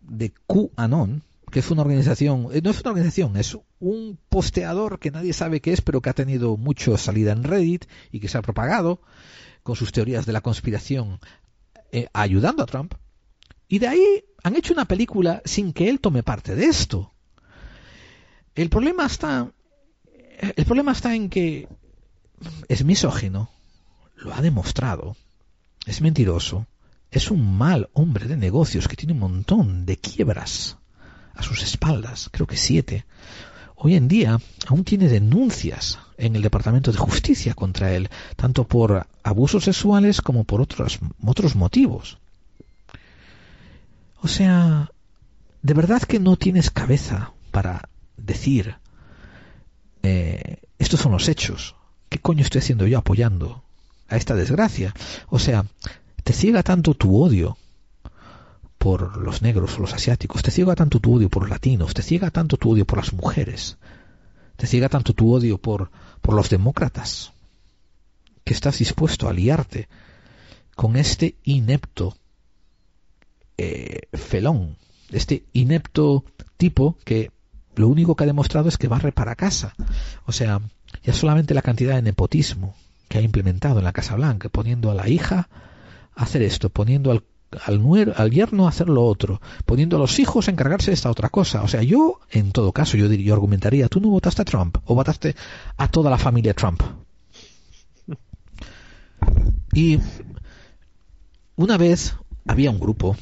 [0.00, 5.10] de QAnon, que es una organización, eh, no es una organización, es un posteador que
[5.10, 8.38] nadie sabe qué es, pero que ha tenido mucha salida en Reddit y que se
[8.38, 9.02] ha propagado
[9.62, 11.20] con sus teorías de la conspiración
[11.92, 12.94] eh, ayudando a Trump.
[13.68, 17.12] Y de ahí han hecho una película sin que él tome parte de esto.
[18.54, 19.52] El problema está,
[20.56, 21.68] el problema está en que
[22.68, 23.50] es misógino,
[24.16, 25.16] lo ha demostrado,
[25.84, 26.66] es mentiroso,
[27.12, 30.78] es un mal hombre de negocios que tiene un montón de quiebras
[31.34, 33.04] a sus espaldas, creo que siete.
[33.76, 39.06] Hoy en día aún tiene denuncias en el Departamento de Justicia contra él, tanto por
[39.22, 42.18] abusos sexuales como por otros, otros motivos.
[44.22, 44.90] O sea,
[45.62, 48.76] de verdad que no tienes cabeza para decir,
[50.02, 51.76] eh, estos son los hechos.
[52.08, 53.64] ¿Qué coño estoy haciendo yo apoyando
[54.08, 54.94] a esta desgracia?
[55.28, 55.66] O sea,
[56.24, 57.56] te ciega tanto tu odio
[58.78, 62.02] por los negros o los asiáticos, te ciega tanto tu odio por los latinos, te
[62.02, 63.78] ciega tanto tu odio por las mujeres,
[64.56, 67.32] te ciega tanto tu odio por, por los demócratas,
[68.44, 69.88] que estás dispuesto a aliarte
[70.74, 72.16] con este inepto
[73.58, 74.76] eh, felón,
[75.10, 76.24] este inepto
[76.56, 77.30] tipo que
[77.76, 79.74] lo único que ha demostrado es que barre para casa.
[80.26, 80.60] O sea,
[81.02, 82.74] ya solamente la cantidad de nepotismo
[83.08, 85.48] que ha implementado en la Casa Blanca, poniendo a la hija
[86.14, 87.24] hacer esto, poniendo al,
[87.66, 91.28] al, yerno a hacer lo otro, poniendo a los hijos a encargarse de esta otra
[91.28, 91.62] cosa.
[91.62, 94.78] O sea, yo, en todo caso, yo, diría, yo argumentaría, tú no votaste a Trump
[94.84, 95.34] o votaste
[95.76, 96.82] a toda la familia Trump.
[99.72, 99.98] Y
[101.56, 102.14] una vez
[102.46, 103.16] había un grupo,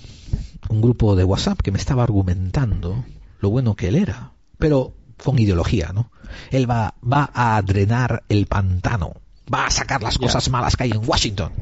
[0.69, 3.05] un grupo de WhatsApp que me estaba argumentando
[3.41, 6.11] lo bueno que él era, pero con ideología, ¿no?
[6.51, 9.15] Él va, va a drenar el pantano,
[9.53, 11.53] va a sacar las cosas malas que hay en Washington.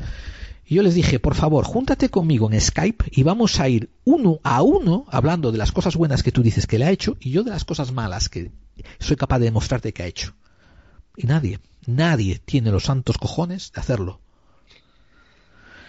[0.68, 4.38] Y yo les dije, por favor, júntate conmigo en Skype y vamos a ir uno
[4.42, 7.30] a uno hablando de las cosas buenas que tú dices que le ha hecho y
[7.30, 8.52] yo de las cosas malas que
[8.98, 10.34] soy capaz de demostrarte que ha hecho.
[11.16, 14.20] Y nadie, nadie tiene los santos cojones de hacerlo.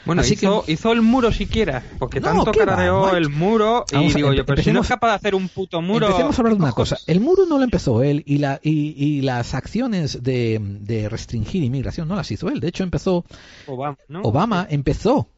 [0.05, 0.73] Bueno, Así hizo, que...
[0.73, 4.35] hizo el muro siquiera, porque no, tanto carareó va, el muro y Vamos digo a,
[4.35, 6.07] yo, pero si no es capaz de hacer un puto muro...
[6.07, 6.97] Empecemos a hablar de una cosa.
[7.05, 11.63] El muro no lo empezó él y, la, y, y las acciones de, de, restringir
[11.63, 12.59] inmigración no las hizo él.
[12.59, 13.25] De hecho, empezó...
[13.67, 14.21] Obama, ¿no?
[14.21, 15.29] Obama empezó,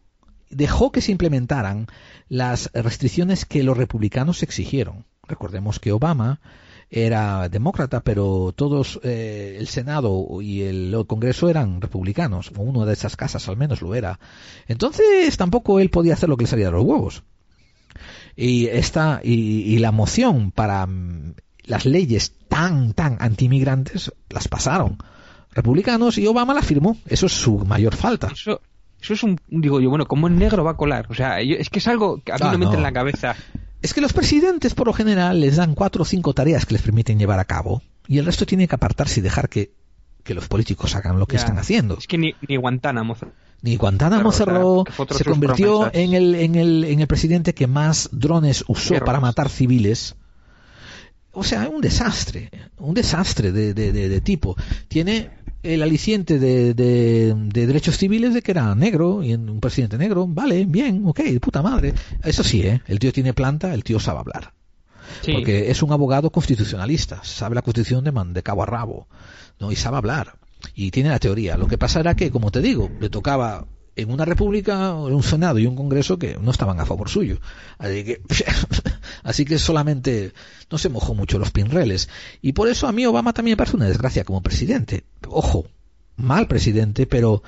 [0.49, 1.87] dejó que se implementaran
[2.29, 5.05] las restricciones que los republicanos exigieron.
[5.27, 6.39] Recordemos que Obama
[6.91, 12.85] era demócrata, pero todos, eh, el Senado y el, el, Congreso eran republicanos, o uno
[12.85, 14.19] de esas casas al menos lo era.
[14.67, 17.23] Entonces tampoco él podía hacer lo que le salía de los huevos.
[18.35, 24.97] Y esta, y, y la moción para um, las leyes tan, tan antimigrantes las pasaron
[25.53, 26.97] republicanos y Obama la firmó.
[27.07, 28.27] Eso es su mayor falta.
[28.33, 28.61] Eso,
[29.01, 31.07] eso es un, digo yo, bueno, como en negro va a colar?
[31.09, 32.83] O sea, yo, es que es algo que a mí ah, no me entra en
[32.83, 33.35] la cabeza.
[33.81, 36.81] Es que los presidentes por lo general les dan cuatro o cinco tareas que les
[36.83, 39.73] permiten llevar a cabo y el resto tiene que apartarse y dejar que,
[40.23, 41.41] que los políticos hagan lo que ya.
[41.41, 41.97] están haciendo.
[41.97, 43.15] Es que ni, ni Guantánamo.
[43.61, 48.63] Ni Guantánamo cerró, se convirtió en el, en, el, en el presidente que más drones
[48.67, 50.15] usó para matar civiles.
[51.31, 54.55] O sea, un desastre, un desastre de, de, de, de tipo.
[54.87, 55.29] Tiene
[55.63, 60.25] el aliciente de, de, de, derechos civiles de que era negro y un presidente negro,
[60.27, 61.93] vale, bien, ok, puta madre.
[62.23, 62.81] Eso sí, ¿eh?
[62.87, 64.53] el tío tiene planta, el tío sabe hablar.
[65.21, 65.33] Sí.
[65.33, 69.07] Porque es un abogado constitucionalista, sabe la constitución de, man, de cabo a rabo,
[69.59, 69.71] ¿no?
[69.71, 70.35] y sabe hablar.
[70.73, 71.57] Y tiene la teoría.
[71.57, 75.59] Lo que pasa era que, como te digo, le tocaba en una república, un senado
[75.59, 77.39] y un congreso que no estaban a favor suyo.
[77.77, 78.21] Así que,
[79.23, 80.33] así que solamente
[80.69, 82.09] no se mojó mucho los pinreles.
[82.41, 85.03] Y por eso a mí Obama también me parece una desgracia como presidente.
[85.27, 85.67] Ojo,
[86.15, 87.43] mal presidente, pero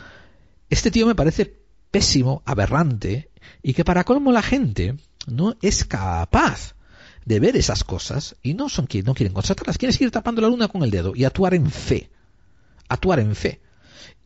[0.70, 3.30] este tío me parece pésimo, aberrante,
[3.62, 4.98] y que para colmo la gente
[5.28, 6.76] no es capaz
[7.26, 10.68] de ver esas cosas y no son no quieren constatarlas, quieren seguir tapando la luna
[10.68, 12.10] con el dedo y actuar en fe.
[12.90, 13.62] Actuar en fe.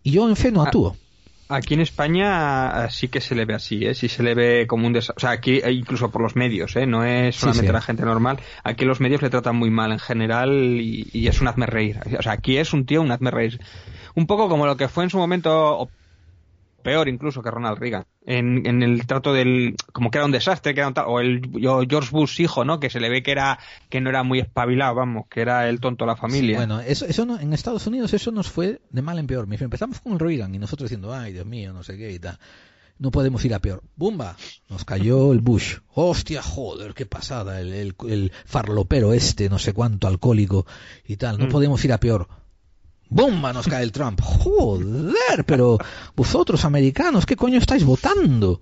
[0.04, 0.96] Y yo en fe no actúo.
[1.50, 3.94] Ah Aquí en España sí que se le ve así, ¿eh?
[3.94, 5.10] Sí se le ve como un des...
[5.10, 6.86] O sea, aquí incluso por los medios, ¿eh?
[6.86, 7.74] No es solamente sí, sí.
[7.74, 8.40] la gente normal.
[8.64, 12.00] Aquí los medios le tratan muy mal en general y, y, es un hazme reír.
[12.18, 13.60] O sea, aquí es un tío un hazme reír.
[14.16, 15.90] Un poco como lo que fue en su momento
[16.88, 20.74] peor incluso que Ronald Reagan en, en, el trato del como que era un desastre
[20.74, 23.32] que era un o el o George Bush hijo no que se le ve que
[23.32, 23.60] era
[23.90, 26.80] que no era muy espabilado vamos que era el tonto de la familia sí, bueno
[26.80, 30.14] eso, eso no, en Estados Unidos eso nos fue de mal en peor empezamos con
[30.14, 32.40] el Reagan y nosotros diciendo ay Dios mío no sé qué y tal
[33.00, 33.84] no podemos ir a peor.
[33.96, 34.36] ¡Bumba!
[34.70, 35.78] Nos cayó el Bush.
[35.94, 37.62] ¡Hostia, joder, qué pasada!
[37.62, 40.66] El, el, el farlopero este, no sé cuánto, alcohólico
[41.06, 41.38] y tal.
[41.38, 41.50] No mm.
[41.50, 42.28] podemos ir a peor.
[43.10, 43.54] ¡Bomba!
[43.54, 44.20] Nos cae el Trump.
[44.22, 45.78] Joder, pero
[46.16, 48.62] vosotros americanos, ¿qué coño estáis votando?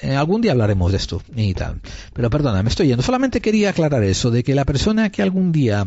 [0.00, 1.80] Eh, algún día hablaremos de esto y tal.
[2.12, 3.02] Pero perdona, me estoy yendo.
[3.02, 5.86] Solamente quería aclarar eso, de que la persona que algún día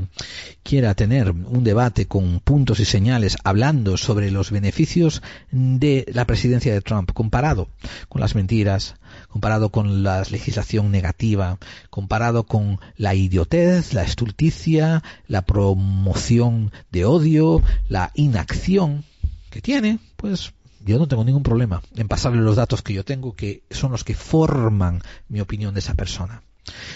[0.64, 6.74] quiera tener un debate con puntos y señales hablando sobre los beneficios de la presidencia
[6.74, 7.70] de Trump comparado
[8.08, 8.96] con las mentiras,
[9.30, 11.58] comparado con la legislación negativa,
[11.90, 19.06] comparado con la idiotez, la estulticia, la promoción de odio, la inacción
[19.50, 20.54] que tiene, pues
[20.86, 24.04] yo no tengo ningún problema en pasarle los datos que yo tengo, que son los
[24.04, 26.44] que forman mi opinión de esa persona.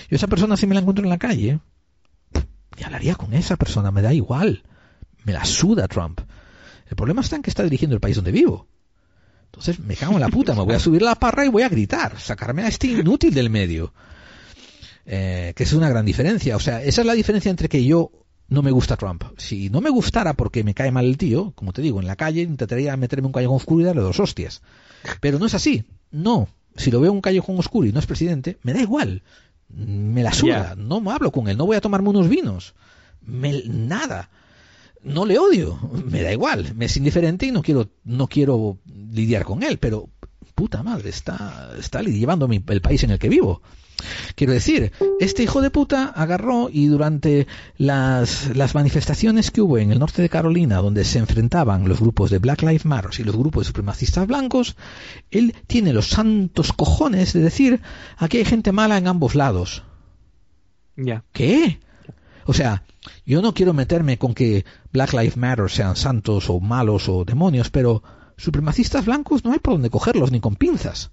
[0.10, 1.60] Yo esa persona si me la encuentro en la calle,
[2.78, 4.64] me hablaría con esa persona, me da igual.
[5.24, 6.22] Me la suda Trump.
[6.90, 8.68] El problema está en que está dirigiendo el país donde vivo.
[9.53, 11.69] Entonces me cago en la puta, me voy a subir la parra y voy a
[11.69, 13.93] gritar, sacarme a este inútil del medio.
[15.06, 16.56] Eh, que es una gran diferencia.
[16.56, 18.11] O sea, esa es la diferencia entre que yo
[18.48, 19.23] no me gusta Trump.
[19.38, 22.15] Si no me gustara porque me cae mal el tío, como te digo, en la
[22.15, 24.64] calle intentaría meterme un callejón oscuro y darle dos hostias.
[25.22, 25.85] Pero no es así.
[26.09, 26.48] No.
[26.75, 29.22] Si lo veo en un callejón oscuro y no es presidente, me da igual.
[29.69, 30.73] Me la suda.
[30.75, 31.57] No me hablo con él.
[31.57, 32.73] No voy a tomarme unos vinos.
[33.22, 34.32] Me, nada.
[35.03, 35.77] No le odio.
[36.09, 36.73] Me da igual.
[36.75, 38.80] Me es indiferente y no quiero, no quiero
[39.14, 39.77] lidiar con él.
[39.80, 40.09] Pero,
[40.56, 43.61] puta madre, está, está llevando mi- el país en el que vivo.
[44.35, 49.92] Quiero decir, este hijo de puta agarró y durante las, las manifestaciones que hubo en
[49.93, 53.38] el norte de Carolina, donde se enfrentaban los grupos de Black Lives Matter y los
[53.38, 54.75] grupos de supremacistas blancos,
[55.32, 57.82] él tiene los santos cojones de decir,
[58.17, 59.83] aquí hay gente mala en ambos lados.
[60.98, 61.24] Ya.
[61.32, 61.80] ¿Qué?
[62.45, 62.83] O sea,
[63.25, 67.69] yo no quiero meterme con que Black Lives Matter sean santos o malos o demonios,
[67.69, 68.03] pero
[68.38, 71.12] supremacistas blancos no hay por dónde cogerlos ni con pinzas.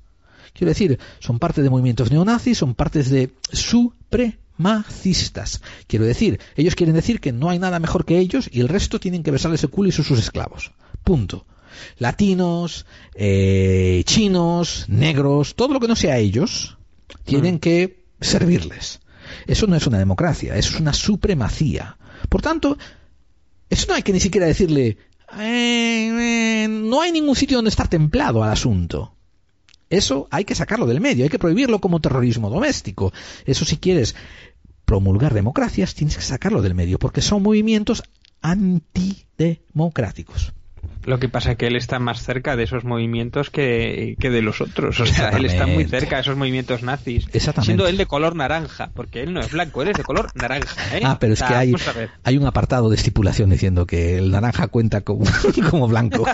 [0.52, 5.62] Quiero decir, son parte de movimientos neonazis, son partes de supremacistas.
[5.86, 9.00] Quiero decir, ellos quieren decir que no hay nada mejor que ellos y el resto
[9.00, 10.72] tienen que besarles el culo y son sus esclavos.
[11.04, 11.46] Punto.
[11.98, 12.84] Latinos,
[13.14, 16.76] eh, chinos, negros, todo lo que no sea ellos,
[17.24, 19.00] tienen que servirles.
[19.46, 21.96] Eso no es una democracia, eso es una supremacía.
[22.28, 22.76] Por tanto,
[23.68, 24.98] eso no hay que ni siquiera decirle,
[25.38, 29.14] "Eh, eh, no hay ningún sitio donde estar templado al asunto.
[29.88, 33.12] Eso hay que sacarlo del medio, hay que prohibirlo como terrorismo doméstico.
[33.44, 34.14] Eso si quieres
[34.84, 38.04] promulgar democracias, tienes que sacarlo del medio, porque son movimientos
[38.40, 40.52] antidemocráticos.
[41.10, 44.42] Lo que pasa es que él está más cerca de esos movimientos que, que de
[44.42, 45.00] los otros.
[45.00, 47.24] O sea, él está muy cerca de esos movimientos nazis.
[47.32, 47.64] Exactamente.
[47.66, 50.96] Siendo él de color naranja, porque él no es blanco, él es de color naranja.
[50.96, 51.00] ¿eh?
[51.04, 51.74] Ah, pero es que hay,
[52.22, 55.24] hay un apartado de estipulación diciendo que el naranja cuenta como,
[55.70, 56.24] como blanco.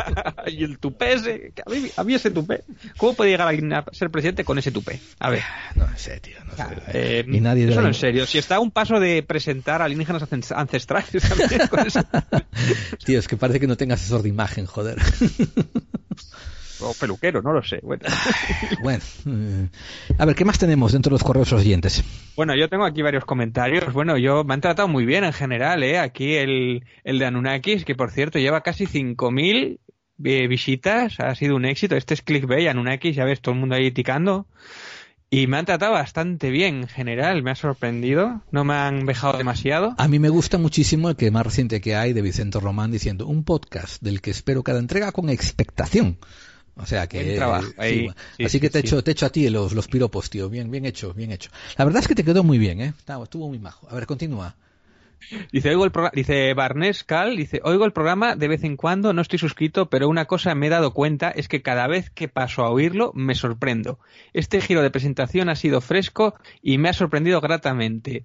[0.46, 2.62] y el tupé ese, que a mí, a mí ese tupé.
[2.98, 5.00] ¿Cómo puede llegar alguien a ser presidente con ese tupé?
[5.18, 5.42] A ver.
[5.74, 6.36] No sé, tío.
[6.46, 6.62] No sé.
[6.92, 8.26] Eh, Y nadie eso no en serio.
[8.26, 12.00] Si está a un paso de presentar alienígenas ancest- ancestrales también con eso.
[13.04, 14.98] Tío, es que parece que no tenga de imagen, joder.
[16.82, 17.80] O peluquero, no lo sé.
[17.82, 18.02] Bueno.
[18.82, 19.68] bueno, eh,
[20.18, 22.02] a ver, ¿qué más tenemos dentro de los correos oyentes?
[22.36, 23.92] Bueno, yo tengo aquí varios comentarios.
[23.92, 25.98] Bueno, yo me han tratado muy bien en general, ¿eh?
[25.98, 29.78] Aquí el, el de Anunnakis, que por cierto lleva casi 5.000
[30.24, 31.96] eh, visitas, ha sido un éxito.
[31.96, 34.46] Este es Clickbait, Anunnakis, ya ves, todo el mundo ahí ticando.
[35.32, 38.42] Y me han tratado bastante bien en general, me ha sorprendido.
[38.50, 39.94] No me han dejado demasiado.
[39.96, 43.28] A mí me gusta muchísimo el que más reciente que hay de Vicente Román diciendo
[43.28, 46.18] un podcast del que espero cada entrega con expectación.
[46.74, 48.08] O sea que trabajo sí, ahí.
[48.38, 50.68] Sí, así sí, que te echo te echo a ti los los piropos, tío, bien
[50.68, 51.50] bien hecho, bien hecho.
[51.78, 52.94] La verdad es que te quedó muy bien, eh.
[53.22, 53.88] Estuvo muy majo.
[53.88, 54.56] A ver, continúa.
[55.52, 59.12] Dice, oigo el programa, dice Barnes Cal, dice, oigo el programa de vez en cuando,
[59.12, 62.28] no estoy suscrito, pero una cosa me he dado cuenta es que cada vez que
[62.28, 63.98] paso a oírlo me sorprendo.
[64.32, 68.24] Este giro de presentación ha sido fresco y me ha sorprendido gratamente.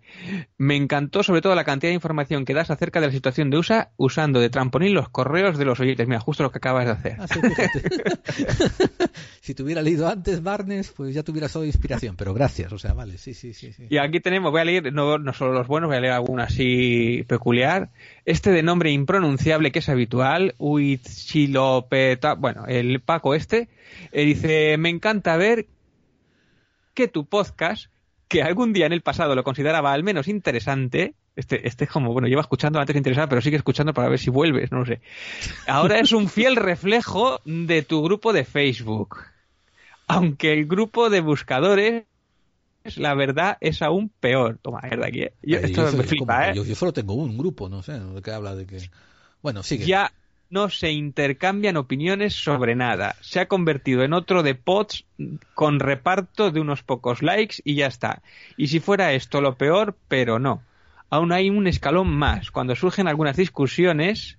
[0.58, 3.58] Me encantó sobre todo la cantidad de información que das acerca de la situación de
[3.58, 6.08] USA usando de trampolín los correos de los oyentes.
[6.08, 7.18] Mira, justo lo que acabas de hacer.
[7.20, 7.40] Ah, sí,
[9.42, 12.94] si te hubiera leído antes Barnes, pues ya tuvieras hoy inspiración, pero gracias, o sea,
[12.94, 13.88] vale, sí, sí, sí, sí.
[13.90, 16.44] Y aquí tenemos, voy a leer, no, no solo los buenos, voy a leer alguno
[16.44, 16.85] así
[17.28, 17.90] peculiar.
[18.26, 23.70] Este de nombre impronunciable que es habitual, Huichilopeta, bueno, el Paco este,
[24.12, 25.68] eh, dice, me encanta ver
[26.94, 27.88] que tu podcast,
[28.28, 32.14] que algún día en el pasado lo consideraba al menos interesante, este, este es como,
[32.14, 35.02] bueno, lleva escuchando antes interesante, pero sigue escuchando para ver si vuelves, no lo sé.
[35.68, 39.18] Ahora es un fiel reflejo de tu grupo de Facebook.
[40.08, 42.06] Aunque el grupo de buscadores
[42.98, 44.60] la verdad es aún peor.
[44.62, 45.24] Toma, mierda aquí.
[45.24, 45.34] ¿eh?
[45.42, 46.50] Yo, esto yo soy- me.
[46.50, 46.54] ¿eh?
[46.56, 48.90] Yo, yo solo tengo un grupo, no sé, de qué habla de que...
[49.42, 49.86] Bueno, sigue.
[49.86, 50.12] Ya
[50.50, 53.16] no se intercambian opiniones sobre nada.
[53.22, 55.06] Se ha convertido en otro de pods
[55.54, 58.22] con reparto de unos pocos likes y ya está.
[58.58, 60.62] Y si fuera esto lo peor, pero no.
[61.10, 62.52] Aún hay un escalón más.
[62.52, 64.38] Cuando surgen algunas discusiones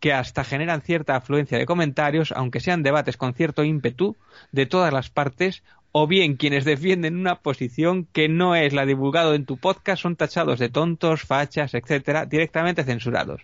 [0.00, 4.16] que hasta generan cierta afluencia de comentarios, aunque sean debates con cierto ímpetu
[4.52, 5.62] de todas las partes,
[5.92, 10.16] o bien quienes defienden una posición que no es la divulgado en tu podcast son
[10.16, 13.42] tachados de tontos, fachas, etcétera, directamente censurados.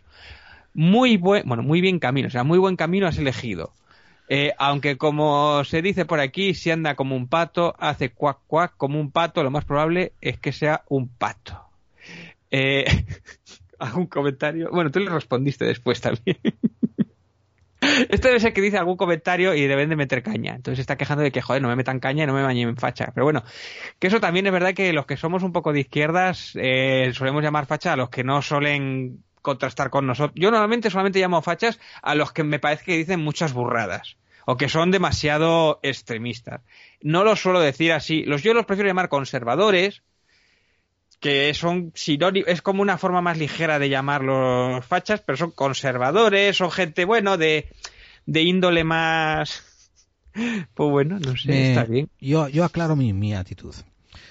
[0.75, 3.73] Muy buen, bueno, muy bien camino, o sea, muy buen camino has elegido.
[4.29, 8.75] Eh, aunque como se dice por aquí, si anda como un pato, hace cuac cuac
[8.77, 11.61] como un pato, lo más probable es que sea un pato.
[12.51, 12.85] Eh,
[13.79, 14.71] ¿Algún comentario?
[14.71, 16.39] Bueno, tú le respondiste después también.
[18.09, 20.55] Este debe ser que dice algún comentario y deben de meter caña.
[20.55, 22.77] Entonces está quejando de que, joder, no me metan caña y no me bañen en
[22.77, 23.11] facha.
[23.15, 23.43] Pero bueno,
[23.99, 27.43] que eso también es verdad que los que somos un poco de izquierdas eh, solemos
[27.43, 30.35] llamar facha a los que no suelen contrastar con nosotros.
[30.35, 34.57] Yo normalmente solamente llamo fachas a los que me parece que dicen muchas burradas o
[34.57, 36.63] que son demasiado extremistas.
[37.01, 38.25] No los suelo decir así.
[38.25, 40.03] Los yo los prefiero llamar conservadores
[41.25, 46.55] que son sinónimos, es como una forma más ligera de llamarlos fachas, pero son conservadores,
[46.55, 47.71] son gente, bueno, de,
[48.27, 49.63] de índole más...
[50.75, 52.11] Pues bueno, no sé, Me- está bien.
[52.21, 53.75] Yo, yo aclaro mi, mi actitud.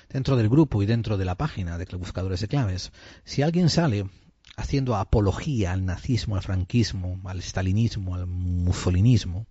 [0.10, 2.92] Dentro del grupo y dentro de la página de buscadores de claves,
[3.24, 4.06] si alguien sale
[4.56, 9.48] haciendo apología al nazismo, al franquismo, al stalinismo, al mussolinismo,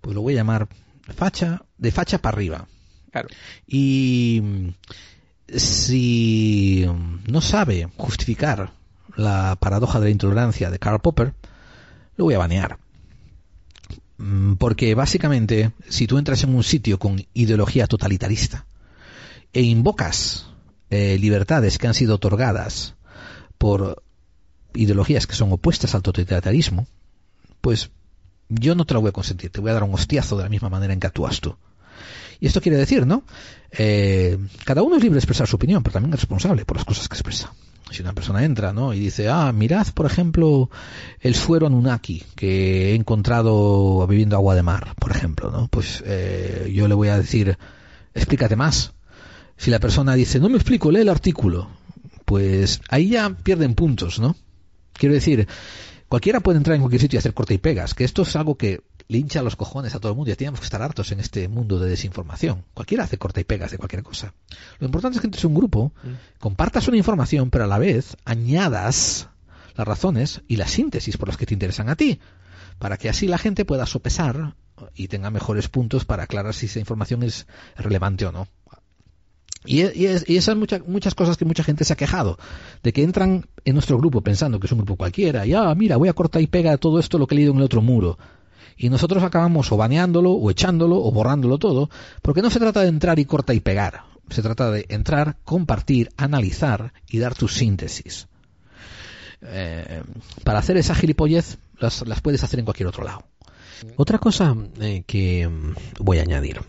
[0.00, 0.68] pues lo voy a llamar
[1.14, 2.68] facha, de facha para arriba.
[3.10, 3.28] Claro.
[3.66, 4.72] Y
[5.48, 8.72] si mm, no sabe justificar
[9.16, 11.34] la paradoja de la intolerancia de Karl Popper,
[12.16, 12.78] lo voy a banear.
[14.18, 18.66] Mm, Porque básicamente, si tú entras en un sitio con ideología totalitarista
[19.52, 20.46] e invocas
[20.90, 22.94] eh, libertades que han sido otorgadas
[23.58, 24.02] por
[24.74, 26.86] ideologías que son opuestas al totalitarismo,
[27.60, 27.90] pues
[28.48, 30.48] yo no te lo voy a consentir, te voy a dar un hostiazo de la
[30.48, 31.56] misma manera en que actúas tú.
[32.40, 33.24] Y esto quiere decir, ¿no?
[33.70, 36.86] Eh, cada uno es libre de expresar su opinión, pero también es responsable por las
[36.86, 37.52] cosas que expresa.
[37.90, 38.94] Si una persona entra, ¿no?
[38.94, 40.70] Y dice, ah, mirad, por ejemplo,
[41.20, 45.68] el suero Anunnaki que he encontrado bebiendo agua de mar, por ejemplo, ¿no?
[45.68, 47.58] Pues eh, yo le voy a decir,
[48.14, 48.94] explícate más.
[49.56, 51.68] Si la persona dice, no me explico, lee el artículo,
[52.24, 54.36] pues ahí ya pierden puntos, ¿no?
[54.94, 55.46] Quiero decir,
[56.08, 58.56] cualquiera puede entrar en cualquier sitio y hacer corte y pegas, que esto es algo
[58.56, 60.30] que le hincha los cojones a todo el mundo.
[60.30, 62.64] Ya tenemos que estar hartos en este mundo de desinformación.
[62.74, 64.34] Cualquiera hace corte y pegas de cualquier cosa.
[64.78, 65.92] Lo importante es que entres en un grupo,
[66.38, 69.28] compartas una información, pero a la vez añadas
[69.76, 72.20] las razones y las síntesis por las que te interesan a ti,
[72.78, 74.54] para que así la gente pueda sopesar
[74.94, 78.48] y tenga mejores puntos para aclarar si esa información es relevante o no.
[79.66, 82.38] Y, y, es- y esas muchas muchas cosas que mucha gente se ha quejado,
[82.82, 85.96] de que entran en nuestro grupo pensando que es un grupo cualquiera, y ah, mira,
[85.96, 88.18] voy a cortar y pega todo esto lo que he leído en el otro muro.
[88.76, 91.90] Y nosotros acabamos o baneándolo, o echándolo, o borrándolo todo,
[92.22, 94.02] porque no se trata de entrar y corta y pegar.
[94.30, 98.26] Se trata de entrar, compartir, analizar y dar tu síntesis.
[99.42, 100.02] Eh,
[100.42, 103.24] para hacer esa gilipollez las, las puedes hacer en cualquier otro lado.
[103.96, 106.60] Otra cosa eh, que mm, voy a añadir.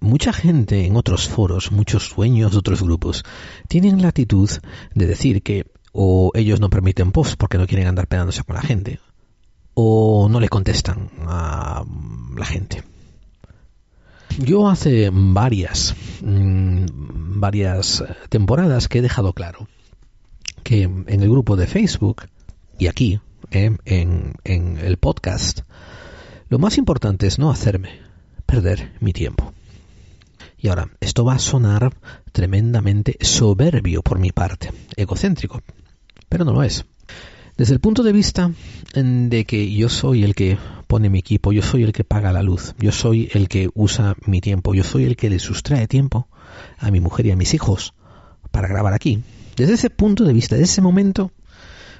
[0.00, 3.24] Mucha gente en otros foros, muchos dueños de otros grupos,
[3.68, 4.50] tienen la actitud
[4.94, 8.62] de decir que o ellos no permiten post porque no quieren andar pegándose con la
[8.62, 8.98] gente,
[9.74, 11.84] o no le contestan a
[12.36, 12.82] la gente.
[14.38, 16.86] Yo hace varias, mm,
[17.40, 19.68] varias eh, temporadas que he dejado claro
[20.62, 22.22] que en el grupo de Facebook
[22.78, 23.20] y aquí,
[23.50, 25.60] eh, en, en el podcast,
[26.48, 28.00] lo más importante es no hacerme
[28.46, 29.52] perder mi tiempo.
[30.58, 31.92] Y ahora, esto va a sonar
[32.30, 35.60] tremendamente soberbio por mi parte, egocéntrico,
[36.28, 36.84] pero no lo es.
[37.56, 38.50] Desde el punto de vista
[38.94, 40.56] de que yo soy el que
[40.86, 44.16] pone mi equipo, yo soy el que paga la luz, yo soy el que usa
[44.26, 46.28] mi tiempo, yo soy el que le sustrae tiempo
[46.78, 47.94] a mi mujer y a mis hijos
[48.50, 49.22] para grabar aquí.
[49.56, 51.30] Desde ese punto de vista, desde ese momento,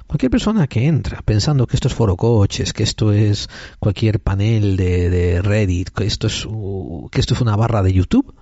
[0.06, 3.48] cualquier persona que entra pensando que esto es foro coches, que esto es
[3.78, 6.46] cualquier panel de, Reddit, que esto es
[7.10, 8.34] que esto es una barra de YouTube,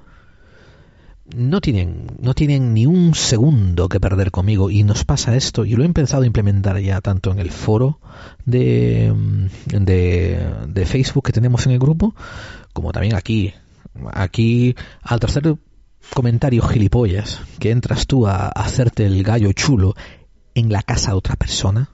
[1.35, 5.75] no tienen, no tienen ni un segundo que perder conmigo y nos pasa esto y
[5.75, 8.01] lo he empezado a implementar ya tanto en el foro
[8.45, 12.15] de, mm, de, Facebook que tenemos en el grupo
[12.73, 13.53] como también aquí.
[14.13, 15.57] Aquí al tercer
[16.15, 19.95] comentario gilipollas que entras tú a, a hacerte el gallo chulo
[20.55, 21.91] en la casa de otra persona,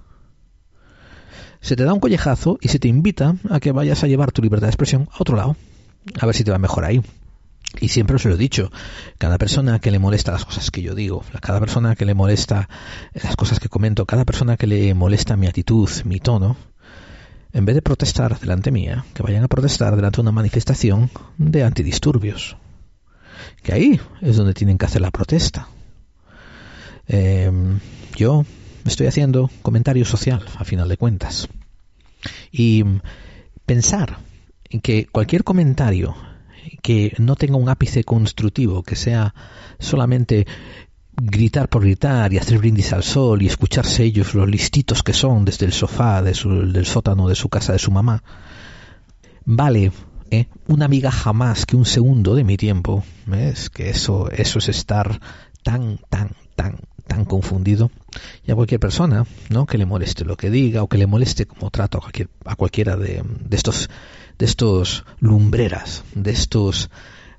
[1.61, 4.43] se te da un collejazo y se te invita a que vayas a llevar tu
[4.43, 5.57] libertad de expresión a otro lado.
[6.21, 7.03] A ver si te va mejor ahí.
[7.81, 8.71] Y siempre os lo he dicho,
[9.19, 12.69] cada persona que le molesta las cosas que yo digo, cada persona que le molesta
[13.13, 16.57] las cosas que comento, cada persona que le molesta mi actitud, mi tono,
[17.53, 21.65] en vez de protestar delante mía, que vayan a protestar delante de una manifestación de
[21.65, 22.57] antidisturbios.
[23.63, 25.69] Que ahí es donde tienen que hacer la protesta.
[27.09, 27.51] Eh,
[28.17, 28.45] yo
[28.85, 31.49] estoy haciendo comentario social, a final de cuentas.
[32.51, 32.85] Y
[33.65, 34.19] pensar
[34.71, 36.15] en que cualquier comentario
[36.83, 39.35] que no tenga un ápice constructivo, que sea
[39.79, 40.47] solamente
[41.17, 45.45] gritar por gritar y hacer brindis al sol y escucharse ellos los listitos que son
[45.47, 48.23] desde el sofá de su- del sótano de su casa de su mamá,
[49.45, 49.93] vale
[50.31, 50.47] ¿eh?
[50.67, 53.05] una migaja más que un segundo de mi tiempo.
[53.33, 55.21] Es que eso, eso es estar
[55.63, 57.91] tan, tan, tan, tan confundido.
[58.47, 59.67] Y a cualquier persona, ¿no?
[59.67, 62.57] Que le moleste lo que diga o que le moleste como trato a, cualquier, a
[62.57, 63.89] cualquiera de estos,
[64.39, 66.91] de estos lumbreras, de estos,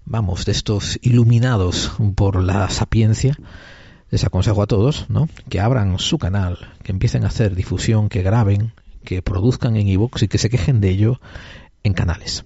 [0.05, 3.37] vamos, de estos iluminados por la sapiencia,
[4.09, 5.29] les aconsejo a todos, ¿no?
[5.49, 10.23] Que abran su canal, que empiecen a hacer difusión, que graben, que produzcan en iVoox
[10.23, 11.19] y que se quejen de ello
[11.83, 12.45] en canales.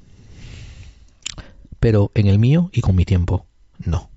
[1.80, 3.46] Pero en el mío y con mi tiempo,
[3.80, 4.10] no.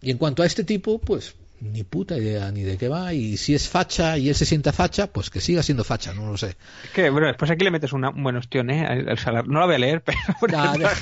[0.00, 3.12] Y en cuanto a este tipo, pues ni puta idea ni de qué va.
[3.14, 6.30] Y si es facha y él se sienta facha, pues que siga siendo facha, no
[6.30, 6.56] lo sé.
[6.84, 9.04] Es que, bueno, después aquí le metes una, un buen ostión, ¿eh?
[9.16, 9.46] Salar.
[9.48, 10.02] No la voy a leer,
[10.40, 10.58] pero...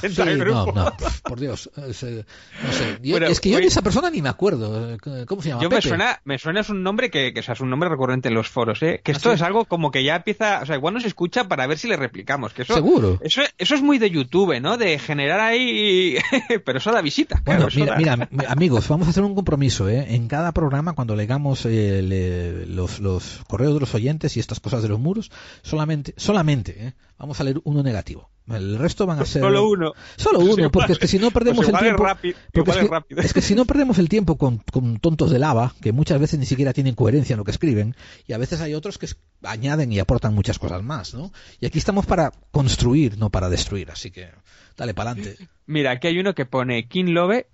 [0.09, 1.71] Sí, no, no, pf, por Dios.
[1.89, 2.25] es, eh,
[2.65, 2.99] no sé.
[3.03, 4.95] Yo- Bueno, es que yo de oye- esa persona ni me acuerdo.
[4.95, 5.63] eh, ¿Cómo se llama?
[5.63, 7.89] Yo me suena, me suena es un nombre que, que o sea, es un nombre
[7.89, 9.01] recurrente en los foros, ¿eh?
[9.05, 9.35] Que ¿Ah, esto sí?
[9.37, 11.97] es algo como que ya empieza, o sea, igual nos escucha para ver si le
[11.97, 13.19] replicamos, que eso, Seguro.
[13.23, 14.77] Eso, eso es muy de YouTube, ¿no?
[14.77, 16.17] De generar ahí,
[16.65, 17.43] pero eso da visita.
[17.45, 20.07] Bueno, claro, mira, da- mira, mi- amigos, vamos a hacer un compromiso, ¿eh?
[20.15, 24.61] En cada programa, cuando legamos eh, le- los, los correos de los oyentes y estas
[24.61, 25.31] cosas de los muros,
[25.63, 26.93] solamente, solamente, ¿eh?
[27.19, 28.29] Vamos a leer uno negativo.
[28.49, 29.43] El resto van a ser...
[29.43, 29.93] Solo uno.
[30.17, 32.05] Solo Pues uno, igual- porque es que si no perdemos pues el es tiempo...
[32.05, 33.21] rápido, es, es que, rápido.
[33.23, 36.39] es que si no perdemos el tiempo con, con tontos de lava, que muchas veces
[36.39, 39.09] ni siquiera tienen coherencia en lo que escriben, y a veces hay otros que
[39.43, 41.33] añaden y aportan muchas cosas más, ¿no?
[41.61, 44.29] Y aquí estamos para construir, no para destruir, así que
[44.77, 45.49] dale para adelante.
[45.67, 47.47] Mira, aquí hay uno que pone King Love,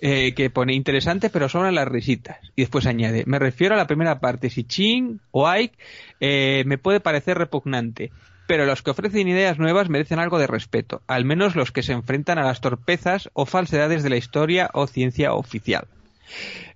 [0.00, 2.38] eh, que pone interesante, pero sobran las risitas.
[2.56, 5.76] Y después añade, me refiero a la primera parte, si Chin o Ike
[6.20, 8.10] eh, me puede parecer repugnante.
[8.46, 11.92] Pero los que ofrecen ideas nuevas merecen algo de respeto, al menos los que se
[11.92, 15.86] enfrentan a las torpezas o falsedades de la historia o ciencia oficial.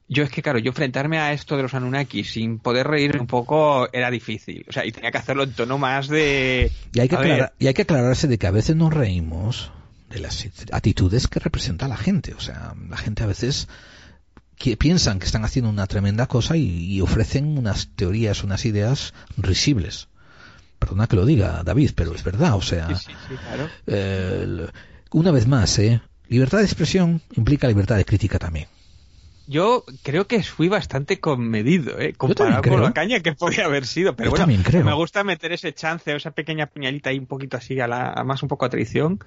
[0.09, 3.27] Yo es que, claro, yo enfrentarme a esto de los Anunnaki sin poder reírme un
[3.27, 4.67] poco era difícil.
[4.69, 6.71] O sea, y tenía que hacerlo en tono más de...
[6.93, 9.73] Y hay, que aclarar- y hay que aclararse de que a veces nos reímos
[10.13, 12.35] de las actitudes que representa la gente.
[12.35, 13.69] O sea, la gente a veces
[14.57, 19.15] que piensan que están haciendo una tremenda cosa y, y ofrecen unas teorías, unas ideas
[19.37, 20.09] risibles.
[20.79, 22.55] Perdona que lo diga, David, pero es verdad.
[22.57, 23.69] O sea, Sí, sí, claro.
[23.87, 24.67] eh,
[25.13, 26.01] una vez más, ¿eh?
[26.29, 28.67] libertad de expresión implica libertad de crítica también.
[29.47, 32.13] Yo creo que fui bastante comedido, ¿eh?
[32.17, 34.15] comparado con la caña que podía haber sido.
[34.15, 34.85] Pero Yo bueno, también creo.
[34.85, 38.25] me gusta meter ese chance, esa pequeña puñalita ahí un poquito así, a la, a
[38.25, 39.19] más un poco a traición.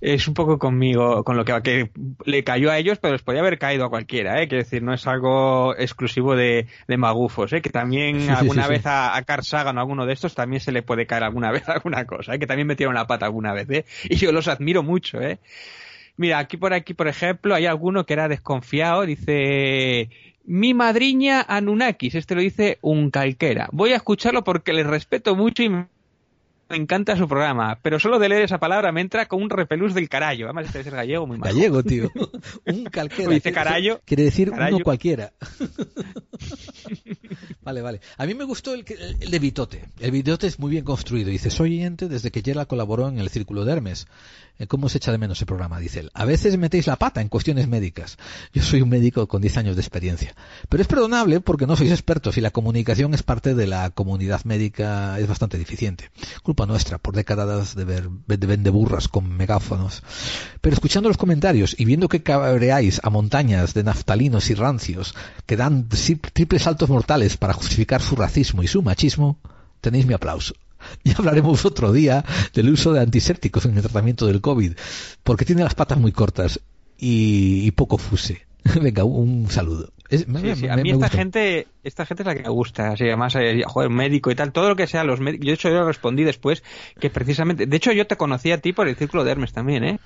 [0.00, 1.90] Es un poco conmigo, con lo que, que
[2.24, 4.48] le cayó a ellos, pero les podía haber caído a cualquiera, ¿eh?
[4.48, 7.60] Quiero decir, no es algo exclusivo de, de magufos, ¿eh?
[7.60, 10.34] Que también Sí, alguna sí, vez a, a Carl Sagan o a alguno de estos
[10.34, 12.38] también se le puede caer alguna vez alguna cosa, ¿eh?
[12.38, 13.84] Que también metieron la pata alguna vez, ¿eh?
[14.04, 15.38] Y yo los admiro mucho, ¿eh?
[16.18, 20.10] Mira, aquí por aquí, por ejemplo, hay alguno que era desconfiado, dice
[20.44, 23.68] mi madriña Anunnakis, este lo dice un calquera.
[23.70, 25.86] Voy a escucharlo porque le respeto mucho y me
[26.70, 30.08] encanta su programa, pero solo de leer esa palabra me entra con un repelús del
[30.08, 30.46] carallo.
[30.46, 31.54] Además, este es gallego muy malo.
[31.54, 32.10] Gallego, tío.
[32.66, 33.30] Un calquera.
[33.30, 34.00] Dice carallo.
[34.04, 35.32] Quiere decir uno cualquiera.
[37.62, 38.00] vale, vale.
[38.16, 38.84] A mí me gustó el,
[39.20, 39.84] el de Bitote.
[40.00, 41.30] El Bitote es muy bien construido.
[41.30, 44.06] Dice, soy oyente desde que Gerald colaboró en el Círculo de Hermes.
[44.58, 45.78] Eh, ¿Cómo se echa de menos ese programa?
[45.78, 46.10] Dice él.
[46.14, 48.18] A veces metéis la pata en cuestiones médicas.
[48.52, 50.34] Yo soy un médico con 10 años de experiencia.
[50.68, 54.42] Pero es perdonable porque no sois expertos y la comunicación es parte de la comunidad
[54.44, 56.10] médica, es bastante deficiente.
[56.42, 60.02] Culpa nuestra por décadas de ver de vendeburras con megáfonos.
[60.60, 65.14] Pero escuchando los comentarios y viendo que cabreáis a montañas de naftalinos y rancios
[65.46, 69.38] que dan tri- triples saltos mortales para justificar su racismo y su machismo,
[69.80, 70.54] tenéis mi aplauso.
[71.04, 74.72] Ya hablaremos otro día del uso de antisépticos en el tratamiento del COVID,
[75.22, 76.60] porque tiene las patas muy cortas
[76.98, 78.46] y, y poco fuse.
[78.82, 79.92] Venga, un saludo.
[80.10, 81.18] Es- me- Sí, sí, me- A me mí esta gusta.
[81.18, 84.52] gente, esta gente es la que me gusta, así, además, eh, joder, médico y tal,
[84.52, 85.44] todo lo que sea los médicos.
[85.46, 86.62] Yo de hecho yo respondí después
[86.98, 89.84] que precisamente, de hecho yo te conocí a ti por el círculo de Hermes también,
[89.84, 89.98] ¿eh?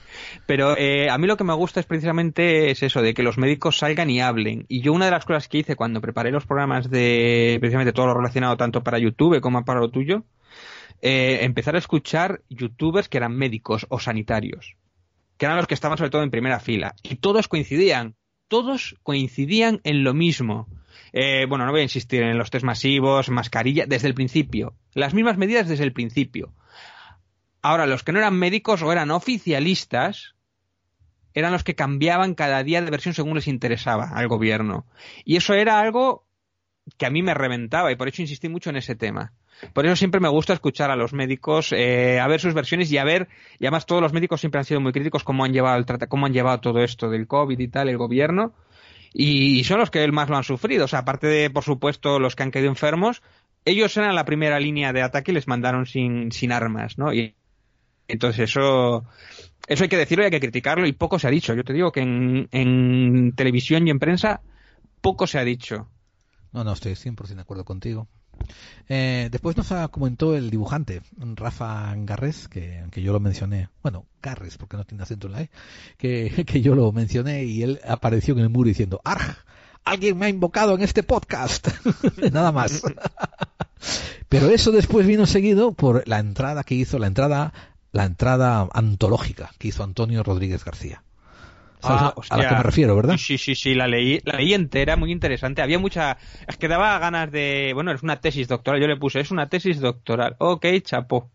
[0.47, 3.39] Pero eh, a mí lo que me gusta es precisamente es eso, de que los
[3.39, 4.67] médicos salgan y hablen.
[4.69, 8.07] Y yo una de las cosas que hice cuando preparé los programas de precisamente todo
[8.07, 10.25] lo relacionado tanto para YouTube como para lo tuyo,
[11.03, 14.77] eh, empezar a escuchar youtubers que eran médicos o sanitarios
[15.43, 16.95] que eran los que estaban sobre todo en primera fila.
[17.03, 18.15] Y todos coincidían,
[18.47, 20.69] todos coincidían en lo mismo.
[21.13, 24.77] Eh, bueno, no voy a insistir en los test masivos, mascarilla, desde el principio.
[24.95, 26.55] Las mismas medidas desde el principio.
[27.61, 30.37] Ahora, los que no eran médicos o eran oficialistas,
[31.35, 34.87] eran los que cambiaban cada día de versión según les interesaba al gobierno.
[35.25, 36.25] Y eso era algo
[36.99, 39.33] que a mí me reventaba y por eso insistí mucho en ese tema.
[39.73, 42.99] Por eso siempre me gusta escuchar a los médicos, eh, a ver sus versiones y
[42.99, 45.79] a ver, y además todos los médicos siempre han sido muy críticos cómo han llevado
[45.79, 48.53] el cómo han llevado todo esto del COVID y tal, el gobierno,
[49.15, 50.87] y son los que más lo han sufrido.
[50.87, 53.23] O sea, aparte de, por supuesto, los que han quedado enfermos,
[53.65, 57.13] ellos eran la primera línea de ataque y les mandaron sin, sin armas, ¿no?
[57.13, 57.35] Y
[58.09, 59.05] entonces eso,
[59.67, 61.55] eso hay que decirlo y hay que criticarlo y poco se ha dicho.
[61.55, 64.41] Yo te digo que en, en televisión y en prensa
[65.01, 65.89] poco se ha dicho.
[66.53, 68.09] No, no, estoy 100% de acuerdo contigo.
[68.89, 73.69] Eh, después nos comentó el dibujante, Rafa Garres, que, que yo lo mencioné.
[73.83, 75.51] Bueno, Garres, porque no tiene acento en la E.
[75.97, 79.37] Que, que yo lo mencioné y él apareció en el muro diciendo, ¡Arg!
[79.85, 81.69] Alguien me ha invocado en este podcast.
[82.33, 82.83] Nada más.
[84.29, 87.53] Pero eso después vino seguido por la entrada que hizo, la entrada,
[87.91, 91.03] la entrada antológica que hizo Antonio Rodríguez García.
[91.83, 93.17] ¿Sabes Ah, a- a la que me refiero, verdad?
[93.19, 95.63] Sí, sí, sí, la leí, la leí entera, muy interesante.
[95.63, 99.21] Había mucha, es que daba ganas de, bueno, es una tesis doctoral, yo le puse,
[99.21, 100.37] es una tesis doctoral.
[100.39, 101.31] Ok, chapo.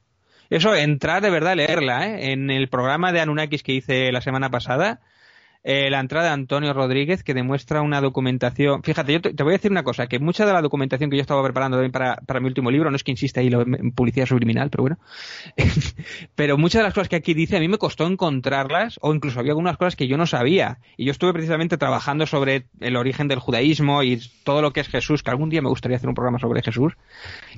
[0.50, 2.32] Eso, entrar de verdad a leerla, ¿eh?
[2.32, 5.02] En el programa de Anunnakis que hice la semana pasada,
[5.70, 8.84] eh, la entrada de Antonio Rodríguez que demuestra una documentación.
[8.84, 11.18] Fíjate, yo te, te voy a decir una cosa, que mucha de la documentación que
[11.18, 13.64] yo estaba preparando también para, para mi último libro, no es que insiste ahí lo-
[13.64, 14.98] en publicidad subliminal, pero bueno,
[16.36, 19.40] pero muchas de las cosas que aquí dice a mí me costó encontrarlas o incluso
[19.40, 20.80] había algunas cosas que yo no sabía.
[20.96, 24.88] Y yo estuve precisamente trabajando sobre el origen del judaísmo y todo lo que es
[24.88, 26.94] Jesús que algún día me gustaría hacer un programa sobre Jesús.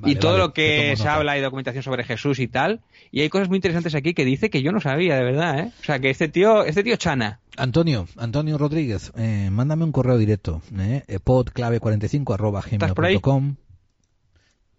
[0.00, 2.80] Vale, y todo vale, lo que se habla y documentación sobre Jesús y tal.
[3.12, 5.72] Y hay cosas muy interesantes aquí que dice que yo no sabía de verdad ¿eh?
[5.80, 10.16] o sea que este tío este tío chana Antonio, Antonio Rodríguez, eh, mándame un correo
[10.18, 13.14] directo, eh, eh, podclave45 arroba ¿Estás por ahí?
[13.14, 13.56] gmail.com.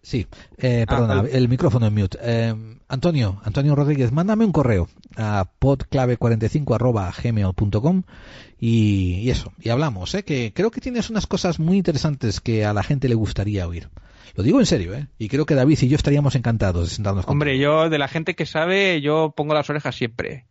[0.02, 0.26] Sí,
[0.58, 1.30] eh, Ah, perdona, vale.
[1.38, 2.18] el micrófono en mute.
[2.20, 2.54] Eh,
[2.88, 8.02] Antonio, Antonio Rodríguez, mándame un correo a podclave45 arroba gmail.com
[8.58, 12.64] y, y eso, y hablamos, eh, que creo que tienes unas cosas muy interesantes que
[12.64, 13.90] a la gente le gustaría oír.
[14.34, 15.06] Lo digo en serio, ¿eh?
[15.18, 18.08] Y creo que David y yo estaríamos encantados de sentarnos con hombre yo de la
[18.08, 20.46] gente que sabe yo pongo las orejas siempre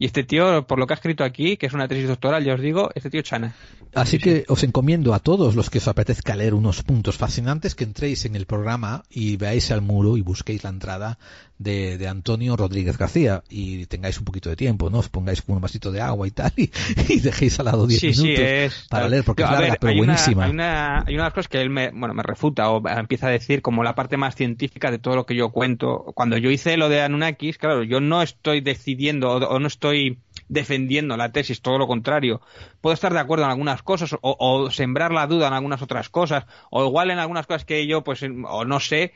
[0.00, 2.54] y este tío por lo que ha escrito aquí que es una tesis doctoral ya
[2.54, 3.54] os digo este tío chana
[3.92, 7.82] Así que os encomiendo a todos los que os apetezca leer unos puntos fascinantes que
[7.82, 11.18] entréis en el programa y veáis al muro y busquéis la entrada
[11.58, 15.00] de, de Antonio Rodríguez García y tengáis un poquito de tiempo, ¿no?
[15.00, 16.70] Os pongáis con un vasito de agua y tal y,
[17.08, 19.68] y dejéis al lado 10 sí, sí, minutos es para leer porque Yo, es larga
[19.70, 20.44] ver, pero hay una- buenísima.
[20.44, 23.60] hay, una, hay unas cosas que él me, bueno, me refuta o empieza a decir
[23.60, 26.12] como la parte más científica de todo lo que yo cuento.
[26.14, 29.89] Cuando yo hice lo de Anunnakis, claro, yo no estoy decidiendo o, o no estoy
[30.48, 32.40] defendiendo la tesis, todo lo contrario.
[32.80, 36.44] Puedo estar de acuerdo en algunas cosas o, sembrar la duda en algunas otras cosas
[36.70, 39.12] o igual en algunas cosas que yo pues o no sé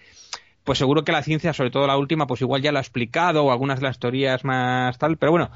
[0.62, 3.44] pues seguro que la ciencia, sobre todo la última, pues igual ya lo ha explicado
[3.44, 5.50] o algunas de las teorías más tal, pero bueno,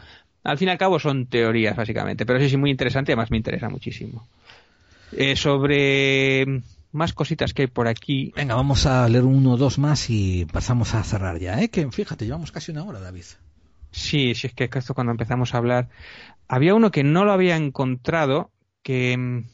[0.44, 3.38] al fin y al cabo son teorías básicamente, pero sí, sí, muy interesante además me
[3.38, 4.28] interesa muchísimo.
[5.12, 8.32] Eh, sobre más cositas que hay por aquí.
[8.36, 11.70] Venga, vamos a leer uno o dos más y pasamos a cerrar ya, ¿eh?
[11.70, 13.24] Que fíjate, llevamos casi una hora, David.
[13.90, 15.88] Sí, sí, es que esto cuando empezamos a hablar.
[16.48, 18.52] Había uno que no lo había encontrado,
[18.82, 19.44] que, mm,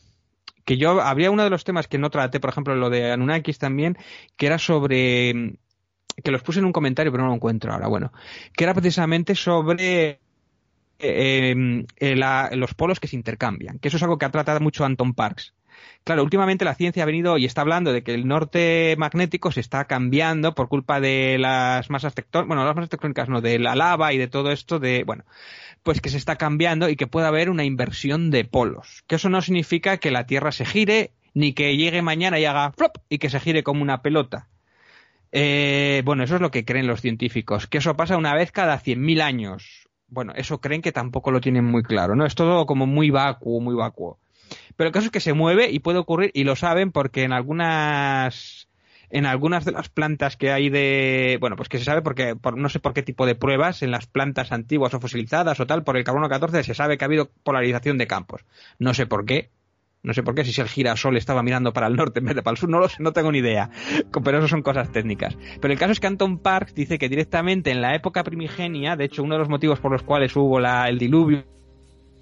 [0.65, 3.59] que yo, habría uno de los temas que no traté, por ejemplo, lo de Anunnakis
[3.59, 3.99] también,
[4.37, 5.55] que era sobre, mm,
[6.25, 8.13] que los puse en un comentario, pero no lo encuentro ahora, bueno,
[8.57, 10.21] que era precisamente sobre
[11.01, 11.57] eh,
[11.99, 14.85] eh, la- los polos que se intercambian, que eso es algo que ha tratado mucho
[14.85, 15.55] Anton Parks.
[16.05, 19.61] Claro, últimamente la ciencia ha venido y está hablando de que el norte magnético se
[19.61, 23.75] está cambiando por culpa de las masas tectónicas, bueno, las masas tectónicas no, de la
[23.75, 25.25] lava y de todo esto de, bueno,
[25.83, 29.03] pues que se está cambiando y que puede haber una inversión de polos.
[29.07, 32.73] Que eso no significa que la Tierra se gire, ni que llegue mañana y haga
[32.73, 34.49] flop y que se gire como una pelota.
[35.33, 38.79] Eh, bueno, eso es lo que creen los científicos, que eso pasa una vez cada
[38.79, 39.89] 100.000 años.
[40.09, 42.27] Bueno, eso creen que tampoco lo tienen muy claro, ¿no?
[42.27, 44.19] Es todo como muy vacuo, muy vacuo.
[44.77, 47.33] Pero el caso es que se mueve y puede ocurrir, y lo saben porque en
[47.33, 48.69] algunas
[49.11, 52.57] en algunas de las plantas que hay de bueno pues que se sabe porque por,
[52.57, 55.85] no sé por qué tipo de pruebas en las plantas antiguas o fosilizadas o tal
[55.85, 58.45] por el carbono 14 se sabe que ha habido polarización de campos
[58.79, 59.51] no sé por qué
[60.05, 62.43] no sé por qué, si el girasol estaba mirando para el norte en vez de
[62.43, 63.71] para el sur, no lo sé, no tengo ni idea.
[64.25, 65.37] Pero eso son cosas técnicas.
[65.63, 69.07] Pero el caso es que Anton Parks dice que directamente en la época primigenia, de
[69.07, 71.45] hecho uno de los motivos por los cuales hubo la, el diluvio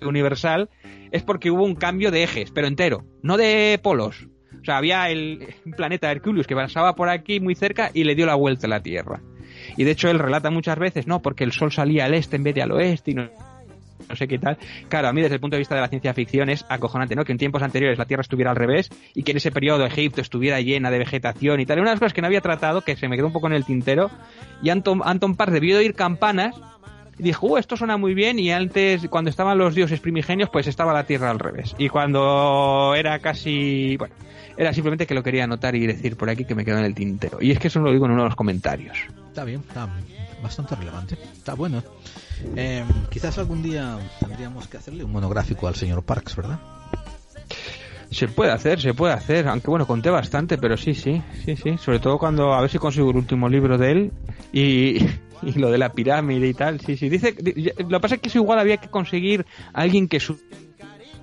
[0.05, 0.71] universal,
[1.11, 4.29] es porque hubo un cambio de ejes, pero entero, no de polos.
[4.61, 8.27] O sea, había el planeta Hercules que pasaba por aquí muy cerca y le dio
[8.27, 9.21] la vuelta a la Tierra.
[9.77, 12.45] Y de hecho él relata muchas veces, no, porque el sol salía al este en
[12.45, 13.29] vez de al oeste y no,
[14.15, 14.59] sé qué tal.
[14.89, 17.25] Claro, a mí desde el punto de vista de la ciencia ficción es acojonante, ¿no?
[17.25, 20.21] Que en tiempos anteriores la Tierra estuviera al revés y que en ese periodo Egipto
[20.21, 21.79] estuviera llena de vegetación y tal.
[21.79, 23.55] Una de las cosas que no había tratado, que se me quedó un poco en
[23.55, 24.11] el tintero,
[24.63, 26.55] y Anton, Anton Park debió de oír campanas
[27.19, 30.67] y dijo, "Uh, esto suena muy bien y antes, cuando estaban los dioses primigenios, pues
[30.67, 31.75] estaba la Tierra al revés.
[31.79, 33.97] Y cuando era casi...
[33.97, 34.15] bueno,
[34.57, 36.95] era simplemente que lo quería anotar y decir por aquí que me quedó en el
[36.95, 37.39] tintero.
[37.41, 38.99] Y es que eso lo digo en uno de los comentarios.
[39.29, 39.89] Está bien, está
[40.43, 41.17] bastante relevante.
[41.35, 41.83] Está bueno.
[42.57, 46.59] Eh, quizás algún día tendríamos que hacerle un monográfico al señor Parks, ¿verdad?
[48.11, 51.79] Se puede hacer, se puede hacer, aunque bueno, conté bastante, pero sí, sí, sí, sí.
[51.79, 54.13] Sobre todo cuando a ver si consigo el último libro de él
[54.53, 54.99] y,
[55.47, 57.09] y lo de la pirámide y tal, sí, sí.
[57.09, 60.39] Dice, di- lo que pasa es que eso igual había que conseguir alguien que su-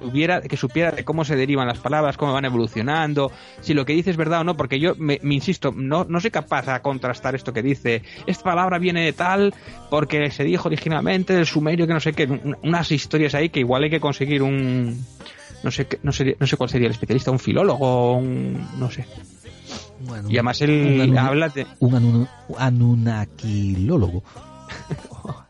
[0.01, 3.91] supiera, que supiera de cómo se derivan las palabras, cómo van evolucionando, si lo que
[3.93, 6.81] dice es verdad o no, porque yo me, me insisto, no, no soy capaz a
[6.81, 9.53] contrastar esto que dice, esta palabra viene de tal,
[9.89, 13.59] porque se dijo originalmente del sumerio, que no sé qué, un- unas historias ahí que
[13.59, 15.06] igual hay que conseguir un,
[15.64, 19.06] no sé, no sé, no sé cuál sería el especialista, un filólogo, un, no sé.
[20.29, 20.69] Y además él
[21.09, 21.67] un anu- habla de...
[21.79, 24.23] Un anu- anunnakilólogo.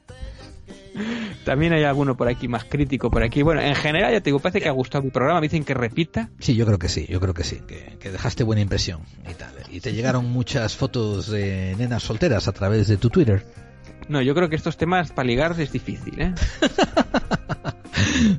[1.46, 3.42] También hay alguno por aquí más crítico por aquí.
[3.42, 5.40] Bueno, en general ya te digo, parece que ha gustado mi programa.
[5.40, 6.30] Me dicen que repita.
[6.40, 9.34] Sí, yo creo que sí, yo creo que sí, que, que dejaste buena impresión y
[9.34, 9.54] tal.
[9.72, 13.46] Y te llegaron muchas fotos de nenas solteras a través de tu Twitter.
[14.10, 16.34] No, yo creo que estos temas para ligar es difícil, ¿eh?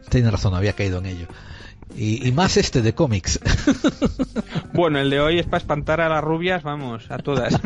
[0.10, 1.26] Tienes razón, había caído en ello.
[1.96, 3.40] Y, y más este de cómics.
[4.72, 7.60] Bueno, el de hoy es para espantar a las rubias, vamos, a todas.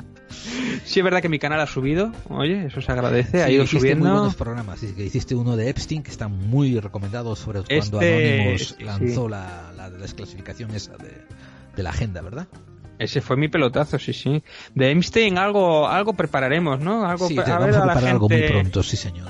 [0.84, 4.04] sí es verdad que mi canal ha subido, oye, eso se agradece, ha ido subiendo.
[4.04, 4.78] muy buenos programas.
[4.78, 8.84] sí, que hiciste uno de Epstein que está muy recomendado sobre cuando Este, Anonymous sí.
[8.84, 11.10] lanzó la, la desclasificación esa de,
[11.74, 12.46] de la agenda, ¿verdad?
[12.98, 14.42] Ese fue mi pelotazo, sí, sí.
[14.74, 17.06] De Einstein algo algo prepararemos, ¿no?
[17.06, 19.28] Algo Sí, ver vamos a a la preparar algo muy pronto, sí señor.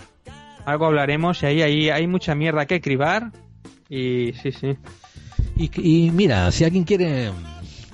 [0.64, 3.30] Algo hablaremos y ahí, ahí hay mucha mierda que cribar.
[3.88, 4.76] Y sí, sí.
[5.56, 7.32] Y, y mira, si alguien quiere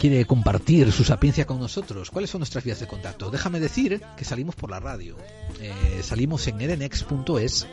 [0.03, 3.31] quiere compartir su sapiencia con nosotros, ¿cuáles son nuestras vías de contacto?
[3.31, 5.17] Déjame decir que salimos por la radio.
[5.61, 7.69] Eh, salimos en edenex.es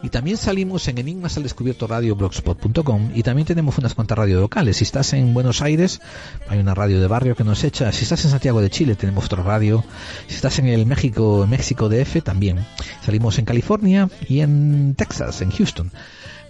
[0.00, 4.40] y también salimos en Enigmas al Descubierto Radio blogspot.com y también tenemos unas cuantas radios
[4.40, 4.76] locales.
[4.76, 6.00] Si estás en Buenos Aires,
[6.48, 7.90] hay una radio de barrio que nos echa.
[7.90, 9.82] Si estás en Santiago de Chile, tenemos otra radio.
[10.28, 12.64] Si estás en el México, México DF, también.
[13.04, 15.90] Salimos en California y en Texas, en Houston.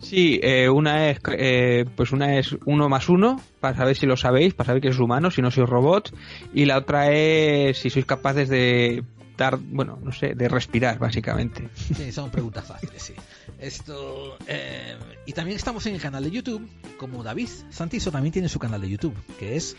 [0.00, 4.16] Sí, eh, una es eh, pues una es uno más uno para saber si lo
[4.16, 6.12] sabéis, para saber que sois humanos, si no sois robots,
[6.54, 9.04] y la otra es si sois capaces de
[9.36, 11.68] dar, bueno, no sé, de respirar básicamente.
[11.74, 13.14] Sí, son preguntas fáciles, sí.
[13.60, 16.66] Esto eh, y también estamos en el canal de YouTube,
[16.96, 19.76] como David Santiso también tiene su canal de YouTube, que es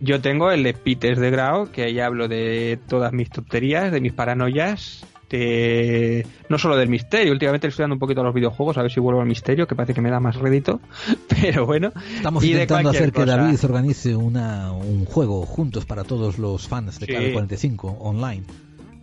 [0.00, 4.00] Yo tengo el de Peters de Grau, que ahí hablo de todas mis tonterías, de
[4.00, 7.32] mis paranoias, de no solo del misterio.
[7.32, 9.74] Últimamente estoy dando un poquito a los videojuegos, a ver si vuelvo al misterio, que
[9.74, 10.80] parece que me da más rédito.
[11.28, 11.92] Pero bueno.
[12.16, 13.24] Estamos y intentando hacer que.
[13.24, 17.12] David organice una, un juego juntos para todos los fans de Sí.
[17.12, 18.44] Clave 45 online.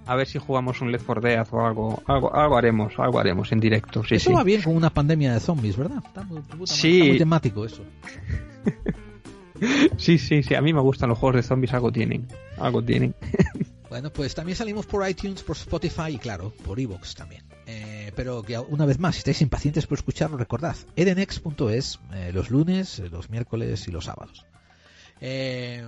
[0.07, 3.51] A ver si jugamos un Left 4 Dead o algo, algo, algo haremos, algo haremos
[3.51, 4.03] en directo.
[4.03, 4.35] Sí, eso sí.
[4.35, 6.01] va bien con una pandemia de zombies, ¿verdad?
[6.05, 6.95] Está muy, puta Sí.
[6.99, 7.83] está muy temático eso.
[9.97, 10.53] Sí, sí, sí.
[10.53, 12.27] A mí me gustan los juegos de zombies, algo tienen,
[12.59, 13.15] algo tienen.
[13.89, 17.43] Bueno, pues también salimos por iTunes, por Spotify y claro, por Evox también.
[17.65, 22.49] Eh, pero que una vez más, si estáis impacientes por escucharlo, recordad, edenex.es eh, los
[22.49, 24.45] lunes, los miércoles y los sábados.
[25.21, 25.85] Eh,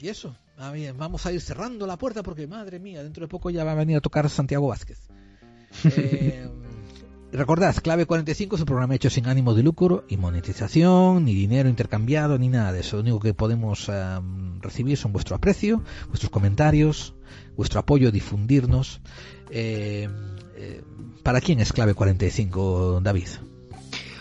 [0.00, 3.28] y eso, a ver, vamos a ir cerrando la puerta porque, madre mía, dentro de
[3.28, 5.00] poco ya va a venir a tocar Santiago Vázquez.
[7.32, 11.32] Eh, recordad, Clave 45 es un programa hecho sin ánimo de lucro y monetización, ni
[11.32, 12.96] dinero intercambiado, ni nada de eso.
[12.96, 14.18] Lo único que podemos eh,
[14.60, 17.14] recibir son vuestro aprecio, vuestros comentarios,
[17.56, 19.00] vuestro apoyo, difundirnos.
[19.50, 20.08] Eh,
[20.56, 20.82] eh,
[21.22, 23.28] ¿Para quién es Clave 45, David?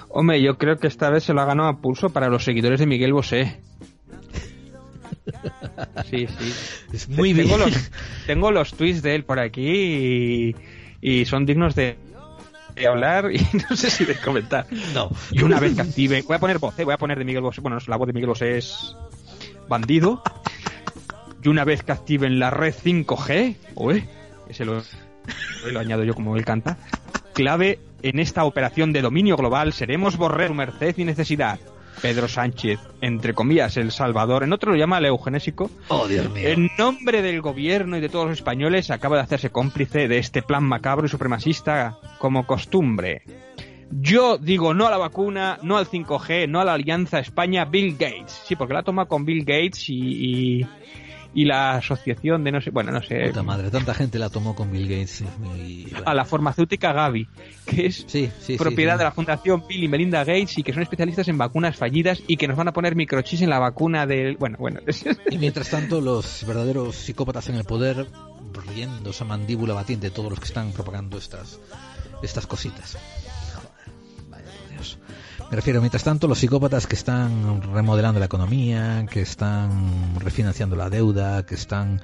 [0.09, 2.79] Hombre, yo creo que esta vez se lo ha ganado a pulso para los seguidores
[2.79, 3.59] de Miguel Bosé.
[6.09, 6.53] Sí, sí.
[6.93, 7.71] Es muy tengo bien.
[7.71, 7.91] Los,
[8.27, 10.55] tengo los tweets de él por aquí y,
[11.01, 11.97] y son dignos de,
[12.75, 14.65] de hablar y no sé si de comentar.
[14.93, 15.09] No.
[15.31, 16.83] Y una vez que active, voy a poner voz, ¿eh?
[16.83, 18.95] voy a poner de Miguel Bosé, bueno, la voz de Miguel Bosé es
[19.67, 20.21] bandido.
[21.41, 24.09] Y una vez que activen la red 5G, oye,
[24.49, 24.81] ese lo,
[25.71, 26.77] lo añado yo como él canta,
[27.33, 31.59] clave en esta operación de dominio global seremos borrer merced y necesidad.
[32.01, 35.69] Pedro Sánchez, entre comillas, el Salvador, en otro lo llama el eugenésico.
[35.89, 36.49] Oh, Dios mío.
[36.49, 40.41] En nombre del gobierno y de todos los españoles, acaba de hacerse cómplice de este
[40.41, 43.23] plan macabro y supremacista como costumbre.
[43.91, 48.43] Yo digo no a la vacuna, no al 5G, no a la alianza España-Bill Gates.
[48.45, 50.67] Sí, porque la toma con Bill Gates y, y,
[51.33, 54.55] y la asociación de no sé, bueno, no sé, Puta madre, tanta gente la tomó
[54.55, 55.23] con Bill Gates.
[55.57, 57.27] y- a la farmacéutica Gavi,
[57.65, 58.97] que es sí, sí, propiedad sí.
[58.99, 62.37] de la Fundación Bill y Melinda Gates y que son especialistas en vacunas fallidas y
[62.37, 64.37] que nos van a poner microchips en la vacuna del...
[64.37, 64.79] Bueno, bueno.
[65.29, 68.07] Y mientras tanto, los verdaderos psicópatas en el poder,
[68.73, 71.59] riendo esa mandíbula batiente de todos los que están propagando estas,
[72.23, 72.97] estas cositas.
[75.49, 80.91] Me refiero, mientras tanto, los psicópatas que están remodelando la economía, que están refinanciando la
[80.91, 82.03] deuda, que están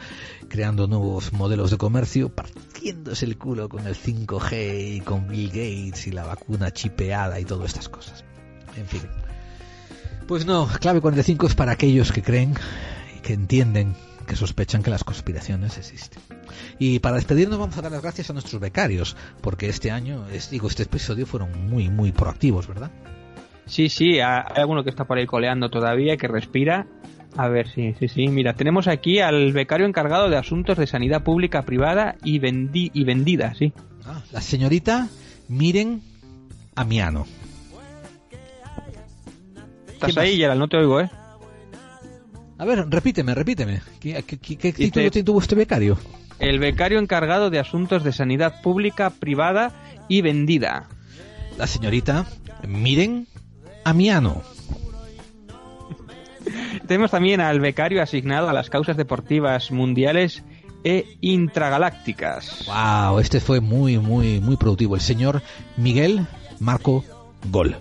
[0.50, 6.08] creando nuevos modelos de comercio, partiéndose el culo con el 5G y con Bill Gates
[6.08, 8.24] y la vacuna chipeada y todas estas cosas.
[8.78, 9.04] En fin.
[10.28, 12.56] Pues no, clave 45 es para aquellos que creen
[13.16, 16.20] y que entienden que sospechan que las conspiraciones existen.
[16.80, 20.68] Y para despedirnos vamos a dar las gracias a nuestros becarios, porque este año, digo,
[20.68, 22.90] este episodio fueron muy, muy proactivos, ¿verdad?
[23.66, 26.88] Sí, sí, hay alguno que está por ahí coleando todavía, que respira.
[27.38, 28.28] A ver, sí, sí, sí.
[28.28, 33.04] Mira, tenemos aquí al becario encargado de asuntos de sanidad pública privada y, vendi y
[33.04, 33.74] vendida, sí.
[34.06, 35.10] Ah, la señorita
[35.50, 36.02] Miren
[36.76, 37.26] Amiano.
[39.88, 41.10] Estás ahí, Gerald, no te oigo, ¿eh?
[42.58, 43.82] A ver, repíteme, repíteme.
[44.00, 45.98] ¿Qué, qué, qué, qué título tuvo este becario?
[46.40, 49.74] El becario encargado de asuntos de sanidad pública, privada
[50.08, 50.88] y vendida.
[51.58, 52.26] La señorita
[52.68, 53.28] Miren
[53.86, 54.42] Amiano.
[56.88, 60.44] Tenemos también al becario asignado a las causas deportivas mundiales
[60.84, 62.66] e intragalácticas.
[62.68, 64.96] Wow, este fue muy, muy, muy productivo.
[64.96, 65.42] El señor
[65.78, 66.26] Miguel
[66.60, 67.04] Marco
[67.52, 67.78] Gol.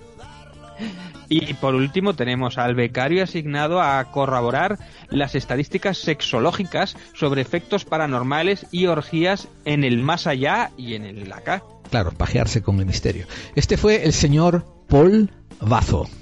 [1.29, 8.67] Y por último tenemos al becario asignado a corroborar las estadísticas sexológicas sobre efectos paranormales
[8.71, 11.63] y orgías en el más allá y en el acá.
[11.91, 13.27] Claro, pajearse con el misterio.
[13.55, 15.31] Este fue el señor Paul
[15.65, 16.09] Bazo.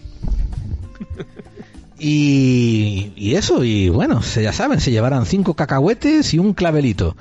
[2.04, 7.16] Y, eso, y bueno, se, ya saben, se llevarán cinco cacahuetes y un clavelito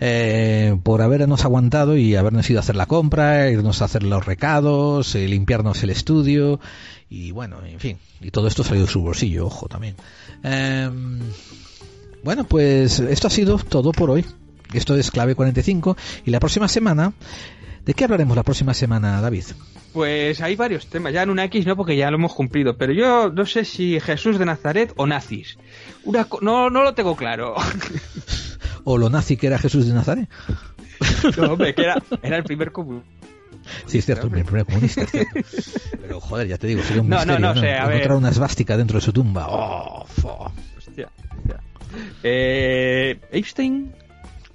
[0.00, 4.26] eh, por habernos aguantado y habernos ido a hacer la compra, irnos a hacer los
[4.26, 6.58] recados, eh, limpiarnos el estudio
[7.08, 9.94] y bueno, en fin, y todo esto salió de su bolsillo, ojo también.
[10.42, 10.90] Eh,
[12.24, 14.24] bueno, pues esto ha sido todo por hoy.
[14.72, 15.96] Esto es Clave 45
[16.26, 17.12] y la próxima semana,
[17.84, 19.44] ¿de qué hablaremos la próxima semana, David?
[19.94, 22.92] Pues hay varios temas, ya en una X no porque ya lo hemos cumplido, pero
[22.92, 25.56] yo no sé si Jesús de Nazaret o nazis.
[26.02, 27.54] Una no, no lo tengo claro.
[28.84, 30.28] ¿O lo nazi que era Jesús de Nazaret?
[31.36, 33.08] No, hombre, que era, era el primer comunista.
[33.86, 35.02] Sí, es cierto, el primer comunista.
[35.02, 35.40] Es cierto.
[36.00, 38.12] Pero joder, ya te digo, sería un no, misterio, no, no, sé, a Encontrar ver.
[38.12, 39.46] una esvástica dentro de su tumba.
[39.48, 40.50] Oh, fo.
[40.76, 41.08] Hostia,
[41.38, 41.60] hostia.
[42.24, 43.94] Eh, Einstein.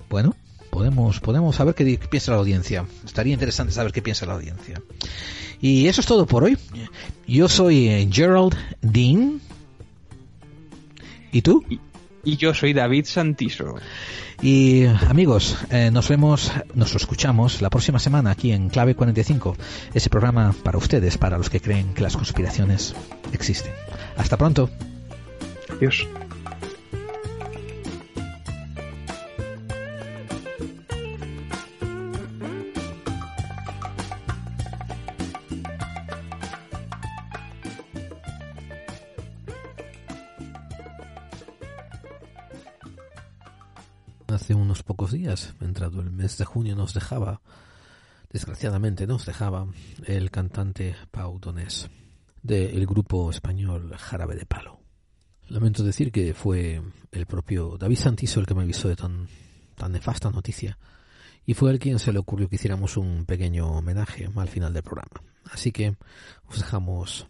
[0.09, 0.35] Bueno,
[0.69, 2.85] podemos, podemos saber qué, piensa la audiencia.
[3.05, 4.81] Estaría interesante saber qué piensa la audiencia.
[5.61, 6.57] Y eso es todo por hoy.
[7.27, 9.41] Yo soy eh, Gerald Dean.
[11.31, 11.63] ¿Y tú?
[12.23, 13.75] Y yo soy David Santiso.
[14.41, 19.57] Y amigos, eh, nos vemos, nos escuchamos la próxima semana aquí en Clave 45,
[19.93, 22.95] ese programa para ustedes, para los que creen que las conspiraciones
[23.33, 23.73] existen.
[24.15, 24.69] Hasta pronto.
[25.69, 26.07] Adiós.
[45.11, 47.41] Días, entrado el mes de junio, nos dejaba,
[48.31, 49.67] desgraciadamente nos dejaba,
[50.05, 51.89] el cantante Pau Donés
[52.41, 54.79] del grupo español Jarabe de Palo.
[55.47, 56.81] Lamento decir que fue
[57.11, 59.27] el propio David Santiso el que me avisó de tan,
[59.75, 60.77] tan nefasta noticia
[61.45, 64.83] y fue el quien se le ocurrió que hiciéramos un pequeño homenaje al final del
[64.83, 65.23] programa.
[65.51, 65.97] Así que
[66.47, 67.27] os dejamos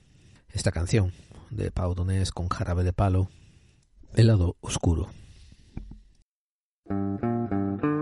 [0.49, 1.13] esta canción
[1.49, 3.29] de Pau Donés con Jarabe de Palo,
[4.13, 5.09] El lado oscuro.
[6.89, 7.98] Thank you.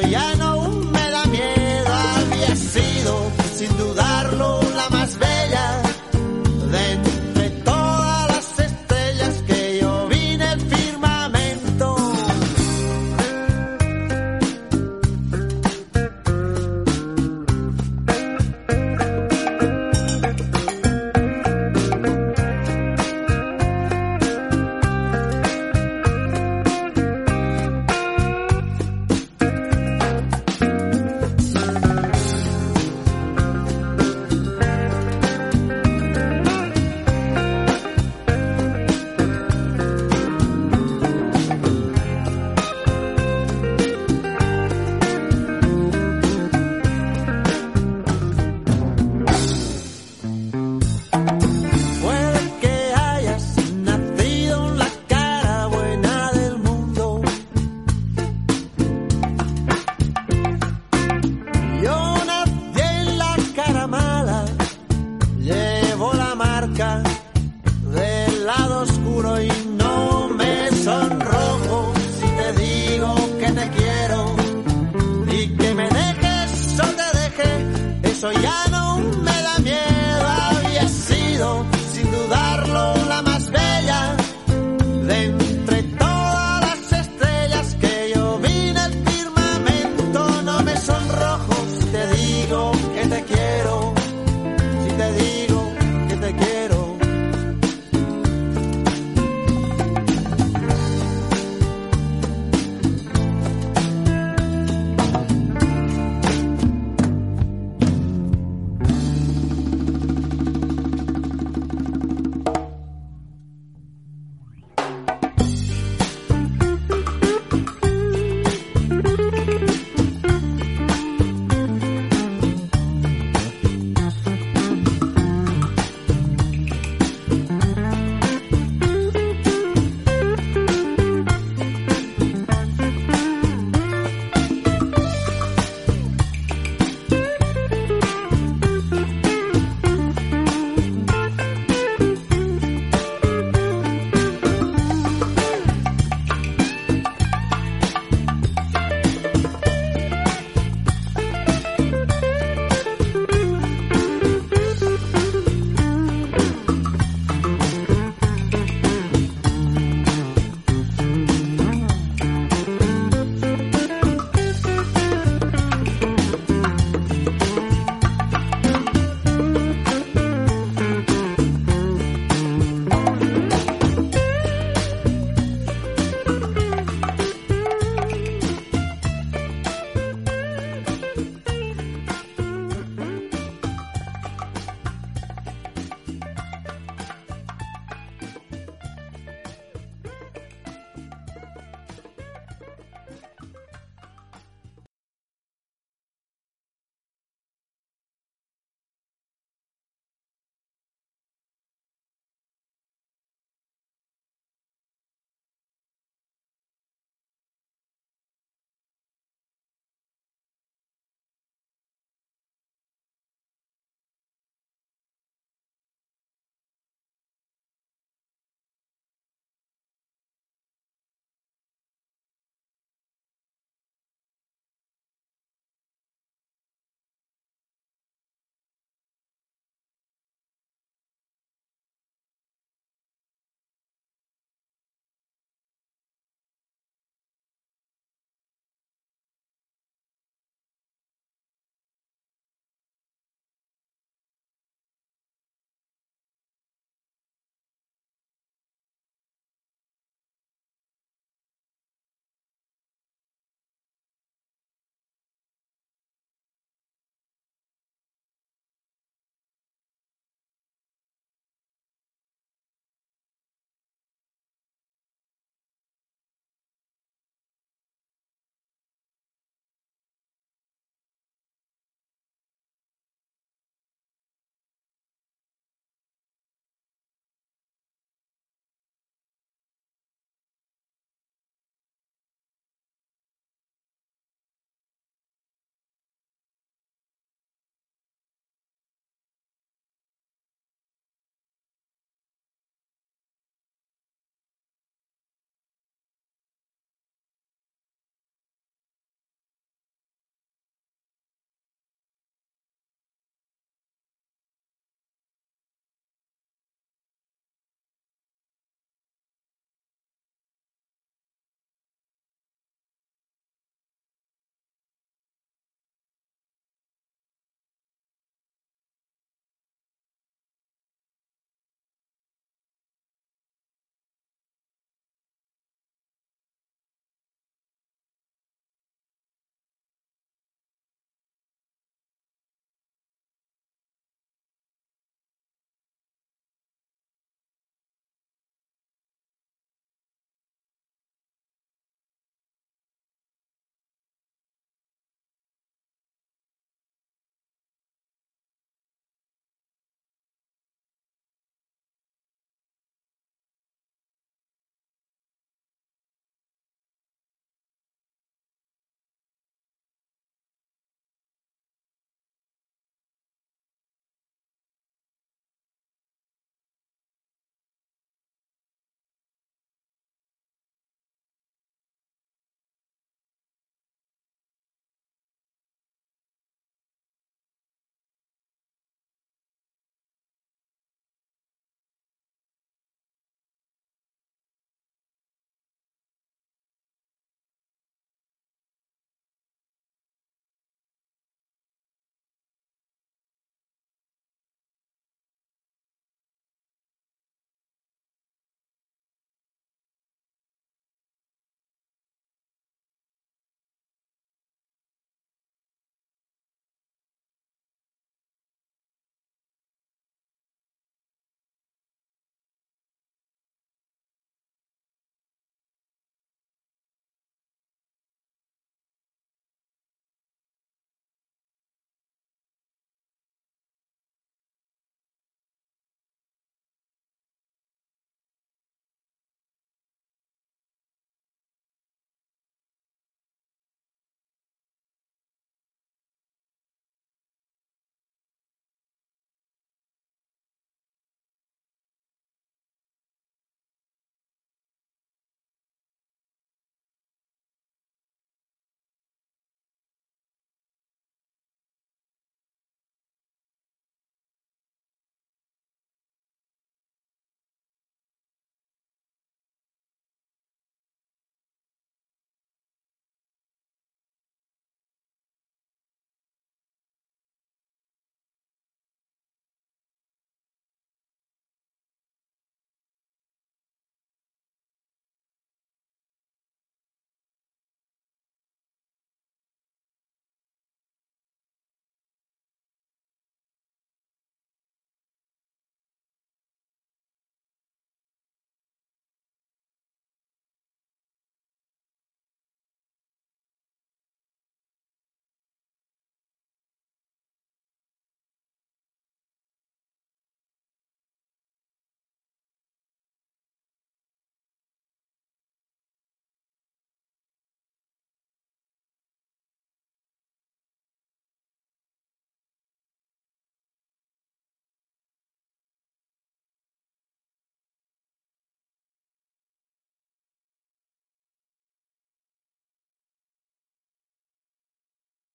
[0.00, 0.33] Deje, eso ya